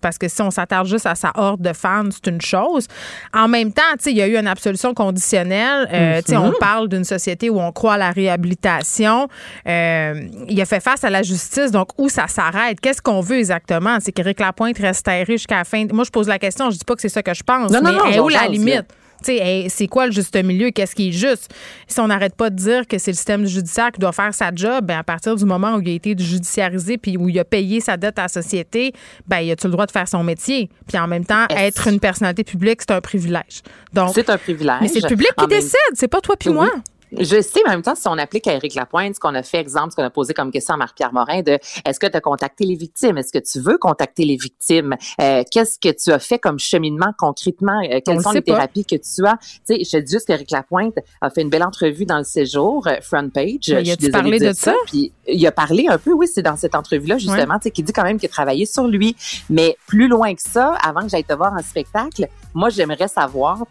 Parce 0.00 0.18
que 0.18 0.28
si 0.28 0.42
on 0.42 0.50
s'attarde 0.50 0.86
juste 0.86 0.97
à 1.06 1.14
sa 1.14 1.32
horde 1.34 1.62
de 1.62 1.72
fans, 1.72 2.08
c'est 2.10 2.30
une 2.30 2.40
chose. 2.40 2.86
En 3.34 3.48
même 3.48 3.72
temps, 3.72 3.82
il 4.06 4.16
y 4.16 4.22
a 4.22 4.26
eu 4.26 4.36
une 4.36 4.46
absolution 4.46 4.94
conditionnelle. 4.94 5.88
Euh, 5.92 6.20
on 6.32 6.48
mhm. 6.48 6.54
parle 6.60 6.88
d'une 6.88 7.04
société 7.04 7.50
où 7.50 7.60
on 7.60 7.72
croit 7.72 7.94
à 7.94 7.98
la 7.98 8.10
réhabilitation. 8.10 9.28
Euh, 9.66 10.28
il 10.48 10.60
a 10.60 10.64
fait 10.64 10.80
face 10.80 11.04
à 11.04 11.10
la 11.10 11.22
justice, 11.22 11.70
donc 11.70 11.88
où 11.98 12.08
ça 12.08 12.26
s'arrête? 12.26 12.80
Qu'est-ce 12.80 13.02
qu'on 13.02 13.20
veut 13.20 13.38
exactement? 13.38 13.98
C'est 14.00 14.12
qu'Éric 14.12 14.40
Lapointe 14.40 14.78
reste 14.78 15.04
taillé 15.04 15.24
jusqu'à 15.26 15.58
la 15.58 15.64
fin? 15.64 15.84
Moi, 15.92 16.04
je 16.04 16.10
pose 16.10 16.28
la 16.28 16.38
question, 16.38 16.70
je 16.70 16.78
dis 16.78 16.84
pas 16.84 16.94
que 16.94 17.02
c'est 17.02 17.08
ça 17.08 17.22
que 17.22 17.34
je 17.34 17.42
pense, 17.42 17.70
mais 17.70 18.20
où 18.20 18.28
la 18.28 18.48
limite? 18.48 18.86
C'est 19.22 19.86
quoi 19.88 20.06
le 20.06 20.12
juste 20.12 20.36
milieu? 20.42 20.70
Qu'est-ce 20.70 20.94
qui 20.94 21.08
est 21.08 21.12
juste? 21.12 21.52
Si 21.86 22.00
on 22.00 22.08
n'arrête 22.08 22.34
pas 22.34 22.50
de 22.50 22.56
dire 22.56 22.86
que 22.86 22.98
c'est 22.98 23.10
le 23.10 23.16
système 23.16 23.46
judiciaire 23.46 23.92
qui 23.92 24.00
doit 24.00 24.12
faire 24.12 24.32
sa 24.34 24.50
job, 24.54 24.84
ben 24.84 24.98
à 24.98 25.04
partir 25.04 25.36
du 25.36 25.44
moment 25.44 25.74
où 25.76 25.80
il 25.80 25.88
a 25.88 25.92
été 25.92 26.14
judiciarisé 26.16 26.98
puis 26.98 27.16
où 27.16 27.28
il 27.28 27.38
a 27.38 27.44
payé 27.44 27.80
sa 27.80 27.96
dette 27.96 28.18
à 28.18 28.22
la 28.22 28.28
société, 28.28 28.92
ben 29.26 29.40
il 29.40 29.50
a-tu 29.50 29.66
le 29.66 29.72
droit 29.72 29.86
de 29.86 29.92
faire 29.92 30.08
son 30.08 30.22
métier? 30.22 30.70
Puis 30.86 30.98
en 30.98 31.06
même 31.06 31.24
temps, 31.24 31.46
être 31.50 31.88
une 31.88 32.00
personnalité 32.00 32.44
publique, 32.44 32.80
c'est 32.80 32.92
un 32.92 33.00
privilège. 33.00 33.62
Donc, 33.92 34.12
c'est 34.14 34.30
un 34.30 34.38
privilège. 34.38 34.78
Mais 34.80 34.88
c'est 34.88 35.00
le 35.00 35.08
public 35.08 35.30
qui 35.38 35.46
décide, 35.46 35.94
c'est 35.94 36.08
pas 36.08 36.20
toi 36.20 36.36
puis 36.36 36.50
moi. 36.50 36.70
Je 37.12 37.40
sais, 37.40 37.60
mais 37.64 37.70
en 37.70 37.74
même 37.74 37.82
temps, 37.82 37.94
si 37.94 38.08
on 38.08 38.18
applique 38.18 38.46
à 38.46 38.54
Éric 38.54 38.74
Lapointe, 38.74 39.14
ce 39.14 39.20
qu'on 39.20 39.34
a 39.34 39.42
fait, 39.42 39.58
exemple, 39.58 39.90
ce 39.90 39.96
qu'on 39.96 40.04
a 40.04 40.10
posé 40.10 40.34
comme 40.34 40.50
question 40.50 40.74
à 40.74 40.76
Marc-Pierre 40.76 41.12
Morin, 41.12 41.42
de 41.42 41.58
est-ce 41.84 41.98
que 41.98 42.06
tu 42.06 42.16
as 42.16 42.20
contacté 42.20 42.64
les 42.64 42.74
victimes? 42.74 43.18
Est-ce 43.18 43.32
que 43.32 43.38
tu 43.38 43.60
veux 43.60 43.78
contacter 43.78 44.24
les 44.24 44.36
victimes? 44.36 44.96
Euh, 45.20 45.42
qu'est-ce 45.50 45.78
que 45.78 45.94
tu 45.94 46.10
as 46.10 46.18
fait 46.18 46.38
comme 46.38 46.58
cheminement 46.58 47.12
concrètement? 47.18 47.80
Euh, 47.90 48.00
quelles 48.04 48.20
sont 48.20 48.32
les 48.32 48.42
thérapies 48.42 48.84
que 48.84 48.96
tu 48.96 49.26
as? 49.26 49.38
Tu 49.38 49.60
sais, 49.64 49.84
je 49.84 49.90
te 49.90 49.96
dis 49.98 50.12
juste 50.12 50.26
qu'Éric 50.26 50.50
Lapointe 50.50 50.96
a 51.20 51.30
fait 51.30 51.42
une 51.42 51.50
belle 51.50 51.64
entrevue 51.64 52.06
dans 52.06 52.18
le 52.18 52.24
séjour, 52.24 52.86
euh, 52.86 53.00
front 53.00 53.28
page. 53.30 53.68
il 53.68 53.90
a 53.90 54.10
parlé 54.10 54.38
de, 54.38 54.52
ça? 54.52 54.74
Puis 54.86 55.12
il 55.26 55.46
a 55.46 55.52
parlé 55.52 55.86
un 55.88 55.98
peu, 55.98 56.12
oui, 56.12 56.26
c'est 56.26 56.42
dans 56.42 56.56
cette 56.56 56.74
entrevue-là, 56.74 57.18
justement, 57.18 57.58
tu 57.58 57.64
sais, 57.64 57.70
qui 57.70 57.82
dit 57.82 57.92
quand 57.92 58.04
même 58.04 58.18
qu'il 58.18 58.28
a 58.28 58.32
travaillé 58.32 58.66
sur 58.66 58.86
lui. 58.86 59.16
Mais 59.50 59.76
plus 59.86 60.08
loin 60.08 60.34
que 60.34 60.42
ça, 60.42 60.74
avant 60.82 61.02
que 61.02 61.08
j'aille 61.08 61.24
te 61.24 61.34
voir 61.34 61.52
en 61.52 61.62
spectacle, 61.62 62.28
moi, 62.58 62.70
j'aimerais 62.70 63.06
savoir 63.06 63.62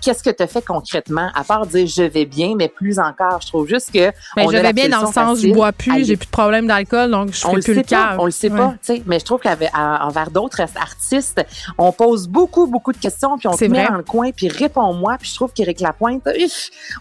qu'est-ce 0.00 0.22
que 0.24 0.30
tu 0.30 0.42
as 0.42 0.48
fait 0.48 0.64
concrètement, 0.64 1.30
à 1.32 1.44
part 1.44 1.64
dire 1.64 1.86
je 1.86 2.02
vais 2.02 2.24
bien, 2.24 2.54
mais 2.56 2.68
plus 2.68 2.98
encore. 2.98 3.40
Je 3.40 3.46
trouve 3.46 3.68
juste 3.68 3.92
que. 3.92 4.10
Mais 4.36 4.46
je 4.50 4.56
vais 4.56 4.72
bien 4.72 4.88
dans 4.88 5.02
le 5.02 5.12
sens, 5.12 5.40
je 5.40 5.52
bois 5.52 5.70
plus, 5.70 6.04
j'ai 6.04 6.16
plus 6.16 6.26
de 6.26 6.30
problème 6.30 6.66
d'alcool, 6.66 7.12
donc 7.12 7.32
je 7.32 7.46
fais 7.46 7.60
plus 7.60 7.74
le 7.74 7.82
cas. 7.82 8.16
On 8.18 8.24
le 8.24 8.32
sait 8.32 8.50
pas, 8.50 8.74
tu 8.84 8.96
sais. 8.96 9.02
Mais 9.06 9.20
je 9.20 9.24
trouve 9.24 9.40
qu'envers 9.40 10.30
d'autres 10.32 10.60
artistes, 10.60 11.40
on 11.78 11.92
pose 11.92 12.26
beaucoup, 12.26 12.66
beaucoup 12.66 12.92
de 12.92 12.98
questions, 12.98 13.38
puis 13.38 13.46
on 13.46 13.56
te 13.56 13.64
met 13.66 13.86
dans 13.86 13.96
le 13.96 14.02
coin, 14.02 14.32
puis 14.32 14.48
réponds-moi. 14.48 15.16
Puis 15.20 15.30
je 15.30 15.34
trouve 15.36 15.52
qu'Éric 15.52 15.80
Lapointe, 15.80 16.28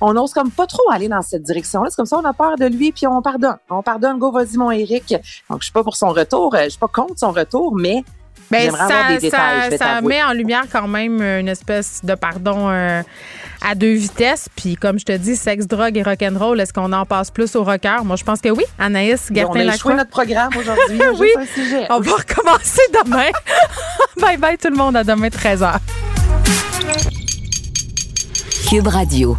on 0.01 0.13
n'ose 0.13 0.31
comme 0.31 0.51
pas 0.51 0.67
trop 0.67 0.91
aller 0.91 1.07
dans 1.07 1.23
cette 1.23 1.41
direction-là. 1.41 1.89
C'est 1.89 1.95
comme 1.95 2.05
ça, 2.05 2.17
on 2.17 2.25
a 2.25 2.33
peur 2.33 2.55
de 2.55 2.65
lui, 2.65 2.91
puis 2.91 3.07
on 3.07 3.21
pardonne. 3.23 3.57
On 3.71 3.81
pardonne, 3.81 4.19
go, 4.19 4.31
vas-y, 4.31 4.57
mon 4.57 4.69
Éric. 4.69 5.15
Donc, 5.49 5.61
je 5.61 5.65
suis 5.65 5.73
pas 5.73 5.83
pour 5.83 5.95
son 5.95 6.09
retour, 6.09 6.55
je 6.55 6.69
suis 6.69 6.79
pas 6.79 6.87
contre 6.87 7.17
son 7.17 7.31
retour, 7.31 7.75
mais 7.75 8.03
ben, 8.51 8.71
ça, 8.71 9.77
ça 9.77 10.01
met 10.01 10.23
en 10.23 10.33
lumière 10.33 10.63
quand 10.71 10.87
même 10.87 11.21
une 11.21 11.47
espèce 11.47 12.01
de 12.03 12.15
pardon 12.15 12.69
euh, 12.69 13.01
à 13.67 13.75
deux 13.75 13.93
vitesses. 13.93 14.47
Puis 14.55 14.75
comme 14.75 14.99
je 14.99 15.05
te 15.05 15.15
dis, 15.15 15.35
sexe, 15.35 15.67
drogue 15.67 15.97
et 15.97 16.03
rock'n'roll, 16.03 16.59
est-ce 16.59 16.73
qu'on 16.73 16.91
en 16.93 17.05
passe 17.05 17.31
plus 17.31 17.55
au 17.55 17.63
rocker? 17.63 18.03
Moi, 18.03 18.15
je 18.15 18.23
pense 18.23 18.41
que 18.41 18.49
oui. 18.49 18.63
Anaïs 18.77 19.29
Gertin-Lacroix. 19.31 19.91
On 19.91 19.95
a 19.95 19.97
notre 19.97 20.09
programme 20.09 20.51
aujourd'hui. 20.57 20.99
oui, 21.19 21.29
on 21.89 21.99
va 21.99 22.11
recommencer 22.11 22.81
demain. 23.03 23.29
bye 24.21 24.37
bye 24.37 24.57
tout 24.57 24.69
le 24.69 24.77
monde. 24.77 24.95
À 24.95 25.03
demain 25.03 25.27
13h. 25.27 25.77
Cube 28.69 28.87
Radio. 28.87 29.37